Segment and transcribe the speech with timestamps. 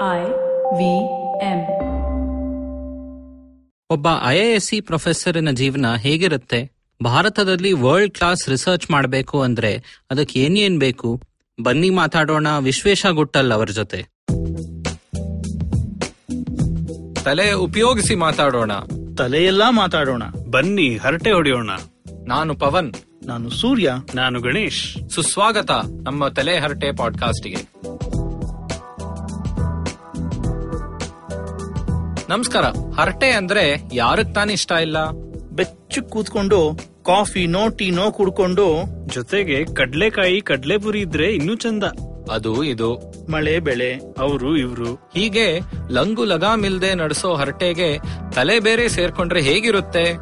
[0.00, 0.20] I
[0.76, 0.80] V
[1.44, 1.60] M.
[3.90, 6.72] ಒಬ್ಬ ಐಎಎಸ್ಸಿ ಪ್ರೊಫೆಸರಿನ ಜೀವನ ಹೇಗಿರುತ್ತೆ?
[7.04, 11.22] ಭಾರತದಲ್ಲಿ ವರ್ಲ್ಡ್ ಕ್ಲಾಸ್ ರಿಸರ್ಚ್ ಮಾಡಬೇಕು ಅಂದ್ರೆ ಅದಕ್ಕೆ ಏನೇನ್ ಬೇಕು?
[11.62, 14.06] ಬನ್ನಿ ಮಾತಾಡೋಣ ವಿಶ್ವೇಶ ಗುಟ್ಟಲ್ ಅವರ ಜೊತೆ.
[17.24, 18.72] ತಲೆ ಉಪಯೋಗಿಸಿ ಮಾತಾಡೋಣ.
[19.18, 20.22] ತಲೆಯೆಲ್ಲಾ ಮಾತಾಡೋಣ.
[20.50, 21.70] ಬನ್ನಿ ಹರಟೆ ಹೊಡೆಯೋಣ.
[22.26, 22.94] ನಾನು ಪವನ್.
[23.26, 23.92] ನಾನು ಸೂರ್ಯ.
[24.14, 25.10] ನಾನು ಗಣೇಶ್.
[25.10, 25.70] ಸುಸ್ವಾಗತ
[26.02, 27.56] ನಮ್ಮ ತಲೆ ಹರಟೆ ಪಾಡ್ಕಾಸ್ಟ್ಗೆ
[32.30, 32.64] ನಮಸ್ಕಾರ.
[33.00, 35.10] ಹರಟೆ ಅಂದ್ರೆ ಯಾರಕ್ ತಾನೇ ಇಷ್ಟ ಇಲ್ಲ?
[35.50, 41.84] ಬೆಚ್ಚಗ್ ಕೂತ್ಕೊಂಡು ಕಾಫಿ ನೋ ಟೀ ನೋ ಕುಡ್ಕೊಂಡು ಜೊತೆಗೆ ಕಡ್ಲೆಕಾಯಿ ಕಡ್ಲೆಪುರಿ ಇದ್ರೆ ಇನ್ನೂ ಚಂದ.
[42.32, 42.94] ಅದು ಇದು.
[43.30, 44.94] ಮಳೆ ಬೆಳೆ ಅವರು ಇವ್ರು.
[44.94, 47.98] ಹೀಗೆ ಲಂಗು ಲಗಾಮಿಲ್ದೆ ನಡೆಸೋ ಹರಟೆಗೆ
[48.32, 50.12] ತಲೆ ಬೇರೆ ಸೇರ್ಕೊಂಡ್ರೆ ಹೇಗಿರುತ್ತೆ?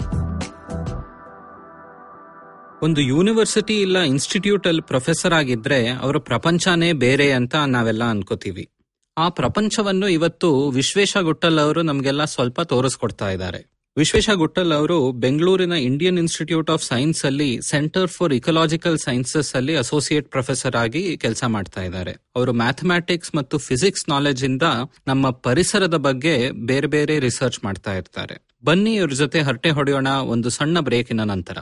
[2.82, 8.70] ಒಂದು ಯೂನಿವರ್ಸಿಟಿ ಇಲ್ಲ ಇನ್ಸ್ಟಿಟ್ಯೂಟ್ ಅಲ್ಲಿ ಪ್ರೊಫೆಸರ್ ಆಗಿದ್ರೆ ಅವರ ಪ್ರಪಂಚನೇ ಬೇರೆ ಅಂತ ನಾವೆಲ್ಲ ಅನ್ಕೋತೀವಿ.
[9.18, 13.60] ಆ ಪ್ರಪಂಚವನ್ನು ಇವತ್ತು ವಿಶ್ವೇಶ ಗುಟ್ಟಲ್ ಅವರು ನಮ್ಗೆಲ್ಲ ಸ್ವಲ್ಪ ತೋರಿಸ್ಕೊಡ್ತಾ ಇದ್ದಾರೆ.
[13.96, 20.30] ವಿಶ್ವೇಶ ಗುಟ್ಟಲ್ ಅವರು ಬೆಂಗಳೂರಿನ ಇಂಡಿಯನ್ ಇನ್ಸ್ಟಿಟ್ಯೂಟ್ ಆಫ್ ಸೈನ್ಸ್ ಅಲ್ಲಿ ಸೆಂಟರ್ ಫಾರ್ ಇಕಲಾಜಿಕಲ್ ಸೈನ್ಸಸ್ ಅಲ್ಲಿ ಅಸೋಸಿಯೇಟ್
[20.30, 22.12] ಪ್ರೊಫೆಸರ್ ಆಗಿ ಕೆಲಸ ಮಾಡ್ತಾ ಇದ್ದಾರೆ.
[22.36, 24.62] ಅವರು ಮ್ಯಾಥಮ್ಯಾಟಿಕ್ಸ್ ಮತ್ತು ಫಿಸಿಕ್ಸ್ ನಾಲೆಜ್ ಇಂದ
[25.06, 28.46] ನಮ್ಮ ಪರಿಸರದ ಬಗ್ಗೆ ಬೇರೆ ಬೇರೆ ರಿಸರ್ಚ್ ಮಾಡ್ತಾ ಇರ್ತಾರೆ.
[28.64, 31.58] ಬನ್ನಿ ಇವ್ರ ಜೊತೆ ಹರಟೆ ಹೊಡೆಯೋಣ ಒಂದು ಸಣ್ಣ ಬ್ರೇಕಿನ ನಂತರ.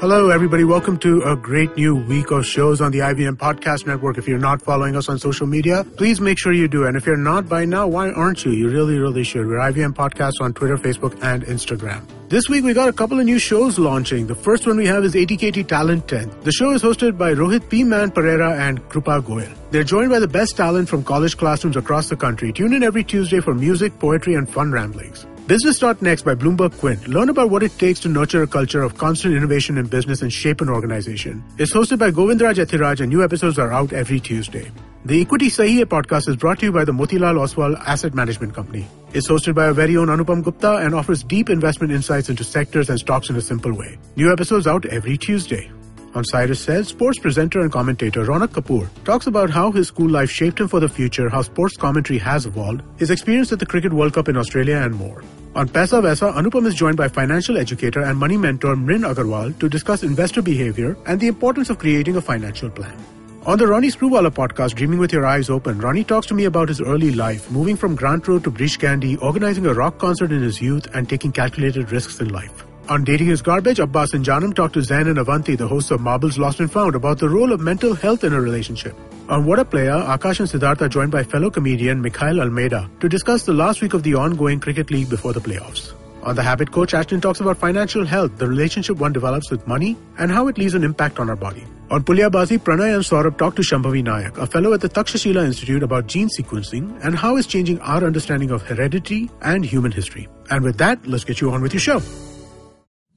[0.00, 0.62] Hello, everybody.
[0.62, 4.16] Welcome to a great new week of shows on the IBM Podcast Network.
[4.16, 6.86] If you're not following us on social media, please make sure you do.
[6.86, 8.52] And if you're not by now, why aren't you?
[8.52, 9.48] You really, really should.
[9.48, 12.06] We're IBM Podcast on Twitter, Facebook, and Instagram.
[12.28, 14.28] This week, we got a couple of new shows launching.
[14.28, 16.30] The first one we have is ATKT Talent 10.
[16.42, 17.82] The show is hosted by Rohit P.
[17.82, 19.52] Man Pereira and Krupa Goyal.
[19.72, 22.52] They're joined by the best talent from college classrooms across the country.
[22.52, 25.26] Tune in every Tuesday for music, poetry, and fun ramblings.
[25.48, 27.08] Business Start Next by Bloomberg Quint.
[27.08, 30.30] Learn about what it takes to nurture a culture of constant innovation in business and
[30.30, 31.42] shape an organization.
[31.56, 34.70] It's hosted by Govindraj Ethiraj and new episodes are out every Tuesday.
[35.06, 38.86] The Equity Sahiye podcast is brought to you by the Motilal Oswal Asset Management Company.
[39.14, 42.90] It's hosted by our very own Anupam Gupta and offers deep investment insights into sectors
[42.90, 43.98] and stocks in a simple way.
[44.16, 45.70] New episodes out every Tuesday.
[46.14, 50.30] On Cyrus Says, sports presenter and commentator Ronak Kapoor talks about how his school life
[50.30, 53.92] shaped him for the future, how sports commentary has evolved, his experience at the Cricket
[53.92, 55.22] World Cup in Australia, and more.
[55.54, 59.68] On Pesa Vesa, Anupam is joined by financial educator and money mentor Mrin Agarwal to
[59.68, 62.96] discuss investor behavior and the importance of creating a financial plan.
[63.44, 66.68] On the Ronnie Screwwala podcast, Dreaming with Your Eyes Open, Ronnie talks to me about
[66.68, 70.42] his early life, moving from Grant Road to Brish Candy, organizing a rock concert in
[70.42, 72.67] his youth, and taking calculated risks in life.
[72.88, 76.00] On Dating is Garbage, Abbas and Janam talk to Zain and Avanti, the hosts of
[76.00, 78.96] Marbles Lost and Found, about the role of mental health in a relationship.
[79.28, 83.42] On What a Player, Akash and Siddhartha joined by fellow comedian Mikhail Almeida to discuss
[83.42, 85.92] the last week of the ongoing Cricket League before the playoffs.
[86.22, 89.98] On The Habit Coach, Ashton talks about financial health, the relationship one develops with money,
[90.16, 91.66] and how it leaves an impact on our body.
[91.90, 95.82] On Pulyabazi, Pranay and Saurabh talk to Shambhavi Nayak, a fellow at the Takshashila Institute
[95.82, 100.26] about gene sequencing and how it's changing our understanding of heredity and human history.
[100.50, 102.00] And with that, let's get you on with your show.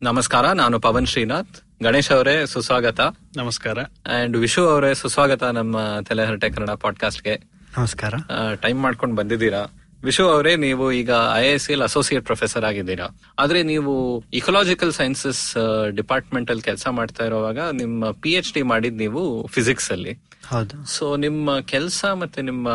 [0.03, 1.83] ನಮಸ್ಕಾರ ನಾನು ಪವನ್ ಶ್ರೀನಾಥ್.
[1.83, 2.99] ಗಣೇಶ್ ಅವರೇ ಸುಸ್ವಾಗತ.
[3.37, 3.79] ನಮಸ್ಕಾರ.
[3.79, 7.43] And Vishu ಅವರೇ ಸುಸ್ವಾಗತ ನಮ್ಮ ತಲೆ ಹರಟೆ ಕನ್ನಡ ಪಾಡ್ಕಾಸ್ಟ್ಗೆ
[7.77, 8.13] ನಮಸ್ಕಾರ.
[8.55, 9.65] ಟೈಮ್ ಮಾಡ್ಕೊಂಡು ಬಂದಿದ್ದೀರಾ?
[10.03, 13.07] ವಿಶು ಅವರೇ ನೀವು ಈಗ I S L associate professor ಆಗಿದ್ದೀರಾ?
[13.39, 15.55] ಆದ್ರೆ ನೀವು ಇಕೊಲಾಜಿಕಲ್ ಸೈನ್ಸಸ್
[15.89, 20.19] ಡಿಪಾರ್ಟ್ಮೆಂಟ್ ಅಲ್ಲಿ ಕೆಲಸ ಮಾಡ್ತಾ ಇರುವಾಗ ನಿಮ್ಮ ಪಿ ಎಚ್ ಡಿ ಮಾಡಿದ್ ನೀವು ಫಿಸಿಕ್ಸ್ ಅಲ್ಲಿ.
[20.47, 20.85] ಹೌದು.
[20.85, 22.69] ಸೊ ನಿಮ್ಮ ಕೆಲಸ ಮತ್ತೆ ನಿಮ್ಮ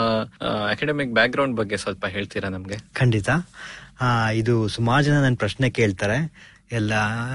[0.71, 2.77] ಅಕಾಡೆಮಿಕ್ ಬ್ಯಾಕ್ ಗ್ರೌಂಡ್ ಬಗ್ಗೆ ಸ್ವಲ್ಪ ಹೇಳ್ತೀರಾ ನಮ್ಗೆ?
[2.95, 3.31] ಖಂಡಿತ.
[4.01, 6.47] ಆ, ಇದು ಸುಮಾರು ಜನ ನನ್ನ ಪ್ರಶ್ನೆ ಕೇಳ್ತಾರೆ.
[6.72, 6.93] ಎಲ್ಲ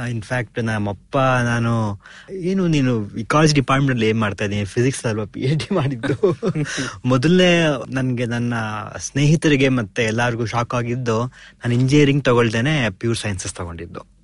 [0.10, 5.26] ಇನ್ಫ್ಯಾಕ್ಟ್ ನಮ್ಮಪ್ಪ ನಾನು ಏನು ನೀನು ಕಾಲೇಜ್ ಡಿಪಾರ್ಟ್ಮೆಂಟ್ ಅಲ್ಲಿ ಏನ್ ಮಾಡ್ತಾ ಇದ್ದೀನಿ ಫಿಸಿಕ್ಸ್ ಅಲ್ವಾ?
[5.26, 6.38] ಪಿ ಎಚ್ ಡಿ ಮಾಡಿದ್ದು?
[7.06, 8.54] ಮೊದಲನೇ ನನ್ಗೆ ನನ್ನ
[8.98, 14.22] ಸ್ನೇಹಿತರಿಗೆ ಮತ್ತೆ ಎಲ್ಲಾರ್ಗು ಶಾಕ್ ಆಗಿದ್ದು ನಾನು ಇಂಜಿನಿಯರಿಂಗ್ ತಗೊಳ್ದೇನೆ ಪ್ಯೂರ್ ಸೈನ್ಸಸ್ ತಗೊಂಡಿದ್ದು.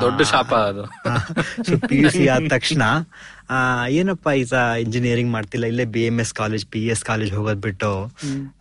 [0.00, 0.84] ದೊಡ್ಡ ಶಾಪ ಅದು.
[1.88, 2.82] ಪಿ ಯು ಸಿ ಆದ ತಕ್ಷಣ
[3.88, 5.66] ಏನಪ್ಪ ಈಸ ಇಂಜಿನಿಯರಿಂಗ್ ಮಾಡ್ತಿಲ್ಲ?
[5.66, 7.90] ಇಲ್ಲೇ B M S college P S college ಹೋಗೋದ್ ಬಿಟ್ಟು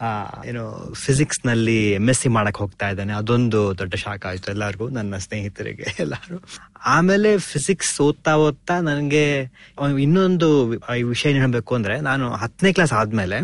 [0.01, 0.09] ಆ,
[0.45, 0.63] ಏನು
[0.93, 3.13] ಫಿಸಿಕ್ಸ್ನಲ್ಲಿ ಎಂ ಎಸ್ ಸಿ ಮಾಡಕ್ ಹೋಗ್ತಾ ಇದ್ದಾನೆ.
[3.13, 6.37] ಅದೊಂದು ದೊಡ್ಡ ಶಾಖ ಆಯ್ತು ಎಲ್ಲಾರ್ಗು ನನ್ನ ಸ್ನೇಹಿತರಿಗೆ ಎಲ್ಲಾರು.
[6.85, 9.51] ಆಮೇಲೆ ಫಿಸಿಕ್ಸ್ ಓದ್ತಾ ಓದ್ತಾ ನನಗೆ
[9.99, 10.67] ಇನ್ನೊಂದು
[11.07, 13.39] ವಿಷಯ ಏನ್ ಹೇಳ್ಬೇಕು ಅಂದ್ರೆ ನಾನು ಹತ್ತನೇ ಕ್ಲಾಸ್ ಆದ್ಮೇಲೆ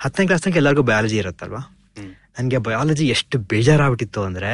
[0.00, 1.62] ಹತ್ತನೇ ಕ್ಲಾಸ್ ತನಕ ಎಲ್ಲರಿಗೂ ಬಯಾಲಜಿ ಇರುತ್ತಲ್ವಾ?
[2.38, 4.50] ನನಗೆ ಬಯಾಲಜಿ ಎಷ್ಟು ಬೇಜಾರಾಗ್ಬಿಟ್ಟಿತ್ತು ಅಂದ್ರೆ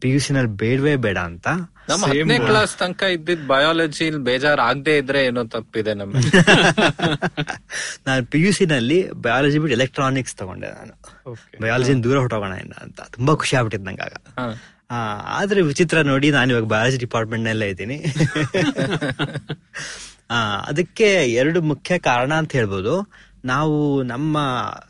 [0.00, 1.48] ಪಿ ಯು ನಲ್ಲಿ ಬೇಡವೇ ಬೇಡ ಅಂತ
[1.88, 6.12] ನಮ್ಮ ಹತ್ತನೇ ಕ್ಲಾಸ್ ತನಕ ಇದ್ದಿದ್ ಬಯಾಲಜಿ ಬೇಜಾರ್ ಆಗದೆ ಇದ್ರೆ ಏನೋ ತಪ್ಪಿದೆ ನಮ್ಮ
[8.06, 10.92] ನಾನು ಪಿ ಯು ನಲ್ಲಿ ಬಯಾಲಜಿ ಬಿಟ್ಟು ಎಲೆಕ್ಟ್ರಾನಿಕ್ಸ್ ತಗೊಂಡೆ ನಾನು.
[11.62, 12.98] ಬಯಾಲಜಿ ದೂರ ಹೊಟ್ಟೋಗೋಣ ಇನ್ನ ಅಂತ.
[13.16, 14.14] ತುಂಬಾ ಖುಷಿ ಆಗ್ಬಿಟ್ಟಿದ್ ನಂಗಾಗ
[14.90, 14.96] ಆ,
[15.36, 17.96] ಆದ್ರೆ ವಿಚಿತ್ರ ನೋಡಿ ನಾನು ಇವಾಗ ಬಯಾಲಜಿ ಡಿಪಾರ್ಟ್ಮೆಂಟ್ ನಲ್ಲೇ ಇದ್ದೀನಿ.
[20.30, 20.38] ಆ,
[20.68, 22.94] ಅದಕ್ಕೆ ಎರಡು ಮುಖ್ಯ ಕಾರಣ ಅಂತ ಹೇಳ್ಬೋದು.
[23.44, 24.36] ನಾವು ನಮ್ಮ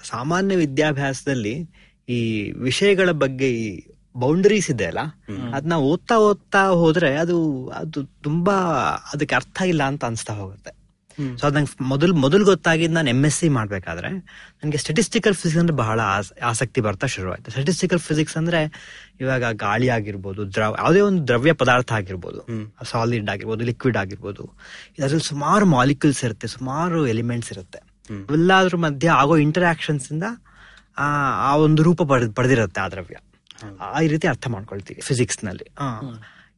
[0.09, 1.55] ಸಾಮಾನ್ಯ ವಿದ್ಯಾಭ್ಯಾಸದಲ್ಲಿ
[2.09, 2.21] ಈ
[2.65, 3.67] ವಿಷಯಗಳ ಬಗ್ಗೆ ಈ
[4.19, 4.99] ಬೌಂಡರೀಸ್ ಇದೆ ಅಲ್ಲ?
[5.55, 8.55] ಅದನ್ನ ಓದ್ತಾ ಓದ್ತಾ ಹೋದ್ರೆ ಅದು ಅದು ತುಂಬಾ
[9.15, 10.87] ಅದಕ್ಕೆ ಅರ್ಥ ಇಲ್ಲ ಅಂತ ಅನ್ಸ್ತಾ ಹೋಗುತ್ತೆ.
[11.39, 14.09] ಸೊ ಅದ್ ನಂಗೆ ಮೊದಲು ಮೊದಲು ಗೊತ್ತಾಗಿದ್ದು ನಾನು ಎಂ ಎಸ್ ಸಿ ಮಾಡ್ಬೇಕಾದ್ರೆ
[14.65, 17.51] ನನಗೆ ಸ್ಟೆಟಿಸ್ಟಿಕಲ್ ಫಿಸಿಕ್ಸ್ ಅಂದ್ರೆ ಬಹಳ ಆಸ್- ಆಸಕ್ತಿ ಬರ್ತಾ ಶುರುವಾಯ್ತು.
[17.51, 18.61] ಸ್ಟೆಟಿಸ್ಟಿಕಲ್ ಫಿಸಿಕ್ಸ್ ಅಂದ್ರೆ
[19.21, 22.41] ಇವಾಗ ಗಾಳಿ ಆಗಿರ್ಬೋದು ದ್ರವ ಯಾವುದೇ ಒಂದು ದ್ರವ್ಯ ಪದಾರ್ಥ ಆಗಿರ್ಬೋದು
[22.85, 24.51] ಸಾಲಿಡ್ ಆಗಿರ್ಬೋದು ಲಿಕ್ವಿಡ್ ಆಗಿರ್ಬೋದು
[24.99, 27.79] ಇದರಲ್ಲಿ ಸುಮಾರು ಮಾಲಿಕ್ಯೂಲ್ಸ್ ಇರುತ್ತೆ ಸುಮಾರು ಎಲಿಮೆಂಟ್ಸ್ ಇರುತ್ತೆ.
[28.33, 30.23] ಎಲ್ಲಾದ್ರ ಮಧ್ಯೆ ಆಗೋ ಇಂಟರಾಕ್ಷನ್ಸ್ ಇಂದ
[30.99, 33.17] ಆ ಒಂದು ರೂಪ ಪಡೆದ್ ಪಡೆದಿರುತ್ತೆ ಆ ದ್ರವ್ಯ.
[33.81, 35.67] ಆ ರೀತಿ ಅರ್ಥ ಮಾಡ್ಕೊಳ್ತೀವಿ ಫಿಸಿಕ್ಸ್ನಲ್ಲಿ.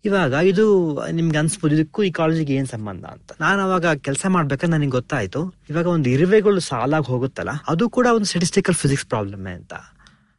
[0.04, 0.64] ಇವಾಗ ಇದು
[1.10, 3.32] ನಿಮ್ಗೆ ಅನ್ಸ್ಬೋದು ಇದಕ್ಕೂ ಈ ಕಾಲೇಜಿಗೆ ಏನ್ ಸಂಬಂಧ ಅಂತ.
[3.40, 5.54] ನಾನು ಅವಾಗ ಕೆಲಸ ಮಾಡ್ಬೇಕಾದ್ರೆ ನನಗೆ ಗೊತ್ತಾಯ್ತು.
[5.70, 9.74] ಇವಾಗ ಒಂದು ಇರುವೆಗಳು ಸಾಲಾಗಿ ಹೋಗುತ್ತಲ್ಲ ಅದು ಕೂಡ ಒಂದು ಸ್ಟೆಟಿಸ್ಟಿಕಲ್ ಫಿಸಿಕ್ಸ್ ಪ್ರಾಬ್ಲಮ್ ಅಂತ.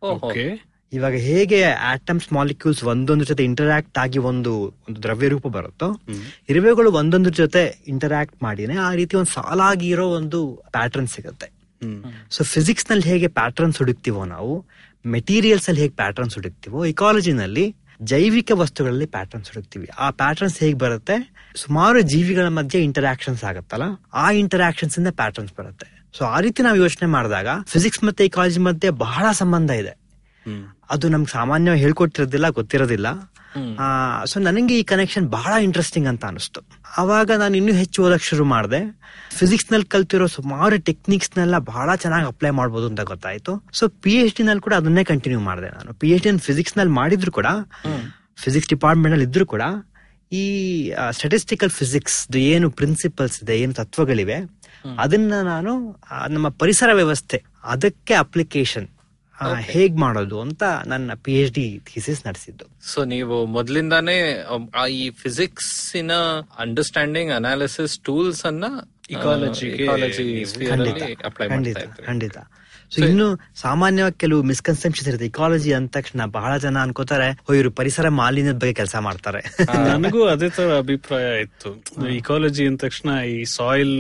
[0.02, 0.70] ಓಕೆ.
[0.94, 4.52] ಇವಾಗ ಹೇಗೆ ಆಟಮ್ಸ್ ಮಾಲಿಕ್ಯೂಲ್ಸ್ ಒಂದೊಂದ್ರ ಜೊತೆ ಇಂಟರಾಕ್ಟ್ ಆಗಿ ಒಂದು
[4.88, 6.02] ಒಂದು ದ್ರವ್ಯ ರೂಪ ಬರುತ್ತೋ
[6.50, 11.48] ಇರುವೆಗಳು ಒಂದೊಂದ್ರ ಜೊತೆ ಇಂಟರಾಕ್ಟ್ ಮಾಡಿನೇ ಆ ರೀತಿ ಒಂದು ಸಾಲಾಗಿರೋ ಒಂದು ಪ್ಯಾಟರ್ನ್ ಸಿಗುತ್ತೆ.
[12.32, 14.66] ಸೊ ಫಿಸಿಕ್ಸ್ನಲ್ಲಿ ಹೇಗೆ ಪ್ಯಾಟರ್ನ್ಸ್ ಹುಡುಕ್ತಿವೋ ನಾವು
[15.06, 19.90] ಮೆಟೀರಿಯಲ್ಸ್ ಅಲ್ಲಿ ಹೇಗೆ ಪ್ಯಾಟರ್ನ್ಸ್ ಹುಡುಕ್ತಿವೋ ಇಕಾಲಜಿನಲ್ಲಿ ಜೈವಿಕ ವಸ್ತುಗಳಲ್ಲಿ ಪ್ಯಾಟರ್ನ್ಸ್ ಹುಡುಕ್ತಿವಿ.
[20.00, 21.34] ಆ ಪ್ಯಾಟರ್ನ್ಸ್ ಹೇಗೆ ಬರುತ್ತೆ?
[21.56, 26.08] ಸುಮಾರು ಜೀವಿಗಳ ಮಧ್ಯೆ ಇಂಟರಾಕ್ಷನ್ಸ್ ಆಗುತ್ತಲ್ಲ ಆ ಇಂಟರಾಕ್ಷನ್ಸ್ ಇಂದ ಪ್ಯಾಟರ್ನ್ಸ್ ಬರುತ್ತೆ.
[26.18, 30.00] ಸೊ ಆ ರೀತಿ ನಾವು ಯೋಚನೆ ಮಾಡಿದಾಗ ಫಿಸಿಕ್ಸ್ ಮತ್ತೆ ಇಕಾಲಜಿ ಮಧ್ಯೆ ಬಹಳ ಸಂಬಂಧ ಇದೆ.
[30.90, 33.34] ಅದು ನಮ್ಗೆ ಸಾಮಾನ್ಯವಾಗಿ ಹೇಳ್ಕೊಟ್ಟಿರೋದಿಲ್ಲ ಗೊತ್ತಿರೋದಿಲ್ಲ.
[34.32, 36.62] ಸೊ ನನಗೆ ಈ ಕನೆಕ್ಷನ್ ಬಹಳ ಇಂಟ್ರೆಸ್ಟಿಂಗ್ ಅಂತ ಅನಿಸ್ತು.
[37.02, 38.82] ಅವಾಗ ನಾನು ಇನ್ನೂ ಹೆಚ್ಚು ಓದಕ್ ಶುರು ಮಾಡಿದೆ.
[39.40, 43.54] ಫಿಸಿಕ್ಸ್ನಲ್ಲಿ ಕಲ್ತಿರೋ ಸುಮಾರು ಟೆಕ್ನಿಕ್ಸ್ ನೆಲ್ಲ ಬಹಳ ಚೆನ್ನಾಗಿ ಅಪ್ಲೈ ಮಾಡ್ಬೋದು ಅಂತ ಗೊತ್ತಾಯ್ತು.
[43.80, 45.94] ಸೊ ಪಿ ಎಚ್ ಡಿ ನಲ್ಲಿ ಕೂಡ ಅದನ್ನೇ ಕಂಟಿನ್ಯೂ ಮಾಡಿದೆ ನಾನು.
[46.02, 47.48] ಪಿ ಎಚ್ ಡಿ ಫಿಸಿಕ್ಸ್ನಲ್ಲಿ ಮಾಡಿದ್ರು ಕೂಡ
[48.44, 49.64] ಫಿಸಿಕ್ಸ್ ಡಿಪಾರ್ಟ್ಮೆಂಟ್ನಲ್ಲಿ ಇದ್ರು ಕೂಡ,
[50.42, 50.44] ಈ
[51.18, 52.20] ಸ್ಟೆಟಿಸ್ಟಿಕಲ್ ಫಿಸಿಕ್ಸ್
[52.52, 54.38] ಏನು ಪ್ರಿನ್ಸಿಪಲ್ಸ್ ಇದೆ, ಏನು ತತ್ವಗಳಿವೆ,
[55.04, 55.72] ಅದನ್ನ ನಾನು
[56.36, 57.38] ನಮ್ಮ ಪರಿಸರ ವ್ಯವಸ್ಥೆ,
[57.74, 58.88] ಅದಕ್ಕೆ ಅಪ್ಲಿಕೇಶನ್
[59.48, 62.66] ಹೇಗ್ ಮಾಡೋದು ಅಂತ ನನ್ನ ಪಿ ಎಚ್ ಡಿ ಥೀಸಿಸ್ ನಡೆಸಿದ್ದು.
[62.82, 64.44] ಸೊ ನೀವು ಮೊದ್ಲಿಂದಾನೇ
[64.76, 66.12] ಆ ಈ physics in
[66.58, 68.64] understanding analysis tools ಅನ್ನ
[69.10, 69.72] ಇಕಾಲಜಿ
[70.70, 71.04] ಖಂಡಿತ
[72.06, 72.38] ಖಂಡಿತ.
[72.94, 73.28] ಸೊ ಇನ್ನು
[73.62, 75.28] ಸಾಮಾನ್ಯವಾಗಿ ಕೆಲವು ಮಿಸ್ಕನ್ಸೆಪ್ಷನ್ಸ್ ಇರುತ್ತೆ.
[75.32, 79.42] ಇಕಾಲಜಿ ಅಂದ ತಕ್ಷಣ ಬಹಳ ಜನ ಅನ್ಕೋತಾರೆ ಓ ಇವರು ಪರಿಸರ ಮಾಲಿನ್ಯದ ಬಗ್ಗೆ ಕೆಲಸ ಮಾಡ್ತಾರೆ.
[79.90, 81.72] ನನಗೂ ಅದೇ ತರ ಅಭಿಪ್ರಾಯ ಇತ್ತು.
[82.20, 83.96] ಇಕಾಲಜಿ ಅಂದ ತಕ್ಷಣ ಈ ಸಾಯಿಲ್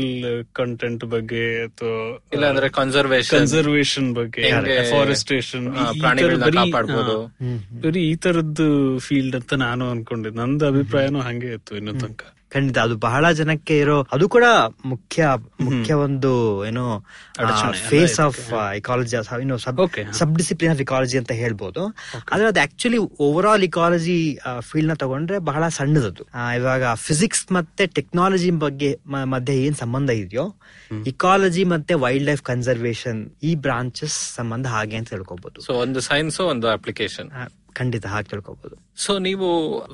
[0.62, 4.44] ಕಂಟೆಂಟ್ ಬಗ್ಗೆ ಅಥವಾ ಕನ್ಸರ್ವೇಶನ್ ಕನ್ಸರ್ವೇಶನ್ ಬಗ್ಗೆ
[4.95, 5.68] ಫಾರೆಸ್ಟೇಷನ್.
[7.86, 8.68] ಬರೀ ಈ ತರದ್ದು
[9.07, 12.24] ಫೀಲ್ಡ್ ಅಂತ ನಾನು ಅನ್ಕೊಂಡೆ ನಂದು ಅಭಿಪ್ರಾಯನೂ ಹಂಗೆ ಇತ್ತು ಇನ್ನೂ ತನಕ.
[12.54, 12.78] ಖಂಡಿತ.
[12.88, 14.46] ಅದು ಬಹಳ ಜನಕ್ಕೆ ಇರೋ ಅದು ಕೂಡ
[14.92, 15.28] ಮುಖ್ಯ
[15.68, 16.31] ಮುಖ್ಯ ಒಂದು
[16.69, 16.86] ಏನೋ
[17.90, 18.40] phase of
[18.80, 19.16] ecology
[20.22, 21.84] sub discipline of ecology ಅಂತ ಹೇಳ್ಬೋದು.
[22.31, 24.18] ಆದ್ರೆ ಅದು ಆಕ್ಚುಲಿ ಓವರ್ ಆಲ್ ಇಕಾಲಜಿ
[24.69, 26.25] ಫೀಲ್ಡ್ನ ತಗೊಂಡ್ರೆ ಬಹಳ ಸಣ್ಣದದು.
[26.60, 28.92] ಇವಾಗ ಫಿಸಿಕ್ಸ್ ಮತ್ತೆ ಟೆಕ್ನಾಲಜಿ ಬಗ್ಗೆ
[29.36, 30.48] ಮಧ್ಯೆ ಏನ್ ಸಂಬಂಧ ಇದೆಯೋ
[31.13, 36.69] ಇಕಾಲಜಿ ಮತ್ತೆ ವೈಲ್ಡ್ ಲೈಫ್ ಕನ್ಸರ್ವೇಶನ್ ಈ ಬ್ರಾಂಚಸ್ ಸಂಬಂಧ ಹಾಗೆ ಅಂತ ತಿಳ್ಕೊಬಹುದು ಸೊ ಒಂದು ಸೈನ್ಸ್ ಒಂದು
[36.78, 37.30] ಅಪ್ಲಿಕೇಶನ್
[37.80, 39.48] ಖಂಡಿತ ಹಾಗೆ ತಿಳ್ಕೊಬಹುದು ಸೊ ನೀವು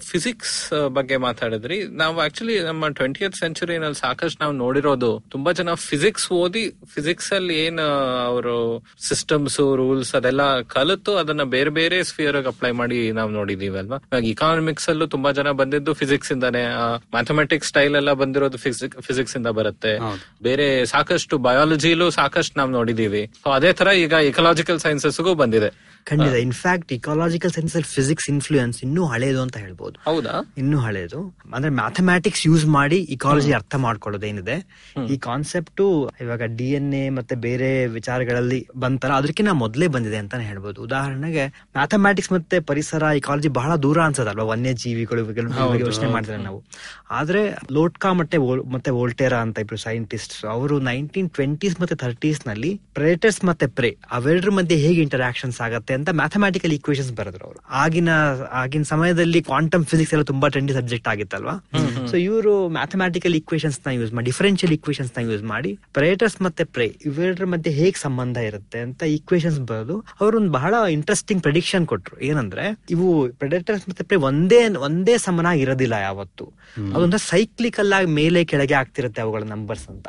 [0.09, 0.55] ಫಿಸಿಕ್ಸ್
[0.97, 1.77] ಬಗ್ಗೆ ಮಾತಾಡಿದ್ರಿ.
[2.01, 6.63] ನಾವು ಆಕ್ಚುಲಿ ನಮ್ಮ ಟ್ವೆಂಟಿಯತ್ ಸೆಂಚುರಿನಲ್ಲಿ ಸಾಕಷ್ಟು ನಾವು ನೋಡಿರೋದು ತುಂಬಾ ಜನ ಫಿಸಿಕ್ಸ್ ಓದಿ
[6.93, 7.81] ಫಿಸಿಕ್ಸ್ ಅಲ್ಲಿ ಏನ್
[8.29, 8.55] ಅವರು
[9.07, 10.43] ಸಿಸ್ಟಮ್ಸ್ ರೂಲ್ಸ್ ಅದೆಲ್ಲ
[10.75, 13.99] ಕಲಿತು ಅದನ್ನ ಬೇರೆ ಬೇರೆ ಸ್ಫಿಯರ್ ಅಪ್ಲೈ ಮಾಡಿ ನಾವು ನೋಡಿದೀವಿ ಅಲ್ವಾ?
[14.11, 16.63] ಇವಾಗ ಇಕಾನಮಿಕ್ಸ್ ಅಲ್ಲೂ ತುಂಬಾ ಜನ ಬಂದಿದ್ದು ಫಿಸಿಕ್ಸ್ ಇಂದಾನೆ.
[17.15, 18.57] ಮ್ಯಾಥಮೆಟಿಕ್ಸ್ ಸ್ಟೈಲ್ ಎಲ್ಲ ಬಂದಿರೋದು
[19.07, 19.93] ಫಿಸಿಕ್ಸ್ ಇಂದ ಬರುತ್ತೆ.
[20.43, 23.23] ಬೇರೆ ಸಾಕಷ್ಟು ಬಯಾಲಜಿಲೂ ಸಾಕಷ್ಟು ನಾವು ನೋಡಿದೀವಿ.
[23.43, 25.71] ಸೊ ಅದೇ ತರ ಈಗ ಇಕಲಾಜಿಕಲ್ ಸೈನ್ಸಸ್ಗೂ ಬಂದಿದೆ.
[26.09, 26.35] ಖಂಡಿತ.
[26.47, 29.95] ಇನ್ಫ್ಯಾಕ್ಟ್ ಇಕಾಲಜಿಕಲ್ ಸೈನ್ಸ್ ಅಲ್ಲಿ ಫಿಸಿಕ್ಸ್ ಇನ್ಫ್ಲೂಯೆನ್ಸ್ ಇನ್ನೂ ಹಳೇದು ಅಂತ ಹೇಳ್ಬೋದು.
[30.05, 30.53] ಹೌದಾ?
[30.57, 31.37] ಇನ್ನೂ ಹಳೇದು.
[31.53, 34.55] ಅಂದ್ರೆ ಮ್ಯಾಥಮ್ಯಾಟಿಕ್ಸ್ ಯೂಸ್ ಮಾಡಿ ಇಕಾಲಜಿ ಅರ್ಥ ಮಾಡ್ಕೊಳ್ಳೋದೇನಿದೆ.
[35.13, 35.81] ಈ ಕಾನ್ಸೆಪ್ಟ್
[36.21, 40.81] ಇವಾಗ ಡಿ ಎನ್ ಎ ಮತ್ತೆ ಬೇರೆ ವಿಚಾರಗಳಲ್ಲಿ ಬಂತರ ಅದಕ್ಕಿಂತ ಮೊದಲೇ ಬಂದಿದೆ ಅಂತಾನೆ ಹೇಳ್ಬೋದು.
[40.81, 44.45] ಉದಾಹರಣೆಗೆ ಮ್ಯಾಥಮ್ಯಾಟಿಕ್ಸ್ ಮತ್ತೆ ಪರಿಸರ ಇಕಾಲಜಿ ಬಹಳ ದೂರ ಅನ್ಸದಲ್ವಾ?
[44.45, 45.25] ವನ್ಯ ಜೀವಿಗಳು
[45.79, 46.63] ಯೋಚನೆ ಮಾಡಿದ್ರೆ ನಾವು.
[47.11, 48.37] ಆದ್ರೆ ಲೋಟ್ಕಾ ಮತ್ತೆ
[48.71, 54.77] ಮತ್ತೆ ವೋಲ್ಟೇರಾ ಅಂತ ಇಬ್ರು ಸೈಂಟಿಸ್ಟ್ ಅವರು ನೈನ್ಟೀನ್ ಟ್ವೆಂಟೀಸ್ ಮತ್ತೆ ಥರ್ಟೀಸ್ನಲ್ಲಿ ಪ್ರೇಟರ್ಸ್ ಮತ್ತೆ ಪ್ರೇ ಅವೆರಡರ ಮಧ್ಯೆ
[54.77, 57.59] ಹೇಗೆ ಇಂಟರಾಕ್ಷನ್ಸ್ ಆಗತ್ತೆ ಅಂತ ಮ್ಯಾಥಮ್ಯಾಟಿಕಲ್ ಈಕ್ವೇಶನ್ಸ್ ಬರೆದ್ರು ಅವರು.
[57.69, 58.09] ಆಗಿನ
[58.53, 61.55] ಆಗಿನ ಸಮಯದಲ್ಲಿ ಕ್ವಾಂಟಮ್ ಫಿಸಿಕ್ಸ್ ಎಲ್ಲ ತುಂಬಾ ಟ್ರೆಂಡಿ ಸಬ್ಜೆಕ್ಟ್ ಆಗಿತ್ತಲ್ವಾ?
[62.11, 67.73] ಸೊ ಇವರು ಮ್ಯಾಥಮೆಟಿಕಲ್ ಇಕ್ವೇಶನ್ಸ್ನ ಯೂಸ್ ಮಾಡಿ ಡಿಫರೆನ್ಷಿಯಲ್ ಇಕ್ವೇಷನ್ಸ್ನ ಯೂಸ್ ಮಾಡಿ ಪ್ರೇಟರ್ಸ್ ಮತ್ತೆ ಪ್ರೇ ಇವೆರಡರ ಮಧ್ಯೆ
[67.79, 72.17] ಹೇಗೆ ಸಂಬಂಧ ಇರುತ್ತೆ ಅಂತ ಇಕ್ವೇಶನ್ಸ್ ಬರೋದು ಅವರು ಒಂದು ಬಹಳ ಇಂಟ್ರೆಸ್ಟಿಂಗ್ ಪ್ರೆಡಿಕ್ಷನ್ ಕೊಟ್ರು.
[72.21, 73.07] ಏನಂದ್ರೆ ಇವು
[73.41, 76.45] ಪ್ರೆಡೇಟರ್ಸ್ ಮತ್ತೆ ಪ್ರೇ ಒಂದೇ ಒಂದೇ ಸಮನಾಗಿ ಇರೋದಿಲ್ಲ ಯಾವತ್ತು.
[76.95, 80.07] ಅದೊಂದು ಸೈಕ್ಲಿಕಲ್ ಆಗಿ ಮೇಲೆ ಕೆಳಗೆ ಆಗ್ತಿರುತ್ತೆ ಅವುಗಳ ನಂಬರ್ಸ್ ಅಂತ.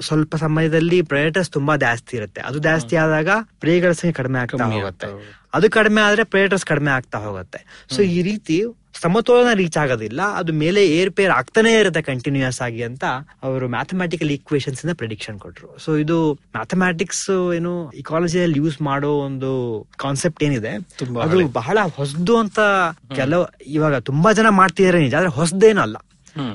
[0.00, 2.40] ಸ್ವಲ್ಪ ಸಮಯದಲ್ಲಿ ಪ್ರೇಟರ್ಸ್ ತುಂಬಾ ಜಾಸ್ತಿ ಇರುತ್ತೆ.
[2.40, 3.28] ಅದು ಜಾಸ್ತಿ ಆದಾಗ
[3.60, 5.06] ಪ್ರೇಗಳ ಸಂಖ್ಯೆ ಕಡಿಮೆ ಆಗ್ತಾ ಹೋಗುತ್ತೆ.
[5.54, 7.88] ಅದು ಕಡಿಮೆ ಆದ್ರೆ ಪ್ರೇಟರ್ಸ್ ಕಡಿಮೆ ಆಗ್ತಾ ಹೋಗುತ್ತೆ.
[7.90, 8.64] ಸೊ ಈ ರೀತಿ
[9.02, 10.22] ಸಮತೋಲನ ರೀಚ್ ಆಗೋದಿಲ್ಲ.
[10.22, 13.04] ಅದು ಮೇಲೆ ಏರ್ ಪೇರ್ ಆಗ್ತಾನೆ ಇರುತ್ತೆ ಕಂಟಿನ್ಯೂಸ್ ಆಗಿ ಅಂತ
[13.42, 15.78] ಅವರು ಮ್ಯಾಥಮ್ಯಾಟಿಕಲ್ ಈಕ್ವೇಶನ್ಸ್ ಇಂದ ಪ್ರಿಡಿಕ್ಷನ್ ಕೊಟ್ರು.
[15.78, 19.50] ಸೊ ಇದು ಮ್ಯಾಥಮ್ಯಾಟಿಕ್ಸ್ ಏನು ಇಕಾಲಜಿಯಲ್ಲಿ ಯೂಸ್ ಮಾಡೋ ಒಂದು
[19.96, 20.74] ಕಾನ್ಸೆಪ್ಟ್ ಏನಿದೆ.
[21.22, 22.58] ಅದು ಬಹಳ ಹೊಸದು ಅಂತ
[23.14, 25.96] ಕೆಲವು ಇವಾಗ ತುಂಬಾ ಜನ ಮಾಡ್ತಿದಾರೆ ನಿಜ ಆದ್ರೆ ಹೊಸದೇನು ಅಲ್ಲ.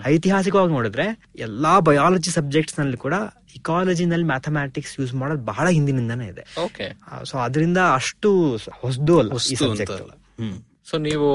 [0.06, 3.13] ಐತಿಹಾಸಿಕವಾಗಿ ನೋಡಿದ್ರೆ ಎಲ್ಲಾ ಬಯಾಲಜಿ ಸಬ್ಜೆಕ್ಟ್ಸ್ನಲ್ಲಿ ಕೂಡ
[3.56, 6.62] ಇಕಾಲಜಿನಲ್ಲಿ ಮ್ಯಾಥಮ್ಯಾಟಿಕ್ಸ್ ಯೂಸ್ ಮಾಡೋದು ಬಹಳ ಹಿಂದಿನಿಂದಾನೇ ಇದೆ.
[6.62, 6.86] ಓಕೆ
[7.25, 9.92] ಸೊ ಅದರಿಂದ ಅಷ್ಟು ಹೊಸದು ಅಲ್ಲ ಈ ಸಬ್ಜೆಕ್ಟ್.
[10.40, 10.73] ಹ್ಮ್.
[10.90, 11.28] ಸೊ ನೀವು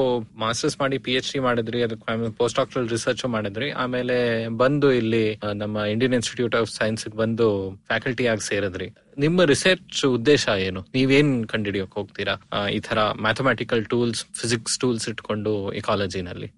[0.43, 3.67] ಮಾಸ್ಟರ್ಸ್ ಮಾಡಿ ಪಿ ಎಚ್ ಡಿ ಮಾಡಿದ್ರಿ ಅದಕ್ಕೆ ಪೋಸ್ಟ್ ಡಾಕ್ಟರಲ್ ರಿಸರ್ಚ್ ಮಾಡಿದ್ರಿ.
[3.83, 4.15] ಆಮೇಲೆ
[4.61, 5.23] ಬಂದು ಇಲ್ಲಿ
[5.61, 7.47] ನಮ್ಮ ಇಂಡಿಯನ್ ಇನ್ಸ್ಟಿಟ್ಯೂಟ್ ಆಫ್ ಸೈನ್ಸ್ ಬಂದು
[7.91, 8.87] ಫ್ಯಾಕಲ್ಟಿ ಆಗಿ ಸೇರಿದ್ರಿ.
[9.23, 10.81] ನಿಮ್ಮ ರಿಸರ್ಚ್ ಉದ್ದೇಶ ಏನು?
[10.97, 12.35] ನೀವೇನ್ ಕಂಡುಹಿಡಿಯೋಕೆ ಹೋಗ್ತೀರಾ?
[12.75, 16.49] ಈ ತರ ಮ್ಯಾಥಮೆಟಿಕಲ್ ಟೂಲ್ಸ್ ಫಿಸಿಕ್ಸ್ ಟೂಲ್ಸ್ ಇಟ್ಕೊಂಡು ಇಕಾಲಜಿನಲ್ಲಿ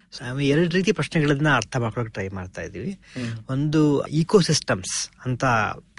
[0.53, 2.93] ಎರಡು ರೀತಿ ಪ್ರಶ್ನೆಗಳನ್ನ ಅರ್ಥ ಮಾಡ್ಕೊಳಕ್ ಟ್ರೈ ಮಾಡ್ತಾ ಇದೀವಿ
[3.55, 3.81] ಒಂದು
[4.21, 4.95] ಇಕೋಸಿಸ್ಟಮ್ಸ್
[5.27, 5.43] ಅಂತ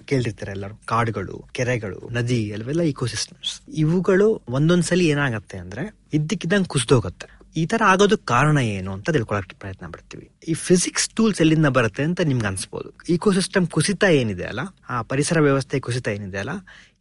[0.03, 0.81] ಕೇಳಿರ್ತಾರೆ ಎಲ್ಲರೂ.
[0.87, 7.43] ಕಾಡುಗಳು, ಕೆರೆಗಳು, ನದಿ ಅಲ್ವೆಲ್ಲ ಇಕೋಸಿಸ್ಟಮ್ಸ್ ಇವುಗಳು ಒಂದೊಂದ್ಸಲಿ ಏನಾಗತ್ತೆ ಅಂದ್ರೆ ಇದ್ದಕ್ಕಿದ್ದಂಗೆ ಕುಸಿದೋಗತ್ತೆ.
[7.57, 10.31] ಈ ತರ ಆಗೋದಕ್ಕೆ ಕಾರಣ ಏನು ಅಂತ ತಿಳ್ಕೊಳಕ್ ಪ್ರಯತ್ನ ಪಡ್ತೀವಿ.
[10.49, 12.91] ಈ ಫಿಸಿಕ್ಸ್ ಟೂಲ್ಸ್ ಎಲ್ಲಿಂದ ಬರುತ್ತೆ ಅಂತ ನಿಮ್ಗೆ ಅನ್ಸ್ಬೋದು.
[13.09, 14.61] ಇಕೋಸಿಸ್ಟಮ್ ಕುಸಿತ ಏನಿದೆ ಅಲ್ಲ?
[14.89, 16.51] ಆ ಪರಿಸರ ವ್ಯವಸ್ಥೆ ಕುಸಿತ ಏನಿದೆ ಅಲ್ಲ?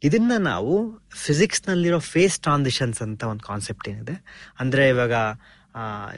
[0.03, 4.23] ಇದನ್ನ ನಾವು ಫಿಸಿಕ್ಸ್ ನಲ್ಲಿರೋ ಫೇಸ್ ಟ್ರಾನ್ಸಿಷನ್ಸ್ ಅಂತ ಒಂದು ಕಾನ್ಸೆಪ್ಟ್ ಏನಿದೆ.
[4.59, 5.13] ಅಂದ್ರೆ ಇವಾಗ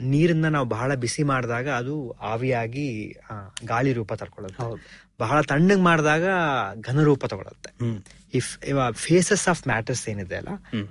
[0.00, 3.16] ನೀರನ್ನ ನಾವು ಬಹಳ ಬಿಸಿ ಮಾಡಿದಾಗ ಅದು ಆವಿಯಾಗಿ
[3.64, 6.24] ಗಾಳಿ ರೂಪ ತಗೊಳುತ್ತೆ ಬಹಳ ತಣ್ಣಗ್ ಮಾಡಿದಾಗ
[6.80, 7.70] ಘನ ರೂಪ ತಗೊಳುತ್ತೆ
[8.34, 8.50] ಇಫ್
[8.92, 10.48] ಫೇಸಸ್ ಆಫ್ ಮ್ಯಾಟರ್ಸ್ ಏನಿದೆ ಅಲ್ಲ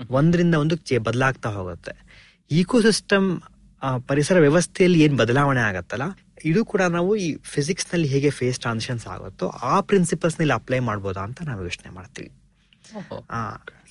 [0.10, 1.94] ಒಂದರಿಂದ ಒಂದು ಬದಲಾಗ್ತಾ ಹೋಗುತ್ತೆ.
[2.52, 3.28] ಈಕೋಸಿಸ್ಟಮ್
[4.08, 6.06] ಪರಿಸರ ವ್ಯವಸ್ಥೆಯಲ್ಲಿ ಏನ್ ಬದಲಾವಣೆ ಆಗತ್ತಲ್ಲ
[6.46, 11.64] ಇದು ಕೂಡ ನಾವು ಈ ಫಿಸಿಕ್ಸ್ನಲ್ಲಿ ಹೇಗೆ ಫೇಸ್ ಟ್ರಾನ್ಸಿಷನ್ಸ್ ಆಗುತ್ತೋ ಆ ಪ್ರಿನ್ಸಿಪಲ್ಸ್ನಲ್ಲಿ ಅಪ್ಲೈ ಮಾಡ್ಬೋದಾ ಅಂತ ನಾವು
[11.64, 12.30] ಯೋಚನೆ ಮಾಡ್ತೀವಿ.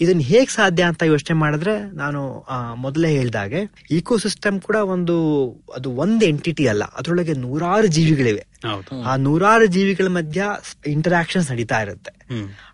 [0.00, 5.16] ಇದನ್ನ ಹೇಗ್ ಸಾಧ್ಯ ಅಂತ ಯೋಚನೆ ಮಾಡಿದ್ರೆ ನಾನು ಆ, ಮೊದಲೇ ಹೇಳ್ದಾಗೆ ಇಕೋಸಿಸ್ಟಮ್ ಕೂಡ ಒಂದು
[5.76, 6.84] ಅದು ಒಂದ್ ಎಂಟಿಟಿ ಅಲ್ಲ.
[6.84, 8.46] ಅದರೊಳಗೆ ನೂರಾರು ಜೀವಿಗಳಿವೆ.
[9.04, 10.44] ಆ ನೂರಾರು ಜೀವಿಗಳ ಮಧ್ಯ
[10.86, 12.12] ಇಂಟರಾಕ್ಷನ್ಸ್ ನಡೀತಾ ಇರುತ್ತೆ.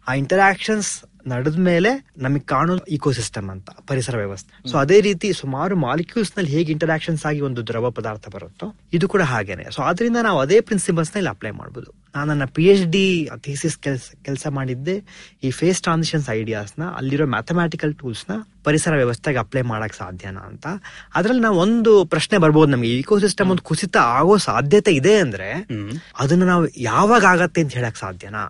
[0.09, 4.71] ಆ ಇಂಟರಾಕ್ಷನ್ಸ್ ನಡೆದ ಮೇಲೆ ನಮಗೆ ಕಾಣೋದು ಇಕೋಸಿಸ್ಟಮ್ ಅಂತ ಪರಿಸರ ವ್ಯವಸ್ಥೆ.
[4.71, 9.65] ಸೊ ಅದೇ ರೀತಿ ಸುಮಾರು ಮಾಲಿಕ್ಯೂಲ್ಸ್ನಲ್ಲಿ ಹೇಗೆ ಇಂಟರಾಕ್ಷನ್ಸ್ ಆಗಿ ಒಂದು ದ್ರವ ಪದಾರ್ಥ ಬರುತ್ತೋ ಇದು ಕೂಡ ಹಾಗೇನೆ.
[9.71, 13.03] ಸೊ ಅದರಿಂದ ನಾವು ಅದೇ ಪ್ರಿನ್ಸಿಪಲ್ಸ್ ಇಲ್ಲಿ ಅಪ್ಲೈ ಮಾಡಬಹುದು ನಾನು ನನ್ನ ಪಿ ಎಚ್ ಡಿ
[13.37, 14.95] ಥೀಸಿಸ್ ಕೆಲಸ ಕೆಲಸ ಮಾಡಿದ್ದೆ.
[15.43, 18.33] ಈ ಫೇಸ್ ಟ್ರಾನ್ಸಿಷನ್ಸ್ ಐಡಿಯಾಸ್ನ ಅಲ್ಲಿರೋ ಮ್ಯಾಥಮ್ಯಾಟಿಕಲ್ ಟೂಲ್ಸ್ನ
[18.65, 20.67] ಪರಿಸರ ವ್ಯವಸ್ಥೆಗೆ ಅಪ್ಲೈ ಮಾಡಕ್ ಸಾಧ್ಯನಾ ಅಂತ.
[21.15, 22.99] ಅದರಲ್ಲಿ ನಾವು ಒಂದು ಪ್ರಶ್ನೆ ಬರ್ಬೋದು ನಮಗೆ.
[22.99, 25.51] ಇಕೋಸಿಸ್ಟಮ್ ಒಂದು ಕುಸಿತ ಆಗೋ ಸಾಧ್ಯತೆ ಇದೆ ಅಂದ್ರೆ
[26.19, 28.45] ಅದನ್ನ ನಾವು ಯಾವಾಗ ಆಗತ್ತೆ ಅಂತ ಹೇಳಕ್ ಸಾಧ್ಯನಾ?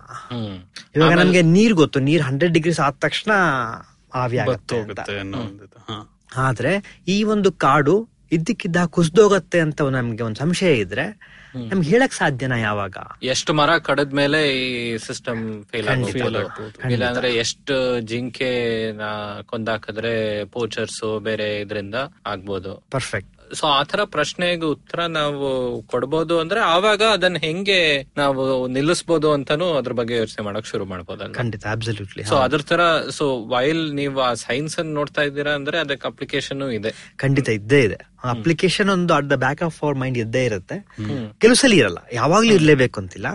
[0.96, 2.00] ಇವಾಗ ನಮ್ಗೆ ನೀರ್ ಗೊತ್ತು.
[2.00, 3.32] ನೀರ್ ಹಂಡ್ರೆಡ್ ಡಿಗ್ರೀಸ್ ಆದ ತಕ್ಷಣ
[4.14, 5.00] ಆವಿ ಆಗತ್ತೆ ಅಂತ.
[5.00, 5.66] ಅನ್ನೋ ಒಂದು
[6.36, 7.96] ಆದ್ರೆ ಈ ಒಂದು ಕಾಡು
[8.32, 11.04] ಇದ್ದಕ್ಕಿದ್ದ ಕುಸಿದೋಗತ್ತೆ ಅಂತ ನಮ್ಗೆ ಒಂದು ಸಂಶಯ ಇದ್ರೆ
[11.54, 12.96] ನಮ್ಗೆ ಹೇಳಕ್ ಸಾಧ್ಯನಾ ಯಾವಾಗ?
[13.22, 15.88] ಎಷ್ಟು ಮರ ಕಡದ ಮೇಲೆ ಈ ಸಿಸ್ಟಮ್ ಫೇಲ್
[16.90, 18.50] ಇಲ್ಲಾಂದ್ರೆ ಎಷ್ಟು ಜಿಂಕೆ
[19.46, 21.94] ಕೊಂದಾಕಿದ್ರೆ ಪೋಚರ್ಸ್ ಬೇರೆ ಇದರಿಂದ
[22.26, 22.84] ಆಗ್ಬೋದು.
[22.90, 29.92] ಪರ್ಫೆಕ್ಟ್ ಸೊ ಆತರ ಪ್ರಶ್ನೆಗೆ ಉತ್ತರ ನಾವು ಕೊಡ್ಬೋದು ಅಂದ್ರೆ ಆವಾಗ ಅದನ್ನ ಹೆಂಗೆ ನಾವು ನಿಲ್ಲಿಸಬಹುದು ಅಂತಾನು ಅದ್ರ
[29.92, 34.78] ಬಗ್ಗೆ ಯೋಚನೆ ಮಾಡಕ್ ಶುರು ಮಾಡ್ಬೋದಲ್ಲ ಖಂಡಿತ ಅಬ್ಸಲ್ಯೂಟ್ಲಿ ಸೊ ಅದ್ರ ತರ ಸೊ ವೈಲ್ ನೀವು ಆ ಸೈನ್ಸ್
[34.78, 36.90] ಅನ್ನು ನೋಡ್ತಾ ಇದ್ದೀರಾ ಅಂದ್ರೆ ಅದಕ್ಕೆ ಅಪ್ಲಿಕೇಶನ್ ಇದೆ.
[37.16, 37.94] ಖಂಡಿತ ಇದ್ದೇ ಇದೆ.
[38.24, 40.86] ಅಪ್ಲಿಕೇಶನ್ ಒಂದು at the back of our mind ಇದ್ದೇ ಇರುತ್ತೆ.
[41.38, 43.26] ಕೆಲವು ಸಲ ಇರಲ್ಲ ಯಾವಾಗ್ಲೂ ಇರ್ಲೇಬೇಕು ಅಂತಿಲ್ಲ.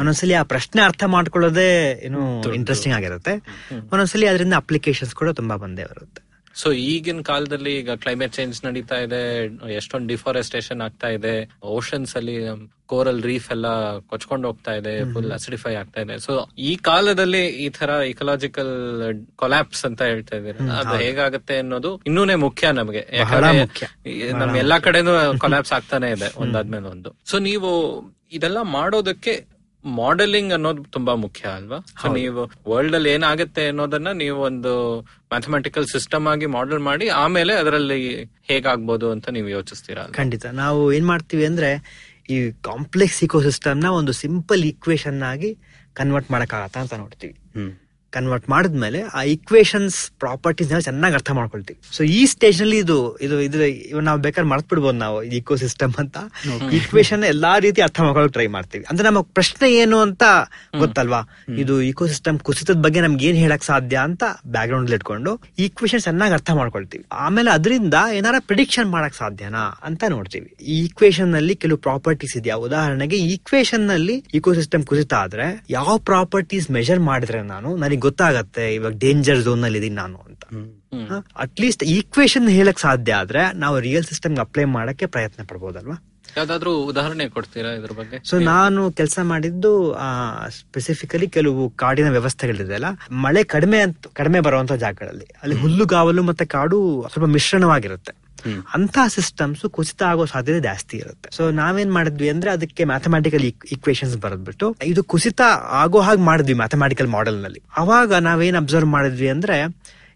[0.00, 3.34] ಒಂದೊಂದ್ಸಲಿ ಆ ಪ್ರಶ್ನೆ ಅರ್ಥ ಮಾಡ್ಕೊಳ್ಳೋದೇ ಏನು ಇಂಟ್ರೆಸ್ಟಿಂಗ್ ಆಗಿರುತ್ತೆ.
[3.74, 6.27] ಒಂದೊಂದ್ಸಲಿ ಅದರಿಂದ ಅಪ್ಲಿಕೇಶನ್ಸ್ ಕೂಡ ತುಂಬಾ ಬಂದೇ ಬರುತ್ತೆ.
[6.60, 9.20] ಸೊ ಈಗಿನ ಕಾಲದಲ್ಲಿ ಈಗ ಕ್ಲೈಮೇಟ್ ಚೇಂಜ್ ನಡೀತಾ ಇದೆ.
[9.72, 11.34] ಎಷ್ಟೊಂದು ಡಿಫಾರೆಸ್ಟೇಷನ್ ಆಗ್ತಾ ಇದೆ.
[11.62, 12.36] ಓಷನ್ಸ್ ಅಲ್ಲಿ
[12.86, 13.66] ಕೋರಲ್ ರೀಫ್ ಎಲ್ಲ
[13.98, 15.12] ಕೊಚ್ಕೊಂಡು ಹೋಗ್ತಾ ಇದೆ.
[15.12, 16.18] ಫುಲ್ ಅಸಿಡಿಫೈ ಆಗ್ತಾ ಇದೆ.
[16.18, 18.72] ಸೊ ಈ ಕಾಲದಲ್ಲಿ ಈ ತರ ಇಕಲಾಜಿಕಲ್
[19.36, 20.74] ಕೊಲ್ಯಾಪ್ಸ್ ಅಂತ ಹೇಳ್ತಾ ಇದ್ದೀರಾ?
[20.74, 23.02] ಅದು ಹೇಗಾಗುತ್ತೆ ಅನ್ನೋದು ಇನ್ನೂನೇ ಮುಖ್ಯ ನಮಗೆ.
[23.12, 24.32] ಯಾಕಂದ್ರೆ.
[24.32, 27.12] ನಮ್ ಎಲ್ಲಾ ಕಡೆನೂ ಕೊಲ್ಯಾಪ್ಸ್ ಆಗ್ತಾನೆ ಇದೆ ಒಂದಾದ್ಮೇಲೆ ಒಂದು.
[27.24, 27.70] ಸೊ ನೀವು
[28.32, 29.57] ಇದೆಲ್ಲ ಮಾಡೋದಕ್ಕೆ
[29.96, 31.78] ಮಾಡೆಲಿಂಗ್ ಅನ್ನೋದು ತುಂಬಾ ಮುಖ್ಯ ಅಲ್ವಾ?
[32.02, 38.14] ಸೊ ನೀವು ವರ್ಲ್ಡ್ ಅಲ್ಲಿ ಏನಾಗುತ್ತೆ ಅನ್ನೋದನ್ನ ನೀವು ಒಂದು ಮ್ಯಾಥಮೆಟಿಕಲ್ ಸಿಸ್ಟಮ್ ಆಗಿ ಮಾಡೆಲ್ ಮಾಡಿ ಆಮೇಲೆ ಅದರಲ್ಲಿ
[38.48, 40.06] ಹೇಗಾಗ್ಬೋದು ಅಂತ ನೀವು ಯೋಚಿಸ್ತೀರಾ?
[40.12, 40.46] ಖಂಡಿತ.
[40.46, 41.70] ನಾವು ಏನ್ ಮಾಡ್ತೀವಿ ಅಂದ್ರೆ
[42.30, 45.58] ಈ ಕಾಂಪ್ಲೆಕ್ಸ್ ಇಕೋಸಿಸ್ಟಮ್ನ ಒಂದು ಸಿಂಪಲ್ ಇಕ್ವೇಶನ್ ಆಗಿ
[45.92, 47.32] ಕನ್ವರ್ಟ್ ಮಾಡಕ್ಕಾಗತ್ತಾ ಅಂತ ನೋಡ್ತೀವಿ.
[47.32, 47.87] ಹ್ಮ್.
[48.10, 51.78] ಕನ್ವರ್ಟ್ ಮಾಡಿದ್ಮೇಲೆ ಆ ಇಕ್ವೇಶನ್ಸ್ ಪ್ರಾಪರ್ಟೀಸ್ ಚೆನ್ನಾಗಿ ಅರ್ಥ ಮಾಡ್ಕೊಳ್ತೀವಿ.
[51.96, 56.16] ಸೊ ಈ ಸ್ಟೇಜ್ನಲ್ಲಿ ಇದು ಇದು ಇದು ಇವ್ ನಾವು ಬೇಕಾದ್ರೆ ಮರ್ತ್ ಬಿಡ್ಬೋದು ನಾವು ಇಕೋ ಸಿಸ್ಟಮ್ ಅಂತ.
[56.72, 58.84] ಇಕ್ವೇಶನ್ ಎಲ್ಲಾ ರೀತಿ ಅರ್ಥ ಮಾಡ್ಕೊಳಕ್ ಟ್ರೈ ಮಾಡ್ತೀವಿ.
[58.90, 60.22] ಅಂದ್ರೆ ನಮಗ್ ಪ್ರಶ್ನೆ ಏನು ಅಂತ
[60.78, 61.20] ಗೊತ್ತಲ್ವಾ?
[61.62, 66.32] ಇದು ಇಕೋ ಸಿಸ್ಟಮ್ ಕುಸಿತದ ಬಗ್ಗೆ ನಮ್ಗೆ ಏನ್ ಹೇಳಕ್ ಸಾಧ್ಯ ಅಂತ ಬ್ಯಾಕ್ ಗ್ರೌಂಡ್ ಇಟ್ಕೊಂಡು ಈಕ್ವೇಶನ್ ಚೆನ್ನಾಗಿ
[66.32, 67.04] ಅರ್ಥ ಮಾಡ್ಕೊಳ್ತೀವಿ.
[67.12, 70.56] ಆಮೇಲೆ ಅದರಿಂದ ಏನಾರ ಪ್ರಿಡಿಕ್ಷನ್ ಮಾಡಕ್ ಸಾಧ್ಯನಾ ಅಂತ ನೋಡ್ತೀವಿ.
[70.60, 72.56] ಈ ಇಕ್ವೇಶನ್ನಲ್ಲಿ ಕೆಲವು ಪ್ರಾಪರ್ಟೀಸ್ ಇದೆಯಾ?
[72.68, 77.76] ಉದಾಹರಣೆಗೆ ಈಕ್ವೇಶನ್ನಲ್ಲಿ ಇಕೋ ಸಿಸ್ಟಮ್ ಕುಸಿತ ಆದ್ರೆ ಯಾವ ಪ್ರಾಪರ್ಟೀಸ್ ಮೆಜರ್ ಮಾಡಿದ್ರೆ ನಾನು?
[77.76, 80.44] ನನಗೆ ಗೊತ್ತಾಗತ್ತೆ ಇವಾಗ ಡೇಂಜರ್ ಝೋನ್ನಲ್ಲಿ ಇದೀನಿ ನಾನು ಅಂತ.
[81.36, 85.96] ಅಟ್ಲೀಸ್ಟ್ ಈಕ್ವೇಶನ್ ಹೇಳಕ್ ಸಾಧ್ಯ ಆದ್ರೆ ನಾವು ರಿಯಲ್ ಸಿಸ್ಟಮ್ ಅಪ್ಲೈ ಮಾಡಕ್ಕೆ ಪ್ರಯತ್ನ ಪಡ್ಬೋದಲ್ವಾ?
[86.36, 88.16] ಯಾವ್ದಾದ್ರು ಉದಾಹರಣೆ ಕೊಡ್ತೀರಾ ಇದ್ರ ಬಗ್ಗೆ?
[88.28, 89.70] ಸೊ ನಾನು ಕೆಲಸ ಮಾಡಿದ್ದು
[90.48, 92.84] ಸ್ಪೆಸಿಫಿಕಲಿ ಕೆಲವು ಕಾಡಿನ ವ್ಯವಸ್ಥೆಗಳಿದೆ ಅಲ್ಲ?
[93.10, 95.28] ಮಳೆ ಕಡಿಮೆ ಅಂತ ಕಡಿಮೆ ಬರುವಂತ ಜಾಗಗಳಲ್ಲಿ.
[95.42, 98.14] ಅಲ್ಲಿ ಹುಲ್ಲುಗಾವಲು ಮತ್ತೆ ಕಾಡು ಸ್ವಲ್ಪ ಮಿಶ್ರಣವಾಗಿರುತ್ತೆ.
[98.74, 101.36] ಅಂತ ಸಿಸ್ಟಮ್ಸ್ ಕುಸಿತ ಆಗೋ ಸಾಧ್ಯತೆ ಜಾಸ್ತಿ ಇರುತ್ತೆ.
[101.36, 105.40] ಸೊ ನಾವೇನ್ ಮಾಡಿದ್ವಿ ಅಂದ್ರೆ ಅದಕ್ಕೆ ಮ್ಯಾಥಮ್ಯಾಟಿಕಲ್ ಇಕ್ವೇಶನ್ಸ್ ಬರೆದ್ಬಿಟ್ಟು ಇದು ಕುಸಿತ
[105.70, 107.62] ಆಗೋ ಹಾಗೆ ಮಾಡಿದ್ವಿ ಮ್ಯಾಥಮ್ಯಾಟಿಕಲ್ ಮಾಡೆಲ್ನಲ್ಲಿ.
[107.76, 109.58] ಅವಾಗ ನಾವೇನ್ ಅಬ್ಸರ್ವ್ ಮಾಡಿದ್ವಿ ಅಂದ್ರೆ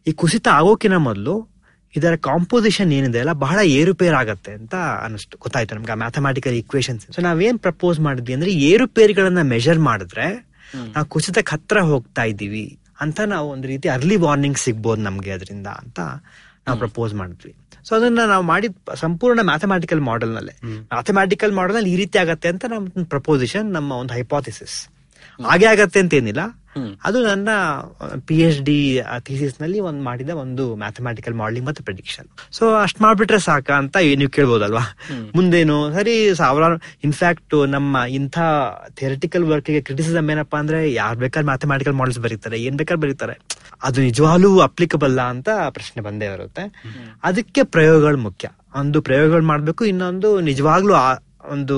[0.06, 1.52] ಈ ಕುಸಿತ ಆಗೋಕಿನ ಮೊದಲು
[1.94, 7.58] ಇದರ ಕಾಂಪೋಸಿಷನ್ ಏನಿದೆ ಅಲ್ಲ ಬಹಳ ಏರುಪೇರ್ ಆಗತ್ತೆ ಅಂತ ಅನಿಸ್ತು ಗೊತ್ತಾಯ್ತು ನಮ್ಗೆ ಮ್ಯಾಥಮ್ಯಾಟಿಕಲ್ ಇಕ್ವೇಶನ್ಸ್ ಸೊ ನಾವೇನ್
[7.58, 10.26] ಪ್ರಪೋಸ್ ಮಾಡಿದ್ವಿ ಅಂದ್ರೆ ಏರುಪೇರುಗಳನ್ನ ಮೆಜರ್ ಮಾಡಿದ್ರೆ
[10.76, 16.00] ನಾವು ಕುಸಿತಕ್ಕೆ ಹತ್ರ ಹೋಗ್ತಾ ಇದ್ದೀವಿ ಅಂತ ನಾವು ಒಂದು ರೀತಿ ಅರ್ಲಿ ವಾರ್ನಿಂಗ್ ಸಿಗ್ಬೋದು ನಮ್ಗೆ ಅದರಿಂದ ಅಂತ
[16.66, 17.54] ನಾವು ಪ್ರಪೋಸ್ ಮಾಡಿದ್ವಿ.
[17.86, 20.54] ಸೊ ಅದನ್ನ ನಾವು ಮಾಡಿ ಸಂಪೂರ್ಣ ಮ್ಯಾಥಮ್ಯಾಟಿಕಲ್ ಮಾಡೆಲ್ ನಲ್ಲೇ
[20.88, 24.76] ಮ್ಯಾಥಮ್ಯಾಟಿಕಲ್ ಮಾಡೆಲ್ನಲ್ಲಿ ಈ ರೀತಿ ಆಗತ್ತೆ ಅಂತ ನಮ್ಮ ಪ್ರಪೋಸಿಷನ್ ನಮ್ಮ ಒಂದು ಹೈಪಾಥಿಸಿಸ್
[25.40, 26.42] ಹಾಗೆ ಆಗತ್ತೆ ಅಂತ ಏನಿಲ್ಲ
[27.04, 27.48] ಅದು ನನ್ನ
[28.26, 28.76] ಪಿ ಎಚ್ ಡಿ
[29.18, 34.84] ಥೀಸಿಸ್ನಲ್ಲಿ ಒಂದು ಮಾಡಿದ ಒಂದು ಮ್ಯಾಥಮ್ಯಾಟಿಕಲ್ ಮಾಡಲಿಂಗ್ ಮತ್ತೆ ಪ್ರಿಡಿಕ್ಷನ್ ಸೊ ಅಷ್ಟ್ ಮಾಡ್ಬಿಟ್ರೆ ಸಾಕ ಅಂತ ನೀವು ಕೇಳ್ಬೋದಲ್ವಾ?
[35.34, 38.38] ಮುಂದೇನು ಸರಿ ಸಾವಿರಾರು ಇನ್ಫ್ಯಾಕ್ಟ್ ನಮ್ಮ ಇಂಥ
[38.94, 43.36] ಥಿಯರಿಟಿಕಲ್ ವರ್ಕ್ಗೆ ಕ್ರಿಟಿಸಿಸಮ್ ಏನಪ್ಪಾ ಅಂದ್ರೆ ಯಾರ್ ಬೇಕಾದ್ರೆ ಮ್ಯಾಥಮೆಟಿಕಲ್ ಮಾಡೆಲ್ಸ್ ಬರೀತಾರೆ ಏನ್ ಬೇಕಾದ್ರೆ ಬರೀತಾರೆ.
[43.82, 46.82] ಅದು ನಿಜವಾಗ್ಲೂ ಅಪ್ಲಿಕಬಲ್ ಅಂತ ಪ್ರಶ್ನೆ ಬಂದೇ ಬರುತ್ತೆ.
[47.22, 48.48] ಅದಕ್ಕೆ ಪ್ರಯೋಗಗಳು ಮುಖ್ಯ.
[48.80, 50.94] ಒಂದು ಪ್ರಯೋಗಗಳು ಮಾಡಬೇಕು, ಇನ್ನೊಂದು ನಿಜವಾಗ್ಲೂ
[51.50, 51.76] ಒಂದು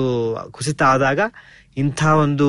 [0.51, 1.19] ಕುಸಿತ ಆದಾಗ
[1.77, 2.47] ಇಂಥ ಒಂದು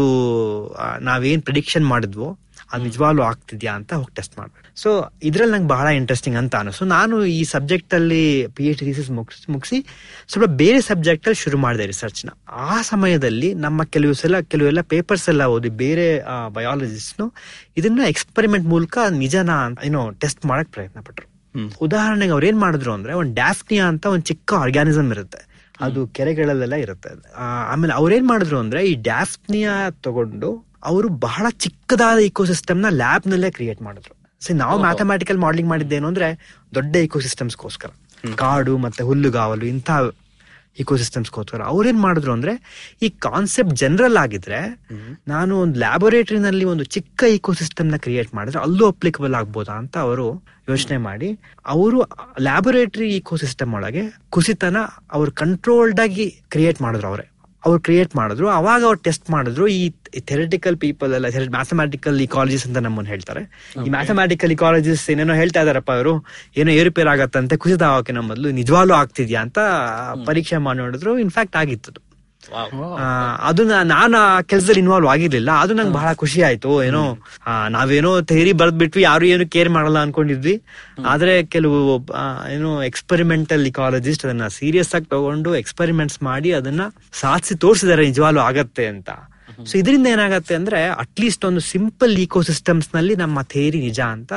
[1.00, 2.38] ನಾವೇನ್ ಪ್ರಿಡಿಕ್ಷನ್ ಮಾಡಿದ್ವೋ
[2.72, 4.78] ಅದು ನಿಜವಾಗ್ಲೂ ಆಗ್ತಿದ್ಯಾ ಅಂತ ಹೋಗಿ ಟೆಸ್ಟ್ ಮಾಡ್ಬೇಕು.
[4.80, 9.52] ಸೊ ಇದ್ರಲ್ಲಿ ನಂಗೆ ಬಹಳ ಇಂಟ್ರೆಸ್ಟಿಂಗ್ ಅಂತ ಅನಿಸು ನಾನು ಈ ಸಬ್ಜೆಕ್ಟ್ ಅಲ್ಲಿ ಪಿ ಎಚ್ ಡಿ ಮುಗಿಸಿ
[9.52, 9.86] ಮುಗಿಸಿ
[10.28, 12.28] ಸ್ವಲ್ಪ ಬೇರೆ ಸಬ್ಜೆಕ್ಟ್ ಅಲ್ಲಿ ಶುರು ಮಾಡಿದೆ ರಿಸರ್ಚ್ನ.
[12.48, 17.32] ಆ ಸಮಯದಲ್ಲಿ ನಮ್ಮ ಕೆಲವು ಸಲ ಕೆಲವೆಲ್ಲ ಪೇಪರ್ಸ್ ಎಲ್ಲ ಓದಿ ಬೇರೆ ಬಯಾಲಜಿಸ್ಟ್
[17.76, 19.50] ಇದನ್ನ ಎಕ್ಸ್ಪೆರಿಮೆಂಟ್ ಮೂಲಕ ನಿಜನ
[19.84, 21.26] ಏನೋ ಟೆಸ್ಟ್ ಮಾಡಕ್ ಪ್ರಯತ್ನ ಪಟ್ರು.
[21.80, 25.40] ಉದಾಹರಣೆಗೆ ಅವ್ರು ಏನ್ ಮಾಡಿದ್ರು ಅಂದ್ರೆ ಒಂದು ಡ್ಯಾಫ್ನಿಯಾ ಅಂತ ಒಂದು ಚಿಕ್ಕ ಆರ್ಗ್ಯಾನಿಸಮ್ ಇರುತ್ತೆ.
[25.80, 27.10] ಅದು ಕೆರೆಗಳಲ್ಲೆಲ್ಲ ಇರುತ್ತೆ.
[27.72, 33.82] ಆಮೇಲೆ ಅವ್ರೇನ್ ಮಾಡಿದ್ರು ಅಂದ್ರೆ ಈ ಡ್ಯಾಫ್ನಿಯಾ ತಗೊಂಡು ಅವರು ಬಹಳ ಚಿಕ್ಕದಾದ ಇಕೋಸಿಸ್ಟಮ್ನ ಲ್ಯಾಬ್ನಲ್ಲೇ ಲ್ಯಾಬ್ ನಲ್ಲೇ ಕ್ರಿಯೇಟ್
[33.82, 34.14] ಮಾಡಿದ್ರು.
[34.42, 36.28] ಸೊ ನಾವು ಮ್ಯಾಥಮೆಟಿಕಲ್ ಮಾಡಲಿಂಗ್ ಮಾಡಿದ್ದೇನು ಅಂದ್ರೆ
[36.74, 37.90] ದೊಡ್ಡ ಇಕೋಸಿಸ್ಟಮ್ಸ್ಗೋಸ್ಕರ
[38.36, 39.90] ಕಾಡು ಮತ್ತೆ ಹುಲ್ಲುಗಾವಲು ಇಂಥ
[40.78, 42.52] ಇಕೋಸಿಸ್ಟಮ್ಸ್ಗೋಸ್ಕರ ಅವ್ರೇನ್ ಮಾಡಿದ್ರು ಅಂದ್ರೆ
[43.02, 44.58] ಈ ಕಾನ್ಸೆಪ್ಟ್ ಜನರಲ್ ಆಗಿದ್ರೆ
[45.28, 50.26] ನಾನು ಒಂದು ಲ್ಯಾಬೊರೇಟರಿನಲ್ಲಿ ಒಂದು ಚಿಕ್ಕ ಇಕೋಸಿಸ್ಟಮ್ನ ಕ್ರಿಯೇಟ್ ಮಾಡಿದ್ರೆ ಅಲ್ಲೂ ಅಪ್ಲಿಕಬಲ್ ಆಗ್ಬೋದಾ ಅಂತ ಅವರು
[50.68, 51.28] ಯೋಚನೆ ಮಾಡಿ
[51.66, 51.98] ಅವರು
[52.38, 54.76] ಲ್ಯಾಬೊರೇಟರಿ ಇಕೋಸಿಸ್ಟಮ್ ಒಳಗೆ ಕುಸಿತನ
[55.12, 57.26] ಅವ್ರು ಕಂಟ್ರೋಲ್ಡ್ ಆಗಿ ಕ್ರಿಯೇಟ್ ಮಾಡಿದ್ರು ಅವರೇ.
[57.66, 58.48] ಅವ್ರು ಕ್ರಿಯೇಟ್ ಮಾಡಿದ್ರು.
[58.48, 59.66] ಅವಾಗ ಅವ್ರು ಟೆಸ್ಟ್ ಮಾಡಿದ್ರು.
[59.66, 63.42] ಈ ಥೆರಟಿಕಲ್ ಪೀಪಲ್ ಎಲ್ಲ ಮ್ಯಾಥಮ್ಯಾಟಿಕಲ್ ಇಕಾಲಜಿಸ್ ಅಂತ ನಮ್ಮನ್ನು ಹೇಳ್ತಾರೆ.
[63.86, 66.14] ಈ ಮ್ಯಾಥಮ್ಯಾಟಿಕಲ್ ಇಕಾಲಜಿಸ್ ಏನೇನೋ ಹೇಳ್ತಾ ಇದಾರಪ್ಪ ಅವರು.
[66.56, 69.58] ಏನೋ ಏರುಪೇರ್ ಆಗತ್ತಂತೆ ಕುಸಿತ ಆಗೋಕೆ ನಮ್ಮ ಮೊದಲು ನಿಜವಾಗ್ಲೂ ಆಗ್ತಿದ್ಯಾ ಅಂತ
[70.26, 71.18] ಪರೀಕ್ಷೆ ಮಾಡಿ ನೋಡಿದ್ರು.
[71.18, 72.05] ಇನ್ಫ್ಯಾಕ್ಟ್ ಆಗಿತ್ತು
[72.54, 72.94] ಅದು.
[72.94, 73.00] ಆ,
[73.36, 75.50] ಅದು ನಾ- ನಾನು ಆ ಕೆಲಸದಲ್ಲಿ ಇನ್ವಾಲ್ವ್ ಆಗಿರ್ಲಿಲ್ಲ.
[75.50, 76.84] ಅದು ನಂಗೆ ಬಹಳ ಖುಷಿ ಆಯ್ತು.
[76.84, 77.18] ಏನೋ
[77.68, 80.62] ನಾವೇನೋ ಥೇರಿ ಬರೆದ್ಬಿಟ್ವಿ ಯಾರು ಏನು ಕೇರ್ ಮಾಡಲ್ಲ ಅನ್ಕೊಂಡಿದ್ವಿ.
[81.06, 82.08] ಆದ್ರೆ ಕೆಲವು
[82.54, 86.80] ಏನೋ ಎಕ್ಸ್ಪೆರಿಮೆಂಟಲ್ ಇಕಾಲಜಿಸ್ಟ್ ಅದನ್ನ ಸೀರಿಯಸ್ ಆಗಿ ತಗೊಂಡು ಎಕ್ಸ್ಪೆರಿಮೆಂಟ್ಸ್ ಮಾಡಿ ಅದನ್ನ
[87.12, 89.10] ಸಾಧಿಸಿ ತೋರಿಸಿದಾರೆ ನಿಜವಾಗ್ಲೂ ಆಗತ್ತೆ ಅಂತ.
[89.64, 94.32] ಸೊ ಇದರಿಂದ ಏನಾಗತ್ತೆ ಅಂದ್ರೆ ಅಟ್ಲೀಸ್ಟ್ ಒಂದು ಸಿಂಪಲ್ ಇಕೋಸಿಸ್ಟಮ್ಸ್ನಲ್ಲಿ ನಮ್ಮ ಥೇರಿ ನಿಜ ಅಂತ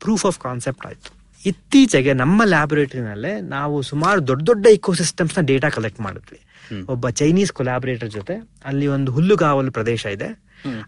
[0.00, 1.22] ಪ್ರೂಫ್ ಆಫ್ ಕಾನ್ಸೆಪ್ಟ್ ಆಯ್ತು.
[1.46, 6.40] ಇತ್ತೀಚೆಗೆ ನಮ್ಮ ಲ್ಯಾಬೊರೇಟರಿನಲ್ಲೇ ನಾವು ಸುಮಾರು ದೊಡ್ಡ ದೊಡ್ಡ ಇಕೋಸಿಸ್ಟಮ್ಸ್ನ ಡೇಟಾ ಕಲೆಕ್ಟ್ ಮಾಡಿದ್ವಿ.
[6.88, 10.28] ಒಬ್ಬ ಚೈನೀಸ್ ಕೊಲಾಬರೇಟರ್ ಜೊತೆ ಅಲ್ಲಿ ಒಂದು ಹುಲ್ಲುಗಾವಲು ಪ್ರದೇಶ ಇದೆ.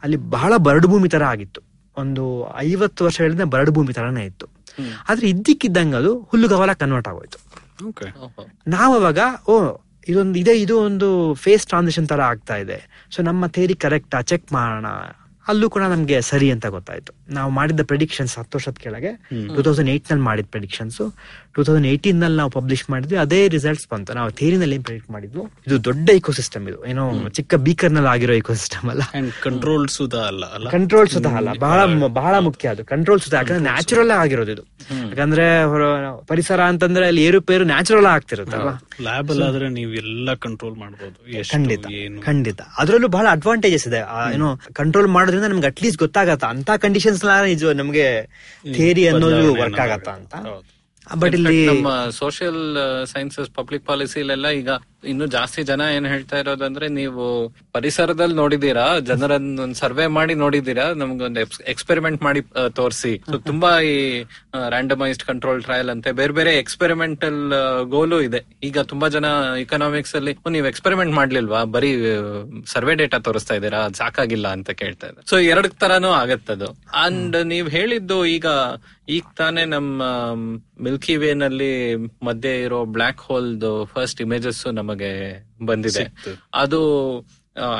[0.03, 1.61] ಅಲ್ಲಿ ಬಹಳ ಬರಡು ಭೂಮಿ ತರ ಆಗಿತ್ತು.
[1.97, 4.47] ಒಂದು ಐವತ್ತು ವರ್ಷಗಳಿಂದ ಬರಡು ಭೂಮಿ ತರನೇ ಇತ್ತು.
[5.09, 7.39] ಆದ್ರೆ ಇದ್ದಕ್ಕಿದ್ದಂಗೆ ಅದು ಹುಲ್ಲುಗಾವಲ ಕನ್ವರ್ಟ್ ಆಗೋಯ್ತು.
[7.79, 9.77] ನಾವಾಗ ನಾವು ಅವಾಗ ಓ
[10.09, 13.09] ಇದೊಂದು ಇದೆ ಇದು ಒಂದು ಫೇಸ್ ಟ್ರಾನ್ಸಿಷನ್ ತರ ಆಗ್ತಾ ಇದೆ.
[13.11, 14.87] ಸೊ ನಮ್ಮ ಥೇರಿ ಕರೆಕ್ಟಾ ಚೆಕ್ ಮಾಡೋಣ.
[15.49, 17.13] ಅಲ್ಲೂ ಕೂಡ ನಮ್ಗೆ ಸರಿ ಅಂತ ಗೊತ್ತಾಯ್ತು.
[17.29, 19.11] ನಾವು ಮಾಡಿದ್ದ ಪ್ರೆಡಿಕ್ಷನ್ಸ್ ಹತ್ತು ವರ್ಷದ ಕೆಳಗೆ
[19.55, 20.99] ಟೂ ತೌಸಂಡ್ ಏಟ್ನಲ್ಲಿ ಮಾಡಿದ ಪ್ರೆಡಿಕ್ಷನ್ಸ್
[21.55, 24.15] ಟೂ ತೌಸಂಡ್ ಏಯ್ಟೀನ್ನಲ್ಲಿ ನಾವು ಪಬ್ಲಿಷ್ ಮಾಡಿದ್ವಿ ಅದೇ ರಿಸಲ್ಟ್ಸ್ ಬಂತು.
[24.15, 25.43] ನಾವು ಥೇರಿನಲ್ಲಿ ಏನ್ ಪ್ರೆಡಿಕ್ಟ್ ಮಾಡಿದ್ವು?
[25.67, 26.87] ಇದು ದೊಡ್ಡ ಇಕೋಸಿಸ್ಟಮ್ ಇದು.
[26.87, 29.03] ಏನೋ ಚಿಕ್ಕ ಬೀಕರ್ನಲ್ಲಿ ಆಗಿರೋ ಇಕೋಸಿಸ್ಟಮ್ ಅಲ್ಲ.
[29.43, 30.69] ಕಂಟ್ರೋಲ್ ಸುಧಾ ಅಲ್ಲ ಅಲ್ಲ?
[30.71, 31.53] ಕಂಟ್ರೋಲ್ ಸುಧಾ ಅಲ್ಲ.
[31.59, 31.81] ಬಹಳ
[32.21, 32.85] ಬಹಳ ಮುಖ್ಯ ಅದು.
[32.85, 34.65] ಕಂಟ್ರೋಲ್ ಸುಧಾ ಯಾಕಂದ್ರೆ ನ್ಯಾಚುರಲ್ ಆಗಿರೋದು ಇದು.
[35.11, 35.47] ಯಾಕಂದ್ರೆ
[36.27, 38.71] ಪರಿಸರ ಅಂತಂದ್ರೆ ಅಲ್ಲಿ ಏರುಪೇರು ನ್ಯಾಚುರಲ್ ಆಗ್ತಿರುತ್ತಲ್ಲ
[39.03, 41.87] ಲ್ಯಾಬ್ ಆದ್ರೆ ನೀವು ಎಲ್ಲ ಕಂಟ್ರೋಲ್ ಮಾಡಬಹುದು ಖಂಡಿತ
[42.27, 42.61] ಖಂಡಿತ.
[42.79, 44.01] ಅದ್ರಲ್ಲೂ ಬಹಳ ಅಡ್ವಾಂಟೇಜಸ್ ಇದೆ.
[44.35, 46.45] ಏನೋ ಕಂಟ್ರೋಲ್ ಮಾಡೋದ್ರಿಂದ ನಮ್ಗೆ ಅಟ್ಲೀಸ್ಟ್ ಗೊತ್ತಾಗತ್ತ?
[46.45, 46.71] ಅಂತ
[47.23, 48.07] ಕಂಡೀಷನ್ಸ್ ಇದು ನಮ್ಗೆ
[48.75, 50.35] ಥಿಯರಿ ಅನ್ನೋದು ವರ್ಕ್ ಆಗತ್ತ ಅಂತ.
[51.19, 52.63] ಬಟ್ ಇಲ್ಲಿ ನಮ್ಮ ಸೋಷಿಯಲ್
[53.07, 54.71] ಸೈನ್ಸಸ್ ಪಬ್ಲಿಕ್ ಪಾಲಿಸಿಲೆಲ್ಲ ಈಗ
[55.05, 57.25] ಇನ್ನು ಜಾಸ್ತಿ ಜನ ಏನ್ ಹೇಳ್ತಾ ಇರೋದಂದ್ರೆ ನೀವು
[57.73, 63.13] ಪರಿಸರದಲ್ಲಿ ನೋಡಿದೀರಾ ಜನರನ್ನ ಒಂದ್ ಸರ್ವೆ ಮಾಡಿ ನೋಡಿದೀರಾ ನಮ್ಗೊಂದು ಎಕ್ಸ್ಪೆರಿಮೆಂಟ್ ಮಾಡಿ ತೋರಿಸಿ.
[63.45, 64.23] ತುಂಬಾ ಈ
[64.69, 66.13] ರ್ಯಾಂಡಮೈಸ್ಡ್ ಕಂಟ್ರೋಲ್ ಟ್ರಯಲ್ ಅಂತೆ.
[66.13, 67.39] ಬೇರೆ ಬೇರೆ ಎಕ್ಸ್ಪೆರಿಮೆಂಟಲ್
[67.85, 68.41] ಗೋಲು ಇದೆ.
[68.63, 69.25] ಈಗ ತುಂಬಾ ಜನ
[69.61, 71.65] ಇಕನಾಮಿಕ್ಸ್ ಅಲ್ಲಿ "ಓ, ನೀವು ಎಕ್ಸ್ಪೆರಿಮೆಂಟ್ ಮಾಡ್ಲಿಲ್ವಾ?
[71.65, 71.93] ಬರೀ
[72.67, 73.89] ಸರ್ವೆ ಡೇಟಾ ತೋರಿಸ್ತಾ ಇದ್ದೀರಾ?
[73.93, 75.31] ಸಾಕಾಗಿಲ್ಲ ಅಂತ ಕೇಳ್ತಾ ಇದ್ದಾರೆ.
[75.31, 76.67] ಸೊ ಎರಡ್ ತರಾನು ಆಗತ್ತದು.
[77.03, 78.47] ಅಂಡ್ ನೀವ್ ಹೇಳಿದ್ದು ಈಗ
[79.09, 80.03] ಈಗ ತಾನೇ ನಮ್ಮ
[80.81, 81.73] ಮಿಲ್ಕಿ ವೇ ನಲ್ಲಿ
[82.23, 83.51] ಮಧ್ಯೆ ಇರೋ ಬ್ಲಾಕ್ ಹೋಲ್
[83.85, 85.11] ಫಸ್ಟ್ ಇಮೇಜಸ್ ನಮಗೆ
[85.67, 86.05] ಬಂದಿದೆ.
[86.55, 86.81] ಅದು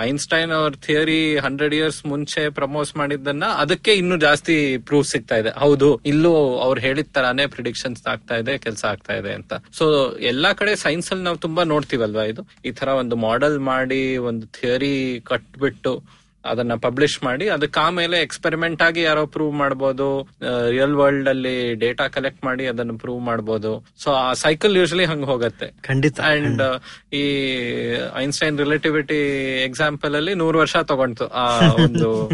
[0.09, 5.51] ಐನ್ಸ್ಟೈನ್ ಅವ್ರ ಥಿಯರಿ ಹಂಡ್ರೆಡ್ ಇಯರ್ಸ್ ಮುಂಚೆ ಪ್ರಮೋಸ್ ಮಾಡಿದ್ದನ್ನ ಅದಕ್ಕೆ ಇನ್ನು ಜಾಸ್ತಿ ಪ್ರೂಫ್ ಸಿಗ್ತಾ ಇದೆ.
[5.63, 9.53] ಹೌದು ಇಲ್ಲೂ ಅವ್ರು ಹೇಳಿದ ತರಾನೇ ಪ್ರಿಡಿಕ್ಷನ್ಸ್ ಆಗ್ತಾ ಇದೆ ಕೆಲಸ ಆಗ್ತಾ ಇದೆ ಅಂತ.
[9.73, 12.45] ಸೊ ಎಲ್ಲಾ ಕಡೆ ಸೈನ್ಸ್ ಅಲ್ಲಿ ನಾವು ತುಂಬಾ ನೋಡ್ತೀವಲ್ವಾ ಇದು?
[12.65, 19.03] ಈ ತರ ಒಂದು ಮಾಡೆಲ್ ಮಾಡಿ ಒಂದು ಥಿಯರಿ ಕಟ್ಬಿಟ್ಟು ಅದನ್ನ ಪಬ್ಲಿಷ್ ಮಾಡಿ ಅದಕ್ಕೆ ಆಮೇಲೆ ಎಕ್ಸ್ಪೆರಿಮೆಂಟ್ ಆಗಿ
[19.03, 20.07] ಯಾರೋ ಪ್ರೂವ್ ಮಾಡಬಹುದು
[20.71, 25.69] ರಿಯಲ್ ವರ್ಲ್ಡ್ ಅಲ್ಲಿ ಡೇಟಾ ಕಲೆಕ್ಟ್ ಮಾಡಿ ಅದನ್ನ ಪ್ರೂವ್ ಮಾಡಬಹುದು ಸೊ ಆ ಸೈಕಲ್ ಯೂಶಲಿ ಹಂಗ ಹೋಗತ್ತೆ.
[25.83, 26.63] ಖಂಡಿತ ಅಂಡ್
[27.15, 27.23] ಈ
[28.17, 29.21] ಐನ್ಸ್ಟೈನ್ ರಿಲೇಟಿವಿಟಿ
[29.65, 31.47] ಎಕ್ಸಾಂಪಲ್ ಅಲ್ಲಿ ನೂರು ವರ್ಷ ತಗೊಂಡ್ತು ಆ
[31.85, 32.29] ಒಂದು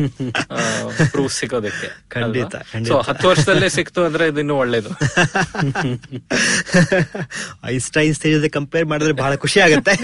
[1.10, 1.90] ಪ್ರೂಫ್ ಸಿಗೋದಕ್ಕೆ.
[2.08, 2.56] ಖಂಡಿತ.
[2.88, 4.90] ಸೊ ಹತ್ತು ವರ್ಷದಲ್ಲೇ ಸಿಕ್ತು ಅಂದ್ರೆ ಇದು ಇನ್ನೂ ಒಳ್ಳೇದು.
[7.64, 9.94] ಐನ್ಸ್ಟೈನ್ ಜೊತೆ ಕಂಪೇರ್ ಮಾಡಿದ್ರೆ ಬಹಳ ಖುಷಿ ಆಗುತ್ತೆ.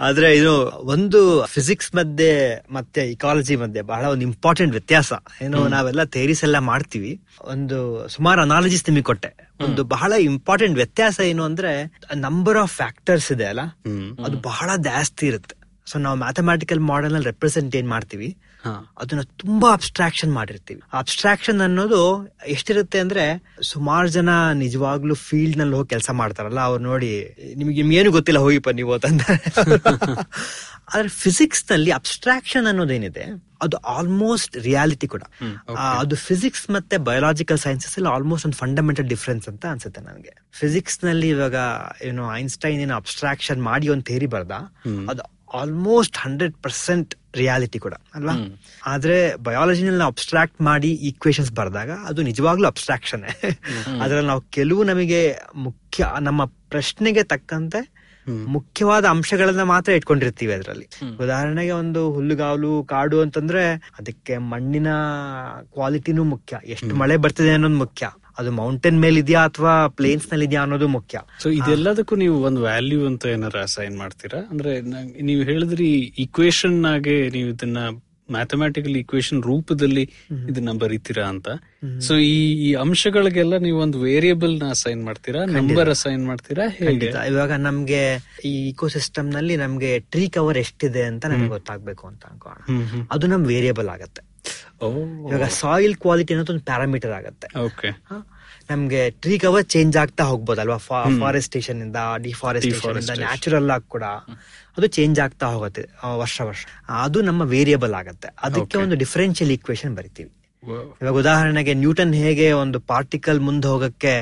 [0.00, 0.54] ಆದ್ರೆ ಇದು
[0.94, 5.12] ಒಂದು ಫಿಸಿಕ್ಸ್ ಮಧ್ಯೆ ಮತ್ತೆ ಇಕಾಲಜಿ ಮಧ್ಯೆ ಬಹಳ ಒಂದು ಇಂಪಾರ್ಟೆಂಟ್ ವ್ಯತ್ಯಾಸ.
[5.42, 7.20] ಏನು ನಾವೆಲ್ಲ ಥೇರೀಸ್ ಎಲ್ಲ ಮಾಡ್ತೀವಿ.
[7.40, 9.50] ಒಂದು ಸುಮಾರು ಅನಾಲಜಿಸ್ ನಿಮಗೆ ಕೊಟ್ಟೆ.
[9.64, 13.60] ಒಂದು ಬಹಳ ಇಂಪಾರ್ಟೆಂಟ್ ವ್ಯತ್ಯಾಸ ಏನು ಅಂದ್ರೆ ನಂಬರ್ ಆಫ್ ಫ್ಯಾಕ್ಟರ್ಸ್ ಇದೆ ಅಲ್ಲ?
[14.24, 15.56] ಅದು ಬಹಳ ಜಾಸ್ತಿ ಇರುತ್ತೆ.
[15.86, 18.36] ಸೊ ನಾವು ಮ್ಯಾಥಮೆಟಿಕಲ್ ಮಾಡೆಲ್ನಲ್ಲಿ ರೆಪ್ರೆಸೆಂಟ್ ಏನ್ ಮಾಡ್ತೀವಿ.
[18.96, 20.80] ಅದನ್ನ ತುಂಬಾ ಅಬ್ಸ್ಟ್ರಾಕ್ಷನ್ ಮಾಡಿರ್ತೀವಿ.
[20.92, 22.00] ಅಬ್ಸ್ಟ್ರಾಕ್ಷನ್ ಅನ್ನೋದು
[22.46, 23.24] ಎಷ್ಟಿರುತ್ತೆ ಅಂದ್ರೆ
[23.62, 27.10] ಸುಮಾರು ಜನ ನಿಜವಾಗ್ಲೂ ಫೀಲ್ಡ್ನಲ್ಲಿ ಹೋಗಿ ಕೆಲಸ ಮಾಡ್ತಾರಲ್ಲ ಅವ್ರು ನೋಡಿ
[27.56, 29.22] ನಿಮ್ಗೆ ನಿಮ್ಗೇನು ಗೊತ್ತಿಲ್ಲ ಹೋಗಿಪ್ಪ ನೀವು ಅಂತ
[30.92, 33.24] ಆದ್ರೆ ಫಿಸಿಕ್ಸ್ನಲ್ಲಿ ಅಬ್ಸ್ಟ್ರಾಕ್ಷನ್ ಅನ್ನೋದೇನಿದೆ
[33.60, 35.22] ಅದು ಆಲ್ಮೋಸ್ಟ್ ರಿಯಾಲಿಟಿ ಕೂಡ.
[36.00, 40.32] ಅದು ಫಿಸಿಕ್ಸ್ ಮತ್ತೆ ಬಯೋಲಾಜಿಕಲ್ ಸೈನ್ಸಸ್ ಅಲ್ಲಿ ಆಲ್ಮೋಸ್ಟ್ ಒಂದು ಫಂಡಮೆಂಟಲ್ ಡಿಫ್ರೆನ್ಸ್ ಅಂತ ಅನ್ಸುತ್ತೆ ನನಗೆ.
[40.52, 41.56] ಫಿಸಿಕ್ಸ್ನಲ್ಲಿ ಇವಾಗ
[42.02, 44.52] ಏನು ಐನ್ಸ್ಟೈನ್ ಏನು ಅಬ್ಸ್ಟ್ರಾಕ್ಷನ್ ಮಾಡಿ ಒಂದು ಥೇರಿ ಬರ್ದ
[45.08, 45.22] ಅದು
[45.54, 48.32] ಆಲ್ಮೋಸ್ಟ್ ಹಂಡ್ರೆಡ್ ಪರ್ಸೆಂಟ್ ರಿಯಾಲಿಟಿ ಕೂಡ ಅಲ್ವಾ?
[48.86, 53.22] ಆದ್ರೆ ಬಯಾಲಜಿನಲ್ಲಿ ನಾವು ಅಬ್ಸ್ಟ್ರಾಕ್ಟ್ ಮಾಡಿ ಈಕ್ವೇಶನ್ಸ್ ಬರೆದಾಗ ಅದು ನಿಜವಾಗ್ಲೂ ಅಬ್ಸ್ಟ್ರಾಕ್ಷನ್
[54.00, 58.00] ಅದ್ರಲ್ಲಿ ನಾವು ಕೆಲವು ನಮಗೆ ಮುಖ್ಯ ನಮ್ಮ ಪ್ರಶ್ನೆಗೆ ತಕ್ಕಂತೆ
[58.46, 60.88] ಮುಖ್ಯವಾದ ಅಂಶಗಳನ್ನ ಮಾತ್ರ ಇಟ್ಕೊಂಡಿರ್ತೀವಿ ಅದರಲ್ಲಿ.
[61.16, 64.86] ಉದಾಹರಣೆಗೆ ಒಂದು ಹುಲ್ಲುಗಾವಲು ಕಾಡು ಅಂತಂದ್ರೆ ಅದಕ್ಕೆ ಮಣ್ಣಿನ
[65.72, 66.60] ಕ್ವಾಲಿಟಿನೂ ಮುಖ್ಯ.
[66.64, 68.10] ಎಷ್ಟು ಮಳೆ ಬರ್ತಿದೆ ಅನ್ನೋದು ಮುಖ್ಯ.
[68.40, 71.18] ಅದು ಮೌಂಟೇನ್ ಮೇಲೆ ಇದೆಯಾ ಅಥವಾ ಪ್ಲೇನ್ಸ್ನಲ್ಲಿ ಇದೆಯಾ ಅನ್ನೋದು ಮುಖ್ಯ.
[71.44, 74.42] ಸೊ ಇದೆಲ್ಲದಕ್ಕೂ ನೀವು ಒಂದು ವ್ಯಾಲ್ಯೂ ಅಂತ ಏನಾರ ಅಸೈನ್ ಮಾಡ್ತೀರಾ?
[74.52, 74.74] ಅಂದ್ರೆ
[75.30, 75.90] ನೀವು ಹೇಳಿದ್ರಿ
[76.26, 77.80] ಇಕ್ವೇಶನ್ ಆಗಿ ನೀವು ಇದನ್ನ
[78.34, 80.02] ಮ್ಯಾಥಮೆಟಿಕಲ್ ಇಕ್ವೇಶನ್ ರೂಪದಲ್ಲಿ
[80.50, 81.48] ಇದನ್ನ ಬರೀತೀರಾ ಅಂತ.
[82.06, 85.40] ಸೊ ಈ ಈ ಅಂಶಗಳಿಗೆಲ್ಲ ನೀವು ಒಂದು ವೇರಿಯಬಲ್ನ ಅಸೈನ್ ಮಾಡ್ತೀರಾ?
[85.56, 86.66] ನಂಬರ್ ಅಸೈನ್ ಮಾಡ್ತೀರಾ?
[87.32, 88.02] ಇವಾಗ ನಮ್ಗೆ
[88.50, 92.56] ಈ ಇಕೋಸಿಸ್ಟಮ್ನಲ್ಲಿ ನಮ್ಗೆ ಟ್ರೀ ಕವರ್ ಎಷ್ಟಿದೆ ಅಂತ ನಮ್ಗೆ ಗೊತ್ತಾಗ್ಬೇಕು ಅಂತ ಅನ್ಕೋಣ
[93.16, 94.22] ಅದು ನಮ್ ವೇರಿಯಬಲ್ ಆಗತ್ತೆ.
[95.30, 97.48] ಇವಾಗ ಸಾಯಿಲ್ ಕ್ವಾಲಿಟಿ ಅನ್ನೋದು ಒಂದು ಪ್ಯಾರಾಮೀಟರ್ ಆಗತ್ತೆ?
[98.70, 100.76] ನಮ್ಗೆ ಟ್ರೀ ಕವರ್ ಚೇಂಜ್ ಆಗ್ತಾ ಹೋಗ್ಬೋದಲ್ವಾ?
[101.22, 104.04] ಫಾರೆಸ್ಟೇಷನ್ ಇಂದ ಡಿಫಾರೆಸ್ಟೇಷನ್ ಇಂದ ನ್ಯಾಚುರಲ್ ಆಗಿ ಕೂಡ
[104.76, 105.82] ಅದು ಚೇಂಜ್ ಆಗ್ತಾ ಹೋಗುತ್ತೆ
[106.22, 106.62] ವರ್ಷ ವರ್ಷ.
[107.04, 108.28] ಅದು ನಮ್ಮ ವೇರಿಯಬಲ್ ಆಗುತ್ತೆ.
[108.48, 110.30] ಅದಕ್ಕೆ ಒಂದು ಡಿಫರೆನ್ಷಿಯಲ್ ಈಕ್ವೇಶನ್ ಬರಿತೀವಿ.
[111.02, 114.12] ಇವಾಗ ಉದಾಹರಣೆಗೆ ನ್ಯೂಟನ್ ಹೇಗೆ ಒಂದು ಪಾರ್ಟಿಕಲ್ ಮುಂದೆ ಹೋಗಕ್ಕೆ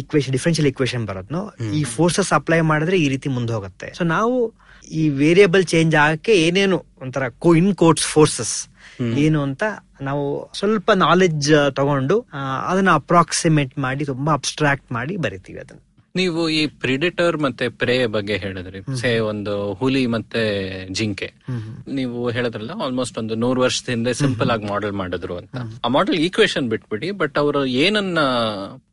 [0.00, 1.42] ಈಕ್ವೇಶನ್ ಡಿಫರೆನ್ಷಿಯಲ್ ಈಕ್ವೇಶನ್ ಬರೋದ್ನೋ
[1.78, 3.88] ಈ ಫೋರ್ಸಸ್ ಅಪ್ಲೈ ಮಾಡಿದ್ರೆ ಈ ರೀತಿ ಮುಂದೆ ಹೋಗುತ್ತೆ.
[3.98, 4.36] ಸೊ ನಾವು
[5.00, 8.56] ಈ ವೇರಿಯಬಲ್ ಚೇಂಜ್ ಆಗಕ್ಕೆ ಏನೇನು ಒಂಥರ ಕೋ ಇನ್ ಕೋಟ್ಸ್ ಫೋರ್ಸಸ್
[9.02, 9.62] ಏನು ಅಂತ
[10.00, 12.26] ನಾವು ಸ್ವಲ್ಪ ನಾಲೆಡ್ಜ್ ತಗೊಂಡು
[12.66, 15.80] ಅದನ್ನ ಅಪ್ರಾಕ್ಸಿಮೇಟ್ ಮಾಡಿ ತುಂಬಾ ಅಬ್ಸ್ಟ್ರಾಕ್ಟ್ ಮಾಡಿ ಬರಿತೀವಿ ಅದನ್ನ.
[16.16, 18.96] ನೀವು ಈ ಪ್ರಿಡಿಟರ್ ಮತ್ತೆ ಪ್ರೇ ಬಗ್ಗೆ ಹೇಳಿದ್ರಿ.
[18.96, 20.42] ಸೇ ಒಂದು ಹುಲಿ ಮತ್ತೆ
[20.92, 21.32] ಜಿಂಕೆ.
[21.92, 25.56] ನೀವು ಹೇಳಿದ್ರಲ್ಲ ಆಲ್ಮೋಸ್ಟ್ ಒಂದು ನೂರು ವರ್ಷದ ಹಿಂದೆ ಸಿಂಪಲ್ ಆಗಿ ಮಾಡೆಲ್ ಮಾಡಿದ್ರು ಅಂತ.
[25.84, 28.18] ಆ ಮಾಡೆಲ್ ಈಕ್ವೇಶನ್ ಬಿಟ್ಬಿಡಿ ಬಟ್ ಅವರು ಏನನ್ನ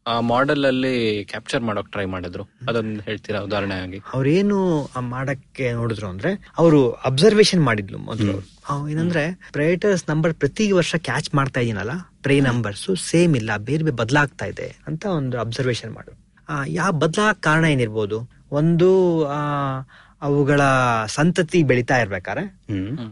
[0.08, 2.44] ಆ ಮಾಡೆಲ್ ಅಲ್ಲಿ ಕ್ಯಾಪ್ಚರ್ ಮಾಡೋಕ್ ಟ್ರೈ ಮಾಡಿದ್ರು.
[2.70, 4.00] ಅದನ್ನ ಹೇಳ್ತೀರಾ ಉದಾಹರಣೆ ಆಗಿ.
[4.14, 8.54] ಅವ್ರೇನು ಆ ಮಾಡಕ್ಕೆ ನೋಡಿದ್ರು ಅಂದ್ರೆ ಅವರು ಅಬ್ಸರ್ವೇಷನ್ ಮಾಡಿದ್ಲು ಮೊದಲು.
[8.90, 14.46] ಏನಂದ್ರೆ ಪ್ರೈಟರ್ಸ್ ನಂಬರ್ ಪ್ರತಿ ವರ್ಷ ಕ್ಯಾಚ್ ಮಾಡ್ತಾ ಇದೀನಲ್ಲ ಪ್ರೇ ನಂಬರ್ಸ್ ಸೇಮ್ ಇಲ್ಲ ಬೇರೆ ಬೇರೆ ಬದಲಾಗ್ತಾ
[14.46, 16.12] ಇದೆ ಅಂತ ಒಂದು ಅಬ್ಸರ್ವೇಷನ್ ಮಾಡು.
[16.12, 16.23] ಆ,
[16.68, 18.30] ಯಾವ ಬದಲಾ ಕಾರಣ ಏನಿರ್ಬೋದು?
[18.52, 19.42] ಒಂದು ಆ
[20.22, 20.62] ಅವುಗಳ
[21.06, 22.62] ಸಂತತಿ ಬೆಳಿತಾ ಇರ್ಬೇಕಾರೆ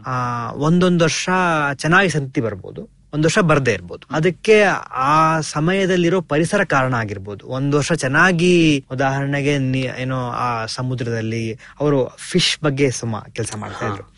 [0.06, 1.30] ಆ ಒಂದೊಂದು ವರ್ಷ
[1.74, 4.15] ಚೆನ್ನಾಗಿ ಸಂತತಿ ಬರ್ಬೋದು ಒಂದ್ ವರ್ಷ ಬರ್ದೇ ಇರ್ಬೋದು.
[4.15, 4.63] ಅದಕ್ಕೆ
[4.96, 7.48] ಆ ಸಮಯದಲ್ಲಿರೋ ಪರಿಸರ ಕಾರಣ ಆಗಿರ್ಬೋದು.
[7.48, 14.11] ಒಂದ್ ವರ್ಷ ಚೆನ್ನಾಗಿ ಉದಾಹರಣೆಗೆ ನಿ- ಏನೋ ಆ ಸಮುದ್ರದಲ್ಲಿ ಅವರು ಫಿಶ್ ಬಗ್ಗೆ ಸುಮ ಕೆಲಸ ಮಾಡ್ತಾ ಇದ್ರು.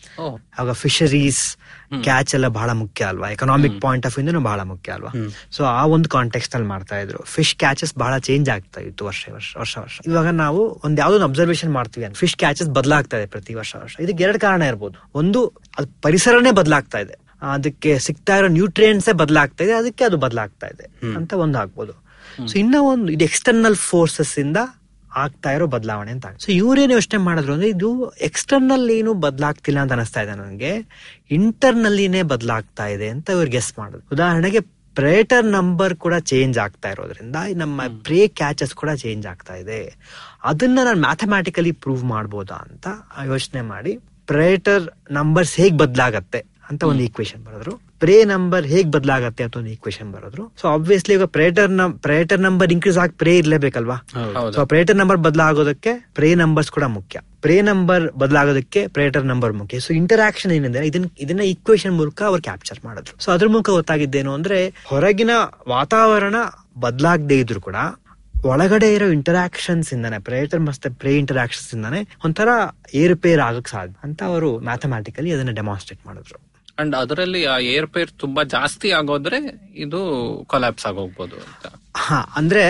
[0.58, 1.56] ಆಗ ಫಿಶರೀಸ್
[2.02, 3.30] ಕ್ಯಾಚ್ ಎಲ್ಲ ಬಹಳ ಮುಖ್ಯ ಅಲ್ವಾ?
[3.30, 5.10] ಎಕನಾಮಿಕ್ ಪಾಯಿಂಟ್ ಆಫ್ ಇಂದನು ಬಹಳ ಮುಖ್ಯ ಅಲ್ವಾ?
[5.50, 7.18] ಸೊ ಆ ಒಂದು ಕಾಂಟೆಕ್ಸ್ ಅಲ್ಲಿ ಮಾಡ್ತಾ ಇದ್ರು.
[7.24, 10.00] ಫಿಶ್ ಕ್ಯಾಚಸ್ ಬಹಳ ಚೇಂಜ್ ಆಗ್ತಾ ಇತ್ತು ವರ್ಷ ವರ್ಷ ವರ್ಷ ವರ್ಷ.
[10.06, 13.96] ಇವಾಗ ನಾವು ಒಂದ್ ಯಾವ್ದೊಂದು ಅಬ್ಸರ್ವೇಷನ್ ಮಾಡ್ತೀವಿ ಫಿಶ್ ಕ್ಯಾಚಸ್ ಬದಲಾಗ್ತಾ ಇದೆ ಪ್ರತಿ ವರ್ಷ ವರ್ಷ.
[14.00, 15.10] ಇದಕ್ಕೆ ಎರಡು ಕಾರಣ ಇರ್ಬೋದು.
[15.14, 15.46] ಒಂದು
[15.78, 17.14] ಅದು ಪರಿಸರನೇ ಬದಲಾಗ್ತಾ ಇದೆ.
[17.42, 19.72] ಅದಕ್ಕೆ ಸಿಗ್ತಾ ಇರೋ ನ್ಯೂಟ್ರಿಯೆಂಟ್ಸೇ ಬದಲಾಗ್ತಾ ಇದೆ.
[19.72, 22.04] ಅದಕ್ಕೆ ಅದು ಬದಲಾಗ್ತಾ ಇದೆ ಅಂತ ಒಂದು ಆಗ್ಬೋದು
[22.46, 24.56] ಸೊ ಇನ್ನ ಒಂದು ಇದು ಎಕ್ಸ್ಟರ್ನಲ್ ಫೋರ್ಸಸ್ ಇಂದ
[25.14, 30.22] ಆಗ್ತಾ ಇರೋ ಬದಲಾವಣೆ ಅಂತ ಸೊ ಇವ್ರೇನು ಯೋಚನೆ ಮಾಡಿದ್ರು ಅಂದ್ರೆ ಇದು ಎಕ್ಸ್ಟರ್ನಲ್ ಏನು ಬದಲಾಗ್ತಿಲ್ಲ ಅಂತ ಅನಿಸ್ತಾ
[30.22, 30.88] ಇದೆ ನನಗೆ.
[31.30, 34.08] ಇಂಟರ್ನಲ್ಲಿನೇ ಬದಲಾಗ್ತಾ ಇದೆ ಅಂತ ಇವ್ರು ಗೆಸ್ ಮಾಡಿದ್ರು.
[34.12, 34.60] ಉದಾಹರಣೆಗೆ
[34.94, 39.96] ಪ್ರೇಟರ್ ನಂಬರ್ ಕೂಡ ಚೇಂಜ್ ಆಗ್ತಾ ಇರೋದ್ರಿಂದ ನಮ್ಮ ಪ್ರೇ ಕ್ಯಾಚಸ್ ಕೂಡ ಚೇಂಜ್ ಆಗ್ತಾ ಇದೆ.
[40.44, 42.86] ಅದನ್ನ ನಾನು ಮ್ಯಾಥಮ್ಯಾಟಿಕಲಿ ಪ್ರೂವ್ ಮಾಡ್ಬೋದಾ ಅಂತ
[43.26, 47.83] ಯೋಚನೆ ಮಾಡಿ ಪ್ರೇಟರ್ ನಂಬರ್ಸ್ ಹೇಗೆ ಬದಲಾಗತ್ತೆ ಅಂತ ಒಂದು ಈಕ್ವೇಶನ್ ಬರೆದ್ರು.
[48.00, 52.98] ಪ್ರೇ ನಂಬರ್ ಹೇಗ್ ಬದಲಾಗತ್ತೆ ಅಂತ ಒಂದು ಈಕ್ವೇಶನ್ ಬರೋದ್ರು ಸೊ ಆಬ್ವಿಯಸ್ಲಿ ಈಗ ಪ್ರೇಟರ್ ಪ್ರೇಟರ್ ನಂಬರ್ ಇನ್ಕ್ರೀಸ್
[52.98, 53.96] ಆಗಿ ಪ್ರೇ ಇರ್ಲೇಬೇಕಲ್ವಾ?
[54.34, 54.52] ಹೌದು.
[54.52, 57.20] ಸೊ ಪ್ರೇಟರ್ ನಂಬರ್ ಬದಲಾಗೋದಕ್ಕೆ ಪ್ರೇ ನಂಬರ್ಸ್ ಕೂಡ ಮುಖ್ಯ.
[57.40, 59.80] ಪ್ರೇ ನಂಬರ್ ಬದಲಾಗೋದಕ್ಕೆ ಪ್ರೇಟರ್ ನಂಬರ್ ಮುಖ್ಯ.
[59.80, 63.20] ಸೊ ಇಂಟರಾಕ್ಷನ್ ಏನಂದ್ರೆ ಇದನ್ನ ಇದನ್ನ ಇಕ್ವೇಶನ್ ಮೂಲಕ ಅವ್ರು ಕ್ಯಾಪ್ಚರ್ ಮಾಡಿದ್ರು.
[63.20, 65.30] ಸೊ ಅದ್ರ ಮೂಲಕ ಗೊತ್ತಾಗಿದ್ದೇನು ಅಂದ್ರೆ ಹೊರಗಿನ
[65.68, 66.36] ವಾತಾವರಣ
[66.78, 67.76] ಬದಲಾಗದೇ ಇದ್ರು ಕೂಡ
[68.44, 72.48] ಒಳಗಡೆ ಇರೋ ಇಂಟರಾಕ್ಷನ್ಸ್ ಇಂದಾನೆ ಪ್ರೇಟರ್ ಮತ್ತೆ ಪ್ರೇ ಇಂಟರಾಕ್ಷನ್ಸ್ ಇಂದಾನೆ ಒಂಥರ
[72.94, 76.38] ಏರುಪೇರ್ ಆಗಕ್ ಸಾಧ್ಯ ಅಂತ ಅವರು ಮ್ಯಾಥಮ್ಯಾಟಿಕಲಿ ಅದನ್ನ ಡೆಮಾನ್ಸ್ಟ್ರೇಟ್ ಮಾಡಿದ್ರು.
[76.78, 79.38] ಅಂಡ್ ಅದರಲ್ಲಿ ಆ ಏರ್ ಪೇರ್ ತುಂಬಾ ಜಾಸ್ತಿ ಆಗೋದ್ರೆ
[79.76, 80.00] ಇದು
[80.46, 81.66] ಕೊಲಾಪ್ಸ್ ಆಗೋಗ್ಬೋದು ಅಂತ.
[81.96, 82.62] ಹಾ ಅಂದ್ರೆ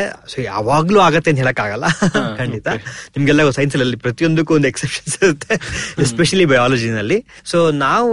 [0.45, 1.85] ಯಾವಾಗ್ಲೂ ಆಗತ್ತೆ ಅಂತ ಹೇಳಕ್ಕಾಗಲ್ಲ.
[2.39, 2.69] ಖಂಡಿತ.
[3.17, 5.55] ನಿಮ್ಗೆಲ್ಲ ಸೈನ್ಸ್ ಅಲ್ಲಿ ಪ್ರತಿಯೊಂದಕ್ಕೂ ಒಂದು ಎಕ್ಸೆಪ್ಷನ್ಸ್ ಇರುತ್ತೆ
[6.03, 8.13] ಎಸ್ಪೆಷಲಿ ಬಯಾಲಜಿನಲ್ಲಿ ಸೊ ನಾವು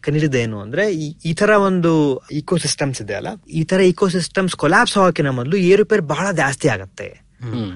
[0.00, 5.56] ಕನಿಡಿದ ಏನು ಅಂದ್ರೆ ಈ- ತರ ಒಂದು ಇಕೋಸಿಸ್ಟಮ್ಸ್ ಇದೆ ಅಲ್ಲ ಈ ತರ ಇಕೋಸಿಸ್ಟಮ್ಸ್ ಕೊಲಾಪ್ಸ್ ಹೋಗಕ್ಕಿಂತ ಮೊದಲು
[5.56, 7.25] ಏರುಪೇರ್ ಬಹಳ ಜಾಸ್ತಿ ಆಗತ್ತೆ.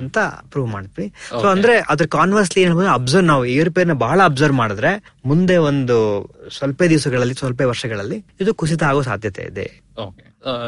[0.01, 0.19] ಅಂತ
[0.53, 1.07] ಪ್ರೂವ್ ಮಾಡ್ತೀವಿ.
[1.41, 4.93] ಸೊ ಅಂದ್ರೆ ಅದ್ರ ಕಾನ್ವರ್ಸ್ಲಿ ಏನ್ ಅಬ್ಸರ್ವ್ ನಾವು ಏರುಪೇರ್ನ ಬಹಳ ಅಬ್ಸರ್ವ್ ಮಾಡಿದ್ರೆ
[5.25, 5.99] ಮುಂದೆ ಒಂದು
[6.59, 9.67] ಸ್ವಲ್ಪ ದಿವಸಗಳಲ್ಲಿ ಸ್ವಲ್ಪ ವರ್ಷಗಳಲ್ಲಿ ಇದು ಕುಸಿತ ಆಗೋ ಸಾಧ್ಯತೆ ಇದೆ.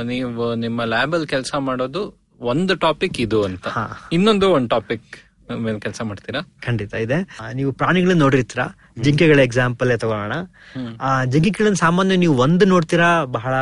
[0.04, 2.02] ನೀವು ನಿಮ್ಮ ಲ್ಯಾಬ್ ಅಲ್ಲಿ ಕೆಲಸ ಮಾಡೋದು
[2.52, 3.66] ಒಂದು ಟಾಪಿಕ್ ಇದು ಅಂತ.
[4.12, 5.10] ಇನ್ನೊಂದು ಒಂದು ಟಾಪಿಕ್
[5.50, 6.40] ಮೇಲೆ ಕೆಲಸ ಮಾಡ್ತೀರಾ?
[6.66, 7.16] ಖಂಡಿತ ಇದೆ.
[7.54, 8.78] ನೀವು ಪ್ರಾಣಿಗಳನ್ನ ನೋಡಿರ್ತೀರಾ?
[9.00, 10.32] ಜಿಂಕೆಗಳ ಎಕ್ಸಾಂಪಲ್ ತಗೋಣ
[11.00, 13.24] ಆ ಜಿಂಕೆಗಳನ್ನ ಸಾಮಾನ್ಯ ನೀವು ಒಂದು ನೋಡ್ತೀರಾ?
[13.24, 13.54] ಬಹಳ?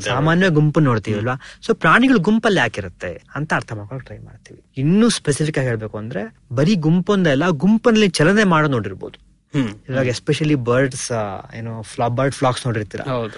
[0.00, 1.40] ಸಾಮಾನ್ಯ ಗುಂಪು ನೋಡ್ತೀವಲ್ವಾ?
[1.66, 4.62] ಸೊ ಪ್ರಾಣಿಗಳು ಗುಂಪಲ್ಲಿ ಯಾಕಿರುತ್ತೆ ಅಂತ ಅರ್ಥ ಮಾಡ್ಕೊಂಡು ಟ್ರೈ ಮಾಡ್ತೀವಿ.
[4.78, 9.27] ಇನ್ನೂ ಸ್ಪೆಸಿಫಿಕ್ ಆಗಿ ಹೇಳ್ಬೇಕು ಅಂದ್ರೆ ಬರೀ ಗುಂಪೊಂದಲ್ಲ ಗುಂಪಲ್ಲಿ ಚಲನೆ ಮಾಡೋ ನೋಡಿರ್ಬೋದು.
[9.54, 11.12] ಇವಾಗ ಎಸ್ಪೆಷಲಿ ಬರ್ಡ್ಸ್
[11.54, 13.00] ಏನು ಫ್ಲಾ ಬರ್ಡ್ ಫ್ಲಾಕ್ಸ್ ನೋಡಿರ್ತೀರ?
[13.00, 13.32] ಹೌದು.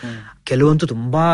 [0.44, 1.24] ಕೆಲವಂತೂ ತುಂಬಾ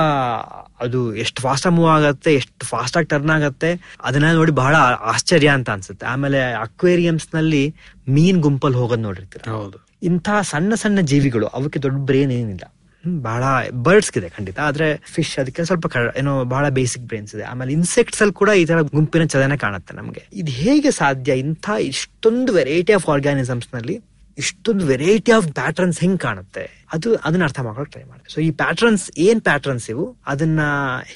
[0.81, 5.71] ಅದು ಎಷ್ಟು ಫಾಸ್ಟ್ ಮೂವ್ ಆಗತ್ತೆ ಎಷ್ಟು ಫಾಸ್ಟ್ ಆಗಿ ಟರ್ನ್ ಆಗತ್ತೆ ಅದನ್ನ ನೋಡಿ ಬಹಳ ಆಶ್ಚರ್ಯ ಅಂತ
[5.71, 6.07] ಅನ್ಸುತ್ತೆ.
[6.07, 7.75] ಆಮೇಲೆ ಅಕ್ವೇರಿಯಮ್ಸ್ನಲ್ಲಿ
[8.09, 9.51] ಮೀನ್ ಗುಂಪಲ್ಲಿ ಹೋಗೋದ್ ನೋಡಿರ್ತೀರ?
[9.51, 9.87] ಹೌದು.
[10.03, 12.73] ಇಂತಹ ಸಣ್ಣ ಸಣ್ಣ ಜೀವಿಗಳು ಅವಕ್ಕೆ ದೊಡ್ಡ ಬ್ರೇನ್ ಏನಿಲ್ಲ.
[13.05, 14.59] ಹ್ಮ್, ಬಹಳ ಬರ್ಡ್ಸ್ ಇದೆ ಖಂಡಿತ.
[14.59, 15.87] ಆದ್ರೆ ಫಿಶ್ ಅದಕ್ಕೆ ಸ್ವಲ್ಪ
[16.17, 17.43] ಏನೋ ಬಹಳ ಬೇಸಿಕ್ ಬ್ರೈನ್ಸ್ ಇದೆ.
[17.43, 20.27] ಆಮೇಲೆ ಇನ್ಸೆಕ್ಟ್ಸ್ ಅಲ್ಲಿ ಕೂಡ ಈ ತರ ಗುಂಪಿನ ಚಲನೆ ಕಾಣುತ್ತೆ ನಮಗೆ.
[20.33, 26.65] ಇದು ಹೇಗೆ ಸಾಧ್ಯ ಇಂಥ ಇಷ್ಟೊಂದು ವೆರೈಟಿ ಆಫ್ ಆರ್ಗಾನಿಸಮ್ಸ್ನಲ್ಲಿ ಇಷ್ಟೊಂದು ವೆರೈಟಿ ಆಫ್ ಪ್ಯಾಟರ್ನ್ಸ್ ಹೆಂಗ್ ಕಾಣುತ್ತೆ?
[26.95, 30.05] ಅದು ಅದನ್ನ ಅರ್ಥ ಮಾಡ್ಕೊಳಕ್ ಟ್ರೈ ಮಾಡಿ ಸೊ ಈ ಪ್ಯಾಟರ್ನ್ಸ್ ಏನ್ ಪ್ಯಾಟರ್ನ್ಸ್ ಇವು?
[30.27, 30.61] ಅದನ್ನ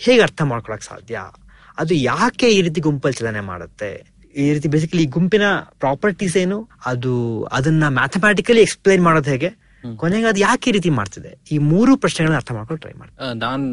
[0.04, 1.16] ಹೇಗೆ ಅರ್ಥ ಮಾಡ್ಕೊಳಕ್ ಸಾಧ್ಯ?
[1.78, 3.90] ಅದು ಯಾಕೆ ಈ ರೀತಿ ಗುಂಪಲ್ಲಿ ಚಲನೆ ಮಾಡುತ್ತೆ?
[4.34, 5.46] ಈ ರೀತಿ ಬೇಸಿಕಲಿ ಈ ಗುಂಪಿನ
[5.82, 6.58] ಪ್ರಾಪರ್ಟೀಸ್ ಏನು?
[6.86, 7.12] ಅದು
[7.58, 9.50] ಅದನ್ನ ಮ್ಯಾಥಮ್ಯಾಟಿಕಲಿ ಎಕ್ಸ್ಪ್ಲೈನ್ ಮಾಡೋದು ಹೇಗೆ?
[9.84, 11.30] ಕೊನೆಗೆ ಅದು ಯಾಕೆ ಈ ರೀತಿ ಮಾಡ್ತಿದೆ?
[11.52, 13.12] ಈ ಮೂರು ಪ್ರಶ್ನೆಗಳನ್ನ ಅರ್ಥ ಮಾಡ್ಕೊಂಡು ಟ್ರೈ ಮಾಡಿ
[13.44, 13.64] ನಾನ್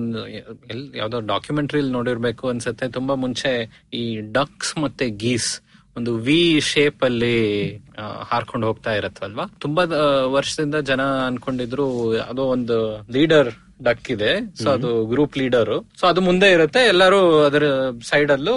[1.02, 2.86] ಯಾವ್ದೋ ಡಾಕ್ಯುಮೆಂಟ್ರಿಲ್ ನೋಡಿರ್ಬೇಕು ಅನ್ಸುತ್ತೆ.
[2.98, 3.52] ತುಂಬಾ ಮುಂಚೆ
[3.94, 4.04] ಈ
[4.38, 5.50] ಡಕ್ಸ್ ಮತ್ತೆ ಗೀಸ್
[5.98, 7.38] ಒಂದು ವಿ ಶೇಪ್ ಅಲ್ಲಿ
[8.32, 9.46] ಹಾರ್ಕೊಂಡು ಹೋಗ್ತಾ ಇರತ್ತಲ್ವಾ?
[9.60, 9.84] ತುಂಬಾ
[10.28, 13.52] ವರ್ಷದಿಂದ ಜನ ಅನ್ಕೊಂಡಿದ್ರು ಅದು ಒಂದು ಲೀಡರ್
[13.84, 14.56] ಡಕ್ ಇದೆ.
[14.64, 16.80] ಸೊ ಅದು ಗ್ರೂಪ್ ಲೀಡರ್ ಸೊ ಅದು ಮುಂದೆ ಇರುತ್ತೆ.
[16.88, 17.64] ಎಲ್ಲರೂ ಅದರ
[18.04, 18.56] ಸೈಡ್ ಅಲ್ಲೂ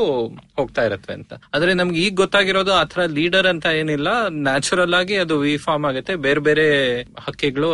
[0.57, 1.33] ಹೋಗ್ತಾ ಇರತ್ವೆ ಅಂತ.
[1.55, 4.09] ಆದ್ರೆ ನಮ್ಗೆ ಈಗ ಗೊತ್ತಾಗಿರೋದು ಆತರ ಲೀಡರ್ ಅಂತ ಏನಿಲ್ಲ.
[4.29, 6.15] ನ್ಯಾಚುರಲ್ ಆಗಿ ಅದು ವಿ ಫಾರ್ಮ್ ಆಗುತ್ತೆ.
[6.15, 6.67] ಬೇರೆ ಬೇರೆ
[7.01, 7.73] ಹಕ್ಕಿಗಳು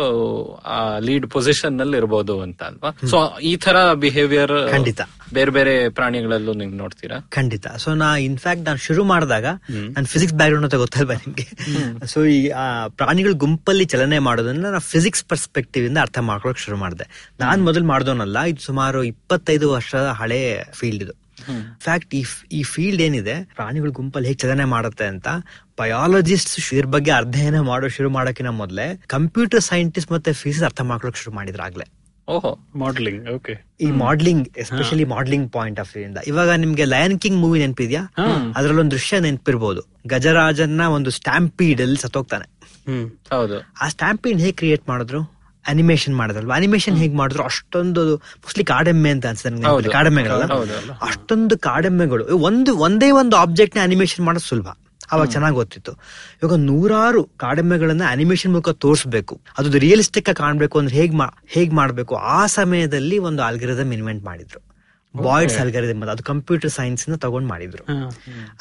[0.65, 3.07] ಆ ಲೀಡ್ ಪೊಸಿಷನ್ನಲ್ಲಿ ಇರ್ಬೋದು ಅಂತ ಅಲ್ವಾ?
[3.07, 5.01] ಸೊ ಈ ತರ ಬಿಹೇವಿಯರ್ ಖಂಡಿತ.
[5.31, 7.17] ಬೇರೆ ಬೇರೆ ಪ್ರಾಣಿಗಳಲ್ಲೂ ನೀವು ನೋಡ್ತೀರಾ?
[7.29, 7.67] ಖಂಡಿತ.
[7.77, 9.45] ಸೊ ನಾ ಇನ್ಫ್ಯಾಕ್ಟ್ ನಾನು ಶುರು ಮಾಡಿದಾಗ
[9.89, 11.45] ನನ್ನ ಫಿಸಿಕ್ಸ್ ಬ್ಯಾಕ್ ಗ್ರೌಂಡ್ ಅಂತ ಗೊತ್ತಲ್ವಾ ನಿಮ್ಗೆ?
[12.05, 17.07] ಸೊ ಈ ಆ, ಪ್ರಾಣಿಗಳ ಗುಂಪಲ್ಲಿ ಚಲನೆ ಮಾಡೋದನ್ನ ನಾನು ಫಿಸಿಕ್ಸ್ ಪರ್ಸ್ಪೆಕ್ಟಿವ್ ಇಂದ ಅರ್ಥ ಮಾಡ್ಕೊಳಕ್ ಶುರು ಮಾಡಿದೆ.
[17.39, 20.41] ನಾನ್ ಮೊದಲು ಮಾಡ್ದೋನಲ್ಲ ಇದು ಸುಮಾರು ಇಪ್ಪತ್ತೈದು ವರ್ಷದ ಹಳೆ
[20.73, 21.15] ಫೀಲ್ಡ್ ಇದು.
[21.81, 25.27] ಫ್ಯಾಕ್ಟ್ ಈ ಈ ಫೀಲ್ಡ್ ಏನಿದೆ ಪ್ರಾಣಿಗಳ ಗುಂಪಲ್ಲಿ ಹೇಗೆ ಚಲನೆ ಮಾಡುತ್ತೆ ಅಂತ
[25.77, 31.35] ಬಯಾಲಜಿಸ್ಟ್ ಇದ್ರ ಬಗ್ಗೆ ಅಧ್ಯಯನ ಮಾಡೋ ಶುರು ಮಾಡೋಕಿನ ಮೊದಲೇ ಕಂಪ್ಯೂಟರ್ ಸೈಂಟಿಸ್ಟ್ ಮತ್ತೆ ಫಿಸಿಕ್ಸ್ ಅರ್ಥ ಮಾಡ್ಕೊಳಕ್ ಶುರು
[31.35, 31.96] ಮಾಡಿದ್ರು ಆಗ್ಲೇ ಓಹೋ
[32.75, 36.17] ಮಾಡ್ಲಿಂಗ್ ಓಕೆ ಈ modelling especially modelling point of view ಇಂದ.
[36.27, 38.07] ಇವಾಗ ನಿಮ್ಗೆ ಲಯನ್ ಕಿಂಗ್ ಮೂವಿ ನೆನಪಿದ್ಯಾ?
[38.55, 39.81] ಅದ್ರಲ್ಲೊಂದು ದೃಶ್ಯ ನೆನಪಿರ್ಬೋದು.
[40.07, 42.45] ಗಜರಾಜನ್ನ ಒಂದು ಸ್ಟ್ಯಾಂಪೀಡ್ ಅಲ್ಲಿ ಸತ್ತೋಗ್ತಾನೆ.
[42.91, 43.11] ಹ್ಮ್.
[43.31, 43.73] ಹೌದು.
[43.81, 45.37] ಆ ಸ್ಟ್ಯಾಂಪೀಡ್ ಹೇಗೆ ಕ್ರಿಯೇಟ್ ಮಾಡಿದ್ರು?
[45.67, 46.55] ಅನಿಮೇಷನ್ ಮಾಡಿದ್ರಲ್ವಾ?
[46.55, 47.43] ಅನಿಮೇಷನ್ ಹೇಗ್ ಮಾಡಿದ್ರು?
[47.43, 49.89] ಅಷ್ಟೊಂದು ಮೋಸ್ಟ್ಲಿ ಕಾಡೆಮ್ಮೆ ಅಂತ ಅನ್ಸುತ್ತೆ.
[49.89, 50.43] ಕಾಡೆಮ್ಮೆಗಳಲ್ಲ.
[50.93, 52.37] ಅಷ್ಟೊಂದು ಕಾಡೆಮ್ಮೆಗಳು.
[52.37, 54.67] ಒಂದು ಒಂದೇ ಒಂದು ಆಬ್ಜೆಕ್ಟ್ನ ಅನಿಮೇಷನ್ ಮಾಡೋದು ಸುಲಭ.
[55.11, 55.91] ಅವಾಗ ಚೆನ್ನಾಗಿ ಗೊತ್ತಿತ್ತು
[56.43, 59.41] ಇವಾಗ ನೂರಾರು ಕಾಡೆಮ್ಮೆಗಳನ್ನ ಅನಿಮೇಷನ್ ಮೂಲಕ ತೋರಿಸಬೇಕು.
[59.57, 61.15] ಅದು ರಿಯಲಿಸ್ಟಿಕ್ ಆಗಿ ಕಾಣ್ಬೇಕು ಅಂದ್ರೆ ಹೇಗ್
[61.47, 62.15] ಹೇಗ್ ಮಾಡ್ಬೇಕು?
[62.15, 64.67] ಆ ಸಮಯದಲ್ಲಿ ಒಂದು ಆಲ್ಗರಿದಮ್ ಇನ್ವೆಂಟ್ ಮಾಡಿದ್ರು.
[65.23, 67.83] ಬಾಯ್ಡ್ಸ್ ಅಲ್ಗರಿದಮ್ ಅದು ಕಂಪ್ಯೂಟರ್ ಸೈನ್ಸ್ನ ತಗೊಂಡ್ ಮಾಡಿದ್ರು.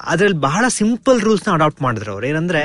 [0.02, 2.26] ಅದ್ರಲ್ಲಿ ಬಹಳ ಸಿಂಪಲ್ ರೂಲ್ಸ್ನ ಅಡಾಪ್ಟ್ ಮಾಡಿದ್ರು ಅವ್ರು.
[2.26, 2.62] ಏನಂದ್ರೆ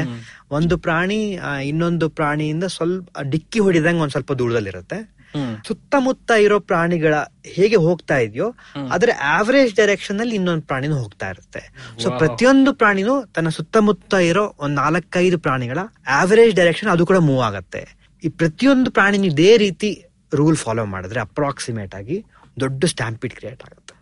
[0.51, 5.20] ಒಂದು ಪ್ರಾಣಿ ಇನ್ನೊಂದು ಪ್ರಾಣಿಯಿಂದ ಸ್ವಲ್ಪ ಡಿಕ್ಕಿ ಹೊಡಿದಂಗ ಒಂದ್ ಸ್ವಲ್ಪ ದೂರದಲ್ಲಿರುತ್ತೆ.
[5.67, 7.15] ಸುತ್ತಮುತ್ತ ಇರೋ ಪ್ರಾಣಿಗಳ
[7.45, 8.55] ಹೇಗೆ ಹೋಗ್ತಾ ಇದೆಯೋ
[8.91, 11.61] ಅದರ ಆವರೇಜ್ ಡೈರೆಕ್ಷನ್ ಅಲ್ಲಿ ಇನ್ನೊಂದು ಪ್ರಾಣಿನೂ ಹೋಗ್ತಾ ಇರುತ್ತೆ.
[12.03, 17.97] ಸೊ ಪ್ರತಿಯೊಂದು ಪ್ರಾಣಿನೂ ತನ್ನ ಸುತ್ತಮುತ್ತ ಇರೋ ಒಂದ್ ನಾಲ್ಕೈದು ಪ್ರಾಣಿಗಳ ಆವರೇಜ್ ಡೈರೆಕ್ಷನ್ ಅದು ಕೂಡ ಮೂವ್ ಆಗುತ್ತೆ.
[18.23, 22.25] ಈ ಪ್ರತಿಯೊಂದು ಪ್ರಾಣಿನೂ ಇದೇ ರೀತಿ ರೂಲ್ ಫಾಲೋ ಮಾಡಿದ್ರೆ ಅಪ್ರಾಕ್ಸಿಮೇಟ್ ಆಗಿ
[22.59, 23.93] ದೊಡ್ಡ ಸ್ಟ್ಯಾಂಪಿಡ್ ಕ್ರಿಯೇಟ್ ಆಗುತ್ತೆ.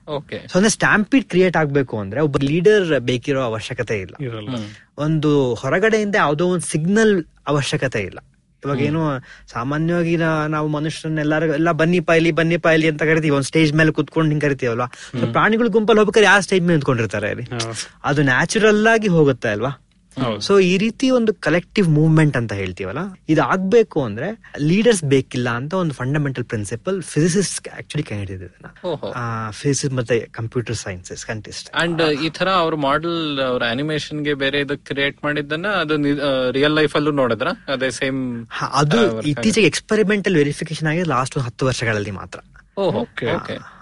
[0.48, 4.15] ಸೊ ಅಂದ್ರೆ ಸ್ಟ್ಯಾಂಪಿಡ್ ಕ್ರಿಯೇಟ್ ಆಗ್ಬೇಕು ಅಂದ್ರೆ ಒಬ್ಬ ಲೀಡರ್ ಬೇಕಿರೋ ಅವಶ್ಯಕತೆ ಇಲ್ಲ.
[4.98, 8.20] ಒಂದು ಹೊರಗಡೆಯಿಂದ ಯಾವುದೋ ಒಂದು ಸಿಗ್ನಲ್ ಅವಶ್ಯಕತೆ ಇಲ್ಲ.
[8.65, 9.02] ಇವಾಗ ಏನು
[9.54, 10.13] ಸಾಮಾನ್ಯವಾಗಿ
[10.56, 13.34] ನಾವು ಮನುಷ್ಯರನ್ನೆಲ್ಲರೂ ಎಲ್ಲ ಬನ್ನಿ ಪಾಯ್ಲಿ ಬನ್ನಿ ಪಾಯ್ಲಿ ಅಂತ ಕರಿತೀವಿ.
[13.36, 14.88] ಒಂದ್ ಸ್ಟೇಜ್ ಮೇಲೆ ಕುತ್ಕೊಂಡು ಹಿಂಗ್ ಕರಿತೀವಲ್ವಾ?
[15.36, 17.30] ಪ್ರಾಣಿಗಳ ಗುಂಪಲ್ಲಿ ಹೋಗ್ಬೇಕಾದ್ರೆ ಯಾವ ಸ್ಟೇಜ್ ಮೇಲೆ ನಿಂತ್ಕೊಂಡಿರ್ತಾರೆ
[18.06, 19.72] ಅದು ನ್ಯಾಚುರಲ್ ಆಗಿ ಹೋಗುತ್ತೆ ಅಲ್ವಾ?
[20.40, 24.30] ಸೊ ಈ ರೀತಿ ಒಂದು ಕಲೆಕ್ಟಿವ್ ಮೂವ್ಮೆಂಟ್ ಅಂತ ಹೇಳ್ತೀವಲ್ಲ ಇದು ಆಗ್ಬೇಕು ಅಂದ್ರೆ
[24.62, 28.50] ಲೀಡರ್ಸ್ ಬೇಕಿಲ್ಲ ಅಂತ ಒಂದು ಫಂಡಮೆಂಟಲ್ ಪ್ರಿನ್ಸಿಪಲ್ ಫಿಸಿಸಿಸ್ಟ್ ಆಕ್ಚುಲಿ ಕಂಡಿಡಿದ
[29.16, 34.86] ಆ ಫಿಸಿಕ್ಸ್ ಮತ್ತೆ ಕಂಪ್ಯೂಟರ್ ಸೈನ್ಸಸ್ ಕಂಟಿಸ್ಟ್ ಅಂಡ್ ಈ ತರ ಅವ್ರ ಮಾಡೆಲ್ ಅವ್ರ ಅನಿಮೇಷನ್ಗೆ ಬೇರೆ ಇದಕ್ಕೆ
[34.94, 35.96] ಕ್ರಿಯೇಟ್ ಮಾಡಿದ್ದನ್ನ ಅದು
[36.52, 37.48] ರಿಯಲ್ ಲೈಫ್ ಅಲ್ಲೂ ನೋಡಿದ್ರ?
[37.68, 38.22] ಅದೇ ಸೇಮ್
[38.74, 42.40] ಅದು ಇತ್ತೀಚೆಗೆ ಎಕ್ಸ್ಪೆರಿಮೆಂಟಲ್ ವೆರಿಫಿಕೇಶನ್ ಆಗಿದೆ ಲಾಸ್ಟ್ ಹತ್ತು ವರ್ಷಗಳಲ್ಲಿ ಮಾತ್ರ.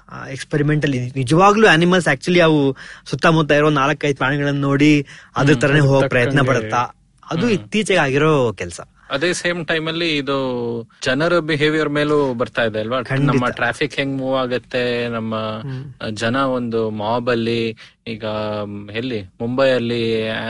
[0.09, 4.91] ಓಹೋ ಓಕೆ ಎಕ್ಸ್ಪೆರಿಮೆಂಟಲ್ ನಿಜವಾಗ್ಲೂ ಅನಿಮಲ್ಸ್ ಆಕ್ಚುಲಿ ಅವು ಸುತ್ತಮುತ್ತ ಇರೋ ನಾಲ್ಕೈದು ಪ್ರಾಣಿಗಳನ್ನ ನೋಡಿ
[5.35, 6.83] ಅದ್ರ ತರನೇ ಹೋಗೋ ಪ್ರಯತ್ನ ಪಡುತ್ತಾ?
[7.23, 8.79] ಅದು ಇತ್ತೀಚೆಗೆ ಆಗಿರೋ ಕೆಲಸ.
[9.09, 10.35] ಅದೇ ಸೇಮ್ ಟೈಮ್ ಅಲ್ಲಿ ಇದು
[11.03, 12.99] ಜನರ ಬಿಹೇವಿಯರ್ ಮೇಲೂ ಬರ್ತಾ ಇದೆ ಅಲ್ವಾ?
[13.25, 15.35] ನಮ್ಮ ಟ್ರಾಫಿಕ್ ಹೆಂಗ್ ಮೂವ್ ಆಗತ್ತೆ ನಮ್ಮ
[16.13, 17.59] ಜನ ಒಂದು ಮಾಬ್ ಅಲ್ಲಿ
[18.07, 18.23] ಈಗ
[18.95, 19.21] ಎಲ್ಲಿ?
[19.41, 20.01] ಮುಂಬೈ ಅಲ್ಲಿ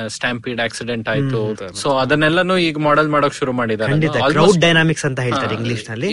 [0.07, 1.41] ಸ್ಟ್ಯಾಂಪೀಡ್ ಆಕ್ಸಿಡೆಂಟ್ ಆಯ್ತು.
[1.81, 3.93] ಸೊ ಅದನ್ನೆಲ್ಲಾನು ಈಗ ಮಾಡೆಲ್ ಮಾಡೋಕ್ ಶುರು ಮಾಡಿದ್ದಾರೆ.
[4.59, 6.11] ಡೈನಾಮಿಕ್ಸ್ ಅಂತ ಹೇಳ್ತಾರೆ ಇಂಗ್ಲಿಷ್ನಲ್ಲಿ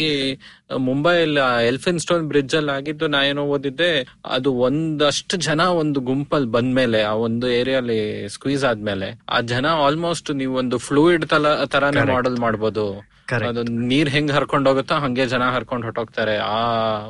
[0.78, 3.90] ಮುಂಬೈಯಲ್ಲಿ ಎಲ್ಫಿನ್ ಸ್ಟೋನ್ ಬ್ರಿಡ್ಜ್ ಅಲ್ಲಿ ಆಗಿದ್ದು ನಾ ಏನೋ ಓದಿದ್ದೆ
[4.26, 10.56] ಅದು ಒಂದಷ್ಟು ಜನ ಒಂದು ಗುಂಪಲ್ಲಿ ಬಂದ್ಮೇಲೆ ಆ ಒಂದು ಏರಿಯಲ್ಲಿ ಸ್ಕ್ವೀಸ್ ಆದ್ಮೇಲೆ ಆ ಜನ ಆಲ್ಮೋಸ್ಟ್ ನೀವು
[10.56, 13.13] ಒಂದು ಫ್ಲೂಯಿಡ್ ತರ ತರಾನೇ ಮಾಡೆಲ್ ಮಾಡ್ಬೋದು.
[13.32, 16.58] ಅದು ನೀರ್ ಹೆಂಗ್ ಹರ್ಕೊಂಡ್ ಹೋಗುತ್ತೋ ಹಂಗೆ ಜನ ಹರ್ಕೊಂಡ್ ಹೊಟ್ಟೋಗ್ತಾರೆ ಆ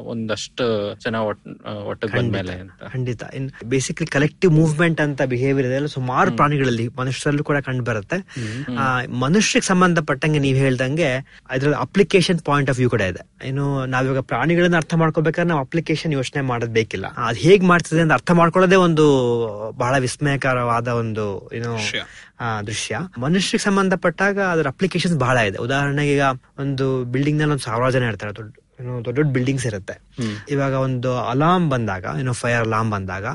[0.05, 0.65] ಒಂದಷ್ಟು
[1.05, 2.55] ಜನ ಒಟ್ಟಿಗೆ ಬಂದ್ಮೇಲೆ
[2.93, 5.89] ಖಂಡಿತ ಇನ್ ಬೇಸಿಕಲಿ ಕಲೆಕ್ಟಿವ್ ಮೂವ್ಮೆಂಟ್ ಅಂತ ಬಿಹೇವಿಯರ್ ಇದೆ.
[5.89, 8.19] ಸುಮಾರು ಪ್ರಾಣಿಗಳಲ್ಲಿ ಮನುಷ್ಯರಲ್ಲೂ ಕೂಡ ಕಂಡು ಬರುತ್ತೆ.
[8.79, 8.85] ಆ,
[9.19, 11.09] ಮನುಷ್ಯರಿಗೆ ಸಂಬಂಧಪಟ್ಟಂಗೆ ನೀವ್ ಹೇಳ್ದಂಗೆ
[11.51, 13.23] ಅದ್ರಲ್ಲಿ ಅಪ್ಲಿಕೇಶನ್ ಪಾಯಿಂಟ್ ಆಫ್ ವ್ಯೂ ಕೂಡ ಇದೆ.
[13.45, 18.31] ಏನು ನಾವಿವಾಗ ಪ್ರಾಣಿಗಳನ್ನ ಅರ್ಥ ಮಾಡ್ಕೋಬೇಕಾದ್ರೆ ನಾವು ಅಪ್ಲಿಕೇಶನ್ ಯೋಚನೆ ಮಾಡೋದ್ ಬೇಕಿಲ್ಲ ಅದ್ ಹೇಗ್ ಮಾಡ್ತದೆ ಅಂತ ಅರ್ಥ
[18.31, 19.07] ಮಾಡ್ಕೊಳ್ಳೋದೇ ಒಂದು
[19.77, 21.73] ಬಹಳ ವಿಸ್ಮಯಕರವಾದ ಒಂದು ಏನು
[22.67, 22.99] ದೃಶ್ಯ.
[23.19, 25.59] ಮನುಷ್ಯಕ್ಕೆ ಸಂಬಂಧಪಟ್ಟಾಗ ಅದರ ಅಪ್ಲಿಕೇಶನ್ಸ್ ಬಹಳ ಇದೆ.
[25.59, 26.25] ಉದಾಹರಣೆಗೆ ಈಗ
[26.59, 28.35] ಒಂದು ಬಿಲ್ಡಿಂಗ್ನಲ್ಲಿ ಒಂದು ಸಾವಿರ ಜನ ಇರ್ತಾರೆ.
[28.35, 29.95] ದೊಡ್ಡ ದೊಡ್ಡ ದೊಡ್ಡ ಬಿಲ್ಡಿಂಗ್ಸ್ ಇರುತ್ತೆ.
[30.51, 33.27] ಇವಾಗ ಒಂದು ಅಲಾರ್ಮ್ ಬಂದಾಗ ಏನೋ ಫೈರ್ ಅಲಾರ್ಮ್ ಬಂದಾಗ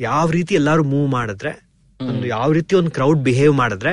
[0.00, 1.52] ಯಾವ ರೀತಿ ಎಲ್ಲಾರು ಮೂವ್ ಮಾಡಿದ್ರೆ
[2.00, 3.92] ಒಂದು ಯಾವ ರೀತಿ ಒಂದು ಕ್ರೌಡ್ ಬಿಹೇವ್ ಮಾಡಿದ್ರೆ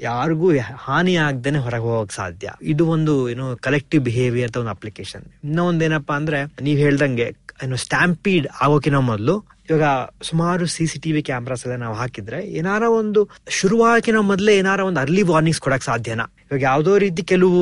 [0.00, 2.52] ಯಾರಿಗೂ ಹಾನಿ ಆಗ್ದೇನೆ ಹೊರಗೆ ಹೋಗಕ್ ಸಾಧ್ಯ.
[2.62, 7.26] ಇದು ಒಂದು ಏನೋ ಕಲೆಕ್ಟಿವ್ ಬಿಹೇವಿಯರ್ ಅಂತ ಒಂದು ಅಪ್ಲಿಕೇಶನ್ ಇನ್ನ ಒಂದೇನಪ್ಪಾ ಅಂದ್ರೆ ನೀವ್ ಹೇಳ್ದಂಗೆ
[7.64, 9.34] ಏನು ಸ್ಟ್ಯಾಂಪೀಡ್ ಆಗೋಕಿನ ಮೊದಲು
[9.68, 9.86] ಇವಾಗ
[10.26, 13.20] ಸುಮಾರು ಸಿ ಸಿ ಟಿವಿ ಕ್ಯಾಮ್ರಾಸ್ ಎಲ್ಲ ನಾವು ಹಾಕಿದ್ರೆ ಏನಾರ ಒಂದು
[13.58, 16.22] ಶುರುವಾಗಿನ ಮೊದಲೇ ಏನಾರ ಒಂದು ಅರ್ಲಿ ವಾರ್ನಿಂಗ್ಸ್ ಕೊಡಕ್ ಸಾಧ್ಯನ?
[16.46, 17.60] ಇವಾಗ ಯಾವ್ದೋ ರೀತಿ ಕೆಲವು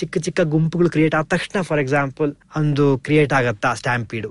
[0.00, 4.30] ಚಿಕ್ಕ ಚಿಕ್ಕ ಗುಂಪುಗಳು ಕ್ರಿಯೇಟ್ ಆದ ತಕ್ಷಣ ಫಾರ್ ಎಕ್ಸಾಂಪಲ್ ಒಂದು ಕ್ರಿಯೇಟ್ ಆಗತ್ತಾ ಸ್ಟ್ಯಾಂಪೀಡು?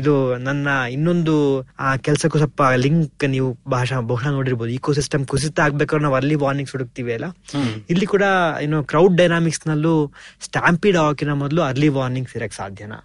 [0.00, 0.14] ಇದು
[0.48, 1.34] ನನ್ನ ಇನ್ನೊಂದು
[2.06, 4.72] ಕೆಲಸಕ್ಕೂ ಸ್ವಲ್ಪ ಲಿಂಕ್ ನೀವು ಭಾಷಾ ಬಹುಶಃ ನೋಡಿರ್ಬೋದು.
[4.78, 7.28] ಇಕೋ ಸಿಸ್ಟಮ್ ಕುಸಿತ ಆಗ್ಬೇಕಾದ್ರೆ ನಾವು ಅರ್ಲಿ ವಾರ್ನಿಂಗ್ಸ್ ಹುಡುಕ್ತಿವಿ ಅಲ್ಲ?
[7.94, 8.24] ಇಲ್ಲಿ ಕೂಡ
[8.66, 9.96] ಏನು ಕ್ರೌಡ್ ಡೈನಾಮಿಕ್ಸ್ ನಲ್ಲೂ
[10.48, 13.00] ಸ್ಟ್ಯಾಂಪೀಡ್ ಆಗೋಕಿನ ಮೊದಲು ಅರ್ಲಿ ವಾರ್ನಿಂಗ್ಸ್ ಇರಕ್ ಸಾಧ್ಯನಾ?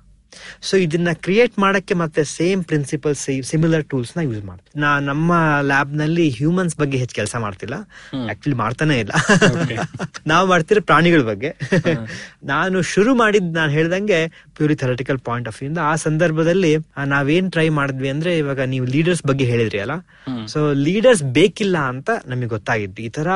[0.61, 6.77] ಸೊ ಇದನ್ನ ಕ್ರಿಯೇಟ್ ಮಾಡಕ್ಕೆ ಮತ್ತೆ ಸೇಮ್ ಪ್ರಿನ್ಸಿಪಲ್ ಸಿಮಿಲರ್ ಟೂಲ್ಸ್ನ ಯೂಸ್ ಮಾಡ್ತೀವಿ ನಾ ನಮ್ಮ ಲ್ಯಾಬ್ನಲ್ಲಿ ಹ್ಯೂಮನ್ಸ್
[6.77, 7.73] ಬಗ್ಗೆ ಹೆಚ್ಚು ಕೆಲಸ ಮಾಡ್ತಿಲ್ಲ.
[8.29, 9.11] ಆಕ್ಚುಲಿ ಮಾಡ್ತಾನೆ ಇಲ್ಲ.
[10.27, 11.57] ನಾವು ಮಾಡ್ತಿರೋ ಪ್ರಾಣಿಗಳ ಬಗ್ಗೆ.
[12.43, 17.69] ನಾನು ಶುರು ಮಾಡಿದ್ ನಾನು ಹೇಳ್ದಂಗೆ purely theoretical point of view ಇಂದ ಆ ಸಂದರ್ಭದಲ್ಲಿ ನಾವೇನ್ ಟ್ರೈ
[17.69, 19.91] ಮಾಡಿದ್ವಿ ಅಂದ್ರೆ ಇವಾಗ ನೀವು ಲೀಡರ್ಸ್ ಬಗ್ಗೆ ಹೇಳಿದ್ರಿ ಅಲ್ಲ?
[20.47, 23.01] ಸೊ ಲೀಡರ್ಸ್ ಬೇಕಿಲ್ಲ ಅಂತ ನಮಗೆ ಗೊತ್ತಾಗಿದ್ದು.
[23.01, 23.27] ಈ ತರ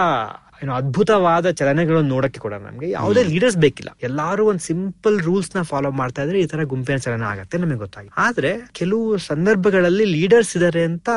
[0.64, 3.98] ಏನು ಅದ್ಭುತವಾದ ಚಲನೆಗಳನ್ನು ನೋಡಕ್ಕೆ ಕೂಡ ನಮ್ಗೆ ಯಾವುದೇ ಲೀಡರ್ಸ್ ಬೇಕಿಲ್ಲ.
[4.04, 8.10] ಎಲ್ಲಾರು ಒಂದ್ ಸಿಂಪಲ್ ರೂಲ್ಸ್ನ ಫಾಲೋ ಮಾಡ್ತಾ ಇದ್ರೆ ಈ ತರ ಗುಂಪಿನ ಚಲನೆ ಆಗತ್ತೆ ನಮಗೆ ಗೊತ್ತಾಗಿ.
[8.18, 11.10] ಆದ್ರೆ ಕೆಲವು ಸಂದರ್ಭಗಳಲ್ಲಿ ಲೀಡರ್ಸ್ ಇದಾರೆ ಅಂತ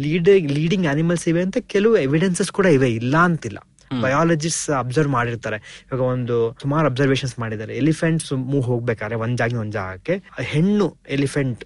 [0.00, 3.58] ಲೀಡ್ ಲೀಡಿಂಗ್ ಅನಿಮಲ್ಸ್ ಇವೆ ಅಂತ ಕೆಲವು ಎವಿಡೆನ್ಸಸ್ ಕೂಡ ಇವೆ ಇಲ್ಲ ಅಂತಿಲ್ಲ.
[4.02, 5.56] ಬಯಾಲಜಿಸ್ಟ್ ಅಬ್ಸರ್ವ್ ಮಾಡಿರ್ತಾರೆ.
[5.56, 7.76] ಇವಾಗ ಒಂದು ಸುಮಾರು ಅಬ್ಸರ್ವೇಶನ್ಸ್ ಮಾಡಿದ್ದಾರೆ.
[7.76, 10.22] ಎಲಿಫೆಂಟ್ಸ್ ಮೂವ್ ಹೋಗ್ಬೇಕಾದ್ರೆ ಒಂದ್ ಜಾಗ ಒಂದ್ ಜಾಗಕ್ಕೆ.
[10.40, 11.64] ಹೆಣ್ಣು ಎಲಿಫೆಂಟ್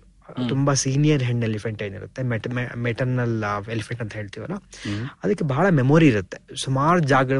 [0.49, 2.23] ತುಂಬಾ ಸೀನಿಯರ್ ಹೆಣ್ಣು ಎಲಿಫೆಂಟ್ ಏನಿರುತ್ತೆ
[2.77, 4.55] ಮೆಟರ್ನಲ್ ಎಲಿಫೆಂಟ್ ಅಂತ ಹೇಳ್ತೀವಲ್ಲ?
[5.25, 6.57] ಅದಕ್ಕೆ ಬಹಳ ಮೆಮೊರಿ ಇರುತ್ತೆ.
[6.65, 7.33] ಸುಮಾರು ಜಾಗ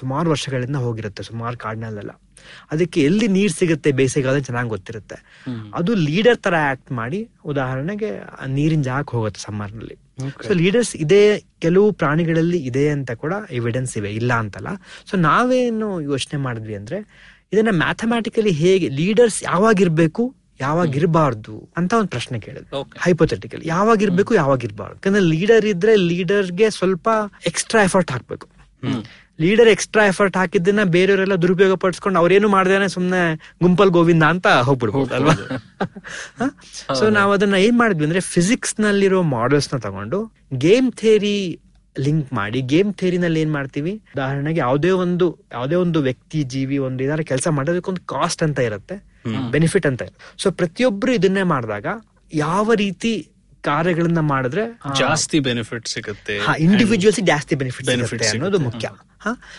[0.00, 1.22] ಸುಮಾರು ವರ್ಷಗಳಿಂದ ಹೋಗಿರುತ್ತೆ.
[1.22, 2.10] ಸುಮಾರು ಕಾಡಿನಲ್ಲೆಲ್ಲ
[2.70, 5.16] ಅದಕ್ಕೆ ಎಲ್ಲಿ ನೀರ್ ಸಿಗುತ್ತೆ ಬೇಸಿಗೆಗಾಲ ಚೆನ್ನಾಗಿ ಗೊತ್ತಿರುತ್ತೆ.
[5.74, 8.10] ಅದು ಲೀಡರ್ ತರ ಆಕ್ಟ್ ಮಾಡಿ ಉದಾಹರಣೆಗೆ
[8.46, 9.96] ನೀರಿನ ಜಾಗಕ್ಕೆ ಹೋಗುತ್ತೆ ಸಮ್ಮರ್ನಲ್ಲಿ.
[10.46, 14.10] ಸೊ ಲೀಡರ್ಸ್ ಇದೇ ಕೆಲವು ಪ್ರಾಣಿಗಳಲ್ಲಿ ಇದೆ ಅಂತ ಕೂಡ ಎವಿಡೆನ್ಸ್ ಇವೆ.
[14.10, 14.68] ಇಲ್ಲ ಅಂತಲ್ಲ.
[15.10, 17.00] ಸೊ ನಾವೇನು ಯೋಚನೆ ಮಾಡಿದ್ವಿ ಅಂದ್ರೆ
[17.52, 22.82] ಇದನ್ನ ಮ್ಯಾಥಮ್ಯಾಟಿಕಲಿ ಹೇಗೆ ಲೀಡರ್ಸ್ ಯಾವಾಗ ಇರ್ಬೇಕು ಯಾವಾಗ ಇರಬಾರ್ದು ಅಂತ ಒಂದು ಪ್ರಶ್ನೆ ಕೇಳಿದ್ರು.
[23.04, 24.96] ಹೈಪೋಥೆಟಿಕಲ್ ಯಾವಾಗ ಇರ್ಬೇಕು ಯಾವಾಗ ಇರಬಾರ್ದು.
[24.98, 27.08] ಯಾಕಂದ್ರೆ ಲೀಡರ್ ಇದ್ರೆ ಲೀಡರ್ಗೆ ಸ್ವಲ್ಪ
[27.50, 28.48] ಎಕ್ಸ್ಟ್ರಾ ಎಫರ್ಟ್ ಹಾಕ್ಬೇಕು.
[29.42, 33.20] ಲೀಡರ್ ಎಕ್ಸ್ಟ್ರಾ ಎಫರ್ಟ್ ಹಾಕಿದ್ದನ್ನ ಬೇರೆಯವರೆಲ್ಲ ದುರುಪಯೋಗ ಪಡಿಸ್ಕೊಂಡು ಅವ್ರೇನು ಮಾಡ್ದೇನೆ ಸುಮ್ನೆ
[33.62, 35.34] ಗುಂಪಲ್ ಗೋವಿಂದ ಅಂತ ಹೋಗ್ಬಿಡ್ಬೋದು ಅಲ್ವಾ?
[36.98, 40.20] ಸೊ ನಾವ್ ಅದನ್ನ ಏನ್ ಮಾಡಿದ್ವಿ ಅಂದ್ರೆ ಫಿಸಿಕ್ಸ್ ನಲ್ಲಿರೋ ಮಾಡೆಲ್ಸ್ನ ತಗೊಂಡು
[40.66, 41.36] ಗೇಮ್ ಥೇರಿ
[41.96, 43.92] ಲಿಂಕ್ ಮಾಡಿ ಗೇಮ್ ಥೇರಿನಲ್ಲಿ ಏನ್ ಮಾಡ್ತೀವಿ?
[44.16, 49.09] ಉದಾಹರಣೆಗೆ ಯಾವುದೇ ಒಂದು ಯಾವುದೇ ಒಂದು ವ್ಯಕ್ತಿ ಜೀವಿ ಒಂದು ಏನಾದ್ರು ಕೆಲಸ ಮಾಡೋದಕ್ಕೊಂದು ಕಾಸ್ಟ್ ಅಂತ ಇರುತ್ತೆ.
[49.50, 50.02] ಬೆನಿಫಿಟ್ ಅಂತ.
[50.38, 51.86] ಸೊ ಪ್ರತಿಯೊಬ್ರು ಇದನ್ನೇ ಮಾಡಿದಾಗ
[52.34, 53.28] ಯಾವ ರೀತಿ
[53.62, 54.62] ಕಾರ್ಯಗಳನ್ನ ಮಾಡಿದ್ರೆ
[54.96, 58.88] ಜಾಸ್ತಿ ಬೆನಿಫಿಟ್ ಸಿಗುತ್ತೆ ಇಂಡಿವಿಜುವಲ್ಸ್ ಜಾಸ್ತಿ ಬೆನಿಫಿಟ್ ಸಿಗುತ್ತೆ ಅನ್ನೋದು ಮುಖ್ಯ.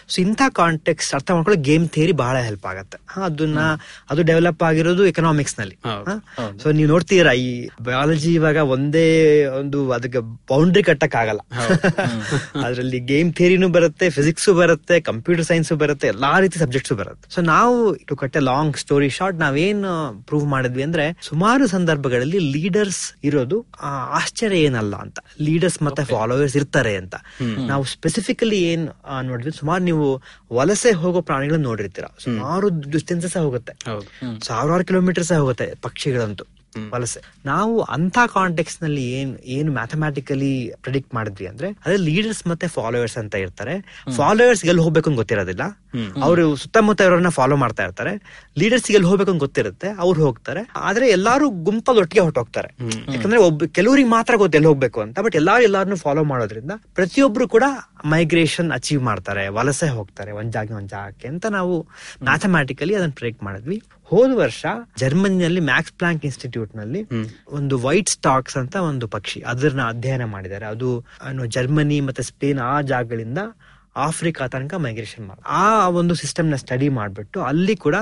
[0.10, 2.98] ಸೊ ಇಂಥ ಕಾಂಟೆಕ್ಸ್ಟ್ ಅರ್ಥ ಮಾಡ್ಕೊಳ್ಳೋ ಗೇಮ್ ಥಿಯರಿ ಬಹಳ ಹೆಲ್ಪ್ ಆಗುತ್ತೆ.
[3.12, 3.60] ಹಾ, ಅದನ್ನ
[4.10, 5.76] ಅದು ಡೆವಲಪ್ ಆಗಿರೋದು ಎಕನಾಮಿಕ್ಸ್ನಲ್ಲಿ.
[6.62, 7.50] ಸೊ ನೀವು ನೋಡ್ತೀರಾ ಈ
[7.82, 9.06] ಬಯಾಲಜಿ ಇವಾಗ ಒಂದೇ
[9.60, 10.20] ಒಂದು ಅದಕ್ಕೆ
[10.50, 11.42] ಬೌಂಡ್ರಿ ಕಟ್ಟಕ್ ಆಗಲ್ಲ.
[12.64, 17.26] ಅದರಲ್ಲಿ ಗೇಮ್ ಥಿಯರಿನೂ ಬರುತ್ತೆ ಫಿಸಿಕ್ಸ್ ಬರುತ್ತೆ ಕಂಪ್ಯೂಟರ್ ಸೈನ್ಸ್ ಬರುತ್ತೆ ಎಲ್ಲಾ ರೀತಿ ಸಬ್ಜೆಕ್ಟ್ಸ್ ಬರುತ್ತೆ.
[17.34, 19.84] ಸೊ ನಾವು to cut a long story short ನಾವೇನ್
[20.28, 22.20] ಪ್ರೂವ್ ಮಾಡಿದ್ವಿ ಅಂದ್ರೆ ಸುಮಾರು ಸಂದರ್ಭಗಳಲ್ಲಿ
[22.54, 23.58] ಲೀಡರ್ಸ್ ಇರೋದು
[24.16, 25.18] ಆಶ್ಚರ್ಯ ಏನಲ್ಲ ಅಂತ.
[25.42, 27.16] ಲೀಡರ್ಸ್ ಮತ್ತೆ ಫಾಲೋವರ್ಸ್ ಇರ್ತಾರೆ ಅಂತ.
[27.70, 29.16] ನಾವು ಸ್ಪೆಸಿಫಿಕಲಿ ಏನ್ ಆ,
[29.52, 30.08] ನೋಡಿದ್ವಿ ಸುಮಾರು ನೀವು
[30.54, 32.08] ವಲಸೆ ಹೋಗೋ ಪ್ರಾಣಿಗಳನ್ನ ನೋಡಿರ್ತೀರ.
[32.24, 32.70] ಸುಮಾರು
[33.28, 33.76] ಸಹ ಹೋಗುತ್ತೆ.
[34.44, 36.48] ಸಾವಿರಾರು ಕಿಲೋಮೀಟರ್ಸ್ ಹೋಗುತ್ತೆ ಪಕ್ಷಿಗಳಂತೂ
[36.92, 37.20] ವಲಸೆ.
[37.46, 40.52] ನಾವು ಅಂತ ಕಾಂಟೆಕ್ಸ್ನಲ್ಲಿ ಏನ್ ಏನು ಮ್ಯಾಥಮ್ಯಾಟಿಕಲಿ
[40.84, 43.74] ಪ್ರಿಡಿಕ್ಟ್ ಮಾಡಿದ್ವಿ ಅಂದ್ರೆ ಅದೇ ಲೀಡರ್ಸ್ ಮತ್ತೆ ಫಾಲೋವರ್ಸ್ ಅಂತ ಇರ್ತಾರೆ
[44.18, 45.64] ಫಾಲೋವರ್ಸ್ ಎಲ್ಲಿ ಹೋಗ್ಬೇಕು ಅಂತ ಗೊತ್ತಿರೋದಿಲ್ಲ
[46.22, 48.14] ಅವರು ಸುತ್ತಮುತ್ತ ಇರೋರನ್ನ ಫಾಲೋ ಮಾಡ್ತಾ ಇರ್ತಾರೆ.
[48.60, 49.88] ಲೀಡರ್ಸ್ ಎಲ್ಲಿ ಹೋಗ್ಬೇಕು ಅಂತ ಗೊತ್ತಿರುತ್ತೆ.
[50.04, 50.62] ಅವ್ರು ಹೋಗ್ತಾರೆ.
[50.76, 52.70] ಆದ್ರೆ ಎಲ್ಲಾರು ಗುಂಪಲ್ಲಿ ಒಟ್ಟಿಗೆ ಹೊರಟೋಗ್ತಾರೆ
[53.14, 55.20] ಯಾಕಂದ್ರೆ ಒಬ್ಬ ಕೆಲವರಿಗೆ ಮಾತ್ರ ಗೊತ್ತೆಲ್ಲಿ ಹೋಗ್ಬೇಕು ಅಂತ.
[55.20, 57.66] ಬಟ್ ಎಲ್ಲಾರು ಎಲ್ಲಾರನ್ನು ಫಾಲೋ ಮಾಡೋದ್ರಿಂದ ಪ್ರತಿಯೊಬ್ರು ಕೂಡ
[58.06, 61.88] ಮೈಗ್ರೇಷನ್ ಅಚೀವ್ ಮಾಡ್ತಾರೆ ವಲಸೆ ಹೋಗ್ತಾರೆ ಒಂದ್ ಜಾಗ ಒಂದ್ ಜಾಗಕ್ಕೆ ಅಂತ ನಾವು
[62.24, 63.84] ಮ್ಯಾಥಮ್ಯಾಟಿಕಲಿ ಅದನ್ನ ಪ್ರಿಡಿಕ್ಟ್ ಮಾಡಿದ್ವಿ.
[64.04, 64.66] ಹೋದ ವರ್ಷ
[64.98, 67.08] ಜರ್ಮನಿಯಲ್ಲಿ ಮ್ಯಾಕ್ಸ್ ಪ್ಲಾಂಕ್ ಇನ್ಸ್ಟಿಟ್ಯೂಟ್ನಲ್ಲಿ
[67.48, 70.66] ಒಂದು ವೈಟ್ ಸ್ಟಾಕ್ಸ್ ಅಂತ ಒಂದು ಪಕ್ಷಿ ಅದನ್ನ ಅಧ್ಯಯನ ಮಾಡಿದ್ದಾರೆ.
[70.66, 71.06] ಅದು
[71.48, 73.38] ಜರ್ಮನಿ ಮತ್ತೆ ಸ್ಪೇನ್ ಆ ಜಾಗಗಳಿಂದ
[73.96, 77.96] ಆಫ್ರಿಕಾ ತನಕ ಮೈಗ್ರೇಷನ್ ಮಾಡಿ ಆ ಒಂದು ಸಿಸ್ಟಮ್ನ ಸ್ಟಡಿ ಮಾಡಿಬಿಟ್ಟು ಅಲ್ಲಿ ಕೂಡ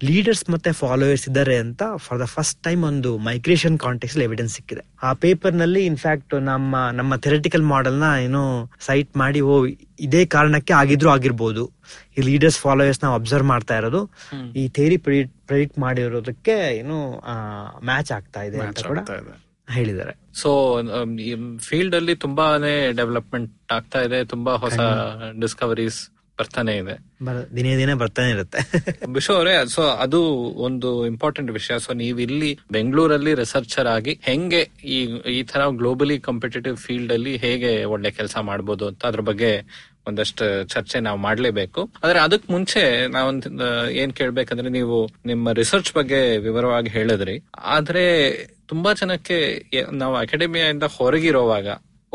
[0.00, 4.82] ಲೀಡರ್ಸ್ ಮತ್ತೆ ಫಾಲೋವರ್ಸ್ ಇದ್ದಾರೆ ಅಂತ ಫಾರ್ ದ ಫಸ್ಟ್ ಟೈಮ್ ಒಂದು ಮೈಗ್ರೇಷನ್ ಕಾಂಟೆಕ್ಸ್ ಎವಿಡೆನ್ಸ್ ಸಿಕ್ಕಿದೆ.
[5.06, 8.42] ಆ ಪೇಪರ್ನಲ್ಲಿ ಇನ್ಫ್ಯಾಕ್ಟ್ ನಮ್ಮ ನಮ್ಮ ಥೆರಟಿಕಲ್ ಮಾಡೆಲ್ನ ಏನು
[8.88, 9.54] ಸೈಟ್ ಮಾಡಿ ಓ
[10.06, 11.64] ಇದೇ ಕಾರಣಕ್ಕೆ ಆಗಿದ್ರು ಆಗಿರ್ಬೋದು.
[12.16, 14.02] ಈ ಲೀಡರ್ಸ್ ಫಾಲೋವರ್ಸ್ ನಾವು ಅಬ್ಸರ್ವ್ ಮಾಡ್ತಾ ಇರೋದು.
[14.62, 16.98] ಈ ಥೇರಿ ಪ್ರೆಡಿಕ್ಟ್ ಮಾಡಿರೋದಕ್ಕೆ ಏನು
[17.90, 18.98] ಮ್ಯಾಚ್ ಆಗ್ತಾ ಇದೆ ಅಂತ ಕೂಡ
[19.68, 20.14] ಹೇಳಿದ್ದಾರೆ.
[20.40, 20.50] ಸೊ
[21.28, 21.34] ಈ
[21.68, 24.18] ಫೀಲ್ಡ್ ಅಲ್ಲಿ ತುಂಬಾನೇ ಡೆವಲಪ್ಮೆಂಟ್ ಆಗ್ತಾ ಇದೆ.
[24.32, 24.80] ತುಂಬಾ ಹೊಸ
[25.44, 26.00] ಡಿಸ್ಕವರೀಸ್
[26.38, 26.94] ಬರ್ತಾನೆ ಇದೆ.
[27.56, 28.60] ದಿನೇ ದಿನ ಬರ್ತಾನೆ ಇರುತ್ತೆ.
[29.12, 30.20] ವಿಶ್ವ ಅವರೇ ಸೊ ಅದು
[30.68, 31.78] ಒಂದು ಇಂಪಾರ್ಟೆಂಟ್ ವಿಷಯ.
[31.78, 34.62] ಸೊ ನೀವು ಇಲ್ಲಿ ಬೆಂಗಳೂರಲ್ಲಿ ರಿಸರ್ಚರ್ ಆಗಿ ಹೆಂಗೆ
[34.96, 34.98] ಈ
[35.38, 39.52] ಈ ತರ ಗ್ಲೋಬಲಿ ಕಾಂಪಿಟೇಟಿವ್ ಫೀಲ್ಡ್ ಅಲ್ಲಿ ಹೇಗೆ ಒಳ್ಳೆ ಕೆಲಸ ಮಾಡ್ಬೋದು ಅಂತ ಅದ್ರ ಬಗ್ಗೆ
[40.06, 41.82] ಒಂದಷ್ಟು ಚರ್ಚೆ ನಾವು ಮಾಡ್ಲೇಬೇಕು.
[42.04, 43.46] ಆದ್ರೆ ಅದಕ್ ಮುಂಚೆ ನಾವೊಂದ್
[43.90, 47.36] ಏನ್ ಕೇಳ್ಬೇಕಂದ್ರೆ ನೀವು ನಿಮ್ಮ ರಿಸರ್ಚ್ ಬಗ್ಗೆ ವಿವರವಾಗಿ ಹೇಳಿದ್ರಿ.
[47.74, 48.04] ಆದ್ರೆ
[48.66, 49.38] ತುಂಬಾ ಜನಕ್ಕೆ
[49.92, 51.68] ನಾವು ಅಕಾಡೆಮಿಯಿಂದ ಹೊರಗಿರೋವಾಗ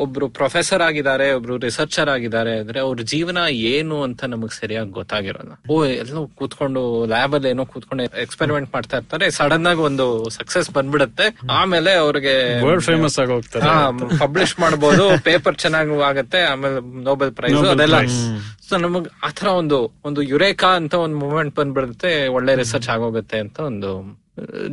[0.03, 3.39] ಒಬ್ರು ಪ್ರೊಫೆಸರ್ ಆಗಿದ್ದಾರೆ ಒಬ್ರು ರಿಸರ್ಚರ್ ಆಗಿದ್ದಾರೆ ಅಂದ್ರೆ ಅವ್ರ ಜೀವನ
[3.73, 5.53] ಏನು ಅಂತ ನಮಗ್ ಸರಿಯಾಗಿ ಗೊತ್ತಾಗಿರೋಲ್ಲ.
[5.73, 6.81] ಓ ಎಲ್ಲೋ ಕೂತ್ಕೊಂಡು
[7.13, 10.05] ಲ್ಯಾಬ್ ಅಲ್ಲಿ ಏನೋ ಕೂತ್ಕೊಂಡು ಎಕ್ಸ್ಪೆರಿಮೆಂಟ್ ಮಾಡ್ತಾ ಇರ್ತಾರೆ ಸಡನ್ ಆಗಿ ಒಂದು
[10.37, 11.27] ಸಕ್ಸಸ್ ಬಂದ್ಬಿಡುತ್ತೆ.
[11.59, 12.35] ಆಮೇಲೆ ಅವ್ರಿಗೆ
[12.65, 13.71] ವರ್ಲ್ಡ್ ಫೇಮಸ್ ಆಗಿ ಹೋಗ್ತಾರೆ.
[14.23, 17.99] ಪಬ್ಲಿಷ್ ಮಾಡಬಹುದು ಪೇಪರ್ ಚೆನ್ನಾಗಿ ಆಗುತ್ತೆ ಆಮೇಲೆ ನೋಬೆಲ್ ಪ್ರೈಸ್ ಅದೆಲ್ಲ.
[18.69, 19.77] ಸೊ ನಮಗ್ ಆತರ ಒಂದು
[20.07, 23.91] ಒಂದು ಯುರೇಕಾ ಅಂತ ಒಂದು ಮೂಮೆಂಟ್ ಬಂದ್ಬಿಡುತ್ತೆ ಒಳ್ಳೆ ರಿಸರ್ಚ್ ಆಗೋಗುತ್ತೆ ಅಂತ ಒಂದು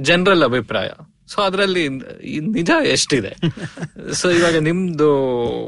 [0.09, 0.91] ಜನರಲ್ ಅಭಿಪ್ರಾಯ.
[1.29, 1.89] ಸೊ ಅದರಲ್ಲಿ
[2.41, 3.37] ನಿಜ ಎಷ್ಟಿದೆ?
[4.13, 5.09] ಸೊ ಇವಾಗ ನಿಮ್ದು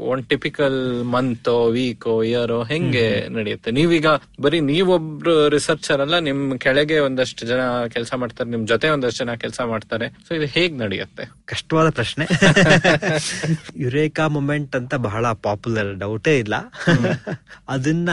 [0.09, 3.71] ಒಂದ್ ಟಿಪಿಕಲ್ ಮಂತ್ ವೀಕೋ ಇಯರ್ ಹೆಂಗೆ ನಡೆಯುತ್ತೆ?
[3.71, 4.05] ನೀವೀಗ
[4.41, 9.61] ಬರೀ ನೀವೊಬ್ರು ರಿಸರ್ಚರ್ ಅಲ್ಲ ನಿಮ್ ಕೆಳಗೆ ಒಂದಷ್ಟು ಜನ ಕೆಲಸ ಮಾಡ್ತಾರೆ ನಿಮ್ ಜೊತೆ ಒಂದಷ್ಟು ಜನ ಕೆಲಸ
[9.61, 10.09] ಮಾಡ್ತಾರೆ.
[10.09, 11.31] ಸೊ ಇದು ಹೇಗ್ ನಡೆಯುತ್ತೆ?
[11.45, 12.27] ಕಷ್ಟವಾದ ಪ್ರಶ್ನೆ.
[13.77, 16.55] ಯುರೇಕಾ ಮೂಮೆಂಟ್ ಅಂತ ಬಹಳ ಪಾಪ್ಯುಲರ್ ಡೌಟೇ ಇಲ್ಲ.
[17.67, 18.09] ಅದನ್ನ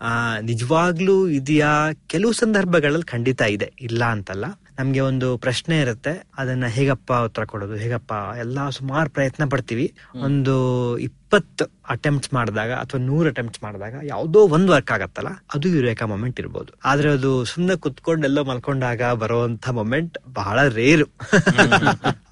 [0.00, 1.88] ಆ, ನಿಜವಾಗ್ಲೂ ಇದೆಯಾ?
[2.06, 3.72] ಕೆಲವು ಸಂದರ್ಭಗಳಲ್ಲಿ ಖಂಡಿತ ಇದೆ.
[3.80, 4.44] ಇಲ್ಲ ಅಂತಲ್ಲ.
[4.78, 6.26] ನಮ್ಗೆ ಒಂದು ಪ್ರಶ್ನೆ ಇರುತ್ತೆ.
[6.38, 7.74] ಅದನ್ನ ಹೇಗಪ್ಪ ಉತ್ತರ ಕೊಡೋದು?
[7.74, 8.12] ಹೇಗಪ್ಪ?
[8.38, 9.94] ಎಲ್ಲಾ ಸುಮಾರು ಪ್ರಯತ್ನ ಪಡ್ತೀವಿ.
[10.22, 10.98] ಒಂದು
[11.28, 16.70] ಇಪ್ಪತ್ತು ಅಟೆಂಪ್ಟ್ ಮಾಡಿದಾಗ ಅಥವಾ ನೂರ್ ಅಟೆಂಪ್ಟ್ ಮಾಡಿದಾಗ ಯಾವುದೋ ಒಂದ್ ವರ್ಕ್ ಆಗತ್ತಲ್ಲ ಅದು ಯುರೇಕಾ ಮೊಮೆಂಟ್ ಇರ್ಬೋದು.
[16.90, 21.06] ಆದ್ರೆ ಅದು ಸುಮ್ನೆ ಕುತ್ಕೊಂಡು ಎಲ್ಲೋ ಮಲ್ಕೊಂಡಾಗ ಬರುವಂತ ಮೊಮೆಂಟ್ ಬಹಳ ರೇರು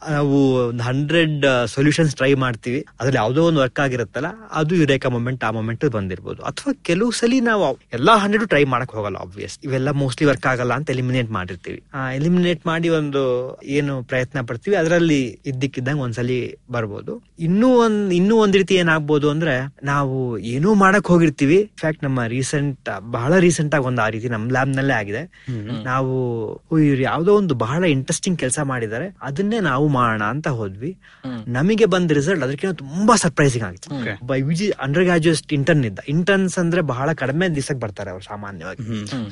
[0.08, 0.38] ನಾವು
[0.68, 1.44] ಒಂದು ಹಂಡ್ರೆಡ್
[1.74, 2.80] ಸೊಲ್ಯೂಷನ್ಸ್ ಟ್ರೈ ಮಾಡ್ತೀವಿ.
[3.00, 4.30] ಅದ್ರಲ್ಲಿ ಯಾವುದೋ ಒಂದು ವರ್ಕ್ ಆಗಿರುತ್ತಲ್ಲ
[4.60, 6.40] ಅದು ಯುರೇಕಾ ಮೊಮೆಂಟ್ ಆ ಮೊಮೆಂಟ್ ಬಂದಿರ್ಬೋದು.
[6.42, 10.90] ಅಥವಾ ಕೆಲವು ಸಲ ನಾವು ಎಲ್ಲಾ ಹಂಡ್ರೆಡ್ ಟ್ರೈ ಮಾಡಕ್ ಹೋಗಲ್ಲ ಆಬ್ವಿಯಸ್ ಇವೆಲ್ಲ ಮೋಸ್ಟ್ಲಿ ವರ್ಕ್ ಆಗಲ್ಲ ಅಂತ
[10.96, 11.80] ಎಲಿಮಿನೇಟ್ ಮಾಡಿರ್ತೀವಿ.
[12.14, 13.24] ಎಲಿಮಿನೇಟ್ ಮಾಡಿ ಒಂದು
[13.78, 16.40] ಏನು ಪ್ರಯತ್ನ ಪಡ್ತೀವಿ ಅದರಲ್ಲಿ ಇದ್ದಕ್ಕಿದ್ದಂಗೆ ಒಂದ್ಸಲಿ
[16.70, 17.14] ಬರ್ಬೋದು.
[17.48, 21.56] ಇನ್ನೂ ಒಂದ್ ಇನ್ನೂ ಒಂದ್ ರೀತಿ ಏನಾಗ್ಬೋದು ಅಂದ್ರೆ ನಾವು ಏನೂ ಮಾಡಕ್ ಹೋಗಿರ್ತೀವಿ.
[21.56, 25.22] ಇನ್ಫ್ಯಾಕ್ಟ್ ನಮ್ಮ ರೀಸೆಂಟ್ ಬಹಳ ರೀಸೆಂಟ್ ಆಗಿ ಒಂದು ಆ ರೀತಿ ನಮ್ ಲ್ಯಾಬ್ ನಲ್ಲೇ ಆಗಿದೆ.
[25.84, 26.12] ನಾವು
[26.78, 29.16] ಇವ್ರು ಯಾವ್ದೋ ಒಂದು ಬಹಳ ಇಂಟ್ರೆಸ್ಟಿಂಗ್ ಕೆಲಸ ಮಾಡಿದ್ದಾರೆ.
[29.22, 30.96] ಅದನ್ನೇ ನಾವು ಮಾಡೋಣ ಅಂತ ಹೋದ್ವಿ.
[31.48, 33.90] ನಮಗೆ ಬಂದ ರಿಸಲ್ಟ್ ಅದಕ್ಕಿಂತ ತುಂಬಾ ಸರ್ಪ್ರೈಸಿಂಗ್ ಆಗಿತ್ತು.
[34.26, 35.98] By Viji undergraduate intern ಇದ್ದ.
[36.08, 38.82] ಇಂಟರ್ನ್ಸ್ ಅಂದ್ರೆ ಬಹಳ ಕಡಿಮೆ ದಿವಸಕ್ಕೆ ಬರ್ತಾರೆ ಅವ್ರು ಸಾಮಾನ್ಯವಾಗಿ.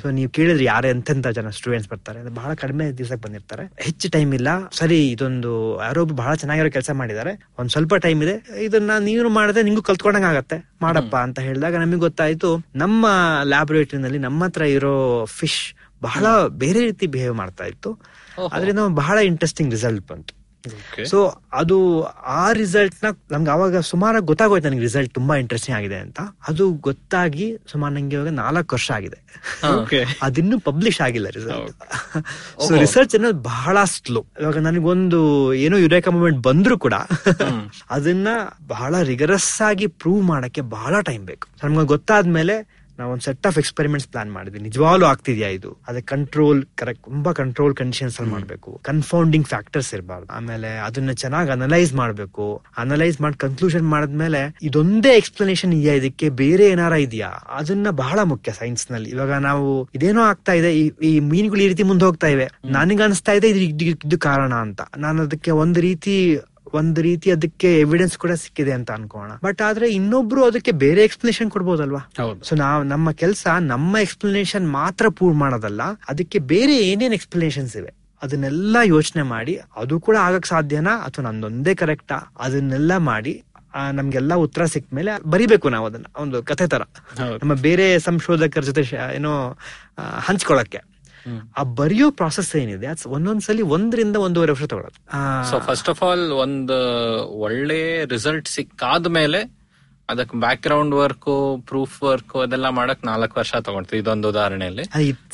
[0.02, 2.34] ಸೊ ನೀವು ಕೇಳಿದ್ರೆ ಯಾರು ಎಂತೆಂತ ಜನ ಸ್ಟೂಡೆಂಟ್ಸ್ ಬರ್ತಾರೆ.
[2.34, 3.64] ಬಹಳ ಕಡಿಮೆ ದಿವಸಕ್ಕೆ ಬಂದಿರ್ತಾರೆ.
[3.78, 4.48] ಹೆಚ್ಚು ಟೈಮ್ ಇಲ್ಲ.
[4.72, 5.52] ಸರಿ ಇದೊಂದು
[5.84, 7.32] ಯಾರೋ ಬಹಳ ಚೆನ್ನಾಗಿರೋ ಕೆಲಸ ಮಾಡಿದ್ದಾರೆ.
[7.58, 8.64] ಒಂದ್ ಸ್ವಲ್ಪ ಟೈಮ್ ಇದೆ.
[8.64, 10.56] ಇದನ್ನ ನೀನು ಮಾಡಿದ್ರೆ ನಿಂಗೂ ಕಲ್ತ್ಕೊಂಡಂಗ ಆಗತ್ತೆ.
[10.82, 13.06] ಮಾಡಪ್ಪ ಅಂತ ಹೇಳಿದಾಗ ನಮಗೆ ಗೊತ್ತಾಯ್ತು ನಮ್ಮ
[13.44, 17.90] ಲ್ಯಾಬೊರೇಟರಿನಲ್ಲಿ ನಮ್ಮ ಹತ್ರ ಇರೋ ಫಿಶ್ ಬಹಳ ಬೇರೆ ರೀತಿ ಬಿಹೇವ್ ಮಾಡ್ತಾ ಇತ್ತು.
[18.52, 20.43] ಅದರಿಂದ ಬಹಳ ಇಂಟ್ರೆಸ್ಟಿಂಗ್ ರಿಸಲ್ಟ್ ಬಂತು.
[21.04, 21.18] ಸೊ
[21.52, 21.76] ಅದು
[22.36, 26.20] ಆ ರಿಸಲ್ಟ್ನ ನಮ್ಗೆ ಅವಾಗ ಸುಮಾರು ಗೊತ್ತಾಗೋಯ್ತು ನನಗೆ ರಿಸಲ್ಟ್ ತುಂಬಾ ಇಂಟ್ರೆಸ್ಟಿಂಗ್ ಆಗಿದೆ ಅಂತ.
[26.48, 29.18] ಅದು ಗೊತ್ತಾಗಿ ಸುಮಾರು ನಂಗೆ ಇವಾಗ ನಾಲ್ಕು ವರ್ಷ ಆಗಿದೆ.
[30.22, 31.72] ಅದಿನ್ನೂ ಪಬ್ಲಿಷ್ ಆಗಿಲ್ಲ ರಿಸಲ್ಟ್
[32.66, 35.20] ಸೊ ರಿಸರ್ಚ್ ಅನ್ನೋದು ಬಹಳ ಸ್ಲೋ ಇವಾಗ ನನಗೊಂದು
[35.54, 36.94] ಏನೋ ಯುರೇಕ ಮೂಮೆಂಟ್ ಬಂದ್ರು ಕೂಡ
[37.90, 38.28] ಅದನ್ನ
[38.66, 41.48] ಬಹಳ ರಿಗರಸ್ ಆಗಿ ಪ್ರೂವ್ ಮಾಡಕ್ಕೆ ಬಹಳ ಟೈಮ್ ಬೇಕು.
[41.64, 44.60] ನಮ್ಗೆ ಗೊತ್ತಾದ್ಮೇಲೆ ನಾವು ಒಂದು ಸೆಟ್ ಆಫ್ ಎಕ್ಸ್ಪೆರಿಮೆಂಟ್ಸ್ ಪ್ಲಾನ್ ಮಾಡಿದ್ವಿ.
[44.60, 45.76] ನಿಜವಾಗ್ಲೂ ಆಗ್ತಿದ್ಯಾ ಇದು?
[45.88, 48.80] ಅದಕ್ಕೆ ಕಂಟ್ರೋಲ್ ಕರೆಕ್ಟ್ ತುಂಬಾ ಕಂಟ್ರೋಲ್ ಕಂಡೀಷನ್ಸ್ ಅಲ್ಲಿ ಮಾಡಬೇಕು.
[48.84, 50.32] ಕನ್ಫೌಂಡಿಂಗ್ ಫ್ಯಾಕ್ಟರ್ಸ್ ಇರಬಾರ್ದು.
[50.32, 52.62] ಆಮೇಲೆ ಅದನ್ನ ಚೆನ್ನಾಗಿ ಅನಲೈಸ್ ಮಾಡಬೇಕು.
[52.78, 55.94] ಅನಲೈಸ್ ಮಾಡಿ ಕನ್ಕ್ಲೂಷನ್ ಮಾಡಿದ್ಮೇಲೆ ಇದೊಂದೇ ಎಕ್ಸ್ಪ್ಲನೇಷನ್ ಇದೆಯಾ?
[55.94, 57.28] ಇದಕ್ಕೆ ಬೇರೆ ಏನಾರ ಇದೆಯಾ?
[57.28, 59.10] ಅದನ್ನ ಬಹಳ ಮುಖ್ಯ ಸೈನ್ಸ್ನಲ್ಲಿ.
[59.10, 62.48] ಇವಾಗ ನಾವು ಇದೇನೋ ಆಗ್ತಾ ಇದೆ ಈ- ಮೀನುಗಳು ಈ ರೀತಿ ಮುಂದೆ ಹೋಗ್ತಾ ಇವೆ.
[62.64, 64.80] ನನಗೆ ಅನಿಸ್ತಾ ಇದೆ ಇದು ಇದು- ಇದು ಕಾರಣ ಅಂತ.
[64.96, 66.38] ನಾನು ಅದಕ್ಕೆ ಒಂದು ರೀತಿ
[66.72, 69.32] ಒಂದು ರೀತಿ ಅದಕ್ಕೆ ಎವಿಡೆನ್ಸ್ ಕೂಡ ಸಿಕ್ಕಿದೆ ಅಂತ ಅನ್ಕೋಣ.
[69.44, 72.12] ಬಟ್ ಆದ್ರೆ ಇನ್ನೊಬ್ರು ಅದಕ್ಕೆ ಬೇರೆ ಎಕ್ಸ್ಪ್ಲನೇಷನ್ ಕೊಡ್ಬೋದಲ್ವಾ?
[72.42, 77.92] ಸೊ ನಾವು ನಮ್ಮ ಕೆಲಸ ನಮ್ಮ ಎಕ್ಸ್ಪ್ಲನೇಷನ್ ಮಾತ್ರ ಪ್ರೂವ್ ಮಾಡೋದಲ್ಲ ಅದಕ್ಕೆ ಬೇರೆ ಏನೇನ್ ಎಕ್ಸ್ಪ್ಲನೇಷನ್ಸ್ ಇವೆ?
[78.22, 80.94] ಅದನ್ನೆಲ್ಲ ಯೋಚನೆ ಮಾಡಿ ಅದು ಕೂಡ ಆಗಕ್ ಸಾಧ್ಯನಾ?
[80.98, 83.42] ಅಥವಾ ನಂದೊಂದೇ ಕರೆಕ್ಟಾ ಅದನ್ನೆಲ್ಲ ಮಾಡಿ
[83.92, 86.06] ನಮ್ಗೆಲ್ಲ ಉತ್ತರ ಸಿಕ್ಕ ಮೇಲೆ ಬರಿಬೇಕು ನಾವು ಅದನ್ನ.
[86.16, 86.82] ಒಂದು ಕಥೆ ತರ.
[87.20, 88.82] ನಮ್ಮ ಬೇರೆ ಸಂಶೋಧಕರ ಜೊತೆ
[89.14, 89.58] ಏನೋ
[90.18, 90.80] ಹಂಚ್ಕೊಳಕ್ಕೆ.
[91.58, 92.86] ಆ ಬರೆಯೋ ಪ್ರಾಸೆಸ್ ಏನಿದೆ?
[92.86, 94.98] ಅದ್ ಒಂದೊಂದ್ಸಲಿ ಒಂದರಿಂದ ಒಂದೂವರೆ ವರ್ಷ ತಗೊಳ್ಳೋದು
[95.50, 96.78] ಸೊ ಫಸ್ಟ್ ಆಫ್ ಆಲ್ ಒಂದು
[97.46, 97.80] ಒಳ್ಳೆ
[98.14, 99.40] ರಿಸಲ್ಟ್ ಸಿಕ್ಕಾದ ಮೇಲೆ
[100.08, 101.28] ಅದಕ್ಕೆ background work
[101.68, 104.84] proof work ಅದೆಲ್ಲ ಮಾಡಕ್ ನಾಲ್ಕು ವರ್ಷ ತಗೊಳ್ತೀವಿ ಇದೊಂದು ಉದಾಹರಣೆಯಲ್ಲಿ.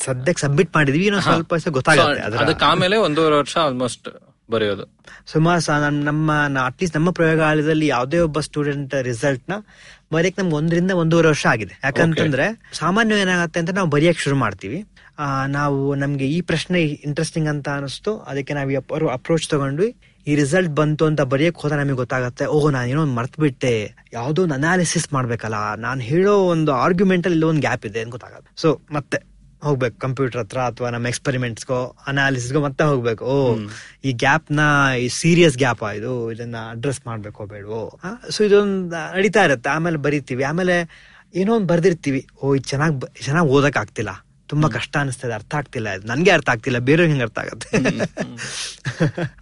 [0.05, 4.07] ಸದ್ಯಕ್ಕೆ ಸಬ್ಮಿಟ್ ಮಾಡಿದೀವಿ ಇನ್ನೊಂದ್ ಸ್ವಲ್ಪ ಗೊತ್ತಾಗುತ್ತೆ ಅದರ ಅದಕ್ಕೆ ಆಮೇಲೆ ಒಂದೂವರೆ ವರ್ಷ ಆಲ್ಮೋಸ್ಟ್
[4.49, 4.85] ಬರೆಯೋದು.
[5.33, 6.31] ಸುಮಾರು ನಮ್ಮ
[6.67, 9.53] ಅಟ್ಲೀಸ್ಟ್ ನಮ್ಮ ಪ್ರಯೋಗಾಲಯದಲ್ಲಿ ಯಾವುದೇ ಒಬ್ಬ ಸ್ಟೂಡೆಂಟ್ ರಿಸಲ್ಟ್ನ
[10.13, 11.73] ಬರೆಯಕ್ ನಮ್ಗೆ ಒಂದರಿಂದ ಒಂದೂವರೆ ವರ್ಷ ಆಗಿದೆ.
[11.83, 12.45] ಯಾಕಂತಂದ್ರೆ
[12.81, 14.79] ಸಾಮಾನ್ಯ ಏನಾಗುತ್ತೆ ಅಂತ ನಾವು ಬರೆಯಕ್ ಶುರು ಮಾಡ್ತೀವಿ.
[15.47, 18.17] ನಾವು ನಮ್ಗೆ ಈ ಪ್ರಶ್ನೆ ಇಂಟ್ರೆಸ್ಟಿಂಗ್ ಅಂತ ಅನಿಸ್ತು.
[18.17, 19.95] ಅದಕ್ಕೆ ನಾವು ಅಪ್ರೋಚ್ ತಗೊಂಡ್ವಿ.
[20.27, 22.45] ಈ ರಿಸಲ್ಟ್ ಬಂತು ಅಂತ ಬರೆಯಕ್ ಹೋದ ನಮಗೆ ಗೊತ್ತಾಗತ್ತೆ.
[22.45, 25.75] ಓಹ್ ನಾನು ಏನೋ ಒಂದು ಮರ್ತ್ ಬಿಟ್ಟೆ ಯಾವುದೋ ಒಂದು ಅನಾಲಿಸಿಸ್ ಮಾಡ್ಬೇಕಲ್ಲ.
[25.75, 28.51] ನಾನು ಹೇಳೋ ಒಂದು ಆರ್ಗ್ಯುಮೆಂಟ್ ಅಲ್ಲಿ ಒಂದು ಗ್ಯಾಪ್ ಇದೆ ಅಂತ ಗೊತ್ತಾಗತ್ತೆ.
[28.55, 29.17] ಸೊ ಮತ್ತೆ
[29.61, 33.25] ಹೋಗ್ಬೇಕು ಕಂಪ್ಯೂಟರ್ ಹತ್ರ ಅಥವಾ ನಮ್ಮ ಎಕ್ಸ್ಪೆರಿಮೆಂಟ್ಸ್ಗೋ ಅನಾಲಿಸಿಸ್ಗೋ ಮತ್ತೆ ಹೋಗ್ಬೇಕು.
[33.25, 33.57] ಓ
[34.03, 34.59] ಈ ಗ್ಯಾಪ್ನ
[34.99, 36.31] ಈ ಸೀರಿಯಸ್ ಗ್ಯಾಪ್ ಇದು?
[36.31, 37.99] ಇದನ್ನ ಅಡ್ರೆಸ್ ಮಾಡ್ಬೇಕೋ ಬೇಡವೋ?
[38.29, 39.69] ಸೊ ಇದೊಂದು ನಡೀತಾ ಇರುತ್ತೆ.
[39.69, 40.43] ಆಮೇಲೆ ಬರಿತೀವಿ.
[40.43, 40.89] ಆಮೇಲೆ
[41.35, 42.27] ಏನೋ ಒಂದು ಬರ್ದಿರ್ತೀವಿ.
[42.43, 44.09] ಓ ಇದು ಚೆನ್ನಾಗಿ ಚೆನ್ನಾಗಿ ಓದೋಕ್ಕಾಗ್ತಿಲ್ಲ.
[44.09, 45.87] ಆಗ್ತಿಲ್ಲ ತುಂಬಾ ಕಷ್ಟ ಅನಿಸ್ತದೆ ಅರ್ಥ ಆಗ್ತಿಲ್ಲ.
[46.05, 47.69] ನನ್ಗೆ ಅರ್ಥ ಆಗ್ತಿಲ್ಲ ಬೇರೆ ಹೆಂಗ್ ಅರ್ಥ ಆಗತ್ತೆ?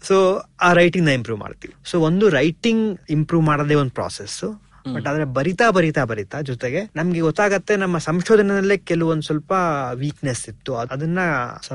[0.08, 0.16] ಸೊ
[0.62, 1.74] ಆ ರೈಟಿಂಗ್ನ ಇಂಪ್ರೂವ್ ಮಾಡ್ತೀವಿ.
[1.92, 4.60] ಸೊ ಒಂದು ರೈಟಿಂಗ್ ಇಂಪ್ರೂವ್ ಮಾಡೋದೇ ಒಂದು ಪ್ರಾಸೆಸ್
[4.94, 9.54] ಬಟ್ ಆದ್ರೆ ಬರಿತಾ ಬರಿತಾ ಬರಿತಾ ಜೊತೆಗೆ ನಮ್ಗೆ ಗೊತ್ತಾಗತ್ತೆ ನಮ್ಮ ಸಂಶೋಧನೆಯಲ್ಲೇ ಕೆಲವೊಂದ್ ಸ್ವಲ್ಪ
[9.94, 10.76] ವೀಕ್ನೆಸ್ ಇತ್ತು.
[10.76, 11.20] ಅದ್- ಅದನ್ನ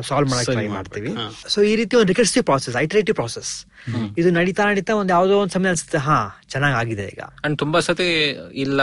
[0.02, 1.08] ಸಾಲ್ವ್ ಮಾಡಕ್ ಟ್ರೈ ಮಾಡ್ತೀವಿ.
[1.48, 3.66] ಸೊ ಈ ರೀತಿ ಒಂದು ರಿಕರ್ಸಿವ್ ಪ್ರಾಸೆಸ್ ಐಟ್ರೇಟಿವ್ ಪ್ರಾಸೆಸ್
[4.18, 5.98] ಇದು ನಡೀತಾ ನಡೀತಾ ಒಂದ್ ಯಾವ್ದೋ ಒಂದ್ ಸಮಯ ಅನ್ಸುತ್ತೆ.
[5.98, 6.18] ಹಾ
[6.52, 7.22] ಚೆನ್ನಾಗ್ ಆಗಿದೆ ಈಗ.
[7.44, 8.06] ಅಂಡ್ ತುಂಬಾ ಸತಿ
[8.64, 8.80] ಇಲ್ಲ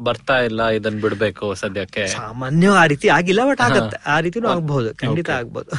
[0.00, 2.04] ಬರ್ತಾ ಇಲ್ಲ ಇದನ್ ಬಿಡ್ಬೇಕು ಸದ್ಯಕ್ಕೆ.
[2.14, 3.98] ಸಾಮಾನ್ಯ ಆ ರೀತಿ ಆಗಿಲ್ಲ ಬಟ್ ಆಗತ್ತೆ.
[4.06, 5.70] ಆ ರೀತಿನೂ ಆಗ್ಬಹುದು ಖಂಡಿತ ಆಗ್ಬಹುದು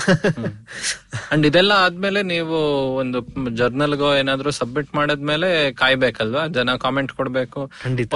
[1.33, 2.57] ಅಂಡ್ ಇದೆಲ್ಲ ಆದ್ಮೇಲೆ ನೀವು
[2.95, 3.19] ಒಂದು
[3.61, 6.45] ಜರ್ನಲ್ ಗೋ ಏನಾದ್ರು ಸಬ್ಮಿಟ್ ಮಾಡಿದ್ಮೇಲೆ ಕಾಯ್ಬೇಕಲ್ವಾ?
[6.47, 7.61] ಜನ ಕಾಮೆಂಟ್ ಕೊಡ್ಬೇಕು.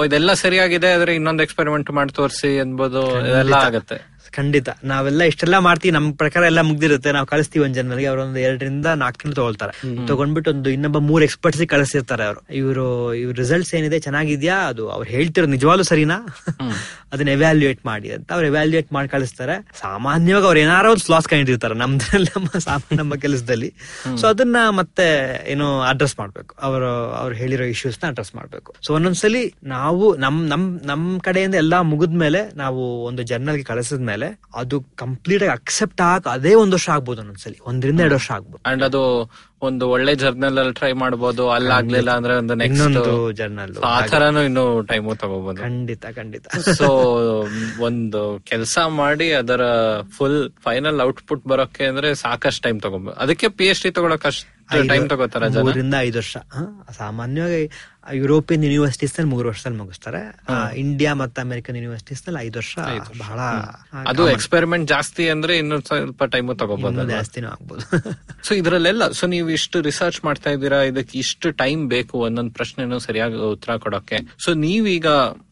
[0.10, 4.00] ಇದೆಲ್ಲ ಸರಿಯಾಗಿದೆ ಆದ್ರೆ ಇನ್ನೊಂದ್ ಎಕ್ಸ್ಪೆರಿಮೆಂಟ್ ಮಾಡಿ ತೋರಿಸಿ ಅನ್ಬೋದು ಇದೆಲ್ಲ ಆಗತ್ತೆ.
[4.36, 4.70] ಖಂಡಿತ.
[4.84, 7.12] ನಾವೆಲ್ಲ ಇಷ್ಟೆಲ್ಲ ಮಾಡ್ತೀವಿ ನಮ್ ಪ್ರಕಾರ ಎಲ್ಲ ಮುಗ್ದಿರುತ್ತೆ.
[7.12, 9.74] ನಾವು ಕಳಿಸ್ತೀವಿ ಒಂದ್ ಜನರಿಗೆ ಅವ್ರೊಂದು ಎರಡರಿಂದ ನಾಲ್ಕು ತಿಂಗಳು ತಗೊಳ್ತಾರೆ
[10.08, 12.42] ತಗೊಂಡ್ಬಿಟ್ಟು ಒಂದು ಇನ್ನೊಬ್ಬ ಮೂರ್ ಎಕ್ಸ್ಪರ್ಟ್ಸ್ ಕಳಿಸಿರ್ತಾರೆ ಅವರು.
[12.54, 14.56] ಇವರು ಇವ್ರ ರಿಸಲ್ಟ್ಸ್ ಏನಿದೆ ಚೆನ್ನಾಗಿದ್ಯಾ?
[14.68, 16.18] ಅದು ಅವ್ರು ಹೇಳ್ತಿರೋ ನಿಜವಾಗ್ಲೂ ಸರಿನಾ?
[17.14, 19.56] ಅದನ್ನ ಎವ್ಯಾಲ್ಯೂಯೇಟ್ ಮಾಡಿ ಅಂತ ಅವ್ರು ಎವ್ಯಾಲ್ಯೂಯೇಟ್ ಮಾಡಿ ಕಳಿಸ್ತಾರೆ.
[19.82, 23.70] ಸಾಮಾನ್ಯವಾಗಿ ಅವ್ರು ಏನಾರೋ ಒಂದು ಸ್ಲಾಸ್ ಕಂಡಿರ್ತಾರೆ ನಮ್ದು ನಮ್ಮ ಸಾಮಾನ್ಯ ನಮ್ಮ ಕೆಲಸದಲ್ಲಿ.
[24.18, 25.06] ಸೊ ಅದನ್ನ ಮತ್ತೆ
[25.52, 26.56] ಏನು ಅಡ್ರೆಸ್ ಮಾಡ್ಬೇಕು.
[26.62, 28.74] ಅವರು ಅವ್ರು ಹೇಳಿರೋ ಇಶ್ಯೂಸ್ನ ಅಡ್ರೆಸ್ ಮಾಡ್ಬೇಕು.
[28.86, 34.23] ಸೊ ಒಂದೊಂದ್ಸಲಿ ನಾವು ನಮ್ ನಮ್ ನಮ್ ಕಡೆಯಿಂದ ಎಲ್ಲಾ ಮುಗಿದ್ಮೇಲೆ ನಾವು ಒಂದು ಜರ್ನಲ್ಗೆ ಕಳಿಸಿದ್ಮೇಲೆ
[34.56, 37.58] ಅದು ಕಂಪ್ಲೀಟ್ ಆಗಿ ಅಕ್ಸೆಪ್ಟ್ ಆಗ ಅದೇ ಒಂದ್ ವರ್ಷ ಆಗ್ಬೋದು ಒಂದೊಂದ್ಸಲಿ.
[37.66, 38.62] ಒಂದ್ರಿಂದ ಎರಡು ವರ್ಷ ಆಗ್ಬೋದು.
[38.72, 39.02] ಅಂಡ್ ಅದು
[39.62, 44.42] ಒಂದು ಒಳ್ಳೆ ಜರ್ನಲ್ ಅಲ್ಲಿ ಟ್ರೈ ಮಾಡಬಹುದು ಅಲ್ಲಿ ಆಗ್ಲಿಲ್ಲ ಅಂದ್ರೆ ಒಂದು ನೆಕ್ಸ್ಟ್ ಇನ್ನೊಂದು ಜರ್ನಲ್ ಆ ತರಾನು
[44.44, 46.48] ಇನ್ನು ಟೈಮ್ ತಗೋಬಹುದು ಖಂಡಿತ ಖಂಡಿತ.
[46.80, 46.88] ಸೊ
[47.88, 48.22] ಒಂದು
[48.52, 49.62] ಕೆಲಸ ಮಾಡಿ ಅದರ
[50.18, 54.50] ಫುಲ್ ಫೈನಲ್ ಔಟ್ಪುಟ್ ಬರೋಕೆ ಅಂದ್ರೆ ಸಾಕಷ್ಟು ಟೈಮ್ ತಗೋಬಹುದು ಅದಕ್ಕೆ ಪಿ ಎಚ್ ಡಿ ತಗೊಳಕ್ ಅಷ್ಟು
[54.92, 56.36] ಟೈಮ್ ತಗೋತಾರ ಮೂರಿಂದ ಐದು ವರ್ಷ.
[56.98, 57.64] ಸಾಮಾನ್ಯವಾಗಿ
[58.12, 60.40] ಯುರೋಪಿಯನ್ ಯೂನಿವರ್ಸಿಟೀಸ್ನಲ್ಲಿ ಮೂರು ವರ್ಷದಲ್ಲಿ ಮುಗಿಸ್ತಾರೆ.
[60.76, 62.78] ಇಂಡಿಯಾ ಮತ್ತೆ ಅಮೆರಿಕನ್ ಯೂನಿವರ್ಸಿಟೀಸ್ನಲ್ಲಿ ಐದು ವರ್ಷ.
[63.20, 63.40] ಬಹಳ
[64.08, 67.82] ಅದು ಎಕ್ಸ್ಪೆರಿಮೆಂಟ್ ಜಾಸ್ತಿ ಅಂದ್ರೆ ಇನ್ನು ಸ್ವಲ್ಪ ಟೈಮ್ ತಗೋಬಹುದು ಜಾಸ್ತಿನೂ ಆಗ್ಬೋದು.
[68.48, 70.82] ಸೊ ಇದ್ರಲ್ಲೆಲ್ಲ ಸೊ ನೀವು ಇಷ್ಟು ರಿಸರ್ಚ್ ಮಾಡ್ತಾ ಇದ್ದೀರಾ?
[70.82, 72.18] ಇದಕ್ಕೆ ಇಷ್ಟು ಟೈಮ್ ಬೇಕು?
[72.18, 75.08] ಒಂದೊಂದು ಪ್ರಶ್ನೆನೂ ಸರಿಯಾಗಿ ಉತ್ತರ ಕೊಡೋಕೆ ಸೊ ನೀವೀಗ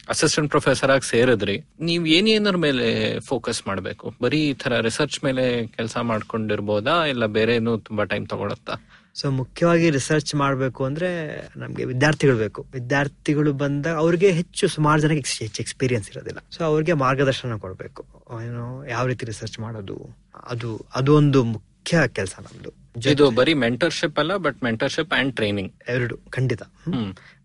[0.09, 1.65] ಅಸಿಸ್ಟೆಂಟ್ ಪ್ರೊಫೆಸರ್ ಆಗಿ ಸೇರಿದ್ರಿ.
[1.79, 4.13] ನೀವ್ ಏನೇನರ ಮೇಲೆ ಫೋಕಸ್ ಮಾಡ್ಬೇಕು?
[4.21, 7.05] ಬರೀ ಈ ತರ ರಿಸರ್ಚ್ ಮೇಲೆ ಕೆಲಸ ಮಾಡ್ಕೊಂಡಿರ್ಬೋದಾ?
[7.05, 8.73] ಇಲ್ಲ ಬೇರೆನೂ ತುಂಬಾ ಟೈಮ್ ತಗೊಳತ್ತಾ?
[9.15, 12.65] ಸೊ ಮುಖ್ಯವಾಗಿ ರಿಸರ್ಚ್ ಮಾಡಬೇಕು ಅಂದ್ರೆ ನಮಗೆ ವಿದ್ಯಾರ್ಥಿಗಳು ಬೇಕು.
[12.73, 16.45] ವಿದ್ಯಾರ್ಥಿಗಳು ಬಂದಾಗ ಅವ್ರಿಗೆ ಹೆಚ್ಚು ಸುಮಾರು ಜನಕ್ಕೆ ಹೆಚ್ಚು ಎಕ್ಸ್ಪೀರಿಯನ್ಸ್ ಇರೋದಿಲ್ಲ.
[16.51, 18.05] ಸೊ ಅವ್ರಿಗೆ ಮಾರ್ಗದರ್ಶನ ಕೊಡಬೇಕು.
[18.45, 20.17] ಏನು ಯಾವ ರೀತಿ ರಿಸರ್ಚ್ ಮಾಡೋದು?
[20.49, 22.81] ಅದು ಅದು ಒಂದು ಮುಖ್ಯ ಕೆಲಸ ನಮ್ದು.
[23.09, 26.61] ಇದು ಬರೀ ಮೆಂಟರ್ಶಿಪ್ ಅಲ್ಲ ಬಟ್ ಮೆಂಟರ್ಶಿಪ್ ಅಂಡ್ ಟ್ರೈನಿಂಗ್ ಎರಡು ಖಂಡಿತ.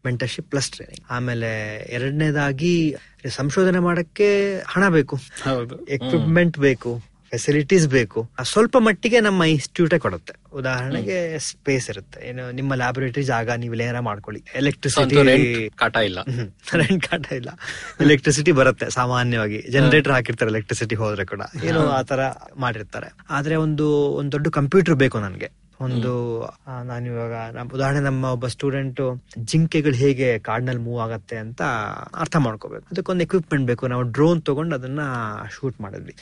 [0.06, 2.96] ಮೆಂಟರ್ಶಿಪ್ ಪ್ಲಸ್ ಟ್ರೈನಿಂಗ್ ಆಮೇಲೆ ಎರಡನೇದಾಗಿ
[3.28, 5.16] ಸಂಶೋಧನೆ ಮಾಡಕ್ಕೆ ಹಣ ಬೇಕು.
[5.16, 5.86] ಹೌದು.
[5.86, 7.15] ಎಕ್ವಿಪ್ಮೆಂಟ್ ಬೇಕು.
[7.36, 8.30] ಫೆಸಿಲಿಟೀಸ್ ಬೇಕು.
[8.42, 10.34] ಸ್ವಲ್ಪ ಮಟ್ಟಿಗೆ ನಮ್ಮ ಇನ್ಸ್ಟಿಟ್ಯೂಟೇ ಕೊಡುತ್ತೆ.
[10.52, 12.28] ಉದಾಹರಣೆಗೆ ಸ್ಪೇಸ್ ಇರುತ್ತೆ.
[12.28, 14.42] ಏನು ನಿಮ್ಮ ಲ್ಯಾಬೊರೇಟರಿ ಜಾಗ ನೀವು ಏನಾರ ಮಾಡ್ಕೊಳ್ಳಿ.
[14.54, 16.18] ಎಲೆಕ್ಟ್ರಿಸಿಟಿ ಕಾಟ ಇಲ್ಲ.
[16.74, 17.48] ರೆಂಟ್ ಕಾಟ ಇಲ್ಲ.
[18.00, 19.62] ಎಲೆಕ್ಟ್ರಿಸಿಟಿ ಬರುತ್ತೆ ಸಾಮಾನ್ಯವಾಗಿ.
[19.70, 21.40] ಜನರೇಟರ್ ಹಾಕಿರ್ತಾರೆ ಎಲೆಕ್ಟ್ರಿಸಿಟಿ ಹೋದ್ರೆ ಕೂಡ.
[21.64, 23.12] ಏನೋ ಆತರ ತರ ಮಾಡಿರ್ತಾರೆ.
[23.30, 25.65] ಆದ್ರೆ ಒಂದು ಒಂದ್ ದೊಡ್ಡ ಕಂಪ್ಯೂಟರ್ ಬೇಕು ನನ್ಗೆ.
[25.80, 26.12] ಒಂದು
[26.84, 27.32] ನಾನಿವಾಗ
[27.74, 29.00] ಉದಾಹರಣೆ ನಮ್ಮ ಒಬ್ಬ ಸ್ಟೂಡೆಂಟ್
[29.38, 31.62] ಜಿಂಕೆಗಳು ಹೇಗೆ ಕಾಡ್ನಲ್ಲಿ ಮೂವ್ ಆಗತ್ತೆ ಅಂತ
[32.16, 32.86] ಅರ್ಥ ಮಾಡ್ಕೋಬೇಕು.
[32.92, 33.86] ಅದಕ್ಕೊಂದು ಎಕ್ವಿಪ್ಮೆಂಟ್ ಬೇಕು.
[33.86, 35.00] ನಾವು ಡ್ರೋನ್ ತಗೊಂಡು ಅದನ್ನ
[35.56, 36.16] ಶೂಟ್ ಮಾಡಿದ್ವಿ.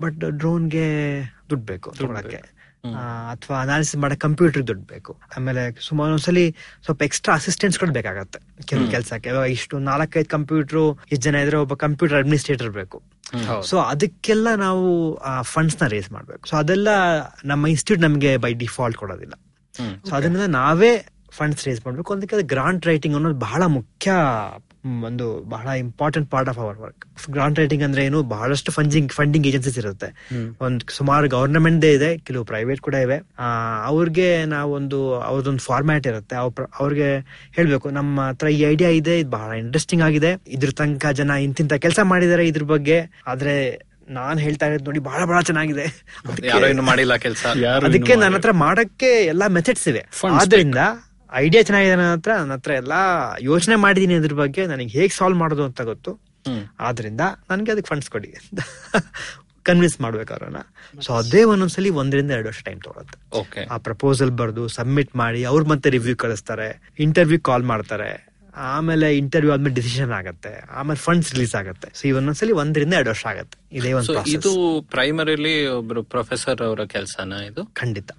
[0.00, 0.86] ಬಟ್ ಡ್ರೋನ್ಗೆ
[1.50, 2.55] ದುಡ್ಡು ಬೇಕು ತಗೊಳಕ್ಕೆ.
[3.32, 5.16] ಅಥವಾ ಅನಾಲಿಸಿಸ್ ಮಾಡೋ ಕಂಪ್ಯೂಟರ್ ದುಡ್ಡು ಬೇಕು.
[5.36, 8.38] ಆಮೇಲೆ ಸುಮಾರು ಒಂದ್ಸಲಿ ಸ್ವಲ್ಪ ಎಕ್ಸ್ಟ್ರಾ ಅಸಿಸ್ಟೆಂಟ್ಸ್ ಕೂಡ ಬೇಕಾಗತ್ತೆ.
[8.64, 9.30] ಕೆಲವು ಕೆಲಸಕ್ಕೆ.
[9.50, 10.78] ಇಷ್ಟು ನಾಲ್ಕೈದು ಕಂಪ್ಯೂಟರ್
[11.12, 13.02] ಎಷ್ಟು ಜನ ಇದ್ರೆ ಒಬ್ಬ ಕಂಪ್ಯೂಟರ್ ಅಡ್ಮಿನಿಸ್ಟ್ರೇಟರ್ ಬೇಕು.
[13.62, 14.86] ಸೊ ಅದಕ್ಕೆಲ್ಲ ನಾವು
[15.42, 16.48] ಫಂಡ್ಸ್ನ ರೇಸ್ ಮಾಡ್ಬೇಕು.
[16.48, 16.88] ಸೊ ಅದೆಲ್ಲ
[17.44, 19.32] ನಮ್ಮ ಇನ್ಸ್ಟಿಟ್ಯೂಟ್ ನಮಗೆ ಬೈ ಡಿಫಾಲ್ಟ್ ಕೊಡೋದಿಲ್ಲ.
[20.08, 22.12] ಸೊ ಅದರಿಂದ ನಾವೇ ಫಂಡ್ಸ್ ರೇಸ್ ಮಾಡ್ಬೇಕು.
[22.12, 24.12] ಅದಕ್ಕೆ ಗ್ರಾಂಟ್ ರೈಟಿಂಗ್ ಅನ್ನೋದು ಬಹಳ ಮುಖ್ಯ
[25.04, 28.22] ಒಂದು ಬಹಳ important part of our work grant writing ಅಂದ್ರೆ ಏನು?
[28.22, 30.06] ಬಹಳಷ್ಟು ಫಂಡಿಂಗ್ ಫಂಡಿಂಗ್ ಏಜೆನ್ಸೀಸ್ ಇರುತ್ತೆ.
[30.60, 33.22] ಒಂದ್ ಸುಮಾರು ಗವರ್ನಮೆಂಟ್ ಇದೆ ಕೆಲವು ಪ್ರೈವೇಟ್ ಕೂಡ ಇವೆ.
[33.84, 36.36] ಅವ್ರಿಗೆ ನಾವೊಂದು ಅವ್ರದೊಂದು ಫಾರ್ಮ್ಯಾಟ್ ಇರುತ್ತೆ.
[36.36, 37.18] ಅವ್ರ್- ಅವ್ರಿಗೆ
[37.52, 40.40] ಹೇಳ್ಬೇಕು ನಮ್ಮ ಹತ್ರ ಈ ಐಡಿಯಾ ಇದೆ ಇದು ಬಹಳ ಇಂಟ್ರೆಸ್ಟಿಂಗ್ ಆಗಿದೆ.
[40.46, 43.00] ಇದ್ರ ತನಕ ಜನ ಇಂತಿಂತ ಕೆಲಸ ಮಾಡಿದಾರೆ ಇದ್ರ ಬಗ್ಗೆ.
[43.26, 46.04] ಆದ್ರೆ ನಾನ್ ಹೇಳ್ತಾ ಇರೋದು ನೋಡಿ ಬಹಳ ಬಹಳ ಚೆನ್ನಾಗಿದೆ.
[46.82, 47.46] ಮಾಡಿಲ್ಲ ಕೆಲಸ?
[47.86, 50.06] ಅದಕ್ಕೆ ನನ್ನ ಹತ್ರ ಮಾಡಕ್ಕೆ ಎಲ್ಲಾ ಮೆಥಡ್ಸ್ ಇವೆ.
[50.40, 50.76] ಆದ್ರಿಂದ
[51.32, 53.00] ಐಡಿಯಾ ಚೆನ್ನಾಗಿದೆ ನನ್ನ ಹತ್ರ ನನ್ನ ಹತ್ರ ಎಲ್ಲಾ
[53.40, 56.12] ಯೋಚನೆ ಮಾಡಿದೀನಿ ಅದ್ರ ಬಗ್ಗೆ ನನಗೆ ಹೇಗ್ ಸಾಲ್ವ್ ಮಾಡೋದು ಅಂತ ಗೊತ್ತು.
[56.80, 57.20] ಆದ್ರಿಂದ
[57.50, 58.28] ನನ್ಗೆ ಅದಕ್ಕೆ ಫಂಡ್ಸ್ ಕೊಡಿ
[59.64, 60.60] ಕನ್ವಿನ್ಸ್ ಮಾಡ್ಬೇಕು ಅವ್ರನ್ನ.
[61.00, 63.38] ಸೊ ಅದೇ ಒಂದೊಂದ್ಸಲಿ ಒಂದರಿಂದ ಎರಡು ವರ್ಷ ಟೈಮ್ ತಗೊಳುತ್ತೆ.
[63.38, 68.35] ಓಕೆ ಆ ಪ್ರಪೋಸಲ್ ಬರ್ದು ಸಬ್ಮಿಟ್ ಮಾಡಿ ಅವ್ರು ಮತ್ತೆ ರಿವ್ಯೂ ಕಳಿಸ್ತಾರೆ ಇಂಟರ್ವ್ಯೂ ಕಾಲ್ ಮಾಡ್ತಾರೆ.
[68.56, 70.64] ಆಮೇಲೆ ಇಂಟರ್ವ್ಯೂ ಆದ್ಮೇಲೆ ಡಿಸಿಷನ್ ಆಗುತ್ತೆ.
[70.70, 71.88] ಆಮೇಲೆ ಫಂಡ್ಸ್ ರಿಲೀಸ್ ಆಗುತ್ತೆ.
[71.94, 73.76] ಸೊ ಈ ಒಂದೊಂದ್ಸಲಿ ಒಂದರಿಂದ ಎರಡು ವರ್ಷ ಆಗುತ್ತೆ.
[73.76, 77.64] ಇದೇ ಒಂದು ಸೊ ಇದು ಪ್ರೈಮರಿಲಿ ಒಬ್ರು ಪ್ರೊಫೆಸರ್ ಅವರ ಕೆಲಸನ ಇದು?
[77.74, 78.10] ಖಂಡಿತ.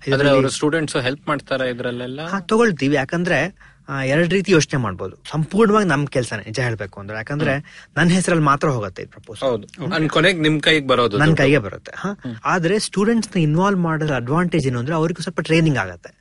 [0.48, 2.20] ಸ್ಟೂಡೆಂಟ್ಸ್ ಹೆಲ್ಪ್ ಮಾಡ್ತಾರೆ ಇದ್ರಲ್ಲೆಲ್ಲ?
[2.40, 2.96] ತಗೊಳ್ತೀವಿ.
[2.96, 3.56] ಯಾಕಂದ್ರೆ
[4.06, 5.18] ಎರಡು ರೀತಿ ಯೋಚನೆ ಮಾಡ್ಬೋದು.
[5.30, 7.18] ಸಂಪೂರ್ಣವಾಗಿ ನಮ್ ಕೆಲಸನೇ ನಿಜ ಹೇಳ್ಬೇಕು ಅಂದ್ರೆ.
[7.18, 9.96] ಯಾಕಂದ್ರೆ ನನ್ನ ಹೆಸರಲ್ಲಿ ಮಾತ್ರ ಹೋಗುತ್ತೆ ಈ ಪ್ರಪೋಸಲ್ ಹೌದು.
[9.96, 11.92] ಅಂಡ್ ಕೊನೆಗೆ ನಿಮ್ ಕೈಗೆ ಬರೋದು ನನ್ನ ಕೈಗೆ ಬರುತ್ತೆ.
[11.96, 12.16] ಹಾ.
[12.46, 16.17] ಆದ್ರೆ ಸ್ಟೂಡೆಂಟ್ಸ್ನ ಇನ್ವಾಲ್ವ್ ಮಾಡೋದ್ರ ಅಡ್ವಾಂಟೇಜ್ ಏನು ಅಂದ್ರೆ ಅವ್ರಿಗೆ ಸ್ವಲ್ಪ ಟ್ರೈನಿಂಗ್ ಆಗತ್ತೆ.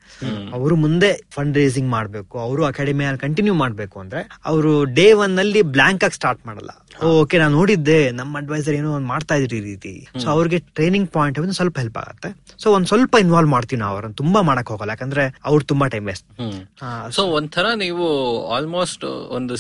[0.52, 2.38] ಅವರು ಮುಂದೆ ಫಂಡ್ ರೇಸಿಂಗ್ ಮಾಡ್ಬೇಕು.
[2.38, 6.70] ಅವರು ಅಕಾಡೆಮಿಯಲ್ಲಿ ಕಂಟಿನ್ಯೂ ಮಾಡ್ಬೇಕು ಅಂದ್ರೆ ಅವರು ಡೇ ಒನ್ನಲ್ಲಿ ಬ್ಲಾಂಕ್ ಆಗಿ ಸ್ಟಾರ್ಟ್ ಮಾಡಲ್ಲ.
[7.06, 8.10] ಓಕೆ ನಾನು ನೋಡಿದ್ದೆ.
[8.10, 10.08] ನಮ್ಮ ಅಡ್ವೈಸರ್ ಏನೋ ಒಂದ್ ಮಾಡ್ತಾ ಇದ್ರಿ ಈ ರೀತಿ.
[10.22, 12.28] ಸೊ ಅವ್ರಿಗೆ ಟ್ರೈನಿಂಗ್ ಪಾಯಿಂಟ್ ಒಂದು ಸ್ವಲ್ಪ ಹೆಲ್ಪ್ ಆಗುತ್ತೆ.
[12.62, 14.14] ಸೊ ಒಂದ್ ಸ್ವಲ್ಪ ಇನ್ವಾಲ್ವ್ ಮಾಡ್ತೀವಿ ನಾವು ಅವ್ರನ್ನ.
[14.14, 14.90] ತುಂಬಾ ಮಾಡಕ್ ಹೋಗಲ್ಲ.
[14.90, 16.26] ಯಾಕಂದ್ರೆ ಅವ್ರು ತುಂಬಾ ಟೈಮ್ ವೇಸ್ಟ್
[17.10, 18.06] ಸೊ ಒಂಥರ ನೀವು
[18.48, 19.04] ಆಲ್ಮೋಸ್ಟ್
[19.38, 19.54] ಒಂದು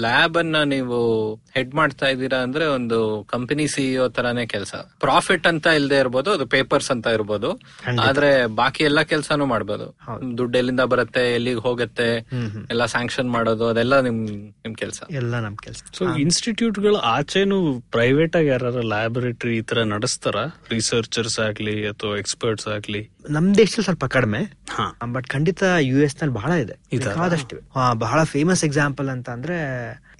[0.00, 0.98] ಲ್ಯಾಬ್ ಅನ್ನ ನೀವು
[1.34, 4.74] ಹೆಡ್ ಮಾಡ್ತಾ ಇದ್ದೀರಾ ಅಂದ್ರೆ ಒಂದು ಕಂಪನಿ ಸಿಇಒ ತರಾನೇ ಕೆಲಸ.
[5.00, 7.50] ಪ್ರಾಫಿಟ್ ಅಂತ ಇಲ್ಲದೆ ಇರ್ಬೋದು ಅದು ಪೇಪರ್ಸ್ ಅಂತ ಇರ್ಬೋದು.
[8.02, 9.71] ಆದ್ರೆ ಬಾಕಿ ಎಲ್ಲಾ ಕೆಲಸನೂ ಮಾಡ್ಬೋದು.
[9.80, 10.38] ಹೌದು.
[10.38, 12.16] ದುಡ್ಡು ಎಲ್ಲಿಂದ ಬರುತ್ತೆ ಎಲ್ಲಿಗೆ ಹೋಗುತ್ತೆ.
[12.70, 15.02] ಎಲ್ಲ ಸ್ಯಾಂಕ್ಷನ್ ಮಾಡೋದು ಅದೆಲ್ಲ ನಿಮ್ ನಿಮ್ ಕೆಲಸ.
[15.10, 15.82] ಎಲ್ಲ ನಮ್ ಕೆಲಸ.
[15.92, 20.36] ಸೊ ಇನ್ಸ್ಟಿಟ್ಯೂಟ್ಗಳು ಆಚೆನು ಪ್ರೈವೇಟ್ ಆಗಿ ಯಾರು ಲ್ಯಾಬೊರೇಟರಿ ಈ ತರ ನಡೆಸ್ತಾರ?
[20.70, 23.10] ರಿಸರ್ಚರ್ಸ್ ಆಗ್ಲಿ ಅಥವಾ ಎಕ್ಸ್ಪರ್ಟ್ಸ್ ಆಗ್ಲಿ?
[23.30, 24.38] ನಮ್ ದೇಶದಲ್ಲಿ ಸ್ವಲ್ಪ ಕಡಿಮೆ.
[24.70, 24.98] ಹಾ.
[25.12, 26.74] ಬಟ್ ಖಂಡಿತ ಯು ಎಸ್ನಲ್ಲಿ ಬಹಳ ಇದೆ.
[27.94, 29.56] ಬಹಳ ಫೇಮಸ್ ಎಕ್ಸಾಂಪಲ್ ಅಂತ ಅಂದ್ರೆ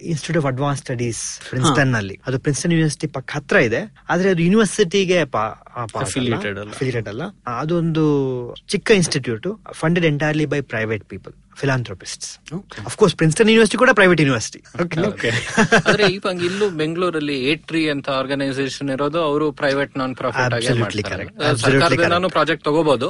[0.01, 3.95] ಇನ್ಸ್ಟಿಟ್ಯೂಟ್ ಆಫ್ ಅಡ್ವಾನ್ಸ್ ಸ್ಟಡೀಸ್ ಪ್ರಿನ್ಸ್ಟನ್ನಲ್ಲಿ ಅದು ಪ್ರಿನ್ಸ್ಟನ್ ಯೂನಿವರ್ಸಿಟಿ ಪಕ್ಕ ಹತ್ರ ಇದೆ.
[4.09, 5.21] ಆದ್ರೆ ಅದು ಯೂನಿವರ್ಸಿಟಿಗೆ.
[5.21, 7.23] ಅಫಿಲಿಯೇಟೆಡ್ ಅಲ್ಲ.
[7.47, 8.05] ಅದೊಂದು
[8.69, 12.25] ಚಿಕ್ಕ institute funded entirely by private people philanthropist
[12.87, 14.63] of course Princeton university ಕೂಡ ಪ್ರೈವೇಟ್ ಯೂನಿವರ್ಸಿಟಿ
[15.89, 20.67] ಆದ್ರೆ ಈಗ ಇಲ್ಲೂ ಬೆಂಗಳೂರಲ್ಲಿ ಏಟ್ರಿ ಅಂತ ಆರ್ಗನೈಸೇಷನ್ ಇರೋದು ಅವರು ಪ್ರೈವೇಟ್ ನಾನ್ ಪ್ರಾಫಿಟ್
[21.57, 23.09] ಸರ್ಕಾರದಿಂದಾನು ಪ್ರಾಜೆಕ್ಟ್ ತಗೋಬಹುದು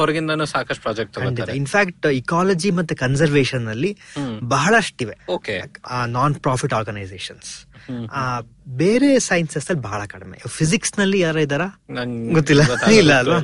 [0.00, 1.56] ಹೊರಗಿಂದ ಹೊರಗಿಂದಾನು ಸಾಕಷ್ಟು ಪ್ರಾಜೆಕ್ಟ್ ತಗೋತಾರೆ.
[1.56, 3.98] ಇನ್ಫ್ಯಾಕ್ಟ್ ಇಕಾಲಜಿ ಮತ್ತೆ ಕನ್ಸರ್ವೇಶನ್ ಅಲ್ಲಿ
[4.42, 5.16] ಬಹಳಷ್ಟಿವೆ.
[5.28, 5.56] ಓಕೆ
[6.06, 7.65] ನಾನ್ ಪ್ರಾಫಿಟ್ ಆರ್ಗನೈಸೇಷನ್ಸ್
[8.80, 10.36] ಬೇರೆ ಸೈನ್ಸಸ್ ಅಲ್ಲಿ ಬಹಳ ಕಡಿಮೆ.
[10.56, 11.64] ಫಿಸಿಕ್ಸ್ನಲ್ಲಿ ಯಾರ ಇದಾರ
[12.36, 12.62] ಗೊತ್ತಿಲ್ಲ.
[13.00, 13.38] ಇಲ್ಲ ಅಲ್ವಾ?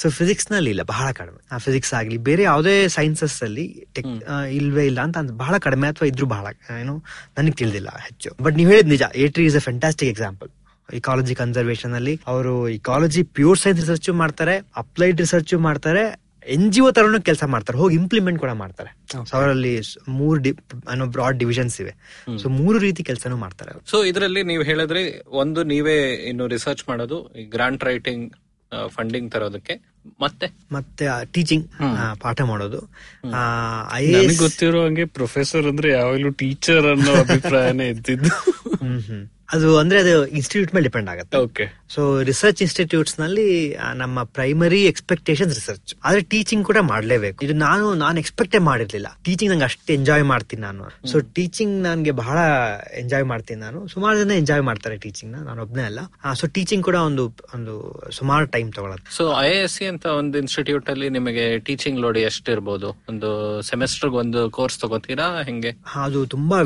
[0.00, 1.40] ಸೊ ಫಿಸಿಕ್ಸ್ನಲ್ಲಿ ಇಲ್ಲ ಬಹಳ ಕಡಿಮೆ.
[1.66, 3.66] ಫಿಸಿಕ್ಸ್ ಆಗ್ಲಿ ಬೇರೆ ಯಾವುದೇ ಸೈನ್ಸಸ್ ಅಲ್ಲಿ
[3.98, 4.10] ಟೆಕ್
[4.58, 6.46] ಇಲ್ವೇ ಇಲ್ಲ ಅಂತ ಬಹಳ ಕಡಿಮೆ ಅಥವಾ ಇದ್ರು ಬಹಳ
[6.80, 6.96] ಏನು
[7.38, 8.32] ನನಗೆ ತಿಳಿದಿಲ್ಲ ಹೆಚ್ಚು.
[8.46, 10.50] ಬಟ್ ನೀವು ಹೇಳಿದ್ ನಿಜ ATREE is a fantastic example
[10.88, 16.02] ecology conservation ಅಲ್ಲಿ ಅವರು ಇಕಾಲಜಿ ಪ್ಯೂರ್ ಸೈನ್ಸ್ ರಿಸರ್ಚ್ ಮಾಡ್ತಾರೆ ಅಪ್ಲೈಡ್ ರಿಸರ್ಚ್ ಮಾಡ್ತಾರೆ
[16.46, 17.78] ಎನ್ ಜಿ ಒ ತರನು ಕೆಲಸ ಮಾಡ್ತಾರೆ.
[17.78, 18.96] ಹೋಗಿ ಇಂಪ್ಲಿಮೆಂಟ್ ಕೂಡ ಮಾಡ್ತಾರೆ.
[19.30, 20.42] ಸೊ ಅವರಲ್ಲಿ ಮೂರು
[20.88, 21.94] ಅನ್ನೋ ಬ್ರಾಡ್ ಡಿವಿಷನ್ಸ್ ಇವೆ.
[22.38, 23.90] ಸೊ ಮೂರು ರೀತಿ ಕೆಲಸನೂ ಮಾಡ್ತಾರೆ.
[23.90, 28.32] ಸೊ ಇದರಲ್ಲಿ ನೀವು ಹೇಳಿದ್ರೆ ಒಂದು ನೀವೇ ಇನ್ನು ರಿಸರ್ಚ್ ಮಾಡೋದು ಗ್ರಾಂಟ್ ರೈಟಿಂಗ್
[28.88, 29.92] ಫಂಡಿಂಗ್ ತರೋದಕ್ಕೆ.
[30.20, 30.46] ಮತ್ತೆ?
[30.72, 31.70] ಮತ್ತೆ ಟೀಚಿಂಗ್
[32.20, 32.80] ಪಾಠ ಮಾಡೋದು.
[34.38, 38.54] ಗೊತ್ತಿರೋ ಹಂಗೆ ಪ್ರೊಫೆಸರ್ ಅಂದ್ರೆ ಯಾವಾಗ್ಲೂ ಟೀಚರ್ ಅನ್ನೋ ಅಭಿಪ್ರಾಯನೇ ಇದ್ದಿದ್ದು.
[39.54, 41.38] ಅದು ಅಂದ್ರೆ ಅದು ಇನ್ಸ್ಟಿಟ್ಯೂಟ್ ಮೇಲೆ ಡಿಪೆಂಡ್ ಆಗುತ್ತೆ.
[41.46, 47.44] ಓಕೆ ಸೊ ರಿಸರ್ಚ್ ಇನ್ಸ್ಟಿಟ್ಯೂಟ್ಸ್ನಲ್ಲಿ ನಮ್ಮ ಪ್ರೈಮರಿ ಎಕ್ಸ್ಪೆಕ್ಟೇಷನ್ ರಿಸರ್ಚ್ ಆದ್ರೆ ಟೀಚಿಂಗ್ ಕೂಡ ಮಾಡ್ಲೇಬೇಕು.
[47.44, 49.08] ಇದು ನಾನು ನಾನು ಎಕ್ಸ್ಪೆಕ್ಟೇ ಮಾಡಿರ್ಲಿಲ್ಲ.
[49.24, 51.08] ಟೀಚಿಂಗ್ ನಂಗೆ ಅಷ್ಟು ಎಂಜಾಯ್ ಮಾಡ್ತೀನಿ ನಾನು.
[51.10, 52.38] ಸೊ ಟೀಚಿಂಗ್ ನನ್ಗೆ ಬಹಳ
[53.02, 53.88] ಎಂಜಾಯ್ ಮಾಡ್ತೀನಿ ನಾನು.
[53.88, 55.40] ಸುಮಾರು ಜನ ಎಂಜಾಯ್ ಮಾಡ್ತಾರೆ ಟೀಚಿಂಗ್ನ.
[55.48, 56.00] ನಾನು ಒಬ್ನೇ ಅಲ್ಲ.
[56.34, 57.74] ಸೊ ಟೀಚಿಂಗ್ ಕೂಡ ಒಂದು ಒಂದು
[58.18, 59.16] ಸುಮಾರು ಟೈಮ್ ತಗೊಳತ್ತೆ.
[59.16, 62.90] ಸೊ ಐ ಎಸ್ ಸಿ ಅಂತ ಒಂದು ಇನ್ಸ್ಟಿಟ್ಯೂಟ್ ಅಲ್ಲಿ ನಿಮಗೆ ಟೀಚಿಂಗ್ ಲೋಡ್ ಎಷ್ಟಿರ್ಬೋದು?
[63.08, 63.30] ಒಂದು
[63.62, 65.28] ಸೆಮೆಸ್ಟರ್ ಒಂದು ಕೋರ್ಸ್ ತಗೋತೀರಾ?
[65.50, 65.72] ಹೆಂಗೆ?
[66.06, 66.60] ಅದು ತುಂಬಾ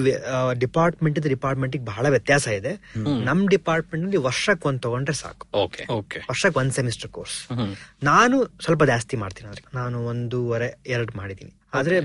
[0.64, 2.74] ಡಿಪಾರ್ಟ್ಮೆಂಟ್ ಡಿಪಾರ್ಟ್ಮೆಂಟ್ ಬಹಳ ವ್ಯತ್ಯಾಸ ಇದೆ.
[3.24, 5.46] ನಮ್ ಡಿಪಾರ್ಟ್ಮೆಂಟ್ನಲ್ಲಿ ವರ್ಷಕ್ಕೆ ಒಂದ್ ತಗೊಂಡ್ರೆ ಸಾಕು.
[5.62, 6.18] ವರ್ಷಕ್ ಓಕೆ.
[6.30, 7.52] ವರ್ಷಕ್ಕೆ ಒಂದ್ ಸೆಮಿಸ್ಟರ್ ಕೋರ್ಸ್.
[8.02, 11.96] ನಾನು ಸ್ವಲ್ಪ ಜಾಸ್ತಿ ಮಾಡ್ತೀನಿ ಅದ್ರ ನಾನು ಒಂದೂವರೆ ಎರಡು ಮಾಡಿದೀನಿ ಆದ್ರೆ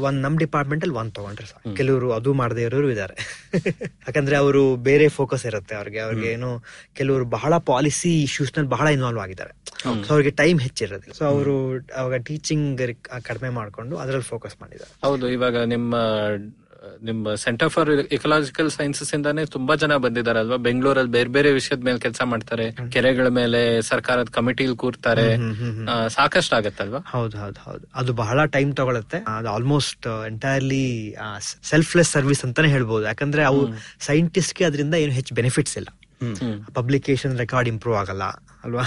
[0.00, 1.74] ಒಂದ್ ನಮ್ ಡಿಪಾರ್ಟ್ಮೆಂಟ್ ಅಲ್ಲಿ ಒಂದ್ ತಗೊಂಡ್ರೆ ಸಾಕು.
[1.74, 3.16] ಕೆಲವರು ಅದು ಮಾಡದೇ ಇರೋರು ಇದಾರೆ.
[4.08, 5.74] ಯಾಕಂದ್ರೆ ಅವರು ಬೇರೆ ಫೋಕಸ್ ಇರುತ್ತೆ.
[5.74, 9.52] ಅವ್ರಿಗೆ ಅವ್ರಿಗೆ ಏನು ಕೆಲವರು ಬಹಳ ಪಾಲಿಸಿ ಇಶ್ಯೂಸ್ನಲ್ಲಿ ಬಹಳ ಇನ್ವಾಲ್ವ್ ಆಗಿದ್ದಾರೆ.
[10.04, 11.14] ಸೊ ಅವ್ರಿಗೆ ಟೈಮ್ ಹೆಚ್ಚಿರೋದಿಲ್ಲ.
[11.14, 12.80] ಸೊ ಅವರು ಅವಾಗ ಟೀಚಿಂಗ್
[13.22, 14.92] ಕಡಿಮೆ ಮಾಡ್ಕೊಂಡು ಅದ್ರಲ್ಲಿ ಫೋಕಸ್ ಮಾಡಿದ್ದಾರೆ.
[15.04, 15.94] ಹೌದು ಇವಾಗ ನಿಮ್ಮ
[17.02, 20.58] ನಿಮ್ಮ ಸೆಂಟರ್ ಫಾರ್ ಇಕಲಾಜಿಕಲ್ ಸೈನ್ಸಸ್ ಇಂದಾನೆ ತುಂಬಾ ಜನ ಬಂದಿದ್ದಾರೆ ಅಲ್ವಾ?
[20.68, 22.66] ಬೆಂಗಳೂರಲ್ಲಿ ಬೇರೆ ಬೇರೆ ವಿಷಯದ ಮೇಲೆ ಕೆಲಸ ಮಾಡ್ತಾರೆ.
[22.90, 25.26] ಕೆರೆಗಳ ಮೇಲೆ ಸರ್ಕಾರದ ಕಮಿಟಿಲಿ ಕೂರ್ತಾರೆ.
[25.36, 27.84] ಸಾಕಷ್ಟು ಸಾಕಷ್ಟು ಆಗತ್ತಲ್ವಾ ಹೌದು ಹೌದು ಹೌದು.
[27.94, 29.18] ಅದು ಬಹಳ ಟೈಮ್ ತಗೊಳತ್ತೆ.
[29.36, 30.84] ಅದು ಆಲ್ಮೋಸ್ಟ್ ಎಂಟೈರ್ಲಿ
[31.70, 33.04] ಸೆಲ್ಫ್ಲೆಸ್ ಸರ್ವಿಸ್ ಅಂತಾನೆ ಹೇಳ್ಬೋದು.
[33.04, 33.62] ಯಾಕಂದ್ರೆ ಅವು
[34.00, 35.90] ಸೈಂಟಿಸ್ಟ್ಗೆ ಅದರಿಂದ ಏನು ಹೆಚ್ಚು ಬೆನಿಫಿಟ್ಸ್ ಇಲ್ಲ.
[36.78, 38.24] ಪಬ್ಲಿಕೇಶನ್ ರೆಕಾರ್ಡ್ ಇಂಪ್ರೂವ್ ಆಗಲ್ಲ
[38.64, 38.84] ಅಲ್ವಾ?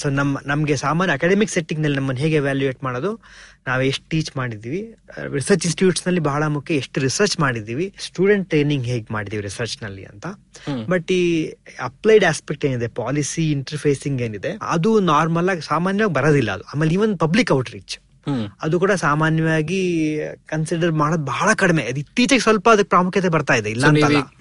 [0.00, 3.12] ಸೊ ನಮ್ಮ ನಮಗೆ ಸಾಮಾನ್ಯ ಅಕಾಡೆಮಿಕ್ ಸೆಟ್ಟಿಂಗ್ನಲ್ಲಿ ನಮ್ಮನ್ನು ಹೇಗೆ ವ್ಯಾಲ್ಯೂಯೇಟ್ ಮಾಡೋದು
[3.68, 4.80] ನಾವು ಎಷ್ಟು ಟೀಚ್ ಮಾಡಿದ್ದೀವಿ.
[5.38, 7.86] ರಿಸರ್ಚ್ ಇನ್ಸ್ಟಿಟ್ಯೂಟ್ಸ್ನಲ್ಲಿ ಬಹಳ ಮುಖ್ಯ ಎಷ್ಟು ರಿಸರ್ಚ್ ಮಾಡಿದ್ದೀವಿ.
[8.06, 10.26] ಸ್ಟೂಡೆಂಟ್ ಟ್ರೈನಿಂಗ್ ಹೇಗೆ ಮಾಡಿದೀವಿ ರಿಸರ್ಚ್ನಲ್ಲಿ ಅಂತ.
[10.92, 11.22] ಬಟ್ ಈ
[11.80, 16.66] ಅಪ್ಲೈಡ್ ಆಸ್ಪೆಕ್ಟ್ ಏನಿದೆ ಪಾಲಿಸಿ ಇಂಟರ್ಫೇಸಿಂಗ್ ಏನಿದೆ ಅದು ನಾರ್ಮಲ್ ಆಗಿ ಸಾಮಾನ್ಯವಾಗಿ ಬರೋದಿಲ್ಲ ಅದು.
[16.74, 18.09] ಆಮೇಲೆ even public outreach hmm
[18.62, 19.80] ಅದು ಕೂಡ ಸಾಮಾನ್ಯವಾಗಿ
[20.46, 21.82] ಕನ್ಸಿಡರ್ ಮಾಡೋದು ಬಹಳ ಕಡಿಮೆ.
[21.82, 23.84] ಅದು ಇತ್ತೀಚೆಗೆ ಸ್ವಲ್ಪ ಅದಕ್ಕೆ ಪ್ರಾಮುಖ್ಯತೆ ಬರ್ತಾ ಇದೆ ಇಲ್ಲ.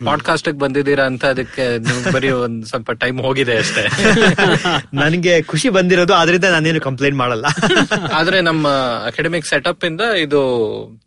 [0.06, 1.66] ಪಾಡ್ಕಾಸ್ಟ್ ಬಂದಿದ್ದೀರಾ ಅಂತ ಅದಕ್ಕೆ
[2.12, 3.84] ಬರೀ ಒಂದ್ ಸ್ವಲ್ಪ ಟೈಮ್ ಹೋಗಿದೆ ಅಷ್ಟೇ.
[4.94, 7.46] ನನಗೆ ಖುಷಿ ಬಂದಿರೋದು ಆದ್ರಿಂದ ನಾನೇನು ಕಂಪ್ಲೇಂಟ್ ಮಾಡಲ್ಲ.
[8.14, 8.68] ಆದ್ರೆ ನಮ್ಮ
[9.06, 10.42] ಅಕಾಡೆಮಿಕ್ ಸೆಟಪ್ ಇಂದ ಇದು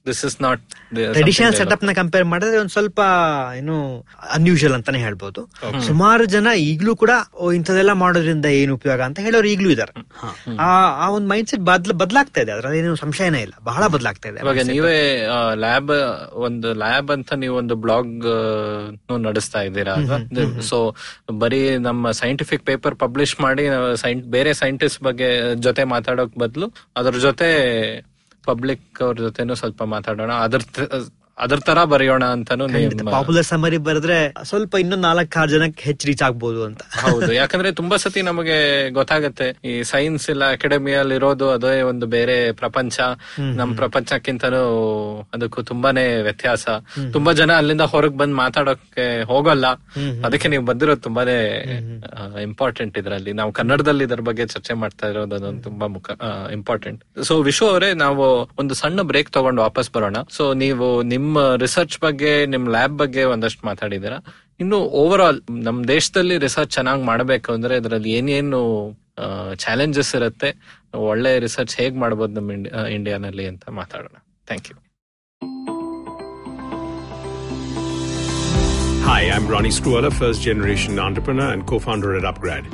[0.07, 0.63] ದಿಸ್ ಇಸ್ ನಾಟ್
[1.13, 3.01] ಟ್ರೆಡಿಷನಲ್ ಸೆಟಪ್ನ ಕಂಪೇರ್ ಮಾಡಿದ್ರೆ ಒಂದ್ ಸ್ವಲ್ಪ
[3.59, 5.51] ಏನು ಅನ್ಯೂಶಲ್ ಅಂತಾನೆ ಹೇಳ್ಬೋದು.
[5.87, 7.11] ಸುಮಾರು ಜನ ಈಗ್ಲೂ ಕೂಡ
[7.55, 10.07] ಇಂಥದೆಲ್ಲ ಮಾಡೋದ್ರಿಂದ ಏನು ಉಪಯೋಗ ಅಂತ ಹೇಳೋರು ಈಗ್ಲೂ ಇದಾರೆ.
[10.57, 10.71] ಆ
[11.07, 12.53] ಆ ಒಂದು ಮೈಂಡ್ ಸೆಟ್ ಬದ್ಲ ಬದಲಾಗ್ತಾ ಇದೆ.
[12.53, 13.55] ಅದ್ರಲ್ಲಿ ಏನು ಸಂಶಯನೇ ಇಲ್ಲ.
[13.69, 14.41] ಬಹಳ ಬದಲಾಗ್ತಾ ಇದೆ.
[14.45, 14.97] ಇವಾಗ ನೀವೇ
[15.65, 15.93] ಲ್ಯಾಬ್
[16.47, 18.15] ಒಂದು ಲ್ಯಾಬ್ ಅಂತ ನೀವು ಒಂದು ಬ್ಲಾಗ್
[19.27, 19.95] ನಡೆಸ್ತಾ ಇದ್ದೀರಾ?
[20.71, 20.79] ಸೊ
[21.43, 23.65] ಬರೀ ನಮ್ಮ ಸೈಂಟಿಫಿಕ್ ಪೇಪರ್ ಪಬ್ಲಿಷ್ ಮಾಡಿ
[24.37, 25.31] ಬೇರೆ ಸೈಂಟಿಸ್ಟ್ ಬಗ್ಗೆ
[25.67, 26.69] ಜೊತೆ ಮಾತಾಡೋಕ್ ಬದಲು
[27.01, 27.51] ಅದ್ರ ಜೊತೆ
[28.45, 30.33] ಪಬ್ಲಿಕ್ ಅವ್ರ ಜೊತೆನೂ ಸ್ವಲ್ಪ ಮಾತಾಡೋಣ.
[30.47, 30.61] ಅದ್ರ
[31.39, 32.69] ಅದ್ರ ತರ ಬರೆಯೋಣ ಅಂತಾನು
[33.11, 36.83] ಪಾಪ್ಯುಲರ್ ಸಮರಿ ಬರೆದ್ರೆ ಸ್ವಲ್ಪ ಇನ್ನೊಂದ್ ನಾಲ್ಕಾರು ಜನಕ್ಕೆ ಹೆಚ್ಚು ರೀಚ್ ಆಗ್ಬೋದು ಅಂತ.
[36.83, 37.33] ಹೌದು.
[37.33, 43.01] ಯಾಕಂದ್ರೆ ತುಂಬಾ ಸತಿ ನಮಗೆ ಗೊತ್ತಾಗತ್ತೆ ಈ ಸೈನ್ಸ್ ಇಲ್ಲ ಅಕಾಡೆಮಿಯಲ್ಲಿ ಇರೋದು ಅದೇ ಒಂದು ಬೇರೆ ಪ್ರಪಂಚ.
[43.41, 44.63] ನಮ್ ಪ್ರಪಂಚಕ್ಕಿಂತನೂ
[45.35, 46.67] ಅದಕ್ಕೂ ತುಂಬಾನೇ ವ್ಯತ್ಯಾಸ.
[47.13, 49.67] ತುಂಬಾ ಜನ ಅಲ್ಲಿಂದ ಹೊರಗ್ ಬಂದ್ ಮಾತಾಡೋಕೆ ಹೋಗಲ್ಲ.
[50.25, 51.39] ಅದಕ್ಕೆ ನೀವು ಬಂದಿರೋದು ತುಂಬಾನೇ
[52.43, 53.33] ಇಂಪಾರ್ಟೆಂಟ್ ಇದ್ರಲ್ಲಿ.
[53.33, 56.11] ನಾವು ಕನ್ನಡದಲ್ಲಿ ಇದ್ರ ಬಗ್ಗೆ ಚರ್ಚೆ ಮಾಡ್ತಾ ಇರೋದು ಅದೊಂದು ತುಂಬಾ ಮುಖ
[56.53, 60.17] ಇಂಪಾರ್ಟೆಂಟ್ ಸೊ ವಿಶು ಅವರೇ ನಾವು ಒಂದು ಸಣ್ಣ ಬ್ರೇಕ್ ತಗೊಂಡು ವಾಪಸ್ ಬರೋಣ.
[60.31, 64.19] ಸೊ ನೀವು ನಿಮ್ಮ ರಿಸರ್ಚ್ ಬಗ್ಗೆ ನಿಮ್ ಲ್ಯಾಬ್ ಬಗ್ಗೆ ಒಂದಷ್ಟು ಮಾತಾಡಿದೀರಾ
[64.61, 68.61] ಇನ್ನು ಓವರ್ ಆಲ್ ನಮ್ ದೇಶದಲ್ಲಿ ರಿಸರ್ಚ್ ಚೆನ್ನಾಗಿ ಮಾಡಬೇಕು ಅಂದ್ರೆ ಇದರಲ್ಲಿ ಏನೇನು
[69.57, 70.51] ಚಾಲೆಂಜಸ್ ಇರುತ್ತೆ
[71.09, 72.41] ಒಳ್ಳೆ ರಿಸರ್ಚ್ ಹೇಗ್ ಮಾಡಬಹುದು
[72.73, 74.17] ಆ, ಇಂಡಿಯಾನಲ್ಲಿ ಅಂತ ಮಾತಾಡೋಣ
[74.49, 74.79] thank you
[79.05, 82.65] Hi, I'm Ronnie Struella, first generation entrepreneur and co founder at Upgrad.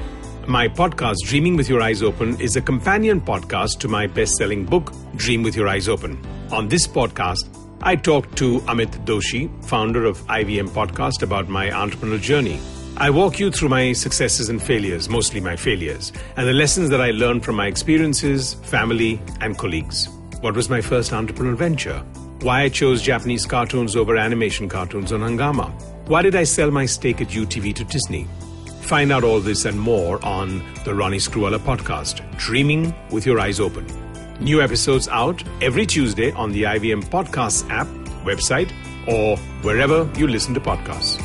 [0.49, 4.65] My podcast, Dreaming with Your Eyes Open, is a companion podcast to my best selling
[4.65, 4.87] book,
[5.17, 6.13] Dream with Your Eyes Open.
[6.51, 7.47] On this podcast,
[7.81, 12.59] I talk to Amit Doshi, founder of IVM Podcast, about my entrepreneurial journey.
[12.97, 17.01] I walk you through my successes and failures, mostly my failures, and the lessons that
[17.01, 20.09] I learned from my experiences, family, and colleagues.
[20.41, 22.01] What was my first entrepreneurial venture?
[22.41, 25.71] Why I chose Japanese cartoons over animation cartoons on Hangama?
[26.09, 28.27] Why did I sell my stake at UTV to Disney?
[28.81, 33.61] Find out all this and more on the Ronnie Screwella podcast, Dreaming with Your Eyes
[33.61, 33.87] Open.
[34.41, 37.89] New episodes out every Tuesday on the IVM Podcasts app,
[38.25, 38.73] website,
[39.09, 41.21] or wherever you listen to podcasts.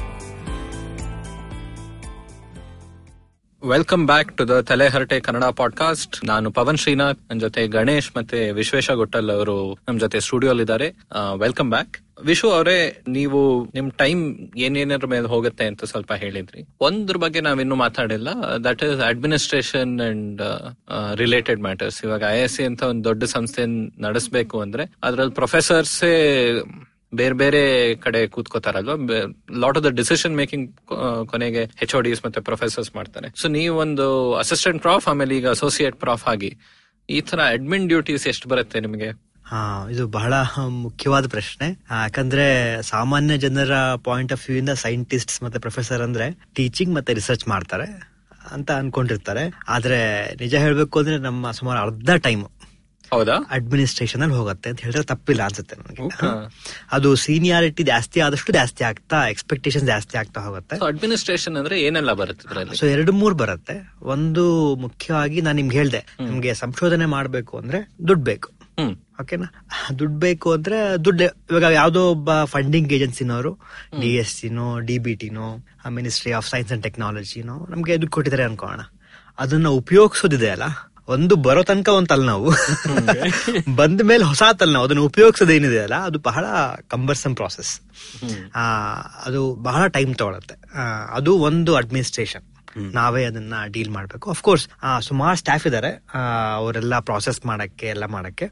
[3.66, 8.92] Welcome back to the ತಲೆಹರಟೆ Kannada podcast ನಾನು ಪವನ್ ಶ್ರೀನಾಥ್ ನನ್ನ ಜೊತೆ ಗಣೇಶ್ ಮತ್ತೆ ವಿಶ್ವೇಶ
[8.92, 10.88] ಗೊಟ್ಟಲ್ ಅವರು ನಮ್ ಜೊತೆ studio ಇದ್ದಾರೆ.
[11.36, 14.22] Welcome back Vishu ಅವರೇ, ನೀವು ನಿಮ್ ಟೈಮ್
[14.58, 16.64] ಏನೇನರ ಮೇಲೆ ಹೋಗುತ್ತೆ ಅಂತ ಸ್ವಲ್ಪ ಹೇಳಿದ್ರಿ.
[16.82, 18.30] ಒಂದ್ರ ಬಗ್ಗೆ ನಾವಿನ್ನು ಮಾತಾಡಿಲ್ಲ.
[18.64, 20.42] That is administration and
[21.16, 23.66] related matters ಇವಾಗ ಐ ಎಸ್ ಸಿ ಅಂತ ಒಂದು ದೊಡ್ಡ ಸಂಸ್ಥೆ
[24.02, 26.14] ನಡೆಸಬೇಕು ಅಂದ್ರೆ ಅದ್ರಲ್ಲಿ ಪ್ರೊಫೆಸರ್ಸೇ
[27.16, 27.62] ಬೇರೆ ಬೇರೆ
[28.06, 28.96] ಕಡೆ ಕೂತ್ಕೋತಾರಲ್ವಾ?
[29.64, 30.68] Lot of the decision making
[31.32, 33.28] ಕೊನೆಗೆ ಹೆಚ್ ಡಿಸ್ ಮತ್ತೆ ಪ್ರೊಫೆಸರ್ಸ್ ಮಾಡ್ತಾರೆ.
[33.42, 36.52] ಸೊ ನೀವೊಂದು ಅಸಿಸ್ಟೆಂಟ್ ಪ್ರಾಫ್ ಆಮೇಲೆ ಈಗ ಅಸೋಸಿಯೇಟ್ ಪ್ರಾಫ್ ಆಗಿ,
[37.10, 39.10] ಈ ತರ ಅಡ್ಮಿನ್ ಡ್ಯೂಟೀಸ್ ಎಷ್ಟು ಬರುತ್ತೆ ನಿಮಗೆ?
[39.46, 39.62] ಹಾ,
[39.92, 40.34] ಇದು ಬಹಳ
[40.86, 41.68] ಮುಖ್ಯವಾದ ಪ್ರಶ್ನೆ.
[41.92, 42.46] ಯಾಕಂದ್ರೆ
[42.82, 47.88] ಸಾಮಾನ್ಯ ಜನರ ಪಾಯಿಂಟ್ ಆಫ್ ವ್ಯೂ ಇಂದ ಸೈಂಟಿಸ್ಟ್ ಮತ್ತೆ ಪ್ರೊಫೆಸರ್ ಅಂದ್ರೆ ಟೀಚಿಂಗ್ ಮತ್ತೆ ರಿಸರ್ಚ್ ಮಾಡ್ತಾರೆ
[48.52, 49.44] ಅಂತ ಅನ್ಕೊಂಡಿರ್ತಾರೆ.
[49.68, 50.00] ಆದ್ರೆ
[50.40, 52.42] ನಿಜ ಹೇಳ್ಬೇಕು ಅಂದ್ರೆ ನಮ್ಮ ಸುಮಾರು ಅರ್ಧ ಟೈಮ್
[53.14, 53.36] ಹೌದಾ?
[53.58, 56.04] ಅಡ್ಮಿನಿಸ್ಟ್ರೇಷನ್ ಅಲ್ಲಿ ಹೋಗುತ್ತೆ ಅಂತ ಹೇಳಿದ್ರೆ ತಪ್ಪಿಲ್ಲ ಅನ್ಸುತ್ತೆ ನನಗೆ.
[56.98, 60.78] ಅದು ಸೀನಿಯಾರಿಟಿ ಜಾಸ್ತಿ ಆದಷ್ಟು ಜಾಸ್ತಿ ಆಗ್ತಾ ಎಕ್ಸ್ಪೆಕ್ಟೇಷನ್ ಜಾಸ್ತಿ ಆಗ್ತಾ ಹೋಗುತ್ತೆ.
[60.82, 63.78] ಸೊ ಅಡ್ಮಿನಿಸ್ಟ್ರೇಷನ್ ಅಂದ್ರೆ ಏನೆಲ್ಲ ಬರುತ್ತೆ ಸೊ ಎರಡು ಮೂರು ಬರುತ್ತೆ.
[64.16, 64.44] ಒಂದು
[64.86, 68.50] ಮುಖ್ಯವಾಗಿ ನಾನು ನಿಮ್ಗೆ ಹೇಳ್ದೆ ನಿಮ್ಗೆ ಸಂಶೋಧನೆ ಮಾಡಬೇಕು ಅಂದ್ರೆ ದುಡ್ಡು ಬೇಕು.
[69.22, 69.48] ಓಕೆನಾ
[70.00, 71.26] ದುಡ್ಡು ಬೇಕು ಅಂದ್ರೆ ದುಡ್ಡು.
[71.52, 73.52] ಇವಾಗ ಯಾವುದೋ ಒಬ್ಬ ಫಂಡಿಂಗ್ ಏಜೆನ್ಸಿನವರು
[74.02, 75.48] ಡಿ ಎಸ್ ಸಿನೋ ಡಿ ಬಿ ಟಿನೋ
[75.98, 78.82] ಮಿನಿಸ್ಟ್ರಿ ಆಫ್ ಸೈನ್ಸ್ ಅಂಡ್ ಟೆಕ್ನಾಲಜಿನೋ ನಮ್ಗೆ ದುಡ್ಡು ಕೊಟ್ಟಿದ್ದಾರೆ ಅನ್ಕೋಣ.
[79.40, 80.66] ಅದನ್ನ ಉಪಯೋಗಿಸೋದಿದೆ ಅಲ್ಲ?
[81.08, 82.52] ಒಂದು ಬರೋ ತನಕ ಒಂದ್ ತಲೆನೋವು
[83.76, 86.46] ಬಂದ ಮೇಲೆ ಹೊಸ ತಲೆನೋವು ಅದನ್ನ ಉಪಯೋಗಿಸೋದೇನಿದೆ ಅಲ್ಲ ಅದು ಬಹಳ
[86.88, 87.82] ಕಂಬರ್ಸಮ್ ಪ್ರಾಸೆಸ್
[88.56, 88.92] ಆ
[89.26, 90.56] ಅದು ಬಹಳ ಟೈಮ್ ತಗೊಳತ್ತೆ.
[91.14, 92.44] ಅದು ಒಂದು ಅಡ್ಮಿನಿಸ್ಟ್ರೇಷನ್
[92.94, 94.30] ನಾವೇ ಅದನ್ನ ಡೀಲ್ ಮಾಡ್ಬೇಕು.
[94.30, 94.68] ಅಫ್ಕೋರ್ಸ್
[95.02, 96.04] ಸುಮಾರು ಸ್ಟಾಫ್ ಇದಾರೆ.
[96.56, 98.46] ಅವರೆಲ್ಲ ಪ್ರಾಸೆಸ್ ಮಾಡಕ್ಕೆ ಎಲ್ಲ ಮಾಡಕ್ಕೆ.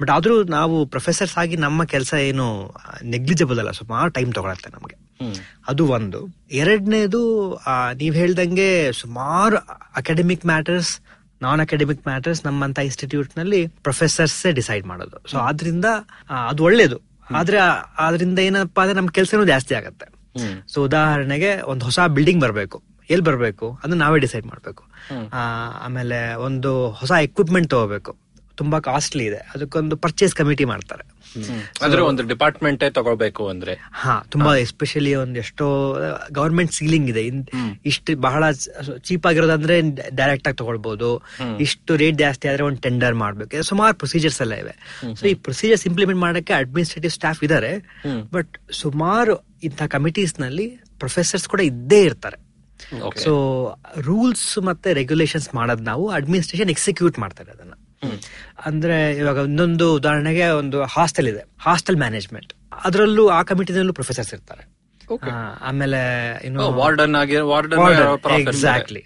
[0.00, 2.74] ಬಟ್ ಆದ್ರೂ ನಾವು ಪ್ರೊಫೆಸರ್ಸ್ ಆಗಿ ನಮ್ಮ ಕೆಲಸ ಏನು
[3.04, 4.96] ನೆಗ್ಲಿಜಬಲ್ ಅಲ್ಲ ಸುಮಾರು ಟೈಮ್ ತಗೊಳತ್ತೆ ನಮಗೆ.
[5.68, 6.28] ಅದು ಒಂದು.
[6.50, 7.54] ಎರಡನೇದು
[7.94, 9.56] ನೀವ್ ಹೇಳ್ದಂಗೆ ಸುಮಾರು
[9.96, 11.00] academic matters
[11.42, 15.30] non academic matters ನಮ್ಮಂತ ಇನ್ಸ್ಟಿಟ್ಯೂಟ್ನಲ್ಲಿ ಪ್ರೊಫೆಸರ್ಸ್ ಡಿಸೈಡ್ ಮಾಡೋದು.
[15.30, 15.84] ಸೊ ಆದ್ರಿಂದ
[16.30, 17.00] ಅದು ಒಳ್ಳೇದು.
[17.30, 17.56] ಆದ್ರೆ
[17.98, 20.06] ಅದರಿಂದ ಏನಪ್ಪಾ ಅಂದ್ರೆ ನಮ್ ಕೆಲಸನೂ ಜಾಸ್ತಿ ಆಗತ್ತೆ.
[20.68, 22.82] ಸೊ ಉದಾಹರಣೆಗೆ ಒಂದು ಹೊಸ ಬಿಲ್ಡಿಂಗ್ ಬರಬೇಕು.
[23.10, 23.78] ಎಲ್ಲಿ ಬರಬೇಕು?
[23.84, 24.84] ಅದನ್ನ ನಾವೇ ಡಿಸೈಡ್ ಮಾಡ್ಬೇಕು.
[25.84, 28.16] ಆಮೇಲೆ ಒಂದು ಹೊಸ ಎಕ್ವಿಪ್ಮೆಂಟ್ ತಗೋಬೇಕು.
[28.54, 29.36] ತುಂಬಾ ಕಾಸ್ಟ್ಲಿ ಇದೆ.
[29.36, 31.04] ಅದಕ್ಕೊಂದು ಪರ್ಚೇಸ್ ಕಮಿಟಿ ಮಾಡ್ತಾರೆ.
[31.82, 33.78] ಅಂದ್ರೆ ಒಂದು ಡಿಪಾರ್ಟ್ಮೆಂಟ್ ತಗೋಬೇಕು ಅಂದ್ರೆ.
[33.92, 35.96] ಹಾ ತುಂಬಾ ಎಸ್ಪೆಷಲಿ ಒಂದ್ ಎಷ್ಟೋ
[36.32, 37.30] ಗವರ್ಮೆಂಟ್ ಸೀಲಿಂಗ್ ಇದೆ.
[37.86, 38.50] ಇಷ್ಟು ಬಹಳ
[39.02, 39.80] ಚೀಪ್ ಆಗಿರೋದಂದ್ರೆ
[40.16, 41.22] ಡೈರೆಕ್ಟ್ ಆಗಿ ತಗೊಳ್ಬಹುದು
[41.60, 43.62] ಇಷ್ಟು ರೇಟ್ ಜಾಸ್ತಿ ಆದ್ರೆ ಒಂದು ಟೆಂಡರ್ ಮಾಡ್ಬೇಕು.
[43.62, 45.00] ಸುಮಾರು ಪ್ರೊಸೀಜರ್ಸ್ ಎಲ್ಲ ಇವೆ.
[45.14, 47.78] ಸೊ ಈ ಪ್ರೊಸೀಜರ್ಸ್ ಇಂಪ್ಲಿಮೆಂಟ್ ಮಾಡಕ್ಕೆ ಅಡ್ಮಿನಿಸ್ಟ್ರೇಟಿವ್ ಸ್ಟಾಫ್ ಇದಾರೆ.
[48.32, 50.66] ಬಟ್ ಸುಮಾರು ಇಂಥ ಕಮಿಟೀಸ್ನಲ್ಲಿ
[50.98, 52.48] ಪ್ರೊಫೆಸರ್ಸ್ ಕೂಡ ಇದ್ದೇ ಇರ್ತಾರೆ.
[53.20, 57.72] ಸೊ ರೂಲ್ಸ್ ಮತ್ತೆ ರೆಗ್ಯುಲೇಷನ್ಸ್ ಮಾಡೋದ್ ನಾವು ಅಡ್ಮಿನಿಸ್ಟ್ರೇಷನ್ ಎಕ್ಸಿಕ್ಯೂಟ್ ಮಾಡ್ತಾರೆ ಅದನ್ನ
[58.66, 61.44] ಅಂದ್ರೆ ಇವಾಗ ಇನ್ನೊಂದು ಉದಾಹರಣೆಗೆ ಒಂದು ಹಾಸ್ಟೆಲ್ ಇದೆ.
[61.60, 62.54] Hostel management.
[62.84, 64.77] ಅದರಲ್ಲೂ ಆ ಕಮಿಟಿನಲ್ಲೂ ಪ್ರೊಫೆಸರ್ಸ್ ಇರ್ತಾರೆ.
[65.60, 65.98] ಆಮೇಲೆ
[66.44, 67.16] ಇನ್ನು ವಾರ್ಡನ್
[68.38, 69.04] ಎಕ್ಸಾಕ್ಟ್ಲಿ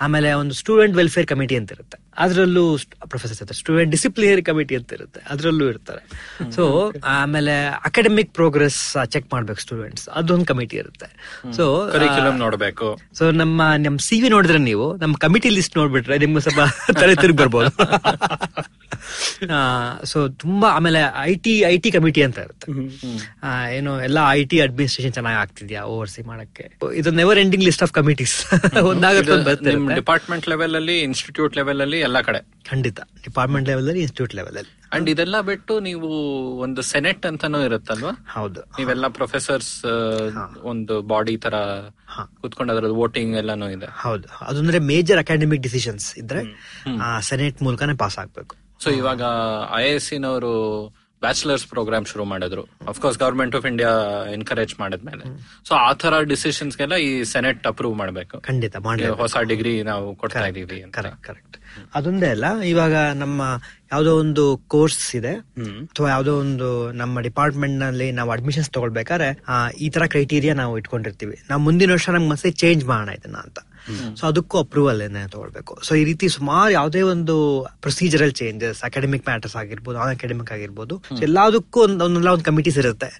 [0.00, 1.98] ಆಮೇಲೆ ಒಂದು ಸ್ಟೂಡೆಂಟ್ ವೆಲ್ಫೇರ್ ಕಮಿಟಿ ಅಂತ ಇರುತ್ತೆ.
[2.18, 2.78] ಅದರಲ್ಲೂ
[3.08, 5.20] ಪ್ರೊಫೆಸರ್ ಸ್ಟೂಡೆಂಟ್ ಡಿಸಿಪ್ಲಿನರಿ ಕಮಿಟಿ ಅಂತ ಇರುತ್ತೆ.
[5.30, 6.02] ಅದರಲ್ಲೂ ಇರ್ತಾರೆ.
[6.50, 11.06] ಸೊ ಆಮೇಲೆ ಅಕಾಡೆಮಿಕ್ ಪ್ರೋಗ್ರೆಸ್ ಚೆಕ್ ಮಾಡ್ಬೇಕು ಸ್ಟೂಡೆಂಟ್ಸ್ ಅದೊಂದು ಕಮಿಟಿ ಇರುತ್ತೆ.
[11.52, 12.98] ಸೊ ನೋಡಬೇಕು ನೋಡ್ಬೇಕು.
[13.14, 16.60] ಸೊ ನಮ್ಮ ನಮ್ ಸಿ ವಿ ನೋಡಿದ್ರೆ ನೀವು ನಮ್ಮ ಕಮಿಟಿ ಲಿಸ್ಟ್ ನೋಡ್ಬಿಟ್ರೆ ನಿಮ್ಗೆ ಸ್ವಲ್ಪ
[17.00, 17.70] ತಲೆ ತಿರುಗಿ ಬರ್ಬೋದು.
[20.12, 22.66] ಸೊ ತುಂಬಾ ಆಮೇಲೆ I T I T committee ಅಂತ ಇರುತ್ತೆ.
[23.78, 26.66] ಏನು ಎಲ್ಲ ಐ ಟಿ ಅಡ್ಮಿನಿಸ್ಟ್ರೇಷನ್ ಚೆನ್ನಾಗಿ ಆಗ್ತಿದ್ಯಾ ಓವರ್ಸಿ ಮಾಡಕ್ಕೆ?
[27.00, 28.36] ಇದು never ending list of committees
[28.92, 32.42] ಒಂದಾಗುತ್ತೆ department level ಅಲ್ಲಿ ಇನ್ಸ್ಟಿಟ್ಯೂಟ್ ಲೆವೆಲ್ ಅಲ್ಲಿ ಎಲ್ಲ ಕಡೆ?
[32.70, 33.00] ಖಂಡಿತ.
[33.28, 34.72] ಡಿಪಾರ್ಟ್ಮೆಂಟ್ ಲೆವೆಲ್ ಅಲ್ಲಿ ಇನ್ಸ್ಟಿಟ್ಯೂಟ್ ಲೆವೆಲ್ ಅಲ್ಲಿ.
[34.96, 36.08] ಅಂಡ್ ಇದೆಲ್ಲ ಬಿಟ್ಟು ನೀವು
[36.64, 38.12] ಒಂದು ಸೆನೆಟ್ ಅಂತಾನೂ ಇರುತ್ತಲ್ವಾ?
[38.36, 38.60] ಹೌದು.
[38.78, 39.72] ನೀವೆಲ್ಲ ಪ್ರೊಫೆಸರ್ಸ್
[40.70, 41.54] ಒಂದು ಬಾಡಿ ತರ
[42.42, 43.88] ಕುತ್ಕೊಂಡು ಅದ್ರಲ್ಲಿ ವೋಟಿಂಗ್ ಎಲ್ಲಾನು ಇದೆ.
[44.04, 44.28] ಹೌದು.
[44.50, 46.42] ಅದಂದ್ರೆ ಮೇಜರ್ ಅಕಾಡೆಮಿಕ್ ಡಿಸಿಷನ್ಸ್ ಇದ್ರೆ
[47.30, 48.56] ಸೆನೆಟ್ ಮೂಲಕನೇ ಪಾಸ್ ಆಗ್ಬೇಕು.
[48.84, 49.22] ಸೊ ಇವಾಗ
[49.76, 50.54] ಐ ಎಸ್ ನವರು
[51.22, 52.62] ಬ್ಯಾಚುಲರ್ಸ್ ಪ್ರೋಗ್ರಾಮ್ ಶುರು ಮಾಡಿದ್ರು.
[52.90, 53.90] Of course government of India
[54.32, 55.24] encourage ಮಾಡಿದ್ಮೇಲೆ
[55.68, 58.36] ಸೊ ಆ ತರ ಡಿಸಿಷನ್ಸ್ ಡಿಸಿಷನ್ಸ್ಗೆಲ್ಲ ಈ ಸೆನೆಟ್ ಅಪ್ರೂವ್ ಮಾಡಬೇಕು.
[58.40, 58.76] ಖಂಡಿತ
[59.22, 61.56] ಹೊಸ ಡಿಗ್ರಿ ನಾವು ಕೊಡ್ತಾ ಇದೀವಿ ಕರೆಕ್ಟ್
[61.94, 63.40] ಅದೊಂದೇ ಅಲ್ಲ ಇವಾಗ ನಮ್ಮ
[63.92, 65.34] ಯಾವ್ದೋ ಒಂದು ಕೋರ್ಸ್ ಇದೆ.
[65.90, 69.30] ಅಥವಾ ಯಾವ್ದೋ ಒಂದು ನಮ್ಮ ಡಿಪಾರ್ಟ್ಮೆಂಟ್ನಲ್ಲಿ ನಾವು ಅಡ್ಮಿಷನ್ಸ್ ತಗೊಳ್ಬೇಕಾದ್ರೆ
[69.78, 71.38] ಈ ತರ ಕ್ರೈಟೀರಿಯಾ ನಾವು ಇಟ್ಕೊಂಡಿರ್ತೀವಿ.
[71.50, 73.58] ನಾವು ಮುಂದಿನ ವರ್ಷ ನಮ್ಗೆ ಮತ್ತೆ ಚೇಂಜ್ ಮಾಡೋಣ ಇದನ್ನ ಅಂತ.
[74.20, 75.02] ಸೊ ಅದಕ್ಕೂ ಅಪ್ರೂವಲ್
[75.34, 75.72] ತಗೊಳ್ಬೇಕು.
[75.86, 77.34] ಸೊ ಈ ರೀತಿ ಸುಮಾರು ಯಾವುದೇ ಒಂದು
[77.84, 80.94] ಪ್ರೊಸೀಜರಲ್ ಚೇಂಜಸ್ ಅಕಾಡೆಮಿಕ್ ಮ್ಯಾಟರ್ಸ್ ಆಗಿರ್ಬೋದು ನಾನ್ ಅಕಾಡೆಮಿಕ್ ಆಗಿರ್ಬೋದು
[81.26, 83.10] ಎಲ್ಲದಕ್ಕೂ ಒಂದು ಒಂದಲ್ಲ ಒಂದು ಕಮಿಟೀಸ್ ಇರುತ್ತೆ.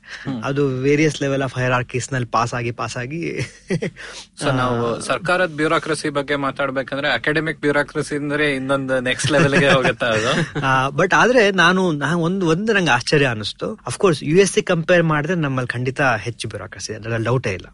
[0.48, 3.22] ಅದು ವೇರಿಯಸ್ ಲೆವೆಲ್ ಆಫ್ ಹೈರ್ ಆರ್ಕೀಸ್ನಲ್ಲಿ ಪಾಸ್ ಆಗಿ ಪಾಸ್ ಆಗಿ.
[4.40, 10.32] ಸೊ ನಾವು ಸರ್ಕಾರದ ಬ್ಯೂರೋಕ್ರಸಿ ಬಗ್ಗೆ ಮಾತಾಡ್ಬೇಕಂದ್ರೆ ಅಕಾಡೆಮಿಕ್ ಬ್ಯೂರೋಕ್ರಸಿ ಅಂದ್ರೆ ಇನ್ನೊಂದು ನೆಕ್ಸ್ಟ್ ಲೆವೆಲ್ಗೆ ಹೋಗುತ್ತೆ ಅದು.
[11.00, 11.82] ಬಟ್ ಆದ್ರೆ ನಾನು
[12.28, 16.92] ಒಂದು ಒಂದು ನಂಗೆ ಆಶ್ಚರ್ಯ ಅನಿಸ್ತು of course U S C compare ಮಾಡಿದ್ರೆ ನಮ್ಮಲ್ಲಿ ಖಂಡಿತ ಹೆಚ್ಚು ಬ್ಯೂರೋಕ್ರಸಿ
[16.94, 17.68] ಅದ್ರಲ್ಲಿ ಡೌಟೇ ಇಲ್ಲ.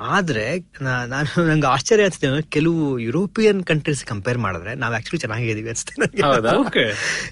[0.00, 0.44] ಆದ್ರೆ
[1.12, 5.94] ನಾನು ನಂಗೆ ಆಶ್ಚರ್ಯ ಅನ್ಸುತ್ತೆ ಕೆಲವು ಯುರೋಪಿಯನ್ ಕಂಟ್ರೀಸ್ ಕಂಪೇರ್ ಮಾಡಿದ್ರೆ ನಾವ್ ಆಕ್ಚುಲಿ ಚೆನ್ನಾಗಿದೀವಿ ಅನ್ಸುತ್ತೆ.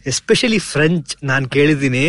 [0.07, 2.05] ಎಸ್ಪೆಷಲಿ ಫ್ರೆಂಚ್ ನಾನ್ ಕೇಳಿದೀನಿ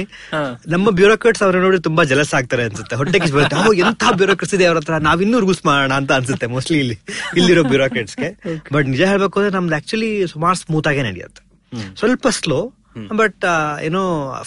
[0.68, 2.96] ನಮ್ಮ ಬ್ಯೂರೋಕ್ರಾಟ್ಸ್ ಅವ್ರ ನೋಡಿ ತುಂಬಾ ಜಲಸ್ ಆಗ್ತಾರೆ ಅನ್ಸುತ್ತೆ.
[2.96, 3.56] ಹೊಟ್ಟೆ ಕಿಚ್ಚು ಬರುತ್ತೆ.
[3.56, 7.00] ಎಂತ ಎಂಥ ಬ್ಯೂರೋಕ್ರಟ್ಸ್ ಇದೆ ಅವ್ರ ಹತ್ರ ನಾವ್ ಇನ್ನೂ ರೂಲ್ಸ್ ಮಾಡೋಣ ಅಂತ ಅನ್ಸುತ್ತೆ ಮೋಸ್ಟ್ಲಿ ಇಲ್ಲಿ.
[7.36, 8.30] ಇಲ್ಲಿರೋ ಬ್ಯೂರೋಕ್ರಾಟ್ಸ್ಗೆ
[8.74, 11.42] ಬಟ್ ನಿಜ ಹೇಳ್ಬೇಕು ಅಂದ್ರೆ ನಮ್ದು ಆಕ್ಚುಲಿ ಸುಮಾರು ಸ್ಮೂತ್ ಆಗೇ ನಡೆಯುತ್ತೆ.
[11.96, 12.60] ಸ್ವಲ್ಪ ಸ್ಲೋ
[13.20, 13.46] ಬಟ್
[13.88, 14.02] ಏನೋ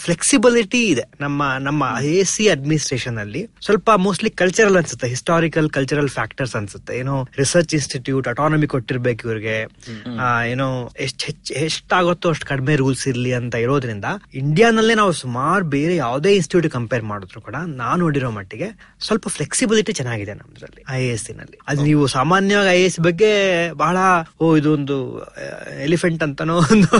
[0.05, 1.83] ಫ್ಲೆಕ್ಸಿಬಿಲಿಟಿ ಇದೆ ನಮ್ಮ ನಮ್ಮ
[2.13, 3.43] ಎ ಸಿ ಅಡ್ಮಿನಿಸ್ಟ್ರೇಷನ್ ಅಲ್ಲಿ.
[3.67, 6.93] ಸ್ವಲ್ಪ ಮೋಸ್ಟ್ಲಿ ಕಲ್ಚರಲ್ ಅನ್ಸುತ್ತೆ ಹಿಸ್ಟಾರಿಕಲ್ ಕಲ್ಚರಲ್ ಫ್ಯಾಕ್ಟರ್ಸ್ ಅನ್ಸುತ್ತೆ.
[7.03, 9.57] ಏನೋ ರಿಸರ್ಚ್ ಇನ್ಸ್ಟಿಟ್ಯೂಟ್ ಅಟಾನಮಿ ಕೊಟ್ಟಿರ್ಬೇಕು ಇವ್ರಿಗೆ.
[10.53, 10.69] ಏನೋ
[11.07, 14.11] ಎಷ್ಟ್ ಹೆಚ್ಚು ಎಷ್ಟಾಗುತ್ತೋ ಅಷ್ಟು ಕಡಿಮೆ ರೂಲ್ಸ್ ಇರ್ಲಿ ಅಂತ ಇರೋದ್ರಿಂದ
[14.43, 18.71] ಇಂಡಿಯಾನಲ್ಲೇ ನಾವು ಸುಮಾರು ಬೇರೆ ಯಾವುದೇ ಇನ್ಸ್ಟಿಟ್ಯೂಟ್ ಕಂಪೇರ್ ಮಾಡಿದ್ರು ಕೂಡ ನಾನು ನೋಡಿರೋ ಮಟ್ಟಿಗೆ
[19.09, 21.57] ಸ್ವಲ್ಪ ಫ್ಲೆಕ್ಸಿಬಿಲಿಟಿ ಚೆನ್ನಾಗಿದೆ ನಮ್ದ್ರಲ್ಲಿ ಐ ಎಸ್ನಲ್ಲಿ.
[21.71, 23.31] ಅದು ನೀವು ಸಾಮಾನ್ಯವಾಗಿ ಐ ಎಸ್ ಬಗ್ಗೆ
[23.85, 23.97] ಬಹಳ
[24.43, 24.99] ಓ ಇದೊಂದು
[25.89, 26.91] ಎಲಿಫೆಂಟ್ ಅಂತಾನೋ ಒಂದು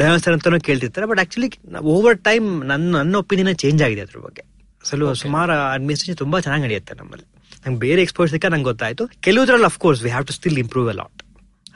[0.00, 1.48] ಡೈನೋಸರ್ ಅಂತಾನೋ ಕೇಳ್ತಿರ್ತಾರೆ ಬಟ್ ಆಕ್ಚುಲಿ
[1.80, 4.42] ಓವರ್ ಟೈಮ್ ನನ್ನ ನನ್ನ ಒಪಿನಿಯನ್ ಚೇಂಜ್ ಆಗಿದೆ ಅದ್ರ ಬಗ್ಗೆ.
[4.84, 7.26] ಸ್ವಲ್ಪ ಸುಮಾರು ಅಡ್ಮಿನಿಸ್ಟ್ರೇಷನ್ ತುಂಬಾ ಚೆನ್ನಾಗಿ ನಡೆಯುತ್ತೆ ನಮ್ಮಲ್ಲಿ.
[7.66, 9.06] ನಂಗೆ ಬೇರೆ ಎಕ್ಸ್ಪೋರ್ಟ್ಸ್ ಸಿಕ್ಕ ನಂಗೆ ಗೊತ್ತಾಯ್ತು.
[9.20, 11.22] ಕೆಲವುದ್ರಲ್ಲಿ of course we have to still improve a lot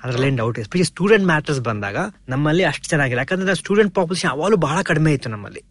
[0.04, 1.96] ಅದ್ರಲ್ಲೇನ್ doubt especially student matters ಬಂದಾಗ
[2.28, 3.18] ನಮ್ಮಲ್ಲಿ ಅಷ್ಟು ಚೆನ್ನಾಗಿಲ್ಲ.
[3.18, 5.62] ಯಾಕಂದ್ರೆ ಸ್ಟೂಡೆಂಟ್ ಪಾಪ್ಯುಲೇಷನ್ ಅವಾಗಲೂ ಬಹಳ ಕಡಿಮೆ ಇತ್ತು ನಮ್ಮಲ್ಲಿ.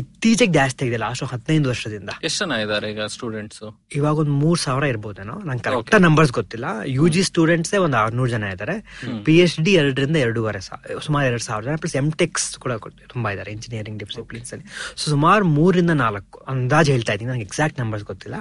[0.00, 2.10] ಇತ್ತೀಚೆಗೆ ಜಾಸ್ತಿ ಆಗಿದೆ ಲಾಸ್ಟ್ ಹದಿನೈದು ವರ್ಷದಿಂದ.
[2.24, 3.60] ಎಷ್ಟು ಜನ ಇದಾರೆ ಈಗ ಸ್ಟೂಡೆಂಟ್ಸ್
[3.94, 6.64] ಇವಾಗ ಒಂದ್ ಮೂರ್ ಸಾವಿರ ಇರ್ಬೋದೇನೋ ನಂಗೆ ಕರೆಕ್ಟ್ ನಂಬರ್ಸ್ ಗೊತ್ತಿಲ್ಲ.
[6.84, 8.76] ಯು ಜಿ ಸ್ಟೂಡೆಂಟ್ಸ್ ಒಂದ್ ಆರ್ನೂರು ಜನ ಇದ್ದಾರೆ.
[9.24, 12.72] ಪಿ ಎಚ್ ಡಿ ಎರಡರಿಂದ ಎರಡೂವರೆ ಸಾವಿರ ಸುಮಾರು ಎರಡ್ ಸಾವಿರ ಜನ ಪ್ಲಸ್ ಎಂ ಟೆಕ್ಸ್ ಕೂಡ
[13.12, 14.66] ತುಂಬಾ ಇದ್ದಾರೆ ಇಂಜಿನಿಯರಿಂಗ್ ಡಿಸಿಪ್ಲಿನ್ಸ್ ಅಲ್ಲಿ.
[14.96, 18.36] ಸೊ ಸುಮಾರು ಮೂರಿಂದ ನಾಲ್ಕು ಅಂದಾಜು ಹೇಳ್ತಾ ಇದ್ದೀನಿ ನನಗೆ ಎಕ್ಸಾಕ್ಟ್ ನಂಬರ್ಸ್ ಗೊತ್ತಿಲ್ಲ.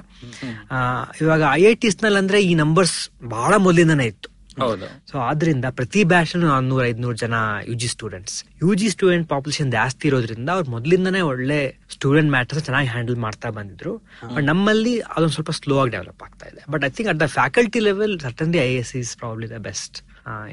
[1.22, 4.33] ಇವಾಗ ಐ ಐ ಟಿಸ್ನಲ್ಲಿ ಅಂದ್ರೆ ಈ ನಂಬರ್ಸ್ ಬಹಳ ಮೊದಲಿಂದನೇ ಇತ್ತು.
[4.62, 4.88] ಹೌದು.
[5.10, 7.36] ಸೊ ಆದ್ರಿಂದ ಪ್ರತಿ ಬ್ಯಾಚ್ ನಾನ್ನೂರ ಐದ್ನೂರು ಜನ
[7.70, 11.60] U G students U G student population ಜಾಸ್ತಿ ಇರೋದ್ರಿಂದ ಅವ್ರು ಮೊದಲಿಂದನೇ ಒಳ್ಳೆ
[11.96, 13.94] ಸ್ಟೂಡೆಂಟ್ ಮ್ಯಾಟರ್ಸ್ ಚೆನ್ನಾಗಿ ಹ್ಯಾಂಡಲ್ ಮಾಡ್ತಾ ಬಂದಿದ್ರು.
[14.36, 16.62] ಬಟ್ ನಮ್ಮಲ್ಲಿ ಅದೊಂದು ಸ್ವಲ್ಪ ಸ್ಲೋ ಆಗಿ ಡೆವಲಪ್ ಆಗ್ತಾ ಇದೆ.
[16.76, 19.98] But I think at the faculty level certainly I S is probably the best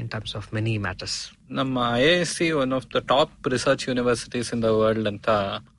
[0.01, 1.19] in terms of many matters
[1.59, 5.31] ನಮ್ಮ I S C one of the top research universities in the world ಅಂತ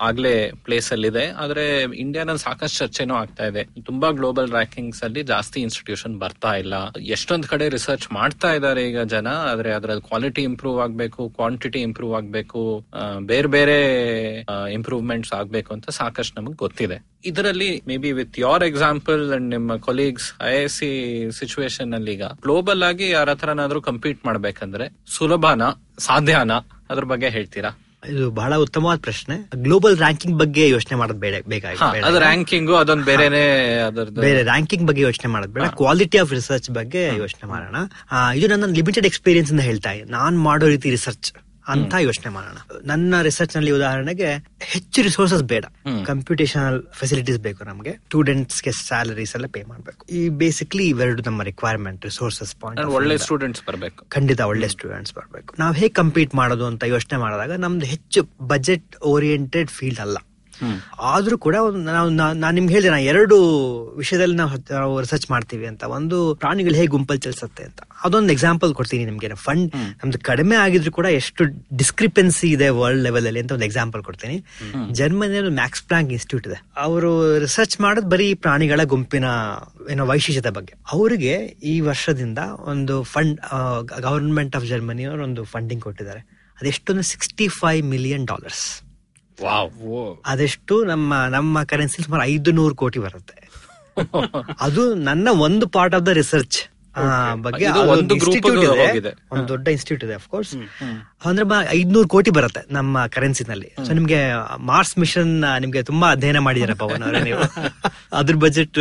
[0.08, 0.34] ಆಗ್ಲೇ
[0.66, 1.66] place ಅಲ್ಲಿ ಇದೆ ಆದ್ರೆ
[2.04, 3.64] ಇಂಡಿಯಾನಲ್ಲಿ ಸಾಕಷ್ಟು ಚರ್ಚೆನೂ ಆಗ್ತಾ ಇದೆ.
[3.90, 6.74] ತುಂಬಾ ಗ್ಲೋಬಲ್ ರ್ಯಾಂಕಿಂಗ್ಸ್ ಅಲ್ಲಿ ಜಾಸ್ತಿ ಇನ್ಸ್ಟಿಟ್ಯೂಷನ್ ಬರ್ತಾ ಇಲ್ಲ.
[7.18, 9.28] ಎಷ್ಟೊಂದ್ ಕಡೆ ರಿಸರ್ಚ್ ಮಾಡ್ತಾ ಇದ್ದಾರೆ ಈಗ ಜನ.
[9.52, 12.64] ಆದ್ರೆ ಅದ್ರ ಕ್ವಾಲಿಟಿ ಇಂಪ್ರೂವ್ ಆಗ್ಬೇಕು ಕ್ವಾಂಟಿಟಿ ಇಂಪ್ರೂವ್ ಆಗ್ಬೇಕು
[13.32, 13.78] ಬೇರೆ ಬೇರೆ
[14.78, 17.00] ಇಂಪ್ರೂವ್ಮೆಂಟ್ಸ್ ಆಗ್ಬೇಕು ಅಂತ ಸಾಕಷ್ಟು ನಮಗ್ ಗೊತ್ತಿದೆ.
[17.30, 17.72] ಇದರಲ್ಲಿ
[18.04, 20.90] maybe with your example and ನಿಮ್ಮ colleagues I S C
[21.40, 24.86] situation ಅಲ್ಲಿ ಈಗ ಗ್ಲೋಬಲ್ ಆಗಿ ಯಾರ ಹತ್ರನಾದ್ರೂ ಕಂಪೀಟ್ ಮಾಡ್ಬೇಕಂದ್ರೆ
[25.18, 25.61] ಸುಲಭನಾ
[26.00, 26.58] ಸಾಧ್ಯನಾ
[26.90, 27.72] ಅದ್ರ ಬಗ್ಗೆ ಹೇಳ್ತೀರಾ?
[28.08, 29.36] ಇದು ಬಹಳ ಉತ್ತಮವಾದ ಪ್ರಶ್ನೆ.
[29.56, 31.78] ಗ್ಲೋಬಲ್ ರ್ಯಾಂಕಿಂಗ್ ಬಗ್ಗೆ ಯೋಚನೆ ಮಾಡೋದು ಬೇಡ ಬೇಕಾಗಿ
[32.18, 33.44] ರ್ಯಾಂಕಿಂಗು ಅದೊಂದ್ ಬೇರೆನೆ
[34.22, 35.68] ಬೇರೆ ರ್ಯಾಂಕಿಂಗ್ ಬಗ್ಗೆ ಯೋಚನೆ ಮಾಡೋದು ಬೇಡ.
[35.82, 37.76] ಕ್ವಾಲಿಟಿ ಆಫ್ ರಿಸರ್ಚ್ ಬಗ್ಗೆ ಯೋಚನೆ ಮಾಡೋಣ.
[38.36, 40.06] ಇದು ನನ್ನ ಲಿಮಿಟೆಡ್ ಎಕ್ಸ್ಪೀರಿಯನ್ಸ್ ಇಂದ ಹೇಳ್ತಾ ಇದೆ.
[40.12, 41.30] ನಾನ್ ಮಾಡೋ ರೀತಿ ರಿಸರ್ಚ್
[41.68, 42.58] ಅಂತ ಯೋಚನೆ ಮಾಡೋಣ.
[42.86, 45.66] ನನ್ನ ರಿಸರ್ಚ್ನಲ್ಲಿ ಉದಾಹರಣೆಗೆ ಹೆಚ್ಚು ರಿಸೋರ್ಸಸ್ ಬೇಡ.
[46.06, 47.92] ಕಂಪ್ಯೂಟೇಷನಲ್ ಫೆಸಿಲಿಟೀಸ್ ಬೇಕು ನಮಗೆ.
[47.92, 50.06] ಸ್ಟೂಡೆಂಟ್ಸ್ಗೆ ಸ್ಯಾಲರೀಸ್ ಎಲ್ಲ ಪೇ ಮಾಡಬೇಕು.
[50.06, 54.06] ಈ ಬೇಸಿಕ್ಲಿ ಇವೆರಡು ನಮ್ಮ ರಿಕ್ವೈರ್ಮೆಂಟ್ ರಿಸೋರ್ಸಸ್ ಪಾಯಿಂಟ್ ಒಳ್ಳೆ ಸ್ಟೂಡೆಂಟ್ಸ್ ಬರಬೇಕು.
[54.06, 55.56] ಖಂಡಿತ ಒಳ್ಳೆ ಸ್ಟೂಡೆಂಟ್ಸ್ ಬರಬೇಕು.
[55.60, 60.18] ನಾವು ಹೇಗೆ ಕಂಪೀಟ್ ಮಾಡೋದು ಅಂತ ಯೋಚನೆ ಮಾಡಿದಾಗ ನಮ್ದು ಹೆಚ್ಚು ಬಜೆಟ್ ಓರಿಯೆಂಟೆಡ್ ಫೀಲ್ಡ್ ಅಲ್ಲ.
[61.14, 61.56] ಆದ್ರೂ ಕೂಡ
[61.90, 62.10] ನಾವು
[62.44, 63.38] ನಾನು ನಿಮ್ಗೆ ಹೇಳಿದೆ ನಾ ಎರಡು
[64.02, 65.84] ವಿಷಯದಲ್ಲಿ ನಾವು ರಿಸರ್ಚ್ ಮಾಡ್ತೀವಿ ಅಂತ.
[65.98, 67.82] ಒಂದು ಪ್ರಾಣಿಗಳು ಹೇಗೆ ಗುಂಪಲ್ಲಿ ಚಲಿಸುತ್ತೆ ಅಂತ.
[68.06, 69.30] ಅದೊಂದು ಎಕ್ಸಾಂಪಲ್ ಕೊಡ್ತೀನಿ ನಿಮ್ಗೆ.
[69.46, 69.68] ಫಂಡ್
[70.02, 71.44] ನಮ್ದು ಕಡಿಮೆ ಆಗಿದ್ರು ಕೂಡ ಎಷ್ಟು
[71.82, 74.38] ಡಿಸ್ಕ್ರಿಪೆನ್ಸಿ ಇದೆ ವರ್ಲ್ಡ್ ಲೆವೆಲ್ ಅಲ್ಲಿ ಅಂತ ಒಂದು ಎಕ್ಸಾಂಪಲ್ ಕೊಡ್ತೀನಿ.
[75.00, 76.60] ಜರ್ಮನಿಯಲ್ಲಿ ಮ್ಯಾಕ್ಸ್ ಪ್ಲಾಂಕ್ ಇನ್ಸ್ಟಿಟ್ಯೂಟ್ ಇದೆ.
[76.86, 77.12] ಅವರು
[77.46, 79.26] ರಿಸರ್ಚ್ ಮಾಡೋದು ಬರೀ ಪ್ರಾಣಿಗಳ ಗುಂಪಿನ
[79.94, 80.74] ಏನೋ ವೈಶಿಷ್ಟ್ಯತೆ ಬಗ್ಗೆ.
[80.96, 81.34] ಅವರಿಗೆ
[81.72, 82.40] ಈ ವರ್ಷದಿಂದ
[82.74, 83.38] ಒಂದು ಫಂಡ್
[84.08, 86.24] ಗವರ್ಮೆಂಟ್ ಆಫ್ ಜರ್ಮನಿ ಅವರು ಒಂದು ಫಂಡಿಂಗ್ ಕೊಟ್ಟಿದ್ದಾರೆ.
[86.60, 87.04] ಅದೆಷ್ಟೊಂದು?
[87.12, 88.66] ಸಿಕ್ಸ್ಟಿ ಫೈವ್ ಮಿಲಿಯನ್ ಡಾಲರ್ಸ್
[90.26, 93.38] ಅದೆಷ್ಟು ನಮ್ಮ ನಮ್ಮ ಕರೆನ್ಸಿ ಸುಮಾರು ಐದು ನೂರು ಕೋಟಿ ಬರುತ್ತೆ.
[94.60, 96.58] ಅದು ನನ್ನ ಒಂದು ಪಾರ್ಟ್ ಆಫ್ ದ ರಿಸರ್ಚ್
[97.36, 99.12] ಬಗ್ಗೆ ಇನ್ಸ್ಟಿಟ್ಯೂಟ್ ಒಂದು.
[99.32, 100.56] ಒಂದು ದೊಡ್ಡ ಇನ್ಸ್ಟಿಟ್ಯೂಟ್ ಇದೆ ಅಫ್ಕೋರ್ಸ್
[101.26, 104.20] ಅಂದ್ರೆ ಐದ್ನೂರು ಕೋಟಿ ಬರುತ್ತೆ ನಮ್ಮ ಕರೆನ್ಸಿನಲ್ಲಿ ಸೊ ನಿಮ್ಗೆ
[104.58, 107.40] ಮಾರ್ಸ್ ಮಿಷನ್ ನಿಮ್ಗೆ ತುಂಬಾ ಅಧ್ಯಯನ ಮಾಡಿದಾರೆ ಪವನ್ ಅವರೇ ನೀವು?
[108.14, 108.80] ಅದ್ರ ಬಜೆಟ್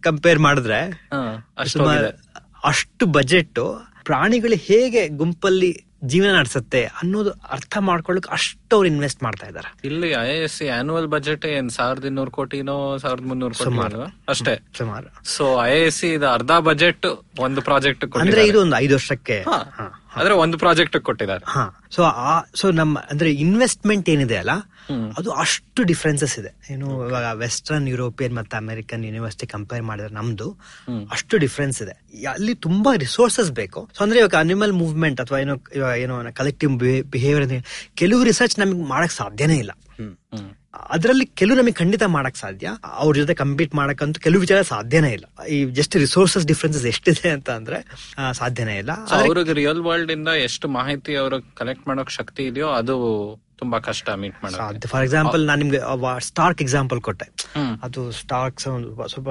[0.00, 0.78] ಕಂಪೇರ್ ಮಾಡಿದ್ರೆ
[1.66, 2.08] ಸುಮಾರು
[2.64, 9.74] ಅಷ್ಟು ಬಜೆಟ್ ಪ್ರಾಣಿಗಳು ಹೇಗೆ ಗುಂಪಲ್ಲಿ ಜೀವನ ನಡೆಸುತ್ತೆ ಅನ್ನೋದು ಅರ್ಥ ಮಾಡ್ಕೊಳ್ಳಕ್ ಅಷ್ಟು ಅವ್ರು ಇನ್ವೆಸ್ಟ್ ಮಾಡ್ತಾ ಇದ್ದಾರೆ.
[9.84, 14.16] ಇಲ್ಲಿ I S C annual budget ಏನ್ ಸಾವಿರದ ಇನ್ನೂರು ಕೋಟಿನೋ ಸಾವಿರದ ಮುನ್ನೂರು ಕೋಟಿ ಸುಮಾರು.
[14.28, 14.62] ಅಷ್ಟೇ.
[14.78, 15.28] ಸುಮಾರು.
[15.28, 17.06] ಸೊ ಐ ಎಸ್ ಸಿ ಇದು ಅರ್ಧ ಬಜೆಟ್
[17.38, 19.38] ಒಂದು ಪ್ರಾಜೆಕ್ಟ್ ಅಂದ್ರೆ ಇದು ಒಂದು ಐದು ವರ್ಷಕ್ಕೆ.
[20.16, 21.44] ಅಂದ್ರೆ ಒಂದು ಪ್ರಾಜೆಕ್ಟ್ ಕೊಟ್ಟಿದ್ದಾರೆ.
[21.50, 21.82] ಹಾ.
[21.90, 24.50] ಸೊ ಆ ಸೊ ನಮ್ಮ ಅಂದ್ರೆ ಇನ್ವೆಸ್ಟ್ಮೆಂಟ್ ಏನಿದೆ ಅಲ್ಲ
[25.18, 26.50] ಅದು ಅಷ್ಟು ಡಿಫ್ರೆನ್ಸಸ್ ಇದೆ.
[26.70, 30.48] ಏನು ಇವಾಗ ವೆಸ್ಟರ್ನ್ ಯುರೋಪಿಯನ್ ಮತ್ತೆ ಅಮೆರಿಕನ್ ಯೂನಿವರ್ಸಿಟಿ ಕಂಪೇರ್ ಮಾಡಿದ್ರೆ ನಮ್ದು
[31.10, 31.94] ಅಷ್ಟು ಡಿಫ್ರೆನ್ಸ್ ಇದೆ.
[32.34, 33.82] ಅಲ್ಲಿ ತುಂಬಾ ರಿಸೋರ್ಸಸ್ ಬೇಕು.
[33.96, 36.74] ಸೊ ಅಂದ್ರೆ ಇವಾಗ ಅನಿಮಲ್ ಮೂವ್ಮೆಂಟ್ ಅಥವಾ ಏನೋ ಇವಾಗ ಏನೋ ಕಲೆಕ್ಟಿವ್
[37.14, 37.48] ಬಿಹೇವಿಯರ್
[38.02, 39.74] ಕೆಲವು ರಿಸರ್ಚ್ ನಮಗೆ ಮಾಡಕ್ ಸಾಧ್ಯನೇ ಇಲ್ಲ.
[40.94, 42.68] ಅದರಲ್ಲಿ ಕೆಲವು ನಮಗೆ ಖಂಡಿತ ಮಾಡಕ್ ಸಾಧ್ಯ.
[43.02, 45.26] ಅವ್ರ ಜೊತೆ ಕಂಪೀಟ್ ಮಾಡಕ್ಕಂತೂ ಕೆಲವು ವಿಚಾರ ಸಾಧ್ಯನೇ ಇಲ್ಲ.
[45.54, 47.78] ಈ ಜಸ್ಟ್ ರಿಸೋರ್ಸಸ್ ಡಿಫ್ರೆನ್ಸಸ್ ಎಷ್ಟಿದೆ ಅಂತ ಅಂದ್ರೆ
[48.32, 48.92] ಸಾಧ್ಯನೇ ಇಲ್ಲ.
[49.18, 52.96] ಅವ್ರಿಗೆ ರಿಯಲ್ ವರ್ಲ್ಡ್ ಇಂದ ಎಷ್ಟು ಮಾಹಿತಿ ಅವ್ರಿಗೆ ಕಲೆಕ್ಟ್ ಮಾಡೋಕ್ ಶಕ್ತಿ ಇದೆಯೋ ಅದು
[53.64, 55.80] ತುಂಬಾ ಕಷ್ಟ ಮೀಟ್ ಮಾಡೋದು ಫಾರ್ ಎಕ್ಸಾಂಪಲ್ ನಾನು ನಿಮ್ಗೆ
[56.28, 57.26] ಸ್ಟಾರ್ಕ್ ಎಕ್ಸಾಂಪಲ್ ಕೊಟ್ಟೆ.
[57.86, 58.66] ಅದು ಸ್ಟಾರ್ಕ್ಸ್
[59.12, 59.30] ಸ್ವಲ್ಪ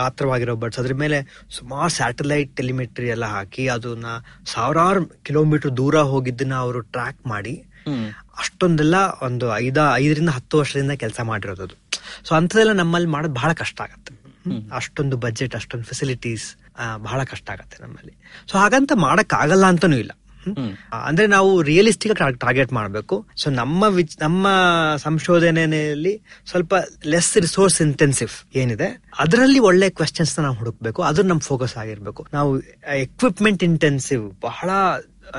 [0.00, 1.18] ಗಾತ್ರವಾಗಿರೋ ಬರ್ಡ್ಸ್ ಅದ್ರ ಮೇಲೆ
[1.58, 4.06] ಸುಮಾರು ಸ್ಯಾಟಲೈಟ್ ಟೆಲಿಮೆಟ್ರಿ ಎಲ್ಲ ಹಾಕಿ ಅದನ್ನ
[4.54, 7.54] ಸಾವಿರಾರು ಕಿಲೋಮೀಟರ್ ದೂರ ಹೋಗಿದ್ದನ್ನ ಅವರು ಟ್ರ್ಯಾಕ್ ಮಾಡಿ
[8.42, 8.96] ಅಷ್ಟೊಂದೆಲ್ಲ
[9.26, 11.76] ಒಂದು ಐದ ಐದರಿಂದ ಹತ್ತು ವರ್ಷದಿಂದ ಕೆಲಸ ಮಾಡಿರೋದು ಅದು.
[12.26, 14.12] ಸೊ ಅಂಥದ್ದೆಲ್ಲ ನಮ್ಮಲ್ಲಿ ಮಾಡೋದು ಬಹಳ ಕಷ್ಟ ಆಗತ್ತೆ.
[14.78, 16.46] ಅಷ್ಟೊಂದು ಬಜೆಟ್ ಅಷ್ಟೊಂದು ಫೆಸಿಲಿಟೀಸ್
[17.06, 18.14] ಬಹಳ ಕಷ್ಟ ಆಗತ್ತೆ ನಮ್ಮಲ್ಲಿ.
[18.50, 20.12] ಸೊ ಹಾಗಂತ ಮಾಡಕ್ ಆಗಲ್ಲ ಅಂತಾನೂ ಇಲ್ಲ.
[20.92, 23.26] ಅಂದ್ರೆ ನಾವು ರಿಯಲಿಸ್ಟಿಕ್ ಟಾರ್ಗೆಟ್ ಮಾಡಬೇಕು.
[23.36, 24.46] ಸೊ ನಮ್ಮ ವಿಚ್ ನಮ್ಮ
[24.96, 26.74] ಸಂಶೋಧನೆಯಲ್ಲಿ ಸ್ವಲ್ಪ
[27.06, 29.02] ಲೆಸ್ ರಿಸೋರ್ಸ್ ಇಂಟೆನ್ಸಿವ್ ಏನಿದೆ.
[29.18, 31.02] ಅದರಲ್ಲಿ ಒಳ್ಳೆ ಕ್ವೆಶನ್ಸ್ ನಾವು ಹುಡುಕ್ಬೇಕು.
[31.02, 32.26] ಅದ್ರ ನಮ್ ಫೋಕಸ್ ಆಗಿರ್ಬೇಕು.
[32.32, 32.60] ನಾವು
[32.94, 34.70] ಎಕ್ವಿಪ್ಮೆಂಟ್ ಇಂಟೆನ್ಸಿವ್ ಬಹಳ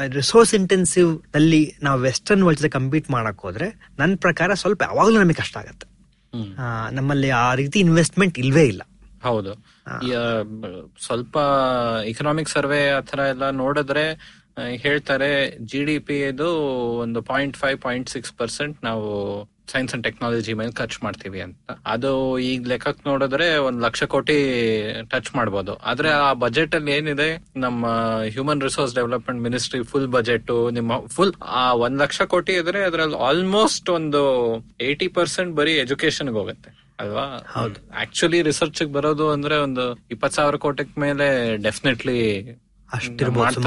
[0.07, 5.57] ರಿಸೋರ್ಸ್ ಇಂಟೆನ್ಸಿವ್ನಲ್ಲಿ ನಾವು ವೆಸ್ಟರ್ನ್ ವರ್ಲ್ಡ್ ಜೊತೆ ಕಂಪೀಟ್ ಮಾಡಕ್ ಹೋದ್ರೆ ನನ್ನ ಪ್ರಕಾರ ಸ್ವಲ್ಪ ಯಾವಾಗ್ಲೂ ನಮಗೆ ಕಷ್ಟ
[5.57, 5.91] ಆಗತ್ತೆ.
[6.59, 8.81] ಆ, ನಮ್ಮಲ್ಲಿ ಆ ರೀತಿ ಇನ್ವೆಸ್ಟ್ಮೆಂಟ್ ಇಲ್ವೇ ಇಲ್ಲ.
[9.23, 9.53] ಹೌದು.
[11.05, 11.37] ಸ್ವಲ್ಪ
[12.05, 15.29] ಇಕನಾಮಿಕ್ ಸರ್ವೆ ಆತರ ಎಲ್ಲ ನೋಡಿದ್ರೆ ಆ, ಹೇಳ್ತಾರೆ
[15.65, 16.47] ಜಿ ಡಿ ಪಿ ಇದು
[16.99, 19.05] ಒಂದು point five point six percent ನಾವು
[19.71, 21.55] ಸೈನ್ಸ್ ಅಂಡ್ ಟೆಕ್ನಾಲಜಿ ಮೇಲೆ ಖರ್ಚು ಮಾಡ್ತೀವಿ ಅಂತ.
[21.85, 24.35] ಅದು ಈಗ ಲೆಕ್ಕಕ್ಕೆ ನೋಡಿದ್ರೆ ಒಂದ್ ಲಕ್ಷ ಕೋಟಿ
[25.03, 25.73] ಟಚ್ ಮಾಡ್ಬೋದು.
[25.81, 27.83] ಆದ್ರೆ ಆ ಬಜೆಟ್ ಅಲ್ಲಿ ಏನಿದೆ ನಮ್ಮ
[28.33, 33.89] human resource development ministry full budget ನಿಮ್ಮ ಫುಲ್ ಆ ಒಂದ್ ಲಕ್ಷ ಕೋಟಿ ಇದ್ರೆ ಅದ್ರಲ್ಲಿ ಆಲ್ಮೋಸ್ಟ್
[33.89, 34.21] ಒಂದು
[34.81, 37.25] ಏಟಿ ಪರ್ಸೆಂಟ್ ಬರೀ ಎಜುಕೇಶನ್ ಹೋಗುತ್ತೆ ಅಲ್ವಾ?
[37.53, 37.77] ಹೌದು.
[37.93, 41.27] ಆಕ್ಚುಲಿ ರಿಸರ್ಚ್ ಬರೋದು ಅಂದ್ರೆ ಒಂದು ಇಪ್ಪತ್ ಸಾವಿರ ಕೋಟಿಕ್ ಮೇಲೆ
[41.63, 42.19] ಡೆಫಿನೆಟ್ಲಿ
[42.93, 43.61] ಅಷ್ಟಿರ್ಬೋದು.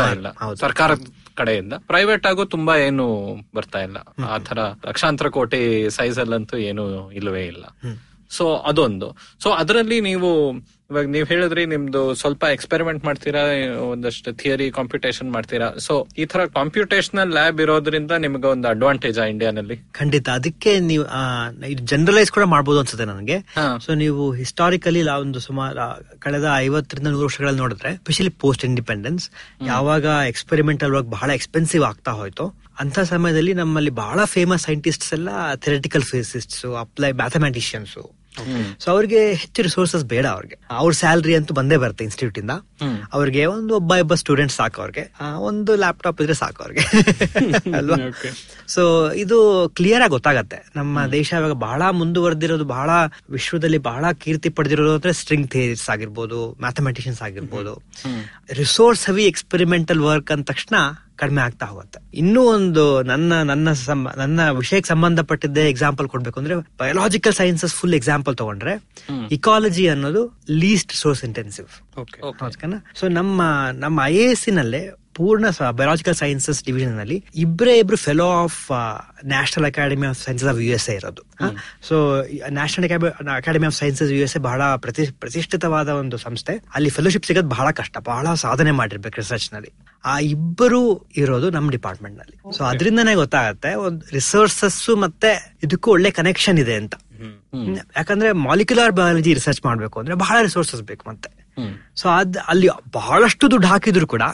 [0.54, 1.74] ಸರ್ಕಾರದ ಕಡೆಯಿಂದ.
[1.86, 3.06] ಪ್ರೈವೇಟ್ ಆಗು ತುಂಬಾ ಏನು
[3.54, 3.98] ಬರ್ತಾ ಇಲ್ಲ.
[4.24, 7.64] ಆ ತರ ಲಕ್ಷಾಂತರ ಕೋಟಿ ಸೈಜ್ ಅಲ್ಲಂತೂ ಏನು ಇಲ್ಲವೇ ಇಲ್ಲ.
[8.30, 9.08] ಸೊ ಅದೊಂದು.
[9.42, 10.30] ಸೊ ಅದರಲ್ಲಿ ನೀವು
[10.90, 13.42] ಇವಾಗ ನೀವ್ ಹೇಳಿದ್ರಿ ನಿಮ್ದು ಸ್ವಲ್ಪ ಎಕ್ಸ್ಪೆರಿಮೆಂಟ್ ಮಾಡ್ತೀರಾ
[13.90, 15.68] ಒಂದಷ್ಟು ಥಿಯರಿ ಕಾಂಪಿಟೇಷನ್ ಮಾಡ್ತೀರಾ.
[15.86, 20.28] ಸೊ ಈ ತರ ಕಾಂಪ್ಯೂಟೇಷನಲ್ ಲ್ಯಾಬ್ ಇರೋದ್ರಿಂದ ನಿಮ್ಗೆ ಒಂದು ಅಡ್ವಾಂಟೇಜ್ ಆ ಇಂಡಿಯಾನಲ್ಲಿ ಖಂಡಿತ.
[20.40, 21.04] ಅದಕ್ಕೆ ನೀವು
[21.92, 23.38] ಜನರಲೈಸ್ ಕೂಡ ಮಾಡಬಹುದು ಅನ್ಸುತ್ತೆ ನನಗೆ.
[23.86, 25.86] ಸೊ ನೀವು ಹಿಸ್ಟಾರಿಕಲಿ ಒಂದು ಸುಮಾರು
[26.18, 29.26] ಕಳೆದ ಐವತ್ತರಿಂದ ನೂರು ವರ್ಷಗಳಲ್ಲಿ ನೋಡಿದ್ರೆ ಸ್ಪೆಷಲಿ ಪೋಸ್ಟ್ ಇಂಡಿಪೆಂಡೆನ್ಸ್
[29.66, 32.46] ಯಾವಾಗ ಎಕ್ಸ್ಪೆರಿಮೆಂಟಲ್ ವರ್ಕ್ ಬಹಳ ಎಕ್ಸ್ಪೆನ್ಸಿವ್ ಆಗ್ತಾ ಹೋಯ್ತು
[32.80, 37.98] ಅಂತ ಸಮಯದಲ್ಲಿ ನಮ್ಮಲ್ಲಿ ಬಹಳ ಫೇಮಸ್ ಸೈಂಟಿಸ್ಟ್ಸ್ ಎಲ್ಲ theoretical physicists apply mathematicians
[38.80, 40.60] so ಅವ್ರಿಗೆ ಹೆಚ್ಚು ರಿಸೋರ್ಸಸ್ ಬೇಡ ಅವ್ರಿಗೆ.
[40.70, 42.50] ಅವ್ರ ಸ್ಯಾಲ್ರಿ ಅಂತೂ ಬಂದೇ ಬರುತ್ತೆ ಇನ್ಸ್ಟಿಟ್ಯೂಟ್ ಇಂದ.
[43.12, 45.12] ಅವ್ರಿಗೆ ಒಂದು ಒಬ್ಬ ಇಬ್ಬ ಸ್ಟೂಡೆಂಟ್ ಸಾಕು ಅವ್ರಿಗೆ.
[45.36, 46.80] ಒಂದು ಲ್ಯಾಪ್ಟಾಪ್ ಇದ್ರೆ ಸಾಕು ಅವ್ರಿಗೆ.
[47.76, 47.96] ಅಲ್ವಾ?
[48.68, 50.66] ಸೊ ಇದು ಕ್ಲಿಯರ್ ಆಗಿ ಗೊತ್ತಾಗತ್ತೆ.
[50.76, 52.90] ನಮ್ಮ ದೇಶ ಇವಾಗ ಬಹಳ ಮುಂದುವರೆದಿರೋದು ಬಹಳ
[53.30, 57.82] ವಿಶ್ವದಲ್ಲಿ ಬಹಳ ಕೀರ್ತಿ ಪಡೆದಿರೋದು ಅಂದ್ರೆ ಸ್ಟ್ರಿಂಗ್ ಥಿಯರಿಸ್ ಆಗಿರ್ಬೋದು ಮ್ಯಾಥಮೆಟಿಷಿಯನ್ಸ್ ಆಗಿರ್ಬೋದು.
[58.52, 60.74] ರಿಸೋರ್ಸ್ ಹೆವಿ ಎಕ್ಸ್ಪೆರಿಮೆಂಟಲ್ ವರ್ಕ್ ಅಂದ ತಕ್ಷಣ
[61.18, 61.98] ಕಡಿಮೆ ಆಗ್ತಾ ಹೋಗುತ್ತೆ.
[62.14, 63.68] ಇನ್ನೂ ಒಂದು ನನ್ನ ನನ್ನ
[64.16, 68.74] ನನ್ನ ವಿಷಯಕ್ಕೆ ಸಂಬಂಧಪಟ್ಟಿದ್ದೇ ಎಕ್ಸಾಂಪಲ್ ಕೊಡ್ಬೇಕು ಅಂದ್ರೆ ಬಯೋಲಾಜಿಕಲ್ ಸೈನ್ಸಸ್ ಫುಲ್ ಎಕ್ಸಾಂಪಲ್ ತಗೊಂಡ್ರೆ
[69.30, 70.22] ಇಕಾಲಜಿ ಅನ್ನೋದು
[70.62, 71.68] ಲೀಸ್ಟ್ ಸೋರ್ಸ್ ಇಂಟೆನ್ಸಿವ್
[72.94, 73.42] ಸೊ ನಮ್ಮ
[73.78, 74.82] ನಮ್ಮ ಐ ಎಸ್ ನಲ್ಲೇ
[75.14, 78.58] ಪೂರ್ಣ ಬಯಾಲಜಿಕಲ್ ಸೈನ್ಸಸ್ ಡಿವಿಷನ್ ಅಲ್ಲಿ ಇಬ್ಬರೇ ಇಬ್ರು fellow of
[79.24, 81.22] national academy of sciences of U S A ಇರೋದು.
[81.88, 81.96] So
[82.48, 82.86] national
[83.36, 86.56] academy of sciences U S A ಬಹಳ ಪ್ರತಿ ಪ್ರತಿಷ್ಠಿತವಾದ ಒಂದು ಸಂಸ್ಥೆ.
[86.74, 87.96] ಅಲ್ಲಿ ಫೆಲೋಶಿಪ್ ಸಿಗೋದು ಬಹಳ ಕಷ್ಟ.
[87.98, 89.72] ಬಹಳ ಸಾಧನೆ ಮಾಡಿರ್ಬೇಕು ರಿಸರ್ಚ್ನಲ್ಲಿ
[90.04, 90.80] ಆ ಇಬ್ಬರು
[91.16, 95.30] ಇರೋದು ನಮ್ಮ ಡಿಪಾರ್ಟ್ಮೆಂಟ್ನಲ್ಲಿ ಸೊ ಅದರಿಂದನೇ ಗೊತ್ತಾಗತ್ತೆ ಒಂದು ರಿಸೋರ್ಸಸ್ ಮತ್ತೆ
[95.62, 96.94] ಇದಕ್ಕೂ ಒಳ್ಳೆ ಕನೆಕ್ಷನ್ ಇದೆ ಅಂತ.
[97.96, 101.43] ಯಾಕಂದ್ರೆ ಮಾಲಿಕ್ಯುಲರ್ ಬಯಾಲಜಿ ರಿಸರ್ಚ್ ಮಾಡ್ಬೇಕು ಅಂದ್ರೆ ಬಹಳ ರಿಸೋರ್ಸಸ್ ಬೇಕು ಮತ್ತೆ.
[102.00, 104.24] ಸೊ ಅದ್ ಅಲ್ಲಿ ಬಹಳಷ್ಟು ದುಡ್ಡು ಹಾಕಿದ್ರು ಕೂಡ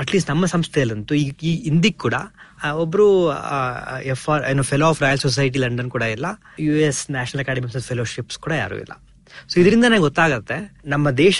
[0.00, 2.16] ಅಟ್ಲೀಸ್ಟ್ ನಮ್ಮ ಸಂಸ್ಥೆಯಲ್ಲಂತೂ ಈ ಈ ಹಿಂದಿಕ್ ಕೂಡ
[2.82, 3.06] ಒಬ್ರು
[4.14, 6.26] ಎಫ್ ಆರ್ ಏನು fellow of royal society London ಕೂಡ ಇಲ್ಲ
[6.66, 8.94] U S national academy of fellowships ಕೂಡ ಯಾರು ಇಲ್ಲ.
[9.50, 10.56] ಸೊ ಇದರಿಂದನೇ ಗೊತ್ತಾಗತ್ತೆ
[10.94, 11.38] ನಮ್ಮ ದೇಶ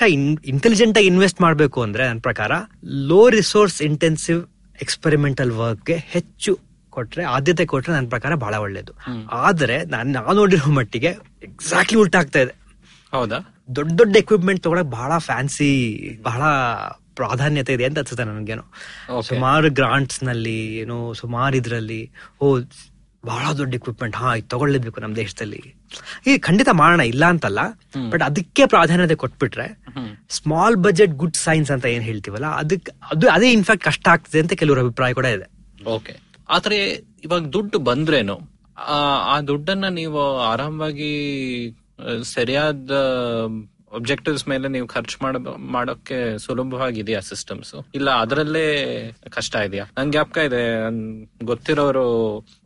[0.53, 2.53] ಇಂಟೆಲಿಜೆಂಟ್ ಆಗಿ ಇನ್ವೆಸ್ಟ್ ಮಾಡಬೇಕು ಅಂದ್ರೆ ನನ್ನ ಪ್ರಕಾರ
[3.11, 4.41] ಲೋ ರಿಸೋರ್ಸ್ ಇಂಟೆನ್ಸಿವ್
[4.79, 6.53] ಎಕ್ಸ್ಪೆರಿಮೆಂಟಲ್ ವರ್ಕ್ಗೆ ಹೆಚ್ಚು
[6.93, 8.93] ಕೊಟ್ರೆ ಆದ್ಯತೆ ಕೊಟ್ರೆ ನನ್ನ ಪ್ರಕಾರ ಬಹಳ ಒಳ್ಳೇದು.
[9.47, 11.11] ಆದ್ರೆ ನಾನು ನಾವು ನೋಡಿರೋ ಮಟ್ಟಿಗೆ
[11.49, 12.55] ಎಕ್ಸಾಕ್ಟ್ಲಿ ಉಲ್ಟಾಗ್ತಾ ಇದೆ.
[13.13, 13.39] ಹೌದಾ?
[13.69, 15.71] ದೊಡ್ಡ ದೊಡ್ಡ ಎಕ್ವಿಪ್ಮೆಂಟ್ ತಗೊಳಕ್ ಬಹಳ ಫ್ಯಾನ್ಸಿ
[16.23, 16.43] ಬಹಳ
[17.15, 18.65] ಪ್ರಾಧಾನ್ಯತೆ ಇದೆ ಅಂತ ಅನ್ಸುತ್ತೆ ನನಗೇನು.
[19.23, 22.03] ಸುಮಾರು ಗ್ರಾಂಟ್ಸ್ನಲ್ಲಿ ಏನೋ ಸುಮಾರು ಇದ್ರಲ್ಲಿ
[22.41, 22.49] ಓ
[23.25, 25.61] ಬಹಳ ದೊಡ್ಡ ಎಕ್ವಿಪ್ಮೆಂಟ್ ಹಾ ಇದು ತಗೊಳ್ಳೇಬೇಕು ನಮ್ಮ ದೇಶದಲ್ಲಿ.
[26.27, 27.61] ಈ ಖಂಡಿತ ಮಾಡೋಣ ಇಲ್ಲ ಅಂತಲ್ಲ
[28.13, 29.67] ಬಟ್ ಅದಕ್ಕೆ ಪ್ರಾಧಾನ್ಯತೆ ಕೊಟ್ಬಿಟ್ರೆ
[30.31, 34.81] ಸ್ಮಾಲ್ ಬಜೆಟ್ ಗುಡ್ ಸೈನ್ಸ್ ಅಂತ ಏನ್ ಹೇಳ್ತೀವಲ್ಲ ಅದಕ್ಕೆ ಅದು ಅದೇ ಇನ್ಫ್ಯಾಕ್ಟ್ ಕಷ್ಟ ಆಗ್ತದೆ ಅಂತ ಕೆಲವರು
[34.81, 35.49] ಅಭಿಪ್ರಾಯ ಕೂಡ ಇದೆ.
[35.97, 36.15] ಓಕೆ
[36.49, 36.79] ಆದ್ರೆ
[37.25, 38.37] ಇವಾಗ ದುಡ್ಡು ಬಂದ್ರೇನು?
[39.33, 41.11] ಆ ದುಡ್ಡನ್ನ ನೀವು ಆರಾಮವಾಗಿ
[42.23, 42.91] ಸರಿಯಾದ
[43.93, 48.67] ಒಬ್ಜೆಕ್ಟಿವ್ಸ್ ಮೇಲೆ ನೀವು ಖರ್ಚು ಮಾಡ ಮಾಡೋಕೆ ಸುಲಭವಾಗಿದೆಯಾ ಸಿಸ್ಟಮ್ಸ್ ಇಲ್ಲ ಅದರಲ್ಲೇ
[49.31, 49.85] ಕಷ್ಟ ಇದೆಯಾ?
[49.99, 50.63] ನಂಗೆ ಜ್ಞಾಪಕ ಇದೆ
[51.45, 52.07] ಗೊತ್ತಿರೋರು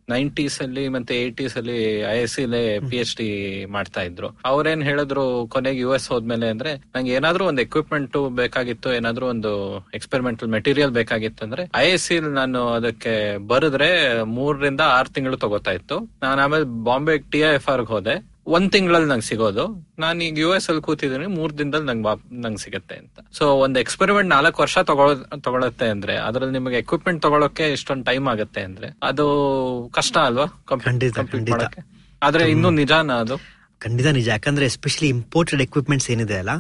[0.09, 4.37] ನೈಂಟೀಸ್ ಅಲ್ಲಿ ಮತ್ತೆ ಏಟೀಸ್ ಅಲ್ಲಿ ಐ ಎಸ್ ಸಿಲೆ ಪಿ ಎಚ್ ಡಿ ಮಾಡ್ತಾ ಇದ್ರು.
[4.45, 9.53] ಅವ್ರೇನ್ ಹೇಳಿದ್ರು ಕೊನೆಗೆ ಯು ಎಸ್ ಹೋದ್ಮೇಲೆ ಅಂದ್ರೆ ನಂಗೆ ಏನಾದ್ರು ಒಂದು ಎಕ್ವಿಪ್ಮೆಂಟ್ ಬೇಕಾಗಿತ್ತು ಏನಾದ್ರು ಒಂದು
[9.95, 15.99] ಎಕ್ಸ್ಪೆರಿಮೆಂಟಲ್ ಮೆಟೀರಿಯಲ್ ಬೇಕಾಗಿತ್ತು ಅಂದ್ರೆ ಐ ಎಸ್ ಸಿ ನಾನು ಅದಕ್ಕೆ ಬರೆದ್ರೆ ಮೂರರಿಂದ ಆರ್ ತಿಂಗಳು ತಗೋತಾ ಇತ್ತು.
[16.23, 18.30] ನಾನು ಆಮೇಲೆ Bombay T I F R ಹೋದೆ.
[18.47, 19.87] ಒಂದ್ ತಿಂಗಳಲ್ಲಿ ನಂಗೆ ಸಿಗೋದು.
[19.99, 23.19] ನಾನು ಈಗ ಯು ಎಸ್ ಅಲ್ಲಿ ಕೂತಿದ್ದೀನಿ ಮೂರ್ ದಿನದಲ್ಲಿ ನಂಗೆ ನಂಗೆ ಸಿಗತ್ತೆ ಅಂತ.
[23.33, 28.61] ಸೊ ಒಂದ್ ಎಕ್ಸ್ಪೆರಿಮೆಂಟ್ ನಾಲ್ಕು ವರ್ಷ ತಗೊಳ ತಗೊಳತ್ತೆ ಅಂದ್ರೆ ಅದ್ರಲ್ಲಿ ನಿಮಗೆ ಎಕ್ವಿಪ್ಮೆಂಟ್ ತಗೊಳಕ್ಕೆ ಇಷ್ಟೊಂದು ಟೈಮ್ ಆಗುತ್ತೆ
[28.61, 30.65] ಅಂದ್ರೆ ಅದು ಕಷ್ಟ ಅಲ್ವಾ?
[30.69, 31.83] ಕಂಪ್ಲೀಟ್ ಮಾಡಕ್ಕೆ?
[32.23, 33.37] ಆದ್ರೆ ಇನ್ನು ನಿಜಾನ ಅದು?
[33.79, 34.29] ಖಂಡಿತ ನಿಜ.
[34.29, 36.51] ಯಾಕಂದ್ರೆ ಎಸ್ಪೆಷಲಿ ಇಂಪೋರ್ಟೆಡ್ ಎಕ್ವಿಪ್ಮೆಂಟ್ಸ್ ಏನಿದೆ ಅಲ್ಲ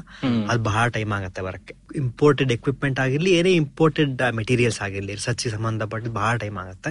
[0.48, 1.79] ಅದು ಬಹಳ ಟೈಮ್ ಆಗುತ್ತೆ ಬರಕ್ಕೆ.
[2.02, 6.90] ಇಂಪೋರ್ಟೆಡ್ ಎಕ್ವಿಪ್ಮೆಂಟ್ ಆಗಿರ್ಲಿ ಏನೇ ಇಂಪೋರ್ಟೆಡ್ ಮೆಟೀರಿಯಲ್ಸ್ ಆಗಿರ್ಲಿ ರಿಸರ್ಚ್ ಸಂಬಂಧಪಟ್ಟ ಬಹಳ ಟೈಮ್ ಆಗುತ್ತೆ.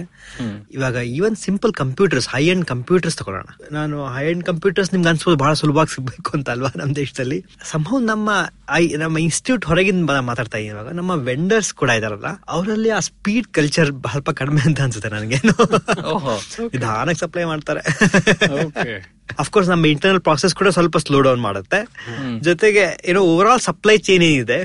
[0.76, 3.46] ಇವಾಗ even simple computers high end computers ತಗೊಳ್ಳೋಣ.
[3.78, 7.44] ನಾನು ಹೈ ಎಂಡ್ ಕಂಪ್ಯೂಟರ್ಸ್ ನಿಮ್ಗೆ ಅನ್ಸ್ಬೋದು ಬಹಳ ಸುಲಭವಾಗಿ ಸಿಗ್ಬೇಕು ಅಂತ ಅಲ್ವಾ ನಮ್ಮ ದೇಶದಲ್ಲಿ.
[7.72, 8.30] ಸಂಭವ ನಮ್ಮ
[8.80, 10.90] ಐ ನಮ್ಮ ಇನ್ಸ್ಟಿಟ್ಯೂಟ್ ಹೊರಗಿಂದ ಮಾತಾಡ್ತಾ ಇದ್ದೀನಿ ಇವಾಗ.
[11.00, 15.40] ನಮ್ಮ ವೆಂಡರ್ಸ್ ಕೂಡ ಇದಾರಲ್ಲ ಅವರಲ್ಲಿ ಆ ಸ್ಪೀಡ್ ಕಲ್ಚರ್ ಸ್ವಲ್ಪ ಕಡಿಮೆ ಅಂತ ಅನ್ಸುತ್ತೆ ನನಗೆ.
[16.74, 17.82] ನಿಧಾನಕ್ಕೆ ಸಪ್ಲೈ ಮಾಡ್ತಾರೆ.
[19.42, 21.78] ಅಫ್ಕೋರ್ಸ್ ನಮ್ಮ ಇಂಟರ್ನಲ್ ಪ್ರಾಸೆಸ್ ಕೂಡ ಸ್ವಲ್ಪ ಸ್ಲೋ ಡೌನ್ ಮಾಡುತ್ತೆ.
[22.46, 24.58] ಜೊತೆಗೆ ಏನೋ ಓವರ್ ಆಲ್ ಸಪ್ಲೈ ಚೈನ್ ಏನಿದೆ.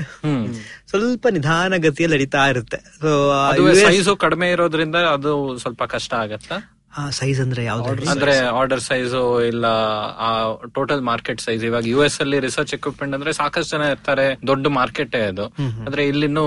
[0.90, 2.76] ಸ್ವಲ್ಪ ನಿಧಾನ ಗತಿಯಲ್ಲಿ ನಡೀತಾ ಇರುತ್ತೆ.
[3.00, 3.10] ಸೊ
[3.86, 6.58] ಸೈಜು ಕಡಿಮೆ ಇರೋದ್ರಿಂದ ಅದು ಸ್ವಲ್ಪ ಕಷ್ಟ ಆಗತ್ತಾ?
[7.10, 8.10] ಸೈಜ್ ಅಂದ್ರೆ ಯಾವ್ದು?
[8.10, 9.64] ಅಂದ್ರೆ ಆರ್ಡರ್ ಸೈಜು ಇಲ್ಲ
[10.26, 10.30] ಆ
[10.74, 14.26] ಟೋಟಲ್ ಮಾರ್ಕೆಟ್ ಸೈಜ್ ಇವಾಗ ಯು ಎಸ್ ಅಲ್ಲಿ ರಿಸರ್ಚ್ ಎಕ್ವಿಪ್ಮೆಂಟ್ ಅಂದ್ರೆ ಸಾಕಷ್ಟು ಜನ ಇರ್ತಾರೆ.
[14.46, 15.46] ದೊಡ್ಡ ಮಾರ್ಕೆಟ್ ಅದು.
[15.86, 16.46] ಆದ್ರೆ ಇಲ್ಲಿನ್ನೂ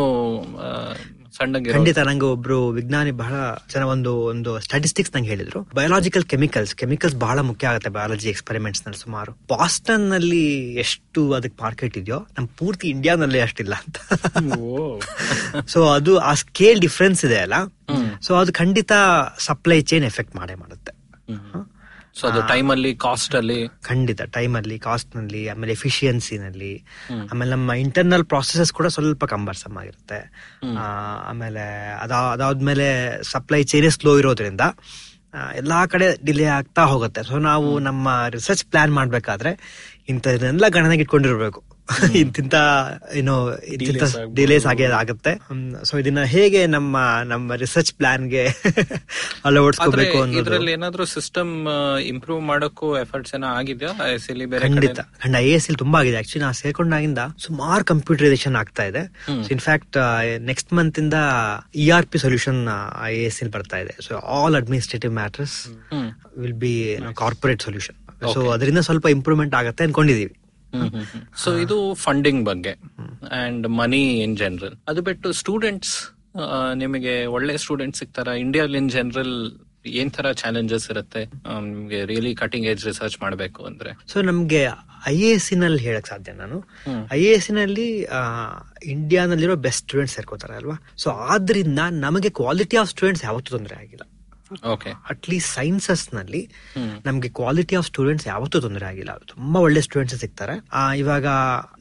[1.74, 3.36] ಖಂಡಿತ ನಂಗೆ ಒಬ್ರು ವಿಜ್ಞಾನಿ ಬಹಳ
[3.74, 5.60] ಜನ ಒಂದು ಒಂದು ಸ್ಟಾಟಿಸ್ಟಿಕ್ಸ್ ನಂಗೆ ಹೇಳಿದ್ರು.
[5.76, 9.32] ಬಯಾಲಜಿಕಲ್ ಕೆಮಿಕಲ್ಸ್ ಕೆಮಿಕಲ್ಸ್ ಬಹಳ ಮುಖ್ಯ ಆಗುತ್ತೆ ಬಯಾಲಜಿ ಎಕ್ಸ್ಪೆರಿಮೆಂಟ್ಸ್ನಲ್ಲಿ ಸುಮಾರು.
[9.54, 13.98] ಬಾಸ್ಟನ್ನಲ್ಲಿ ಎಷ್ಟು ಅದಕ್ಕೆ ಮಾರ್ಕೆಟ್ ಇದೆಯೋ ನಮ್ ಪೂರ್ತಿ ಇಂಡಿಯಾನಲ್ಲಿ ಅಷ್ಟಿಲ್ಲ ಅಂತ.
[15.68, 17.54] ಸೊ ಅದು ಆ ಸ್ಕೇಲ್ ಡಿಫ್ರೆನ್ಸ್ ಇದೆ ಅಲ್ಲ?
[18.22, 18.92] ಸೊ ಅದು ಖಂಡಿತ
[19.40, 20.94] ಸಪ್ಲೈ ಚೈನ್ ಎಫೆಕ್ಟ್ ಮಾಡೇ ಮಾಡುತ್ತೆ.
[22.22, 23.68] ಸೊ ಅದು ಟೈಮ್ ಅಲ್ಲಿ ಕಾಸ್ಟ್ ಅಲ್ಲಿ?
[23.68, 26.84] ಖಂಡಿತ ಟೈಮ್ ಅಲ್ಲಿ ಕಾಸ್ಟ್ನಲ್ಲಿ ಆಮೇಲೆ ಎಫಿಷಿಯನ್ಸಿನಲ್ಲಿ
[27.32, 30.20] ಆಮೇಲೆ ನಮ್ಮ ಇಂಟರ್ನಲ್ ಪ್ರಾಸೆಸಸ್ ಕೂಡ ಸ್ವಲ್ಪ ಕಂಬರ್ಸಮ್ ಆಗಿರುತ್ತೆ.
[30.78, 30.82] ಆ,
[31.30, 34.62] ಆಮೇಲೆ ಅದಾದ ಅದಾದ್ಮೇಲೆ ಸಪ್ಲೈ ಚೈನ್ ಸ್ಲೋ ಇರೋದ್ರಿಂದ
[35.56, 37.24] ಎಲ್ಲಾ ಕಡೆ ಡಿಲೇ ಆಗ್ತಾ ಹೋಗುತ್ತೆ.
[37.24, 39.60] ಸೊ ನಾವು ನಮ್ಮ ರಿಸರ್ಚ್ ಪ್ಲಾನ್ ಮಾಡ್ಬೇಕಾದ್ರೆ
[40.10, 41.69] ಇಂಥದನ್ನೆಲ್ಲ ಗಣನೆಗೆ ಇಟ್ಕೊಂಡಿರ್ಬೇಕು.
[42.22, 42.56] ಇಂತಿಂತ
[43.20, 43.34] ಏನು
[43.76, 44.04] ಇಂತಿಂತ
[44.38, 45.32] ಡಿಲೇಸ್ ಆಗೇ ಆಗುತ್ತೆ.
[45.88, 46.98] ಸೊ ಇದನ್ನ ಹೇಗೆ ನಮ್ಮ
[47.32, 48.44] ನಮ್ಮ ರಿಸರ್ಚ್ ಪ್ಲಾನ್ಗೆ
[49.50, 50.40] ಅಳವಡಿಸ್ಕೋಬೇಕು ಅನ್ನೋದು.
[50.42, 51.54] ಇದ್ರಲ್ಲಿ ಏನಾದ್ರೂ ಸಿಸ್ಟಮ್
[52.12, 53.92] ಇಂಪ್ರೂವ್ ಮಾಡೋಕ್ಕೂ ಎಫರ್ಟ್ಸ್ ಏನೋ ಆಗಿದೆಯಾ?
[54.66, 56.18] ಖಂಡಿತ ಖಂಡ ಐ ಎಸ್ ಇಲ್ಲಿ ತುಂಬಾ ಆಗಿದೆ.
[56.22, 59.04] ಆಕ್ಚುಲಿ ನಾ ಸೇರ್ಕೊಂಡಾಗಿಂದ ಸುಮಾರು ಕಂಪ್ಯೂಟರೈಸೇಷನ್ ಆಗ್ತಾ ಇದೆ.
[59.56, 60.00] ಇನ್ಫ್ಯಾಕ್ಟ್
[60.50, 61.20] ನೆಕ್ಸ್ಟ್ ಮಂತ್ ಇಂದ
[61.84, 62.62] E R P solution
[63.12, 63.96] I S L ಬರ್ತಾ ಇದೆ.
[64.08, 65.58] So all administrative matters
[66.44, 66.76] will be
[67.24, 67.98] corporate solution
[68.34, 70.34] so ಅದರಿಂದ ಸ್ವಲ್ಪ ಇಂಪ್ರೂವ್ಮೆಂಟ್ ಆಗುತ್ತೆ ಅನ್ಕೊಂಡಿದೀವಿ.
[71.44, 72.74] ಸೊ ಇದು ಫಂಡಿಂಗ್ ಬಗ್ಗೆ
[73.42, 75.96] ಅಂಡ್ ಮನಿ ಇನ್ ಜನರಲ್ ಅದು ಬಿಟ್ಟು ಸ್ಟೂಡೆಂಟ್ಸ್
[76.84, 78.28] ನಿಮಗೆ ಒಳ್ಳೆ ಸ್ಟೂಡೆಂಟ್ಸ್ ಸಿಗ್ತಾರ?
[78.44, 79.34] ಇಂಡಿಯಾಲ್ ಇನ್ ಜನರಲ್
[80.02, 81.22] ಏನ್ ತರ ಚಾಲೆಂಜಸ್ ಇರುತ್ತೆ?
[81.68, 83.92] ನಿಮಗೆ ರಿಯಲಿ ಕಟಿಂಗ್ ಏಜ್ ರಿಸರ್ಚ್ ಮಾಡಬೇಕು ಅಂದ್ರೆ.
[84.12, 84.62] ಸೊ ನಮ್ಗೆ
[85.08, 86.58] ಐ ಎ ಎಸ್ನಲ್ಲಿ ಹೇಳಕ್ ಸಾಧ್ಯ ನಾನು.
[87.18, 87.88] ಐ ಎ ಎಸ್ನಲ್ಲಿ
[88.96, 90.78] ಇಂಡಿಯಾನಲ್ಲಿರೋ ಬೆಸ್ಟ್ ಸ್ಟೂಡೆಂಟ್ಸ್ ಸೇರ್ಕೋತಾರೆ ಅಲ್ವಾ?
[91.04, 94.06] ಸೊ ಆದ್ರಿಂದ ನಮಗೆ ಕ್ವಾಲಿಟಿ ಆಫ್ ಸ್ಟೂಡೆಂಟ್ಸ್ ಯಾವತ್ತೂ ತೊಂದರೆ ಆಗಿಲ್ಲ.
[95.10, 96.50] ಅಟ್ಲೀಸ್ಟ್ ಸೈನ್ಸಸ್ನಲ್ಲಿ
[97.06, 99.18] ನಮ್ಗೆ ಕ್ವಾಲಿಟಿ ಆಫ್ ಸ್ಟೂಡೆಂಟ್ಸ್ ಯಾವತ್ತೂ ತೊಂದರೆ ಆಗಿಲ್ಲ.
[99.18, 100.66] ತುಂಬಾ ಒಳ್ಳೆ ಸ್ಟೂಡೆಂಟ್ಸ್ ಸಿಗ್ತಾರೆ.
[100.74, 101.26] ಆ, ಇವಾಗ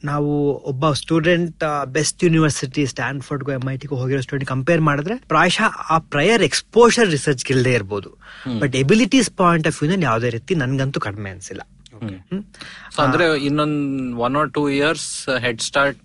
[0.03, 5.97] ನಾವು ಒಬ್ಬ ಸ್ಟೂಡೆಂಟ್ ಬೆಸ್ಟ್ ಯೂನಿವರ್ಸಿಟಿ ಸ್ಟ್ಯಾನ್ಫರ್ಡ್ಗೂ ಎಂ ಐ ಟಿಗೂ ಹೋಗಿರೋ ಸ್ಟೂಡೆಂಟ್ ಕಂಪೇರ್ ಮಾಡಿದ್ರೆ ಪ್ರಾಯಶಃ ಆ
[5.97, 8.09] ಪ್ರಯರ್ ಎಕ್ಸ್ಪೋಷರ್ ರಿಸರ್ಚ್ ಗಿಲ್ದೇ ಇರ್ಬೋದು.
[8.59, 11.61] But abilities point of view ನಲ್ಲಿ ಯಾವುದೇ ರೀತಿ ನನ್ಗಂತೂ ಕಡಿಮೆ ಅನ್ಸಿಲ್ಲ.
[12.95, 15.97] ಸೊ ಅಂದ್ರೆ ಇನ್ನೊಂದ್ one or two years head start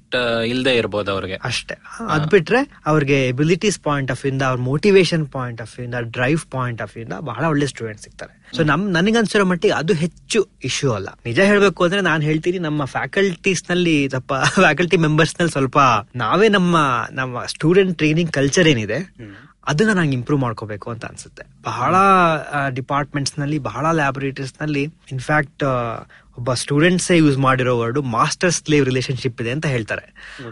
[0.46, 1.36] ಇಲ್ಲದೆ ಇರ್ಬೋದು ಅವ್ರಿಗೆ.
[1.44, 1.74] ಅಷ್ಟೇ.
[2.08, 6.96] ಅದ್ ಬಿಟ್ರೆ ಅವ್ರಿಗೆ ಎಬಿಲಿಟೀಸ್ ಪಾಯಿಂಟ್ ಆಫ್ ಇಂದ ಅವ್ರ ಮೋಟಿವೇಶನ್ ಪಾಯಿಂಟ್ ಆಫ್ ಇಂದ ಡ್ರೈವ್ ಪಾಯಿಂಟ್ ಆಫ್
[6.96, 8.56] ಇಂದ ಬಹಳ ಒಳ್ಳೆ ಸ್ಟೂಡೆಂಟ್ ಸಿಗ್ತಾರೆ.
[8.56, 11.08] ಸೊ ನಮ್ ನನಗನ್ಸಿರೋ ಮಟ್ಟಿಗೆ ಅದು ಹೆಚ್ಚು ಇಶ್ಯೂ ಅಲ್ಲ.
[11.26, 15.78] ನಿಜ ಹೇಳ್ಬೇಕು ಅಂದ್ರೆ ನಾನು ಹೇಳ್ತೀನಿ ನಮ್ಮ ಫ್ಯಾಕಲ್ಟೀಸ್ನಲ್ಲಿ ತಪ್ಪ ಫ್ಯಾಕಲ್ಟಿ ಮೆಂಬರ್ಸ್ನಲ್ಲಿ ಸ್ವಲ್ಪ
[16.16, 16.76] ನಾವೇ ನಮ್ಮ
[17.10, 19.00] ನಮ್ಮ ಸ್ಟೂಡೆಂಟ್ ಟ್ರೈನಿಂಗ್ ಕಲ್ಚರ್ ಏನಿದೆ
[19.68, 21.42] ಅದನ್ನ ನಂಗೆ ಇಂಪ್ರೂವ್ ಮಾಡ್ಕೋಬೇಕು ಅಂತ ಅನ್ಸುತ್ತೆ.
[21.62, 21.94] ಬಹಳ
[22.68, 25.62] ಡಿಪಾರ್ಟ್ಮೆಂಟ್ಸ್ನಲ್ಲಿ ಬಹಳ ಲ್ಯಾಬೊರೇಟರೀಸ್ನಲ್ಲಿ ಇನ್ಫ್ಯಾಕ್ಟ್
[26.38, 30.06] ಒಬ್ಬ ಸ್ಟೂಡೆಂಟ್ಸ್ ಯೂಸ್ ಮಾಡಿರೋ ವರ್ಡ್ ಮಾಸ್ಟರ್ ಸ್ಲೇವ್ ರಿಲೇಶನ್ಶಿಪ್ ಇದೆ ಅಂತ ಹೇಳ್ತಾರೆ.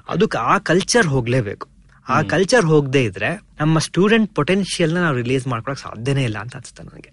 [0.08, 1.68] ಅದಕ್ಕೆ ಆ ಕಲ್ಚರ್ ಹೋಗ್ಲೇಬೇಕು.
[2.08, 7.10] ಆ ಕಲ್ಚರ್ ಹೋಗದೆ ಇದ್ರೆ ನಮ್ಮ ಸ್ಟೂಡೆಂಟ್ ಪೊಟೆನ್ಶಿಯಲ್ ನಾವು ರಿಲೀಸ್ ಮಾಡ್ಕೊಳಕ್ ಸಾಧ್ಯನೇ ಇಲ್ಲ ಅಂತ ಅನ್ಸುತ್ತೆ ನನಗೆ.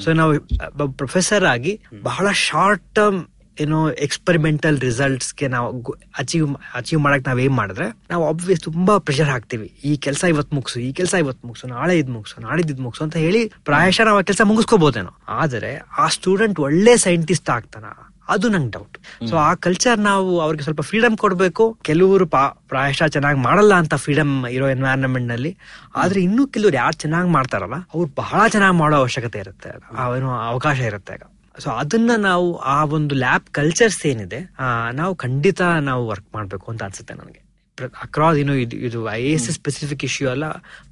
[0.00, 3.24] ಸೊ ನಾವು ಪ್ರೊಫೆಸರ್ ಆಗಿ ಬಹಳ ಶಾರ್ಟ್ ಟರ್ಮ್
[3.60, 9.72] ಏನೋ ಎಕ್ಸ್ಪೆರಿಮೆಂಟಲ್ ರಿಸಲ್ಟ್ಸ್ಗೆ ನಾವು ಅಚೀವ್ ಅಚೀವ್ ಮಾಡಕ್ ನಾವ್ ಏನ್ ಮಾಡಿದ್ರೆ ನಾವು ಆಬ್ವಿಯಸ್ ತುಂಬಾ ಪ್ರೆಷರ್ ಹಾಕ್ತಿವಿ.
[9.84, 13.16] ಈ ಕೆಲಸ ಇವತ್ತು ಮುಗಿಸು ಈ ಕೆಲಸ ಇವತ್ತು ಮುಗಿಸು ನಾಳೆ ಇದು ಮುಗಿಸು ನಾಳೆ ಇದ್ ಮುಗಿಸು ಅಂತ
[13.16, 17.84] ಹೇಳಿ ಪ್ರಾಯಶಃ ನಾವು ಆ ಕೆಲಸ ಮುಗಿಸ್ಕೋಬಹುದೇನೋ ಆದ್ರೆ ಆ ಸ್ಟೂಡೆಂಟ್ ಒಳ್ಳೆ ಸೈಂಟಿಸ್ಟ್ ಆಗ್ತಾನ?
[18.28, 18.98] ಅದು ನಂಗೆ ಡೌಟ್
[19.28, 21.78] ಸೊ ಆ ಕಲ್ಚರ್ ನಾವು ಅವ್ರಿಗೆ ಸ್ವಲ್ಪ ಫ್ರೀಡಮ್ ಕೊಡಬೇಕು.
[21.82, 25.56] ಕೆಲವರು ಪಾ- ಪ್ರಾಯಶಃ ಚೆನ್ನಾಗಿ ಮಾಡಲ್ಲ ಅಂತ ಫ್ರೀಡಮ್ ಇರೋ ಎನ್ವೈರನ್ಮೆಂಟ್ನಲ್ಲಿ.
[25.96, 29.68] ಆದ್ರೆ ಇನ್ನೂ ಕೆಲವರು ಯಾರು ಚೆನ್ನಾಗಿ ಮಾಡ್ತಾರಲ್ಲ ಅವ್ರು ಬಹಳ ಚೆನ್ನಾಗಿ ಮಾಡೋ ಅವಶ್ಯಕತೆ ಇರುತ್ತೆ.
[29.96, 31.22] ಅವನು ಅವಕಾಶ ಇರುತ್ತೆ ಆಗ
[31.58, 34.40] ಸೊ ಅದನ್ನ ನಾವು ಆ ಒಂದು ಲ್ಯಾಬ್ ಕಲ್ಚರ್ಸ್ ಏನಿದೆ
[34.92, 37.40] ನಾವು ಖಂಡಿತ ನಾವು ವರ್ಕ್ ಮಾಡಬೇಕು ಅಂತ ಅನ್ಸುತ್ತೆ ನನಗೆ.
[38.02, 40.46] ಅಕ್ರಾಸ್ ಏನು ಇದು ಇದು ಐ ಎಸ್ ಸ್ಪೆಸಿಫಿಕ್ ಇಶ್ಯೂ ಅಲ್ಲ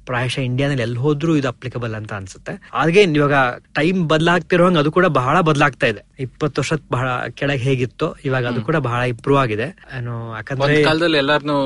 [0.05, 2.53] ಪ್ರಾಯಶಃ ಇಂಡಿಯಾನಲ್ಲಿ ಎಲ್ಲಿ ಹೋದ್ರೂ ಇದು ಅಪ್ಲಿಕಬಲ್ ಅಂತ ಅನ್ಸುತ್ತೆ.
[2.73, 3.35] ಹಾಗೆ ಇವಾಗ
[3.79, 6.01] ಟೈಮ್ ಬದಲಾಗ್ತಿರೋಂಗ್ ಅದು ಕೂಡ ಬಹಳ ಬದಲಾಗ್ತಾ ಇದೆ.
[6.19, 7.07] ಇಪ್ಪತ್ತು ವರ್ಷದ ಬಹಳ
[7.39, 9.67] ಕೆಳಗೆ ಹೇಗಿತ್ತು ಇವಾಗ ಅದು ಕೂಡ ಬಹಳ ಇಂಪ್ರೂವ್ ಆಗಿದೆ.
[9.97, 11.57] ಏನು ಯಾಕಂದ್ರೆ ಕಾಲದಲ್ಲಿ ಎಲ್ಲಾರ್ನು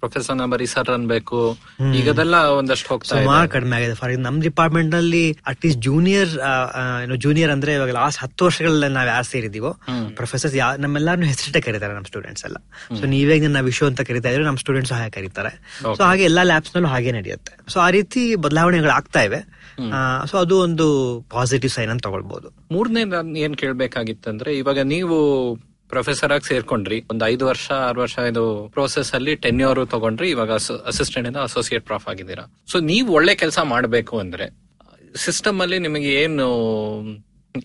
[0.00, 1.40] ಪ್ರೊಫೆಸರ್ ಸರ್ ಅನ್ಬೇಕು.
[1.98, 3.94] ಈಗದೆಲ್ಲ ಒಂದಷ್ಟು ಹೋಗ್ತಾ ಸುಮಾರು ಕಡಿಮೆ ಆಗಿದೆ.
[3.94, 6.32] ಫಾರ್ ನಮ್ ಡಿಪಾರ್ಟ್ಮೆಂಟ್ನಲ್ಲಿ ಅಟ್ಲೀಸ್ಟ್ ಜೂನಿಯರ್
[7.02, 9.70] ಏನು ಜೂನಿಯರ್ ಅಂದ್ರೆ ಇವಾಗ ಲಾಸ್ಟ್ ಹತ್ತು ವರ್ಷಗಳಲ್ಲಿ ನಾವ್ ಯಾರು ಸೇರಿದೀವೋ
[10.20, 12.58] ಪ್ರೊಫೆಸರ್ಸ್ ಯಾ ನಮ್ಮೆಲ್ಲರನ್ನು ಹೆಸರಿಟ್ಟೆ ಕರೀತಾರೆ ನಮ್ಮ ಸ್ಟೂಡೆಂಟ್ಸ್ ಎಲ್ಲ.
[13.00, 15.52] ಸೊ ನೀವೇ ನನ್ನ ವಿಶ್ವ ಅಂತ ಕರಿತಾ ಇದ್ರೆ ನಮ್ಮ ಸ್ಟೂಡೆಂಟ್ಸ್ ಹಾಗೆ ಕರೀತಾರೆ.
[15.98, 17.52] ಸೊ ಹಾಗೆ ಎಲ್ಲಾ ಲ್ಯಾಬ್ಸ್ ನಲ್ಲೂ ಹಾಗೆ ನಡೆಯುತ್ತೆ.
[17.72, 19.40] ಸೊ ಆ ರೀತಿ ಬದಲಾವಣೆಗಳು ಆಗ್ತಾ ಇವೆ
[20.26, 20.86] ಸೊ ಅದು ಒಂದು
[21.30, 25.16] ಪಾಸಿಟಿವ್ ಸೈನ್ ಅಂತ ತಗೊಳ್ಬಹುದು ಮೂರನೇ ನಾನು ಏನ್ ಕೇಳ್ಬೇಕಾಗಿತ್ತಂದ್ರೆ ಇವಾಗ ನೀವು
[25.90, 30.52] ಪ್ರೊಫೆಸರ್ ಆಗಿ ಸೇರ್ಕೊಂಡ್ರಿ ಒಂದ್ ಐದು ವರ್ಷ ಆರು ವರ್ಷ ಇದು ಪ್ರೋಸೆಸ್ ಅಲ್ಲಿ ಟೆನ್ಯೂರ್ ತಗೊಂಡ್ರಿ ಇವಾಗ
[30.86, 32.44] ಅಸಿಸ್ಟೆಂಟ್ ಇಂದ ಅಸೋಸಿಯೇಟ್ ಪ್ರಾಫ್ ಆಗಿದ್ದೀರಾ.
[32.66, 34.46] ಸೊ ನೀವು ಒಳ್ಳೆ ಕೆಲಸ ಮಾಡಬೇಕು ಅಂದ್ರೆ
[35.16, 36.46] ಸಿಸ್ಟಮ್ ಅಲ್ಲಿ ನಿಮಗೆ ಏನು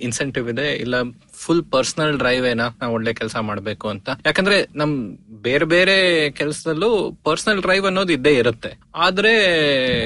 [0.01, 0.95] ಇನ್ಸೆಂಟಿವ್ ಇದೆ ಇಲ್ಲ
[1.33, 4.09] ಫುಲ್ ಪರ್ಸನಲ್ ಡ್ರೈವ್ ಏನಾ ನಾವು ಒಳ್ಳೆ ಕೆಲಸ ಮಾಡಬೇಕು ಅಂತ.
[4.25, 8.79] ಯಾಕಂದ್ರೆ ನಮ್ ಬೇರೆ ಬೇರೆ ಕೆಲಸದಲ್ಲೂ ಪರ್ಸನಲ್ ಡ್ರೈವ್ ಅನ್ನೋದು ಇದ್ದೇ ಇರುತ್ತೆ.
[8.95, 9.33] ಆದ್ರೆ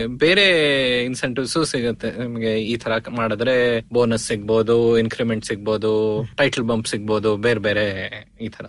[0.08, 0.46] ಬೇರೆ
[1.04, 2.12] ಇನ್ಸೆಂಟಿವ್ಸ್ ಸಿಗುತ್ತೆ.
[2.12, 7.86] ನಿಮಗೆ ಈ ತರ ಮಾಡಿದ್ರೆ ಬೋನಸ್ ಸಿಗ್ಬೋದು ಇನ್ಕ್ರಿಮೆಂಟ್ ಸಿಗ್ಬೋದು ಟೈಟಲ್ ಬಂಪ್ ಸಿಗ್ಬೋದು ಬೇರೆ ಬೇರೆ
[8.42, 8.66] ಈ ತರ.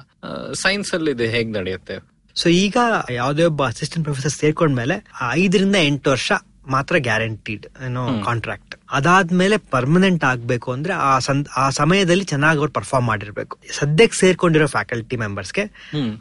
[0.52, 1.98] ಸೈನ್ಸ್ ಅಲ್ಲಿ ಇದು ಹೇಗ್ ನಡೆಯುತ್ತೆ?
[2.36, 2.76] ಸೊ ಈಗ
[3.10, 6.32] ಯಾವುದೇ ಒಬ್ಬ ಅಸಿಸ್ಟೆಂಟ್ ಪ್ರೊಫೆಸರ್ ಸೇರ್ಕೊಂಡ್ಮೇಲೆ ಐದರಿಂದ ಎಂಟು ವರ್ಷ
[6.66, 13.08] ಮಾತ್ರ ಗ್ಯಾರಂಟಿಡ್ ಏನೋ ಕಾಂಟ್ರಾಕ್ಟ್ ಅದಾದ್ಮೇಲೆ ಪರ್ಮನೆಂಟ್ ಆಗ್ಬೇಕು ಅಂದ್ರೆ ಆ ಸಂದ್- ಆ ಸಮಯದಲ್ಲಿ ಚೆನ್ನಾಗಿ ಅವ್ರು ಪರ್ಫಾರ್ಮ್
[13.08, 13.58] ಮಾಡಿರ್ಬೇಕು.
[13.72, 15.70] ಸದ್ಯಕ್ಕೆ ಸೇರ್ಕೊಂಡಿರೋ ಫ್ಯಾಕಲ್ಟಿ ಮೆಂಬರ್ಸ್ಗೆ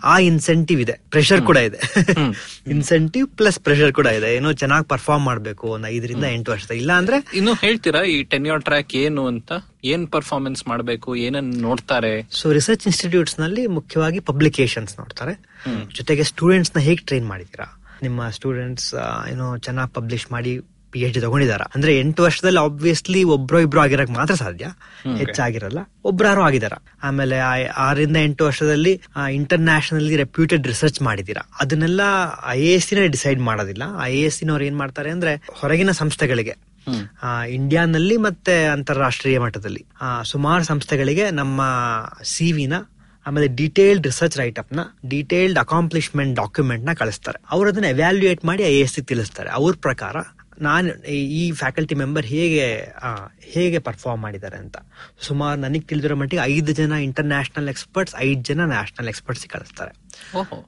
[0.03, 0.99] ಆ ಇನ್ಸೆಂಟಿವ್ ಇದೆ.
[1.09, 1.79] ಪ್ರೆಷರ್ ಕೂಡ ಇದೆ.
[2.67, 4.35] ಇನ್ಸೆಂಟಿವ್ ಪ್ಲಸ್ ಪ್ರೆಷರ್ ಕೂಡ ಇದೆ.
[4.35, 8.95] ಏನೋ ಚೆನ್ನಾಗಿ ಪರ್ಫಾರ್ಮ್ ಮಾಡ್ಬೇಕು ಒಂದ್ ಐದರಿಂದ ಎಂಟು ವರ್ಷದ ಇಲ್ಲ ಅಂದ್ರೆ ಇನ್ನು ಹೇಳ್ತೀರಾ ಈ ಟೆನ್ಯೂರ್ ಟ್ರ್ಯಾಕ್
[8.95, 9.51] ಏನು ಅಂತ?
[9.83, 11.15] ಏನ್ ಪರ್ಫಾರ್ಮೆನ್ಸ್ ಮಾಡಬೇಕು?
[11.15, 12.27] ಏನನ್ನ ನೋಡ್ತಾರೆ?
[12.31, 15.55] ಸೊ ರಿಸರ್ಚ್ ಇನ್ಸ್ಟಿಟ್ಯೂಟ್ಸ್ನಲ್ಲಿ ಮುಖ್ಯವಾಗಿ ಪಬ್ಲಿಕೇಶನ್ಸ್ ನೋಡ್ತಾರೆ.
[15.95, 18.93] ಜೊತೆಗೆ ಸ್ಟೂಡೆಂಟ್ಸ್ನ ಹೇಗೆ ಟ್ರೈನ್ ಮಾಡಿದೀರಾ ನಿಮ್ಮ ಸ್ಟೂಡೆಂಟ್ಸ್
[19.31, 20.59] ಏನೋ ಚೆನ್ನಾಗಿ ಪಬ್ಲಿಷ್ ಮಾಡಿ
[20.95, 21.61] ಪಿ ಎಚ್ ಡಿ ತಗೊಂಡಿದಾರ.
[21.75, 24.65] ಅಂದ್ರೆ ಎಂಟು ವರ್ಷದಲ್ಲಿ ಆಬ್ವಿಯಸ್ಲಿ ಒಬ್ರು ಇಬ್ರು ಆಗಿರಕ್ ಮಾತ್ರ ಸಾಧ್ಯ.
[25.17, 25.79] ಹೆಚ್ಚಾಗಿರಲ್ಲ.
[26.03, 26.73] ಒಬ್ರಾರು ಆಗಿದಾರ.
[27.03, 27.37] ಆಮೇಲೆ
[27.87, 28.93] ಆರಿಂದ ಎಂಟು ವರ್ಷದಲ್ಲಿ
[29.31, 31.43] ಇಂಟರ್ ನ್ಯಾಷನಲಿ ರೆಪ್ಯೂಟೆಡ್ ರಿಸರ್ಚ್ ಮಾಡಿದೀರಾ.
[31.61, 32.01] ಅದನ್ನೆಲ್ಲ
[32.47, 33.83] ಐ ಎ ಎಸ್ ಡಿಸೈಡ್ ಮಾಡೋದಿಲ್ಲ.
[34.01, 36.55] ಐ ಎ ಎಸ್ ಏನ್ ಮಾಡ್ತಾರೆ ಅಂದ್ರೆ ಹೊರಗಿನ ಸಂಸ್ಥೆಗಳಿಗೆ
[37.49, 39.85] ಇಂಡಿಯಾನಲ್ಲಿ ಮತ್ತೆ ಅಂತಾರಾಷ್ಟ್ರೀಯ ಮಟ್ಟದಲ್ಲಿ
[40.23, 41.61] ಸುಮಾರು ಸಂಸ್ಥೆಗಳಿಗೆ ನಮ್ಮ
[42.23, 42.73] ಸಿವಿನ
[43.27, 47.39] ಆಮೇಲೆ ಡೀಟೇಲ್ಡ್ ರಿಸರ್ಚ್ ರೈಟ್ ಅಪ್ನ ಡೀಟೇಲ್ಡ್ ಅಕಾಂಪ್ಲಿಷ್ಮೆಂಟ್ ಡಾಕ್ಯುಮೆಂಟ್ನ ಕಳಿಸ್ತಾರೆ.
[47.51, 49.49] ಅವ್ರು ಅದನ್ನ ಎವ್ಯಾಲ್ಯೂಯೇಟ್ ಮಾಡಿ ಐ ಎಸ್ ತಿಳಿಸ್ತಾರೆ.
[49.49, 50.15] ಅವ್ರ ಪ್ರಕಾರ
[50.61, 51.03] ನಾನು
[51.39, 52.93] ಈ ಫ್ಯಾಕಲ್ಟಿ ಮೆಂಬರ್ ಹೇಗೆ
[53.43, 54.77] ಹೇಗೆ ಪರ್ಫಾರ್ಮ್ ಮಾಡಿದ್ದಾರೆ ಅಂತ.
[55.27, 59.91] ಸುಮಾರು ನನಗೆ ತಿಳಿದಿರೋ ಮಟ್ಟಿಗೆ ಐದು ಜನ ಇಂಟರ್ನ್ಯಾಷನಲ್ ಎಕ್ಸ್ಪರ್ಟ್ಸ್ ಐದು ಜನ ನ್ಯಾಷನಲ್ ಎಕ್ಸ್ಪರ್ಟ್ಸ್ ಕಳಿಸ್ತಾರೆ.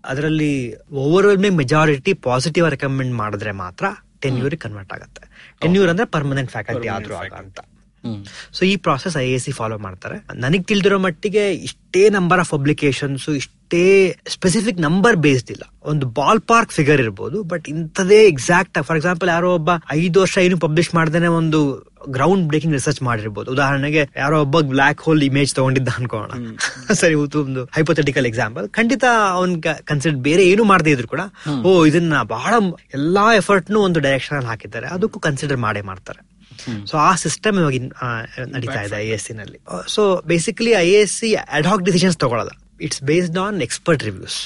[0.05, 3.85] ಅದರಲ್ಲಿ ಓವರ್ವೆಲ್ಮಿಂಗ್ ಮೆಜಾರಿಟಿ ಪಾಸಿಟಿವ್ ರೆಕಮೆಂಡ್ ಮಾಡಿದ್ರೆ ಮಾತ್ರ
[4.19, 5.23] ಟೆನ್ಯೂರ್ ಕನ್ವರ್ಟ್ ಆಗುತ್ತೆ.
[5.61, 7.59] ಟೆನ್ಯೂರ್ ಅಂದ್ರೆ ಪರ್ಮನೆಂಟ್ ಫ್ಯಾಕಲ್ಟಿ ಆದ್ರೂ ಆಗ ಅಂತ.
[8.57, 10.17] ಸೊ ಈ process I A C follow ಮಾಡ್ತಾರೆ.
[10.45, 13.83] ನನಗೆ ತಿಳಿದಿರೋ ಮಟ್ಟಿಗೆ ಇಷ್ಟೇ ನಂಬರ್ ಆಫ್ ಪಬ್ಲಿಕೇಶನ್ಸ್ ಇಷ್ಟೇ
[14.35, 15.63] ಸ್ಪೆಸಿಫಿಕ್ ನಂಬರ್ ಬೇಸ್ಡ್ ಇಲ್ಲ.
[15.91, 20.57] ಒಂದು ಬಾಲ್ ಪಾರ್ಕ್ ಫಿಗರ್ ಇರ್ಬೋದು ಬಟ್ ಇಂಥದೇ ಎಕ್ಸಾಕ್ಟ್ ಫಾರ್ ಎಕ್ಸಾಂಪಲ್ ಯಾರೋ ಒಬ್ಬ ಐದು ವರ್ಷ ಏನು
[20.65, 21.59] ಪಬ್ಲಿಷ್ ಮಾಡ್ದೇನೆ ಒಂದು
[22.15, 23.47] ಗ್ರೌಂಡ್ ಬ್ರೇಕಿಂಗ್ ರಿಸರ್ಚ್ ಮಾಡಿರ್ಬೋದು.
[23.55, 26.31] ಉದಾಹರಣೆಗೆ ಯಾರೋ ಒಬ್ಬ ಬ್ಲಾಕ್ ಹೋಲ್ ಇಮೇಜ್ ತಗೊಂಡಿದ್ದ ಅನ್ಕೋಣ
[27.01, 29.03] ಸರಿ ಒಂದು ಹೈಪೋಥೆಟಿಕಲ್ ಎಕ್ಸಾಂಪಲ್ ಖಂಡಿತ
[29.37, 29.55] ಅವನ್
[29.91, 31.25] ಕನ್ಸಿಡರ್ ಬೇರೆ ಏನು ಮಾಡದೇ ಇದ್ರು ಕೂಡ
[31.67, 32.53] ಓ ಇದನ್ನ ಬಹಳ
[32.99, 34.87] ಎಲ್ಲಾ ಎಫರ್ಟ್ನು ಒಂದು ಡೈರೆಕ್ಷನ್ ಅಲ್ಲಿ ಹಾಕಿದ್ದಾರೆ.
[34.97, 36.21] ಅದಕ್ಕೂ ಕನ್ಸಿಡರ್ ಮಾಡೇ ಮಾಡ್ತಾರೆ.
[36.91, 37.73] ಸೊ ಆ ಸಿಸ್ಟಮ್ ಇವಾಗ
[38.55, 42.49] ನಡೀತಾ ಇದೆ ಐ ಎಸ್ ಸಿ ನಲ್ಲಿ so basically I S C ad hoc decisions ತಗೊಳಲ್ಲ
[42.81, 44.37] it's based on expert reviews.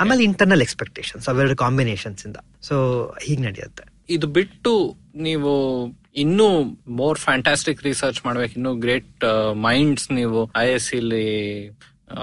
[0.00, 2.36] ಆಮೇಲೆ ಇಂಟರ್ನಲ್ ಎಕ್ಸ್ಪೆಕ್ಟೇಷನ್ಸ್ ಅವೆರಡು ಕಾಂಬಿನೇಷನ್ಸ್ ಇಂದ.
[2.62, 2.76] ಸೊ
[3.22, 3.84] ಹೀಗ್ ನಡೆಯುತ್ತೆ.
[4.10, 5.52] ಇದು ಬಿಟ್ಟು ನೀವು
[6.16, 6.46] ಇನ್ನೂ
[7.00, 8.52] ಮೋರ್ ಫ್ಯಾಂಟಾಸ್ಟಿಕ್ ರಿಸರ್ಚ್ ಮಾಡ್ಬೇಕು.
[8.56, 11.28] ಇನ್ನೂ ಗ್ರೇಟ್ ಮೈಂಡ್ಸ್ ನೀವು ಐ ಎಸ್ ಸಿಲಿ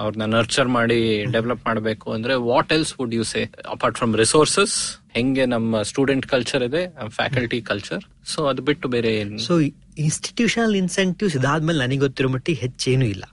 [0.02, 2.12] ಅವ್ರನ್ನ ನರ್ಚರ್ ಮಾಡಿ ಡೆವಲಪ್ ಮಾಡಬೇಕು.
[2.12, 4.76] ಅಂದ್ರೆ what else would you say apart from resources
[5.16, 9.40] ಹೆಂಗೆ ನಮ್ಮ ಸ್ಟೂಡೆಂಟ್ ಕಲ್ಚರ್ ಇದೆ ಫ್ಯಾಕಲ್ಟಿ ಕಲ್ಚರ್ ಸೊ ಅದು ಬಿಟ್ಟು ಬೇರೆ ಏನು?
[9.40, 9.60] ಸೊ
[9.98, 13.24] ಇನ್ಸ್ಟಿಟ್ಯೂಷನಲ್ ಇನ್ಸೆಂಟಿವ್ಸ್ ಇದಾದ್ಮೇಲೆ ನನಗೆ ಗೊತ್ತಿರೋ ಮಟ್ಟಿಗೆ ಹೆಚ್ಚೇನು ಇಲ್ಲ.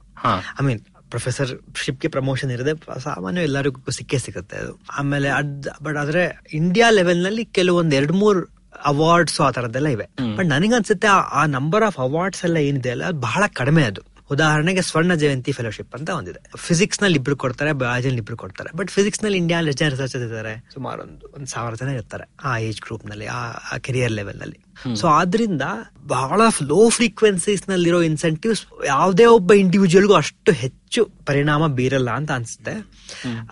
[0.63, 4.81] ಐ ಮೀನ್ ಪ್ರೊಫೆಸರ್ ಶಿಪ್ಗೆ ಪ್ರಮೋಷನ್ ಇರದೆ ಸಾಮಾನ್ಯ ಎಲ್ಲರಿಗೂ ಸಿಕ್ಕೇ ಸಿಗುತ್ತೆ ಅದು.
[4.99, 8.47] ಆಮೇಲೆ ಅದ್ ಬಟ್ ಆದ್ರೆ ಇಂಡಿಯಾ ಲೆವೆಲ್ನಲ್ಲಿ ಕೆಲವೊಂದ್ ಎರಡ್ ಮೂರ್
[8.85, 10.07] ಅವಾರ್ಡ್ಸ್ ಆ ತರದ್ದೆಲ್ಲ ಇವೆ.
[10.37, 14.12] ಬಟ್ ನನಗನ್ಸುತ್ತೆ ಆ- ಆ ನಂಬರ್ ಆಫ್ ಅವಾರ್ಡ್ಸ್ ಎಲ್ಲ ಏನಿದೆ ಅಲ್ಲ ಅದು ಬಹಳ ಕಡಿಮೆ ಅದು.
[14.31, 16.51] ಉದಾಹರಣೆಗೆ ಸ್ವರ್ಣ ಜಯಂತಿ ಫೆಲೋಶಿಪ್ ಅಂತ ಒಂದಿದೆ.
[16.57, 18.77] ಫಿಸಿಕ್ಸ್ನಲ್ಲಿ ಇಬ್ರು ಕೊಡ್ತಾರೆ ಬಯಾಲಜಿ ಇಬ್ರು ಕೊಡ್ತಾರೆ.
[18.77, 20.67] ಬಟ್ ಫಿಸಿಕ್ಸ್ನಲ್ಲಿ ಇಂಡಿಯಾ ಜನ ರಿಸರ್ಚರ್ಸ್ ಇದ್ದಾರೆ.
[20.75, 24.59] ಸುಮಾರು ಒಂದು ಒಂದ್ ಸಾವಿರ ಜನ ಇರ್ತಾರೆ ಆ ಏಜ್ ಗ್ರೂಪ್ನಲ್ಲಿ ಆ ಕೆರಿಯರ್ ಲೆವೆಲ್ನಲ್ಲಿ.
[24.97, 25.63] ಸೊ ಆದ್ರಿಂದ
[26.07, 32.91] ಬಹಳ ಲೋ ಫ್ರೀಕ್ವೆನ್ಸೀಸ್ ನಲ್ಲಿರೋ ಇನ್ಸೆಂಟಿವ್ಸ್ ಯಾವುದೇ ಒಬ್ಬ ಇಂಡಿವಿಜುವಲ್ಗೂ ಅಷ್ಟು ಹೆಚ್ಚು ಪರಿಣಾಮ ಬೀರಲ್ಲ ಅಂತ ಅನ್ಸುತ್ತೆ.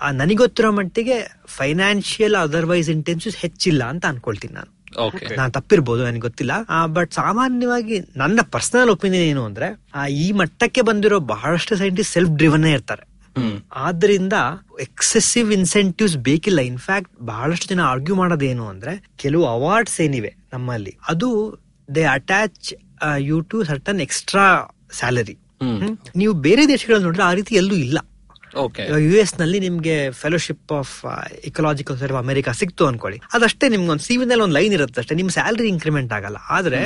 [0.02, 4.79] ಆ, ನನಗೊತ್ತಿರೋ ಮಟ್ಟಿಗೆ ಫೈನಾನ್ಷಿಯಲ್ ಅದರ್ವೈಸ್ ಇಂಟೆನ್ಸಿವ್ಸ್ ಹೆಚ್ಚಿಲ್ಲ ಅಂತ ಅನ್ಕೊಳ್ತೀನಿ ನಾನು.
[5.36, 6.52] ನಾನು ತಪ್ಪಿರ್ಬೋದು ನನಗೆ ಗೊತ್ತಿಲ್ಲ.
[6.86, 12.64] ಬಟ್ ಸಾಮಾನ್ಯವಾಗಿ ನನ್ನ ಪರ್ಸನಲ್ ಒಪಿನಿಯನ್ ಏನು ಅಂದ್ರೆ ಆ, ಈ ಮಟ್ಟಕ್ಕೆ ಬಂದಿರೋ ಬಹಳಷ್ಟು ಸೈಂಟಿಸ್ಟ್ ಸೆಲ್ಫ್ ಡ್ರಿವನ್
[12.72, 13.04] ಇರ್ತಾರೆ.
[13.76, 14.36] ಆದ್ರಿಂದ
[14.80, 16.60] ಎಕ್ಸೆಸಿವ್ ಇನ್ಸೆಂಟಿವ್ಸ್ ಬೇಕಿಲ್ಲ.
[16.62, 21.28] ಇನ್ಫ್ಯಾಕ್ಟ್ ಬಹಳಷ್ಟು ಜನ ಆರ್ಗ್ಯೂ ಮಾಡೋದೇನು ಅಂದ್ರೆ ಕೆಲವು ಅವಾರ್ಡ್ಸ್ ಏನಿವೆ ನಮ್ಮಲ್ಲಿ ಅದು
[21.88, 22.70] they attach
[23.20, 24.46] you to certain extra
[24.92, 25.36] salary
[26.16, 27.98] ನೀವು ಬೇರೆ ದೇಶಗಳಲ್ಲಿ ನೋಡಿದ್ರೆ ಆ ರೀತಿ ಎಲ್ಲೂ ಇಲ್ಲ.
[28.98, 30.94] ಯು ಎಸ್ನಲ್ಲಿ ನಿಮ್ಗೆ fellowship of
[31.44, 33.20] ecological serve America ಸಿಕ್ತು ಅನ್ಕೊಳ್ಳಿ.
[33.32, 36.36] ಅದಷ್ಟೇ ನಿಮ್ಗೆ ಒಂದು ಸಿವಿ ನಲ್ಲಿ ಒಂದು ಲೈನ್ ಇರುತ್ತೆ ಅಷ್ಟೇ ನಿಮ್ ಸ್ಯಾಲರಿ ಇನ್ಕ್ರಿಮೆಂಟ್ ಆಗಲ್ಲ.
[36.50, 36.80] ಆದ್ರೆ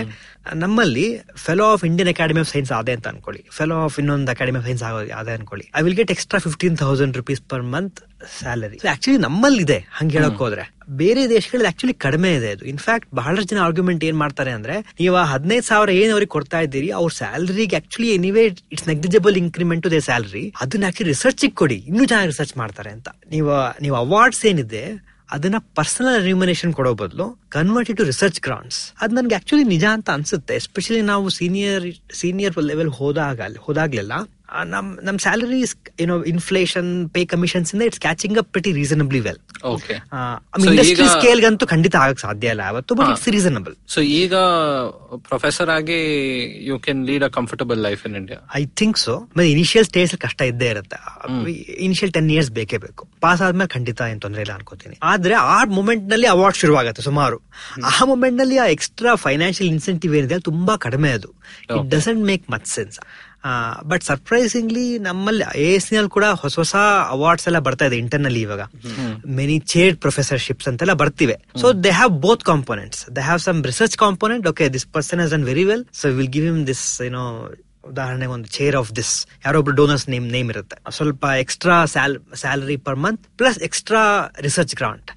[0.55, 3.45] ನಮ್ಮಲ್ಲಿ fellow of Indian academy of science ಅದೇ ಅಂತ ಅನ್ಕೊಳ್ಳಿ.
[3.51, 5.71] ಫೆಲೋ ಆಫ್ ಇನ್ನೊಂದು ಅಕಾಡೆಮಿ ಆಫ್ ಸೈನ್ಸ್ ಆಗೋದು ಅದೇ ಅನ್ಕೊಳ್ಳಿ.
[5.75, 8.01] I will get extra fifteen thousand rupees per month
[8.39, 10.75] salary actually ನಮ್ಮಲ್ಲಿದೆ ಹಂಗೆ ಹೇಳಕ್ ಹೋದ್ರೆ.
[10.91, 12.65] ಬೇರೆ ದೇಶಗಳಲ್ಲಿ ಆಕ್ಚುಲಿ ಕಡಿಮೆ ಇದೆ ಅದು.
[12.65, 17.13] ಇನ್ಫ್ಯಾಕ್ಟ್ ಬಹಳಷ್ಟು ಜನ ಆರ್ಗ್ಯುಮೆಂಟ್ ಏನ್ ಮಾಡ್ತಾರೆ ಅಂದ್ರೆ ನೀವು ಹದಿನೈದು ಸಾವಿರ ಏನ್ ಅವ್ರಿಗೆ ಕೊಡ್ತಾ ಇದ್ದೀರಿ ಅವ್ರ
[17.13, 21.75] ಸ್ಯಾಲರಿಗೆ actually anyway it's negligible increment to they salary ಅದನ್ನ ಆಕ್ಚುಲಿ ರಿಸರ್ಚ್ ಕೊಡಿ.
[21.75, 23.09] ಇನ್ನೂ ಚೆನ್ನಾಗಿ ರಿಸರ್ಚ್ ಮಾಡ್ತಾರೆ ಅಂತ.
[23.31, 29.35] ನೀವು ನೀವು ಅವಾರ್ಡ್ಸ್ ಏನಿದೆ ಅದನ್ನ ಪರ್ಸನಲ್ ರಿಮ್ಯುನೇಷನ್ ಕೊಡೋ ಬದಲು ಕನ್ವರ್ಟ್ ಟು ರಿಸರ್ಚ್ ಗ್ರಾಂಟ್ಸ್ ಅದ್ ನನ್ಗೆ
[29.35, 30.55] ಆಕ್ಚುಲಿ ನಿಜ ಅಂತ ಅನ್ಸುತ್ತೆ.
[30.55, 34.13] ಎಸ್ಪೆಷಲಿ ನಾವು ಸೀನಿಯರ್ ಸೀನಿಯರ್ ಲೆವೆಲ್ ಹೋದಾಗ ಹೋದಾಗ್ಲೆಲ್ಲ
[34.73, 35.59] ನಮ್ ನಮ್ ಸ್ಯಾಲರಿ
[36.03, 39.41] ಏನೋ ಇನ್ಫ್ಲೇಷನ್ ಪೇ ಕಮಿಷನ್ಸ್ ಇಂದ it's catching up pretty reasonably well
[39.73, 39.95] okay
[40.71, 43.11] industry scale ಅಂತೂ ಖಂಡಿತ ಆಗಕ್ ಸಾಧ್ಯ ಇಲ್ಲ ಅವತ್ತು ಬಟ್.
[43.13, 44.35] ಇಟ್ಸ್ ರೀಸನಬಲ್ ಸೊ ಈಗ
[45.31, 45.99] ಪ್ರೊಫೆಸರ್ ಆಗಿ
[46.69, 50.41] you can lead a comfortable life in India I think so ಮತ್ತೆ ಇನಿಷಿಯಲ್ ಸ್ಟೇಜ್ ಕಷ್ಟ
[50.53, 50.99] ಇದ್ದೇ ಇರುತ್ತೆ.
[51.87, 53.03] ಇನಿಷಿಯಲ್ ಟೆನ್ ಇಯರ್ಸ್ ಬೇಕೇ ಬೇಕು.
[53.27, 54.97] ಪಾಸ್ ಆದ್ಮೇಲೆ ಖಂಡಿತ ಏನ್ ತೊಂದರೆ ಇಲ್ಲ ಅನ್ಕೋತೀನಿ.
[55.13, 57.39] ಆದ್ರೆ ಆ ಮೂಮೆಂಟ್ನಲ್ಲಿ ಅವಾರ್ಡ್ ಶುರುವಾಗುತ್ತೆ ಸುಮಾರು.
[57.93, 61.31] ಆ ಮೂಮೆಂಟ್ನಲ್ಲಿ ಆ ಎಕ್ಸ್ಟ್ರಾ ಫೈನಾನ್ಷಿಯಲ್ ಇನ್ಸೆಂಟಿವ್ ಏನಿದೆ ತುಂಬಾ ಕಡಿಮೆ ಅದು.
[61.77, 62.99] It doesn't make much sense
[63.91, 66.75] but surprisingly ನಮ್ಮಲ್ಲಿ ಐ ಎಸ್ನಲ್ಲಿ ಕೂಡ ಹೊಸ ಹೊಸ
[67.15, 68.63] ಅವಾರ್ಡ್ಸ್ ಎಲ್ಲ ಬರ್ತಾ ಇದೆ ಇಂಟರ್ನಲ್ಲಿ ಇವಾಗ.
[69.39, 71.37] ಮೆನಿ ಚೇರ್ಡ್ ಪ್ರೊಫೆಸರ್ಶಿಪ್ಸ್ ಅಂತೆಲ್ಲ ಬರ್ತಿವೆ.
[71.63, 75.47] So they have both components they have some research component okay this person has done
[75.53, 77.25] very well so will give him this ಏನೋ
[77.93, 79.13] ಉದಾಹರಣೆಗೆ ಒಂದು ಚೇರ್ ಆಫ್ ದಿಸ್
[79.47, 80.77] ಯಾರೊಬ್ರು ಡೋನರ್ಸ್ ನೇಮ್ ನೇಮ್ ಇರುತ್ತೆ.
[80.99, 84.03] ಸ್ವಲ್ಪ extra sal salary per month plus extra
[84.47, 85.11] research grant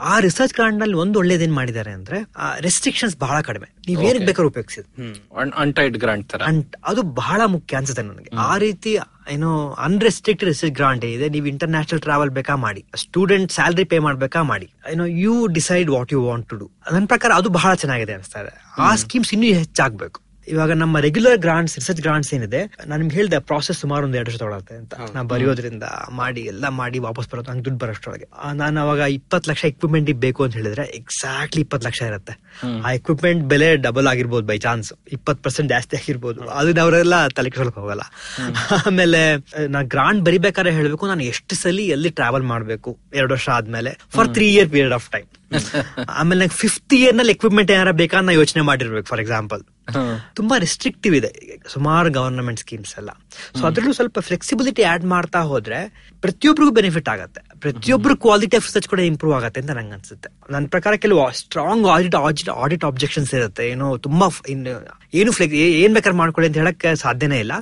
[0.00, 2.30] ಆ research ಕಾರ್ಡ್ನಲ್ಲಿ ಒಂದು ಒಳ್ಳೇದೇನ್ ಮಾಡಿದ್ದಾರೆ ಅಂದ್ರೆ
[2.60, 3.72] ರೆಸ್ಟ್ರಿಕ್ಷನ್ಸ್ ಬಹಳ ಕಡಿಮೆ.
[3.88, 5.16] ನೀವ್ ಏನಕ್ಕೆ ಬೇಕಾದ್ರೂ ಉಪಯೋಗಿಸಿದ್.
[5.56, 6.42] ಅನ್ಟೈಡ್ ಗ್ರಾಂಟ್ ತರ.
[6.84, 8.30] ಅದು ಬಹಳ ಮುಖ್ಯ ಅನ್ಸುತ್ತೆ ನನಗೆ.
[8.38, 8.98] ಆ ರೀತಿ
[9.30, 12.84] ಏನೋ ಅನ್ರೆಸ್ಟ್ರಿಕ್ಟೆಡ್ ರಿಸರ್ಚ್ ಗ್ರಾಂಟ್ ಇದೆ ನೀವು ಇಂಟರ್ನ್ಯಾಷನಲ್ ಟ್ರಾವೆಲ್ ಬೇಕಾ ಮಾಡಿ.
[12.96, 14.70] ಸ್ಟೂಡೆಂಟ್ ಸ್ಯಾಲರಿ ಪೇ ಮಾಡ್ಬೇಕಾ ಮಾಡಿ.
[14.92, 18.64] ಏನೋ you decide what you want to do ನನ್ನ ಪ್ರಕಾರ ಅದು ಬಹಳ ಚೆನ್ನಾಗಿದೆ ಅನಿಸ್ತಾ ಇದೆ.
[18.78, 20.23] ಆ ಸ್ಕೀಮ್ಸ್ ಇನ್ನೂ ಹೆಚ್ಚಾಗ್ಬೇಕು.
[20.52, 24.38] ಇವಾಗ ನಮ್ಮ ರೆಗ್ಯುಲರ್ ಗ್ರಾಂಟ್ಸ್ ರಿಸರ್ಚ್ ಗ್ರಾಂಟ್ಸ್ ಏನಿದೆ ನಾನು ನಿಮ್ಗೆ ಹೇಳಿದೆ ಪ್ರಾಸೆಸ್ ಸುಮಾರು ಒಂದು ಎರಡು ವರ್ಷ
[24.42, 24.94] ತೊಗೊಳತ್ತೆ ಅಂತ.
[25.14, 25.86] ನಾ ಬರೆಯೋದ್ರಿಂದ
[26.20, 28.26] ಮಾಡಿ ಎಲ್ಲ ಮಾಡಿ ವಾಪಸ್ ಬರೋದು ನಂಗೆ ದುಡ್ಡು ಬರೋಷ್ಟೊಳಗೆ
[28.60, 32.34] ನಾನು ಅವಾಗ ಇಪ್ಪತ್ತು ಲಕ್ಷ ಎಕ್ವಿಪ್ಮೆಂಟ್ ಬೇಕು ಅಂತ ಹೇಳಿದ್ರೆ ಎಕ್ಸಾಕ್ಟ್ಲಿ ಇಪ್ಪತ್ತು ಲಕ್ಷ ಇರುತ್ತೆ.
[32.86, 36.40] ಆ ಎಕ್ವಿಪ್ಮೆಂಟ್ ಬೆಲೆ ಡಬಲ್ ಆಗಿರ್ಬೋದು ಬೈ ಚಾನ್ಸ್ ಇಪ್ಪತ್ತು ಪರ್ಸೆಂಟ್ ಜಾಸ್ತಿ ಆಗಿರ್ಬೋದು.
[36.60, 38.04] ಅದನ್ನ ಅವರೆಲ್ಲ ತಲೆ ಕೆಳಕ್ ಹೋಗಲ್ಲ.
[38.80, 39.22] ಆಮೇಲೆ
[39.74, 42.90] ನಾ ಗ್ರಾಂಟ್ ಬರಿಬೇಕಾದ್ರೆ ಹೇಳ್ಬೇಕು ನಾನು ಎಷ್ಟು ಸಲ ಎಲ್ಲಿ ಟ್ರಾವೆಲ್ ಮಾಡ್ಬೇಕು
[43.20, 45.28] ಎರಡು ವರ್ಷ ಆದ್ಮೇಲೆ for three year period of time
[46.20, 49.62] ಆಮೇಲೆ ನಂಗೆ ಫಿಫ್ತ್ ಇಯರ್ನಲ್ಲಿ ಎಕ್ವಿಪ್ಮೆಂಟ್ ಏನಾರ ಬೇಕಾ ನಾ ಯೋಚನೆ ಮಾಡಿರ್ಬೇಕು ಫಾರ್ ಎಕ್ಸಾಂಪಲ್
[50.38, 51.30] ತುಂಬಾ ರಿಸ್ಟ್ರಿಕ್ಟಿವ್ ಇದೆ.
[51.72, 53.10] ಸುಮಾರು ಗವರ್ನಮೆಂಟ್ ಸ್ಕೀಮ್ಸ್ ಎಲ್ಲ.
[53.58, 55.78] ಸೊ ಅದ್ರಲ್ಲೂ ಸ್ವಲ್ಪ ಫ್ಲೆಕ್ಸಿಬಿಲಿಟಿ ಆಡ್ ಮಾಡ್ತಾ ಹೋದ್ರೆ
[56.24, 57.40] ಪ್ರತಿಯೊಬ್ಬರಿಗೂ ಬೆನಿಫಿಟ್ ಆಗುತ್ತೆ.
[57.64, 60.30] ಪ್ರತಿಯೊಬ್ಬರು ಕ್ವಾಲಿಟಿ ಆಫ್ ರಿಸರ್ಚ್ ಕೂಡ ಇಂಪ್ರೂವ್ ಆಗುತ್ತೆ ಅಂತ ನಂಗೆ ಅನ್ಸುತ್ತೆ.
[60.50, 63.66] ನನ್ನ ಪ್ರಕಾರ ಕೆಲವು strong audit audit audit objections ಇರುತ್ತೆ.
[63.74, 64.28] ಏನೋ ತುಂಬಾ
[65.20, 67.52] ಏನು ಫ್ಲೆಕ್ ಏನ್ ಬೇಕಾದ್ರೆ ಮಾಡ್ಕೊಳ್ಳಿ ಅಂತ ಹೇಳಕ್ಕೆ ಸಾಧ್ಯನೇ ಇಲ್ಲ.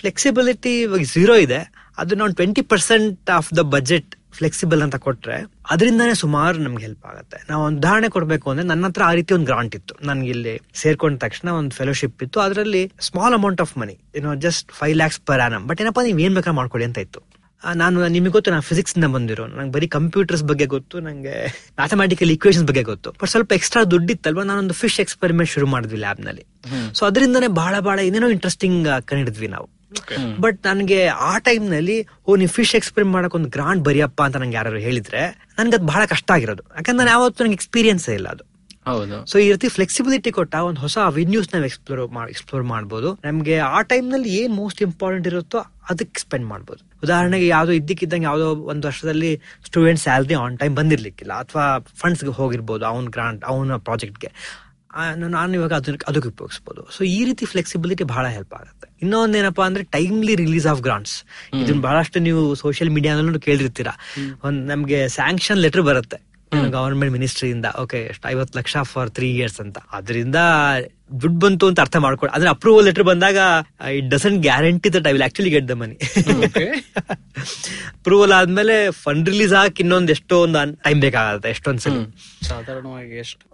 [0.00, 1.60] ಫ್ಲೆಕ್ಸಿಬಿಲಿಟಿ ಇವಾಗ ಝೀರೋ ಇದೆ.
[1.98, 5.36] ಅದನ್ನ ಒಂದು twenty percent of the budget flexible ಅಂತ ಕೊಟ್ರೆ
[5.70, 7.38] ಅದರಿಂದನೇ ಸುಮಾರು ನಮ್ಗೆ ಹೆಲ್ಪ್ ಆಗುತ್ತೆ.
[7.50, 9.94] ನಾವು ಒಂದು ಉದಾಹರಣೆ ಕೊಡಬೇಕು ಅಂದ್ರೆ ನನ್ನ ಹತ್ರ ಆ ರೀತಿ ಒಂದು ಗ್ರಾಂಟ್ ಇತ್ತು.
[10.02, 12.40] ನನ್ಗೆ ಇಲ್ಲಿ ಸೇರ್ಕೊಂಡ ತಕ್ಷಣ ಒಂದು ಫೆಲೋಶಿಪ್ ಇತ್ತು.
[12.40, 16.34] ಅದರಲ್ಲಿ ಸ್ಮಾಲ್ ಅಮೌಂಟ್ ಆಫ್ ಮನಿ ಏನೋ just five lakhs per annum but ಏನಪ್ಪಾ ನೀವು ಏನ್
[16.34, 17.22] ಬೇಕಾದ್ರೆ ಮಾಡ್ಕೊಳ್ಳಿ ಅಂತ ಇತ್ತು.
[17.74, 19.46] ನಾನು ನಿಮಗೆ ಗೊತ್ತು ನಾನು ಫಿಸಿಕ್ಸ್ ಇಂದ ಬಂದಿರೋ.
[19.46, 21.36] ನಂಗೆ ಬರೀ ಕಂಪ್ಯೂಟರ್ಸ್ ಬಗ್ಗೆ ಗೊತ್ತು ನಂಗೆ
[21.74, 23.10] ಮ್ಯಾಥಮೆಟಿಕಲ್ ಇಕ್ವೇಷನ್ಸ್ ಬಗ್ಗೆ ಗೊತ್ತು.
[23.10, 26.44] ಬಟ್ ಸ್ವಲ್ಪ ಎಕ್ಸ್ಟ್ರಾ ದುಡ್ಡಿತ್ತಲ್ವಾ ನಾನೊಂದು ಫಿಶ್ ಎಕ್ಸ್ಪೆರಿಮೆಂಟ್ ಶುರು ಮಾಡಿದ್ವಿ ಲ್ಯಾಬ್ನಲ್ಲಿ.
[26.94, 29.68] ಸೊ ಅದರಿಂದನೇ ಬಹಳ ಬಹಳ ಏನೇನೋ ಇಂಟ್ರೆಸ್ಟಿಂಗ್ ಕಂಡಿಡಿದ್ವಿ ನಾವು.
[30.44, 30.98] ಬಟ್ ನನಗೆ
[31.30, 31.96] ಆ ಟೈಮ್ನಲ್ಲಿ
[32.28, 35.22] ಓ ನೀವು ಫಿಶ್ ಎಕ್ಸ್ಪೆರಿಮೆಂಟ್ ಮಾಡಕ್ ಒಂದು ಗ್ರಾಂಡ್ ಬರಿಯಪ್ಪ ಅಂತ ನಂಗೆ ಯಾರು ಹೇಳಿದ್ರೆ
[35.58, 36.64] ನನ್ಗೆ ಅದು ಬಹಳ ಕಷ್ಟ ಆಗಿರೋದು.
[36.76, 38.44] ಯಾಕಂದ್ರೆ ನಾನು ಯಾವತ್ತೂ ನಂಗೆ ಎಕ್ಸ್ಪೀರಿಯನ್ಸ್ ಇಲ್ಲ ಅದು.
[38.88, 39.16] ಹೌದು.
[39.30, 42.02] ಸೊ ಈ ರೀತಿ ಫ್ಲೆಕ್ಸಿಬಿಲಿಟಿ ಕೊಟ್ಟ ಒಂದು ಹೊಸ ಅವೆನ್ಯೂಸ್ ನಾವು ಎಕ್ಸ್ಪ್ಲೋರ್
[42.34, 43.08] ಎಕ್ಸ್ಪ್ಲೋರ್ ಮಾಡ್ಬೋದು.
[43.26, 45.58] ನಮ್ಗೆ ಆ ಟೈಮ್ನಲ್ಲಿ ಏನ್ ಮೋಸ್ಟ್ ಇಂಪಾರ್ಟೆಂಟ್ ಇರುತ್ತೋ
[45.90, 46.80] ಅದಕ್ಕೆ ಸ್ಪೆಂಡ್ ಮಾಡ್ಬೋದು.
[47.04, 49.32] ಉದಾಹರಣೆಗೆ ಯಾವ್ದೋ ಇದ್ದಕ್ಕಿದ್ದಂಗೆ ಯಾವ್ದೋ ಒಂದು ವರ್ಷದಲ್ಲಿ
[49.66, 51.32] ಸ್ಟೂಡೆಂಟ್ ಸ್ಯಾಲ್ರಿ ಆನ್ ಟೈಮ್ ಬಂದಿರ್ಲಿಕ್ಕಿಲ್ಲ.
[51.44, 51.66] ಅಥವಾ
[52.02, 54.30] ಫಂಡ್ಸ್ ಹೋಗಿರ್ಬೋದು ಅವ್ನ ಗ್ರಾಂಟ್ ಅವನ ಪ್ರಾಜೆಕ್ಟ್ಗೆ
[55.16, 56.88] ನಾನು ಇವಾಗ ಅದಕ್ಕೆ ಅದಕ್ಕೆ ಉಪಯೋಗಿಸ್ಬೋದು.
[56.96, 58.88] ಸೊ ಈ ರೀತಿ ಫ್ಲೆಕ್ಸಿಬಿಲಿಟಿ ಬಹಳ ಹೆಲ್ಪ್ ಆಗುತ್ತೆ.
[59.02, 61.24] ಇನ್ನೊಂದೇನಪ್ಪಾ ಅಂದ್ರೆ ಟೈಮ್ಲಿ ರಿಲೀಸ್ ಆಫ್ ಗ್ರಾಂಟ್ಸ್
[61.54, 63.92] ಇದನ್ನ ಬಹಳಷ್ಟು ನೀವು ಸೋಷಿಯಲ್ ಮೀಡಿಯಾದಲ್ಲೂ ಕೇಳಿರ್ತೀರಾ.
[64.44, 66.28] ಒಂದ್ ನಮ್ಗೆ ಸ್ಯಾಂಕ್ಷನ್ ಲೆಟರ್ ಬರುತ್ತೆ.
[66.70, 69.78] ಗವರ್ಮೆಂಟ್ ಮಿನಿಸ್ಟ್ರಿಯಿಂದ ಓಕೆ ಐವತ್ತು ಲಕ್ಷ ಫಾರ್ ತ್ರೀ ಇಯರ್ಸ್ ಅಂತ.
[69.92, 70.36] ಅದರಿಂದ
[71.22, 73.38] ದುಡ್ಡು ಬಂತು ಅಂತ ಅರ್ಥ ಮಾಡ್ಕೊಳ್ಳಿ ಅದ್ರ ಅಪ್ರೂವಲ್ ಲೆಟರ್ ಬಂದಾಗ
[73.98, 75.96] it doesn't guarantee that I will actually get the money
[77.98, 82.02] approval ಆದ್ಮೇಲೆ ಫಂಡ್ ರಿಲೀಸ್ ಹಾಕಿ ಇನ್ನೊಂದ್ ಎಷ್ಟೋ ಒಂದು ಟೈಮ್ ಬೇಕಾಗತ್ತೆ ಎಷ್ಟೊಂದ್ಸಲಿ
[82.48, 83.44] ಸಾಧಾರಣವಾಗಿ ಎಷ್ಟು?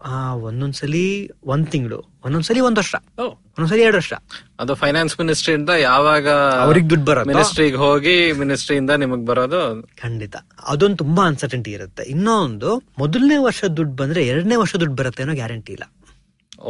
[0.48, 1.04] ಒಂದೊಂದ್ಸಲಿ
[1.52, 1.98] ಒಂದ್ ತಿಂಗಳು.
[2.26, 2.94] ಒಂದೊಂದ್ಸಲಿ ಒಂದ್ ವರ್ಷ.
[3.24, 4.14] ಒಂದೊಂದ್ಸಲಿ ಎರಡು ವರ್ಷ.
[4.62, 6.26] ಅದು ಫೈನಾನ್ಸ್ ಮಿನಿಸ್ಟ್ರಿಯಿಂದ ಯಾವಾಗ
[6.64, 9.60] ಅವ್ರಿಗೆ ದುಡ್ಡು ಬರೋ ಮಿನಿಸ್ಟ್ರಿಗೆ ಹೋಗಿ ಮಿನಿಸ್ಟ್ರಿಯಿಂದ ನಿಮಗ್ ಬರೋದು?
[10.02, 10.36] ಖಂಡಿತ.
[10.72, 12.04] ಅದೊಂದು ತುಂಬಾ ಅನ್ಸರ್ಟೆಂಟಿ ಇರುತ್ತೆ.
[12.14, 12.70] ಇನ್ನೊಂದು
[13.02, 15.86] ಮೊದಲನೇ ವರ್ಷ ದುಡ್ಡು ಬಂದ್ರೆ ಎರಡನೇ ವರ್ಷ ದುಡ್ಡು ಬರುತ್ತೆ ಅನ್ನೋ ಗ್ಯಾರಂಟಿ ಇಲ್ಲ.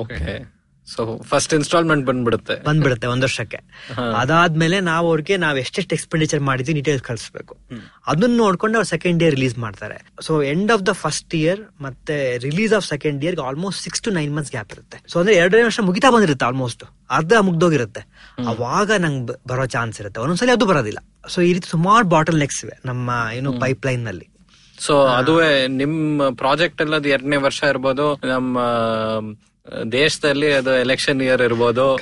[0.02, 0.18] ಓಕೆ
[0.86, 2.64] ಸೊ ಫಸ್ಟ್ ಇನ್ಸ್ಟಾಲ್ಮೆಂಟ್ ಬಂದ್ಬಿಡುತ್ತೆ.
[2.64, 3.56] ಬಂದ್ಬಿಡುತ್ತೆ ಒಂದ್ ವರ್ಷಕ್ಕೆ.
[4.16, 7.56] ಅದಾದ್ಮೇಲೆ ನಾವು ಅವ್ರಿಗೆ ನಾವ್ ಎಷ್ಟೆಷ್ಟು ಎಕ್ಸ್ಪೆಂಡಿಚರ್ ಮಾಡಿದ್ವಿ ಡೀಟೇಲ್ಸ್ ಕಳಿಸ್ಬೇಕು.
[8.06, 10.12] ಅದನ್ನ ನೋಡ್ಕೊಂಡು ಅವ್ರು ಸೆಕೆಂಡ್ ಇಯರ್ ರಿಲೀಸ್ ಮಾಡ್ತಾರೆ.
[10.22, 14.36] So end of the first year ಮತ್ತೆ release of second year almost six to nine
[14.36, 15.02] months gap ಇರುತ್ತೆ.
[15.08, 18.00] ಸೊ ಅಂದ್ರೆ ಎರಡನೇ ವರ್ಷ ಮುಗಿತಾ ಬಂದಿರುತ್ತೆ ಆಲ್ಮೋಸ್ಟ್ ಅರ್ಧ ಮುಗ್ದೋಗಿರುತ್ತೆ.
[18.48, 20.20] ಅವಾಗ ನಂಗೆ ಬರೋ ಚಾನ್ಸ್ ಇರುತ್ತೆ.
[20.20, 20.98] ಒಂದೊಂದ್ಸಲಿ ಅದು ಬರೋದಿಲ್ಲ.
[21.28, 24.28] ಸೊ ಈ ರೀತಿ ಸುಮಾರು ಬಾಟಲ್ ನೆಕ್ಸ್ ಇವೆ ನಮ್ಮ ಏನು ಪೈಪ್ ಲೈನ್ನಲ್ಲಿ
[24.78, 28.20] ಸೊ ಅದುವೇ ನಿಮ್ ಪ್ರಾಜೆಕ್ಟ್ ಎಲ್ಲ ಎರಡನೇ ವರ್ಷ ಇರ್ಬೋದು.
[28.24, 28.58] ನಮ್ಮ
[29.92, 31.96] ದೇಶದಲ್ಲಿ ಅದು ಎಲೆಕ್ಷನ್ ಇಯರ್ ಇರ್ಬೋದು.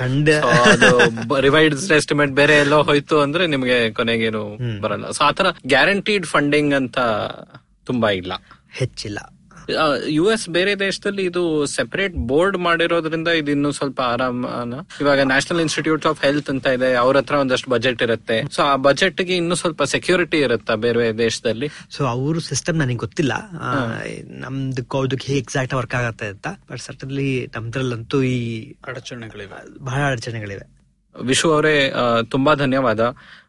[1.40, 5.10] ರಿವೈಡ್ ಎಸ್ಟಿಮೇಟ್ ಬೇರೆ ಎಲ್ಲೋ ಹೋಯ್ತು ಅಂದ್ರೆ ನಿಮ್ಗೆ ಕೊನೆಗೇನು ಬರಲ್ಲ.
[5.10, 6.98] ಸೊ ಆತರ ಗ್ಯಾರಂಟಿಡ್ ಫಂಡಿಂಗ್ ಅಂತ
[7.86, 8.32] ತುಂಬಾ ಇಲ್ಲ.
[8.72, 9.18] ಹೆಚ್ಚಿಲ್ಲ.
[10.08, 16.06] ಯು ಎಸ್ ಬೇರೆ ದೇಶದಲ್ಲಿ ಇದು ಸೆಪರೇಟ್ ಬೋರ್ಡ್ ಮಾಡಿರೋದ್ರಿಂದ ಇದು ಇನ್ನು ಸ್ವಲ್ಪ ಆರಾಮನ ಇವಾಗ ನ್ಯಾಷನಲ್ ಇನ್ಸ್ಟಿಟ್ಯೂಟ್
[16.06, 18.42] ಆಫ್ ಹೆಲ್ತ್ ಅಂತ ಇದೆ ಅವ್ರ ಹತ್ರ ಒಂದಷ್ಟು ಬಜೆಟ್ ಇರುತ್ತೆ.
[18.50, 21.68] ಸೊ ಆ ಬಜೆಟ್ಗೆ ಇನ್ನು ಸ್ವಲ್ಪ ಸೆಕ್ಯೂರಿಟಿ ಇರುತ್ತಾ ಬೇರೆ ದೇಶದಲ್ಲಿ?
[21.90, 23.32] ಸೊ ಅವ್ರ ಸಿಸ್ಟಮ್ ನನಗೆ ಗೊತ್ತಿಲ್ಲ.
[23.60, 26.46] ಆ, ನಮ್ದು ಅದಕ್ಕೆ ಹೇಗೆ ಎಕ್ಸಾಕ್ಟ್ ವರ್ಕ್ ಆಗತ್ತೆ ಅಂತ.
[26.70, 29.84] ಬಟ್ ಸರ್ಟನ್ಲಿ ನಮ್ದ್ರಲ್ಲಂತೂ ಈ ಅಡಚಣೆಗಳಿವೆ.
[29.84, 30.82] ಬಹಳ ಅಡಚಣೆಗಳಿವೆ.
[31.22, 33.00] ವಿಶು ಅವರೇ ಆ, ತುಂಬಾ ಧನ್ಯವಾದ.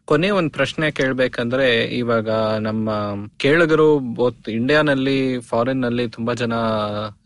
[0.08, 2.90] ಕೊನೆ ಒಂದ್ ಪ್ರಶ್ನೆ ಕೇಳ್ಬೇಕಂದ್ರೆ, ಇವಾಗ ನಮ್ಮ
[3.36, 6.54] ಕೇಳಗರು ಬೋತ್ ಇಂಡಿಯಾನಲ್ಲಿ ಫಾರಿನ್ನಲ್ಲಿ ತುಂಬಾ ಜನ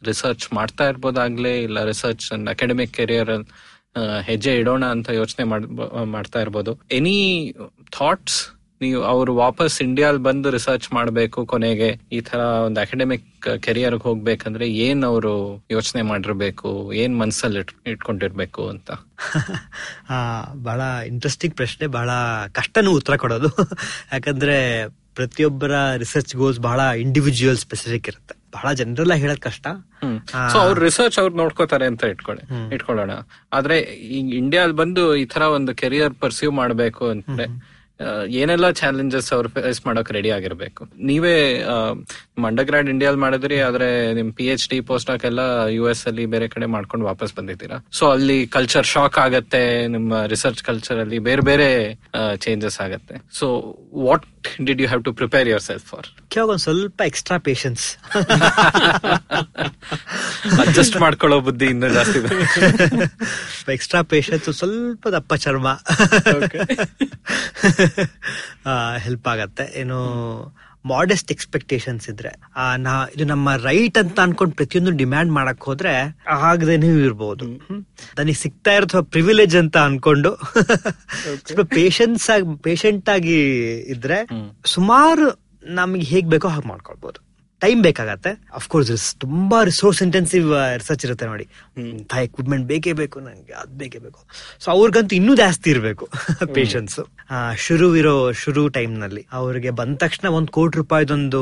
[0.04, 3.34] ರಿಸರ್ಚ್ ಮಾಡ್ತಾ ಇರ್ಬೋದಾಗ್ಲೇ, ಇಲ್ಲ ರಿಸರ್ಚ್ ಅಕಾಡೆಮಿಕ್ ಕೆರಿಯರ್
[4.22, 5.44] ಹೆಜ್ಜೆ ಇಡೋಣ ಅಂತ ಯೋಚನೆ
[6.04, 6.80] ಮಾಡ್ತಾ ಇರ್ಬೋದು.
[6.90, 7.16] ಎನಿ
[7.98, 8.38] ಥಾಟ್ಸ್
[8.80, 13.24] ನೀವು ಅವರು ವಾಪಸ್ ಇಂಡಿಯಾಲ್ ಬಂದು ರಿಸರ್ಚ್ ಮಾಡಬೇಕು ಕೊನೆಗೆ ಈ ತರ ಒಂದು ಅಕಾಡೆಮಿಕ್
[13.58, 15.32] ಕೆರಿಯರ್ ಹೋಗ್ಬೇಕಂದ್ರೆ ಏನ್ ಅವರು
[15.70, 18.90] ಯೋಚನೆ ಮಾಡಿರ್ಬೇಕು ಏನ್ ಮನ್ಸಲ್ಲಿ ಇಟ್- ಇಟ್ಕೊಂಡಿರ್ಬೇಕು ಅಂತ?
[20.62, 22.10] ಬಹಳ ಇಂಟ್ರೆಸ್ಟಿಂಗ್ ಪ್ರಶ್ನೆ ಬಹಳ
[22.52, 23.48] ಕಷ್ಟನೂ ಉತ್ತರ ಕೊಡೋದು.
[24.12, 24.56] ಯಾಕಂದ್ರೆ
[25.14, 28.34] ಪ್ರತಿಯೊಬ್ಬರ ರಿಸರ್ಚ್ ಗೋಲ್ಸ್ ಬಹಳ ಇಂಡಿವಿಜುವಲ್ ಸ್ಪೆಸಿಫಿಕ್ ಇರುತ್ತೆ.
[28.52, 29.66] ಬಹಳ ಜನರಲ್ ಆಗಿ ಹೇಳೋದ್ ಕಷ್ಟ.
[30.52, 32.44] ಸೊ ಅವ್ರ ರಿಸರ್ಚ್ ಅವ್ರು ನೋಡ್ಕೋತಾರೆ ಅಂತ ಇಟ್ಕೊಳ್ಳಿ
[32.74, 33.10] ಇಟ್ಕೊಳ್ಳೋಣ.
[33.52, 33.76] ಆದ್ರೆ
[34.10, 37.46] ಈ ಇಂಡಿಯಾಲ್ ಬಂದು ಈ ತರ ಒಂದು ಕೆರಿಯರ್ ಪರ್ಸ್ಯೂ ಮಾಡ್ಬೇಕು ಅಂದ್ರೆ
[38.28, 40.82] ಏನೆಲ್ಲ ಚಾಲೆಂಜಸ್ ಅವ್ರು ಫೇಸ್ ಮಾಡೋಕ್ ರೆಡಿ ಆಗಿರ್ಬೇಕು.
[41.02, 41.62] ನೀವೇ
[42.46, 46.26] ಅಂಡರ್ ಗ್ರಾಡ್ ಇಂಡಿಯಾಲ್ ಮಾಡಿದ್ರಿ ಆದ್ರೆ ನಿಮ್ ಪಿ ಎಚ್ ಡಿ ಪೋಸ್ಟ್ ಹಾಕೆಲ್ಲ ಎಲ್ಲ ಯು ಎಸ್ ಅಲ್ಲಿ
[46.26, 47.84] ಬೇರೆ ಕಡೆ ಮಾಡ್ಕೊಂಡು ವಾಪಸ್ ಬಂದಿದ್ದೀರಾ?
[47.92, 51.98] ಸೊ ಅಲ್ಲಿ ಕಲ್ಚರ್ ಶಾಕ್ ಆಗತ್ತೆ ನಿಮ್ಮ ರಿಸರ್ಚ್ ಕಲ್ಚರ್ ಅಲ್ಲಿ ಬೇರೆ ಬೇರೆ
[52.36, 53.16] ಚೇಂಜಸ್ ಆಗತ್ತೆ.
[53.32, 54.24] So what
[54.64, 56.08] did you have to prepare yourself for
[56.48, 57.96] ಒಂದ್ ಸ್ವಲ್ಪ ಎಕ್ಸ್ಟ್ರಾ ಪೇಷನ್ಸ್
[60.60, 62.18] ಅಡ್ಜಸ್ಟ್ ಮಾಡ್ಕೊಳ್ಳೋ ಬುದ್ಧಿ ಇನ್ನೂ ಜಾಸ್ತಿ.
[63.72, 65.68] ಎಕ್ಸ್ಟ್ರಾ ಪೇಷನ್ಸ್ ಸ್ವಲ್ಪ ದಪ್ಪ ಚರ್ಮ.
[68.98, 69.80] ಹೆಲ್ಪ್ ಆಗತ್ತೆ.
[69.80, 69.98] ಏನು
[70.86, 72.28] ಮಾಡೆಸ್ಟ್ ಎಕ್ಸ್ಪೆಕ್ಟೇಷನ್ಸ್ ಇದ್ರೆ.
[72.56, 77.44] ಆ, ನಾ ಇದು ನಮ್ಮ ರೈಟ್ ಅಂತ ಅನ್ಕೊಂಡು ಪ್ರತಿಯೊಂದು ಡಿಮ್ಯಾಂಡ್ ಮಾಡಕ್ ಹೋದ್ರೆ ಆಗದೇನೂ ಇರ್ಬೋದು.
[78.18, 80.36] ನನಗೆ ಸಿಗ್ತಾ ಇರೋ ಪ್ರಿವಿಲೇಜ್ ಅಂತ ಅನ್ಕೊಂಡು.
[81.46, 84.28] ಸ್ವಲ್ಪ ಪೇಷನ್ಸ್ ಆಗಿ ಪೇಷಂಟ್ ಆಗಿ ಇದ್ರೆ
[84.64, 87.27] ಸುಮಾರು ನಮಗೆ ಹೇಗ್ ಬೇಕೋ ಹಾಗೆ ಮಾಡ್ಕೊಳ್ಬಹುದು
[87.62, 88.30] ಟೈಮ್ ಬೇಕಾಗತ್ತೆ.
[88.58, 90.48] ಅಫ್ಕೋರ್ಸ್ ತುಂಬಾ ರಿಸೋರ್ಸ್ ಇಂಟೆನ್ಸಿವ್
[90.80, 91.46] ರಿಸರ್ಚ್ ಇರುತ್ತೆ ನೋಡಿ.
[91.82, 94.20] ಇಂಥ ಎಕ್ವಿಪ್ಮೆಂಟ್ ಬೇಕೇ ಬೇಕು ನಂಗೆ ಅದ್ ಬೇಕೇ ಬೇಕು.
[94.64, 96.06] ಸೊ ಅವ್ರಿಗಂತೂ ಇನ್ನೂ ಜಾಸ್ತಿ ಇರಬೇಕು
[96.58, 96.98] ಪೇಷನ್ಸ್
[97.66, 101.40] ಶುರು ಇರೋ ಶುರು ಟೈಮ್ನಲ್ಲಿ ಅವ್ರಿಗೆ ಬಂದ ತಕ್ಷಣ ಒಂದ್ ಕೋಟಿ ರೂಪಾಯಿದೊಂದು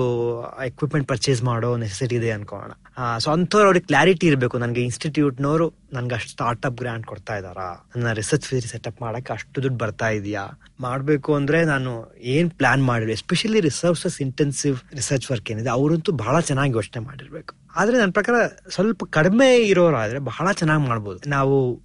[0.71, 2.73] ಎಕ್ವಿಪ್ಮೆಂಟ್ ಪರ್ಚೇಸ್ ಮಾಡೋ ನೆಸೆಸಿಟಿ ಇದೆ ಅನ್ಕೋಣ.
[3.19, 4.59] ಸೊ ಅಂಥವ್ರು ಅವ್ರಿಗೆ ಕ್ಲಾರಿಟಿ ಇರಬೇಕು.
[4.59, 7.91] ನನಗೆ ಇನ್ಸ್ಟಿಟ್ಯೂಟ್ನವರು ನನ್ಗೆ ಅಷ್ಟು ಸ್ಟಾರ್ಟ್ಅಪ್ ಗ್ರಾಂಟ್ ಕೊಡ್ತಾ ಇದ್ದಾರಾ?
[7.97, 10.61] ನನ್ನ ರಿಸರ್ಚ್ ಫೀಸ್ ಸೆಟಪ್ ಮಾಡಕ್ಕೆ ಅಷ್ಟು ದುಡ್ಡು ಬರ್ತಾ ಇದೆಯಾ?
[10.81, 16.73] ಮಾಡಬೇಕು ಅಂದ್ರೆ ನಾನು ಏನು ಪ್ಲಾನ್ ಮಾಡಿರ್ಬೇಕು especially researches intensive research work ಏನಿದೆ, ಅವರಂತೂ ಬಹಳ ಚೆನ್ನಾಗಿ
[16.73, 17.55] ಯೋಚನೆ ಮಾಡಿರ್ಬೇಕು.
[17.77, 18.35] ಆದ್ರೆ ನನ್ನ ಪ್ರಕಾರ
[18.69, 21.29] ಸ್ವಲ್ಪ ಕಡಿಮೆ ಇರೋರಾದ್ರೆ ಬಹಳ ಚೆನ್ನಾಗಿ ಮಾಡ್ಬೋದು.
[21.29, 21.83] ನಾವು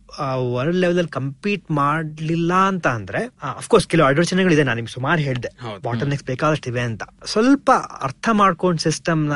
[0.54, 4.08] ವರ್ಲ್ಡ್ ಲೆವೆಲ್ ಅಲ್ಲಿ ಕಂಪೀಟ್ ಮಾಡ್ಲಿಲ್ಲ ಅಂತ ಅಂದ್ರೆ ಅಫ್ಕೋರ್ಸ್ ಕೆಲವು
[4.54, 5.50] ಇದೆ ನಾನು ನಿಮ್ಗೆ ಸುಮಾರು ಹೇಳ್ದೆ.
[5.84, 7.04] ಬಾಟಲ್ ನೆಕ್ಸ್ ಬೇಕಾದಷ್ಟು ಇವೆ ಅಂತ.
[7.26, 9.34] ಸ್ವಲ್ಪ ಅರ್ಥ ಮಾಡ್ಕೊಂಡು ಸಿಸ್ಟಮ್ನ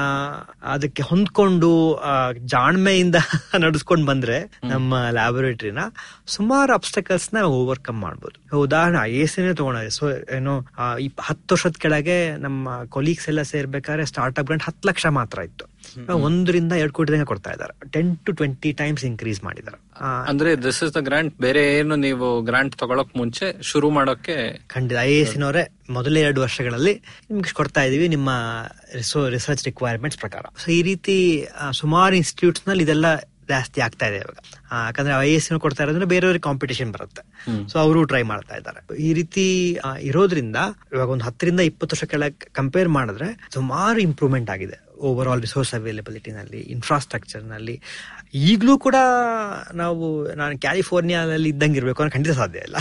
[0.64, 2.02] ಅದಕ್ಕೆ ಹೊಂದ್ಕೊಂಡು
[2.46, 3.16] ಜಾಣ್ಮೆಯಿಂದ
[3.60, 5.80] ನಡೆಸ್ಕೊಂಡು ಬಂದ್ರೆ ನಮ್ಮ ಲ್ಯಾಬೊರೇಟರಿನ
[6.28, 8.58] ಸುಮಾರು ಅಬ್ಸ್ಟಕಲ್ಸ್ನ ಓವರ್ಕಮ್ ಮಾಡ್ಬೋದು.
[8.58, 9.90] ಉದಾಹರಣೆ ಐ ಎಸ್ ತಗೊಂಡ್ರೆ.
[9.90, 10.60] ಸೊ ಏನು
[11.20, 15.75] ಹತ್ತು ವರ್ಷದ ಕೆಳಗೆ ನಮ್ಮ ಕೊಲೀಗ್ಸ್ ಎಲ್ಲ ಸೇರ್ಬೇಕಾದ್ರೆ ಸ್ಟಾರ್ಟ್ಅಪ್ ಗ್ರಾಂಟ್ ಹತ್ತು ಲಕ್ಷ ಮಾತ್ರ ಇತ್ತು.
[16.28, 17.74] ಒಂದರಿಂದ ಎರಡ್ ಕೋಟಿ ತನಕ ಕೊಡ್ತಾ ಇದ್ದಾರೆ.
[17.96, 19.80] Ten to twenty times increase ಮಾಡಿದ್ದಾರೆ.
[20.32, 24.38] ಅಂದ್ರೆ ದಿಸ್ ಇಸ್ ದ ಗ್ರಾಂಟ್ ಬೇರೆ ಏನು ನೀವು ಗ್ರಾಂಟ್ ತಗೊಳಕ್ ಮುಂಚೆ ಶುರು ಮಾಡೋಕೆ
[24.74, 24.98] ಖಂಡಿತ.
[25.12, 25.64] ಐ ಎಸ್ ನವರೇ
[25.98, 26.96] ಮೊದಲ ಎರಡು ವರ್ಷಗಳಲ್ಲಿ
[27.30, 28.30] ನಿಮ್ಗೆ ಕೊಡ್ತಾ ಇದೀವಿ ನಿಮ್ಮ
[29.36, 30.46] ರಿಸರ್ಚ್ ರಿಕ್ವೈರ್ಮೆಂಟ್ಸ್ ಪ್ರಕಾರ.
[30.64, 31.16] ಸೊ ಈ ರೀತಿ
[31.82, 33.06] ಸುಮಾರು ಇನ್ಸ್ಟಿಟ್ಯೂಟ್ಸ್ನಲ್ಲಿ ಇದೆಲ್ಲ
[33.50, 34.38] ಜಾಸ್ತಿ ಆಗ್ತಾ ಇದೆ ಇವಾಗ.
[34.86, 37.22] ಯಾಕಂದ್ರೆ ಐ ಎಸ್ ಕೊಡ್ತಾ ಇರೋದ್ರೆ ಬೇರೆಯವ್ರಿಗೆ ಕಾಂಪಿಟೇಷನ್ ಬರುತ್ತೆ.
[37.72, 38.80] ಸೊ ಅವರು ಟ್ರೈ ಮಾಡ್ತಾ ಇದ್ದಾರೆ.
[39.08, 39.46] ಈ ರೀತಿ
[40.10, 40.58] ಇರೋದ್ರಿಂದ
[40.94, 44.78] ಇವಾಗ ಒಂದು ಹತ್ತರಿಂದ ಇಪ್ಪತ್ತು ವರ್ಷ ಕೆಳಗೆ ಕಂಪೇರ್ ಮಾಡಿದ್ರೆ ಸುಮಾರು ಇಂಪ್ರೂವ್ಮೆಂಟ್ ಆಗಿದೆ.
[45.00, 47.82] ಓವರ್ ಆಲ್ ರಿಸೋರ್ಸ್ ಅವೈಲಬಿಲಿಟಿನಲ್ಲಿ ನಲ್ಲಿ ಇನ್ಫ್ರಾಸ್ಟ್ರಕ್ಚರ್ನಲ್ಲಿ
[48.34, 48.96] ಈಗಲೂ ಕೂಡ
[49.74, 52.78] ನಾವು ನಾನು ಕ್ಯಾಲಿಫೋರ್ನಿಯಾದಲ್ಲಿ ಇದ್ದಂಗೆ ಇರಬೇಕು ಅನ್ನೋ ಖಂಡಿತ ಸಾಧ್ಯ ಇಲ್ಲ.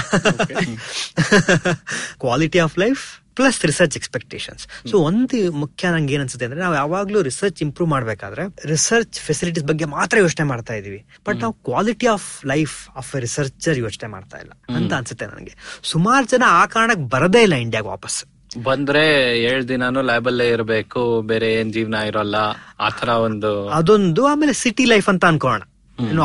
[2.18, 7.22] Quality of life plus research expectations so ಒಂದು ಮುಖ್ಯ ನಂಗೆ ಏನ್ ಅನ್ಸುತ್ತೆ ಅಂದ್ರೆ ನಾವು ಯಾವಾಗಲೂ
[7.22, 12.88] ರಿಸರ್ಚ್ ಇಂಪ್ರೂವ್ ಮಾಡಬೇಕಾದ್ರೆ ರಿಸರ್ಚ್ ಫೆಸಿಲಿಟೀಸ್ ಬಗ್ಗೆ ಮಾತ್ರ ಯೋಚನೆ ಮಾಡ್ತಾ ಇದೀವಿ ಬಟ್ ನಾವು quality of life
[12.96, 15.54] of a researcher ಯೋಚನೆ ಮಾಡ್ತಾ ಇಲ್ಲ ಅಂತ ಅನ್ಸುತ್ತೆ ನನಗೆ.
[15.82, 18.24] ಸುಮಾರು ಜನ ಆ ಕಾರಣಕ್ಕೆ ಬರದೇ ಇಲ್ಲ ಇಂಡಿಯಾಗೆ ವಾಪಸ್
[18.68, 19.04] ಬಂದ್ರೆ
[19.50, 22.40] ಏಳ್ ದಿನಾನು ಲ್ಯಾಬ್ ಅಲ್ಲೇ ಇರಬೇಕು ಬೇರೆ ಏನ್ ಜೀವನ ಇರೋಲ್ಲ
[22.88, 25.62] ಆತರ ಒಂದು ಅದೊಂದು ಆಮೇಲೆ ಸಿಟಿ ಲೈಫ್ ಅಂತ ಅನ್ಕೋಣ.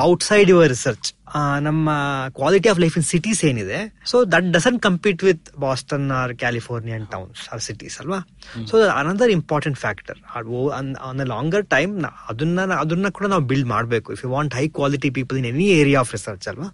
[0.09, 1.07] ಔಟ್ ಸೈಡ್ ಯುವರ್ ರಿಸರ್ಚ್
[1.65, 1.89] ನಮ್ಮ
[2.37, 3.79] quality of life in cities ಏನಿದೆ
[4.11, 8.19] so that doesn't compete with Boston or Californian towns or cities ಅಲ್ವಾ?
[8.69, 10.19] So another important factor
[11.09, 11.93] on longer time
[12.31, 14.09] ಅದನ್ನ ಅದನ್ನ ಕೂಡ ನಾವು ಬಿಲ್ಡ್ ಮಾಡಬೇಕು.
[14.17, 16.69] If you want high quality people in any area of research ಅಲ್ವಾ?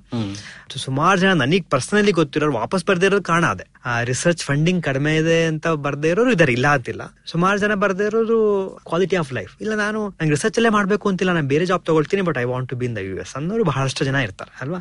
[0.73, 3.67] So ಸುಮಾರು ಜನ ನನಗೆ ಪರ್ಸನಲಿ ಗೊತ್ತಿರೋರು ವಾಪಸ್ ಬರ್ದೇ ಇರೋದು ಕಾರಣ ಅದೇ.
[4.03, 7.03] ರಿಸರ್ಚ್ ಫಂಡಿಂಗ್ ಕಡಿಮೆ ಇದೆ ಅಂತ ಬರ್ದೇ ಇರೋರು ಇದಾರೆ ಇಲ್ಲ ಅಂತಿಲ್ಲ.
[7.31, 8.37] ಸುಮಾರು ಜನ ಬರ್ದೇ ಇರೋದು
[8.89, 12.37] ಕ್ವಾಲಿಟಿ ಆಫ್ ಲೈಫ್ ಇಲ್ಲ ನಾನು ನಂಗೆ ರಿಸರ್ಚ್ ಅಲ್ಲೇ ಮಾಡ್ಬೇಕು ಅಂತಿಲ್ಲ ನಾನು ಬೇರೆ ಜಾಬ್ ತಗೊಳ್ತೀನಿ but
[12.37, 14.79] I want to be in the U S ಅನ್ನೋರು ಬಹಳಷ್ಟು ಜನ ಇರ್ತಾರೆ ಅಲ್ವಾ?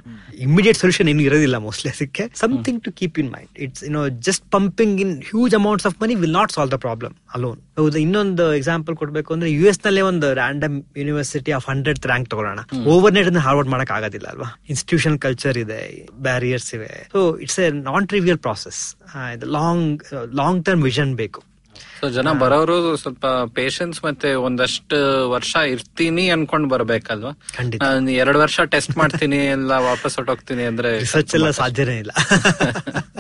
[0.48, 2.24] ಇಮಿಡಿಯೇಟ್ ಸೊಲ್ಯೂಷನ್ ಏನು ಇರೋದಿಲ್ಲ ಮೋಸ್ಟ್ಲಿ ಅದಕ್ಕೆ.
[2.42, 6.16] Something to keep in mind it's you know just pumping in huge amounts of money
[6.22, 10.34] will not solve the problem alone ಹೌದು ಇನ್ನೊಂದು ಎಕ್ಸಾಂಪಲ್ ಕೊಡ್ಬೇಕು ಅಂದ್ರೆ ಯು ಎಸ್ ನಲ್ಲೇ ಒಂದು
[10.34, 12.60] random university of hundred rank ತಗೊಳ್ಳೋಣ.
[12.86, 14.48] ಓವರ್ ನೈಟ್ ಹಾರ್ವರ್ಡ್ ಮಾಡಕ್ ಆಗೋದಿಲ್ಲ ಅಲ್ವಾ?
[14.68, 15.80] ಇನ್ಸ್ಟಿಟ್ಯೂಷನ್ ಕಲ್ಚರ್ ಇದೆ
[16.28, 16.92] ಬ್ಯಾರಿಯರ್ಸ್ ಇವೆ.
[17.12, 18.80] So it's a non trivial process
[19.58, 21.42] long long term vision ಬೇಕು.
[22.00, 24.96] ಸೊ ಜನ ಬರೋರು ಸ್ವಲ್ಪ ಪೇಶನ್ಸ್ ಮತ್ತೆ ಒಂದಷ್ಟು
[25.30, 27.32] ವರ್ಷ ಇರ್ತೀನಿ ಅನ್ಕೊಂಡ್ ಬರ್ಬೇಕಲ್ವಾ?
[27.56, 27.82] ಖಂಡಿತ.
[27.82, 32.12] ಎರಡು ಎರಡ್ ವರ್ಷ ಟೆಸ್ಟ್ ಮಾಡ್ತೀನಿ ಎಲ್ಲ ವಾಪಸ್ ಹೊಟ್ಟೋಗ್ತೀನಿ ಅಂದ್ರೆ ರಿಸರ್ಚ್ ಎಲ್ಲ ಸಾಧ್ಯನೇ ಇಲ್ಲ.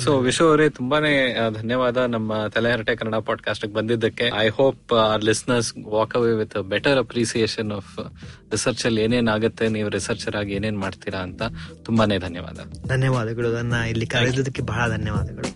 [0.00, 4.30] ಸೊ ವಿಶ್ವ ಅವರೇ ತುಂಬಾನೇ ಧನ್ಯವಾದ ನಮ್ಮ ತಲೆಹರಟೆ ಕನ್ನಡ ಪಾಡ್ಕಾಸ್ಟ್ ಬಂದಿದ್ದಕ್ಕೆ.
[4.38, 8.12] I hope our listeners walk away with better appreciation of
[8.50, 11.42] research ಅಲ್ಲಿ ಏನೇನ್ ಆಗುತ್ತೆ ನೀವು ರಿಸರ್ಚರ್ ಆಗಿ ಏನೇನ್ ಮಾಡ್ತೀರಾ ಅಂತ
[11.82, 12.86] ತುಂಬಾನೇ ಧನ್ಯವಾದ.
[12.86, 15.50] ಧನ್ಯವಾದಗಳು ನನ್ನ ಇಲ್ಲಿ ಕರೆದಿದ್ದಕ್ಕೆ ಬಹಳ ಧನ್ಯವಾದಗಳು.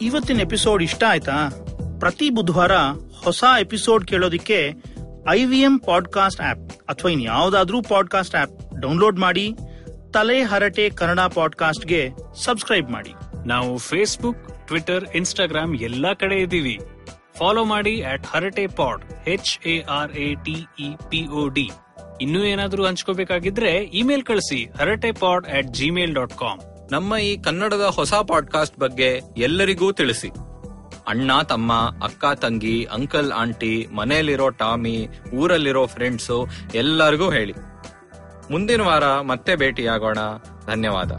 [0.00, 1.50] ಇವತ್ತಿನ ಎಪಿಸೋಡ್ ಇಷ್ಟ ಆಯ್ತಾ?
[2.00, 2.72] ಪ್ರತಿ ಬುಧವಾರ
[3.24, 4.74] ಹೊಸ episode ಕೇಳೋದಿಕ್ಕೆ
[5.30, 9.54] I V M podcast app ಅಥವಾ ಇನ್ ಯಾವ್ದಾದ್ರೂ ಪಾಡ್ಕಾಸ್ಟ್ ಆಪ್ ಡೌನ್ಲೋಡ್ ಮಾಡಿ
[10.14, 12.10] ತಲೆ ಹರಟೆ ಕನ್ನಡ ಪಾಡ್ಕಾಸ್ಟ್ಗೆ
[12.44, 13.12] ಸಬ್ಸ್ಕ್ರೈಬ್ ಮಾಡಿ.
[13.46, 16.78] ನಾವು ಫೇಸ್ಬುಕ್ ಟ್ವಿಟರ್ ಇನ್ಸ್ಟಾಗ್ರಾಮ್ ಎಲ್ಲಾ ಕಡೆ ಇದ್ದೀವಿ.
[17.34, 21.70] ಫಾಲೋ ಮಾಡಿ at Harate pod H A R A T E P O D
[22.20, 26.60] ಇನ್ನೂ ಏನಾದರೂ ಹಂಚ್ಕೋಬೇಕಾಗಿದ್ರೆ ಇಮೇಲ್ ಕಳಿಸಿ Harate pod at gmail dot com
[26.92, 30.28] ನಮ್ಮ ಈ ಕನ್ನಡದ ಹೊಸ ಪಾಡ್ಕಾಸ್ಟ್ ಬಗ್ಗೆ ಎಲ್ಲರಿಗೂ ತಿಳಿಸಿ.
[31.08, 31.72] ಅಣ್ಣ ತಮ್ಮ
[32.04, 37.54] ಅಕ್ಕ ತಂಗಿ ಅಂಕಲ್ ಆಂಟಿ ಮನೆಯಲ್ಲಿರೋ ಟಾಮಿ ಊರಲ್ಲಿರೋ ಫ್ರೆಂಡ್ಸು ಎಲ್ಲರಿಗೂ ಹೇಳಿ.
[38.53, 40.19] ಮುಂದಿನ ವಾರ ಮತ್ತೆ ಭೇಟಿಯಾಗೋಣ
[40.71, 41.11] ಧನ್ಯವಾದ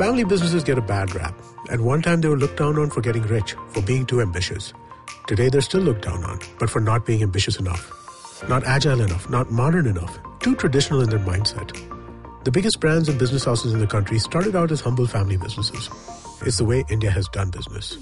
[0.00, 1.36] Family businesses get a bad rap.
[1.68, 4.72] At one time, they were looked down on for getting rich, for being too ambitious.
[5.26, 7.82] Today, they're still looked down on, but for not being ambitious enough,
[8.48, 11.91] not agile enough, not modern enough, too traditional in their mindset.
[12.43, 15.89] The biggest brands and business houses in the country started out as humble family businesses.
[16.45, 17.97] It's the way India has done business.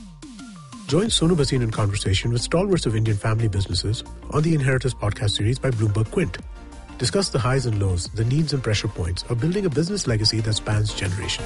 [0.87, 5.37] Join Sonu Basin in conversation with stalwarts of Indian family businesses on the Inheritors podcast
[5.37, 6.39] series by Bloomberg Quint.
[6.97, 10.41] Discuss the highs and lows, the needs and pressure points of building a business legacy
[10.41, 11.45] that spans generation.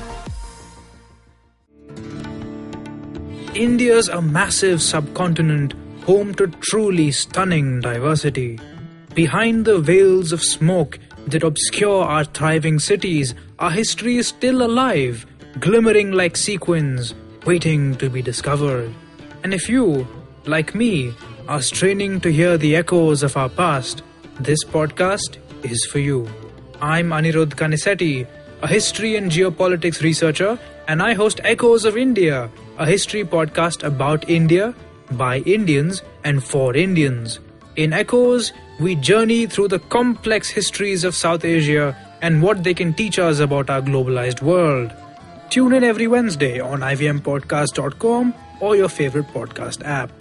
[3.55, 5.73] India's a massive subcontinent
[6.05, 8.57] home to truly stunning diversity.
[9.13, 10.97] Behind the veils of smoke
[11.27, 15.25] that obscure our thriving cities, our history is still alive,
[15.59, 17.13] glimmering like sequins,
[17.45, 18.93] waiting to be discovered.
[19.43, 20.07] And if you,
[20.45, 21.13] like me,
[21.47, 24.01] are straining to hear the echoes of our past,
[24.39, 26.27] this podcast is for you.
[26.81, 28.27] I'm Anirudh Kanisetti,
[28.61, 34.29] a history and geopolitics researcher, and I host Echoes of India, a history podcast about
[34.29, 34.73] India,
[35.11, 37.39] by Indians, and for Indians.
[37.75, 42.93] In Echoes, we journey through the complex histories of South Asia and what they can
[42.93, 44.93] teach us about our globalized world.
[45.49, 50.11] Tune in every Wednesday on ivmpodcast.com or your favorite podcast app.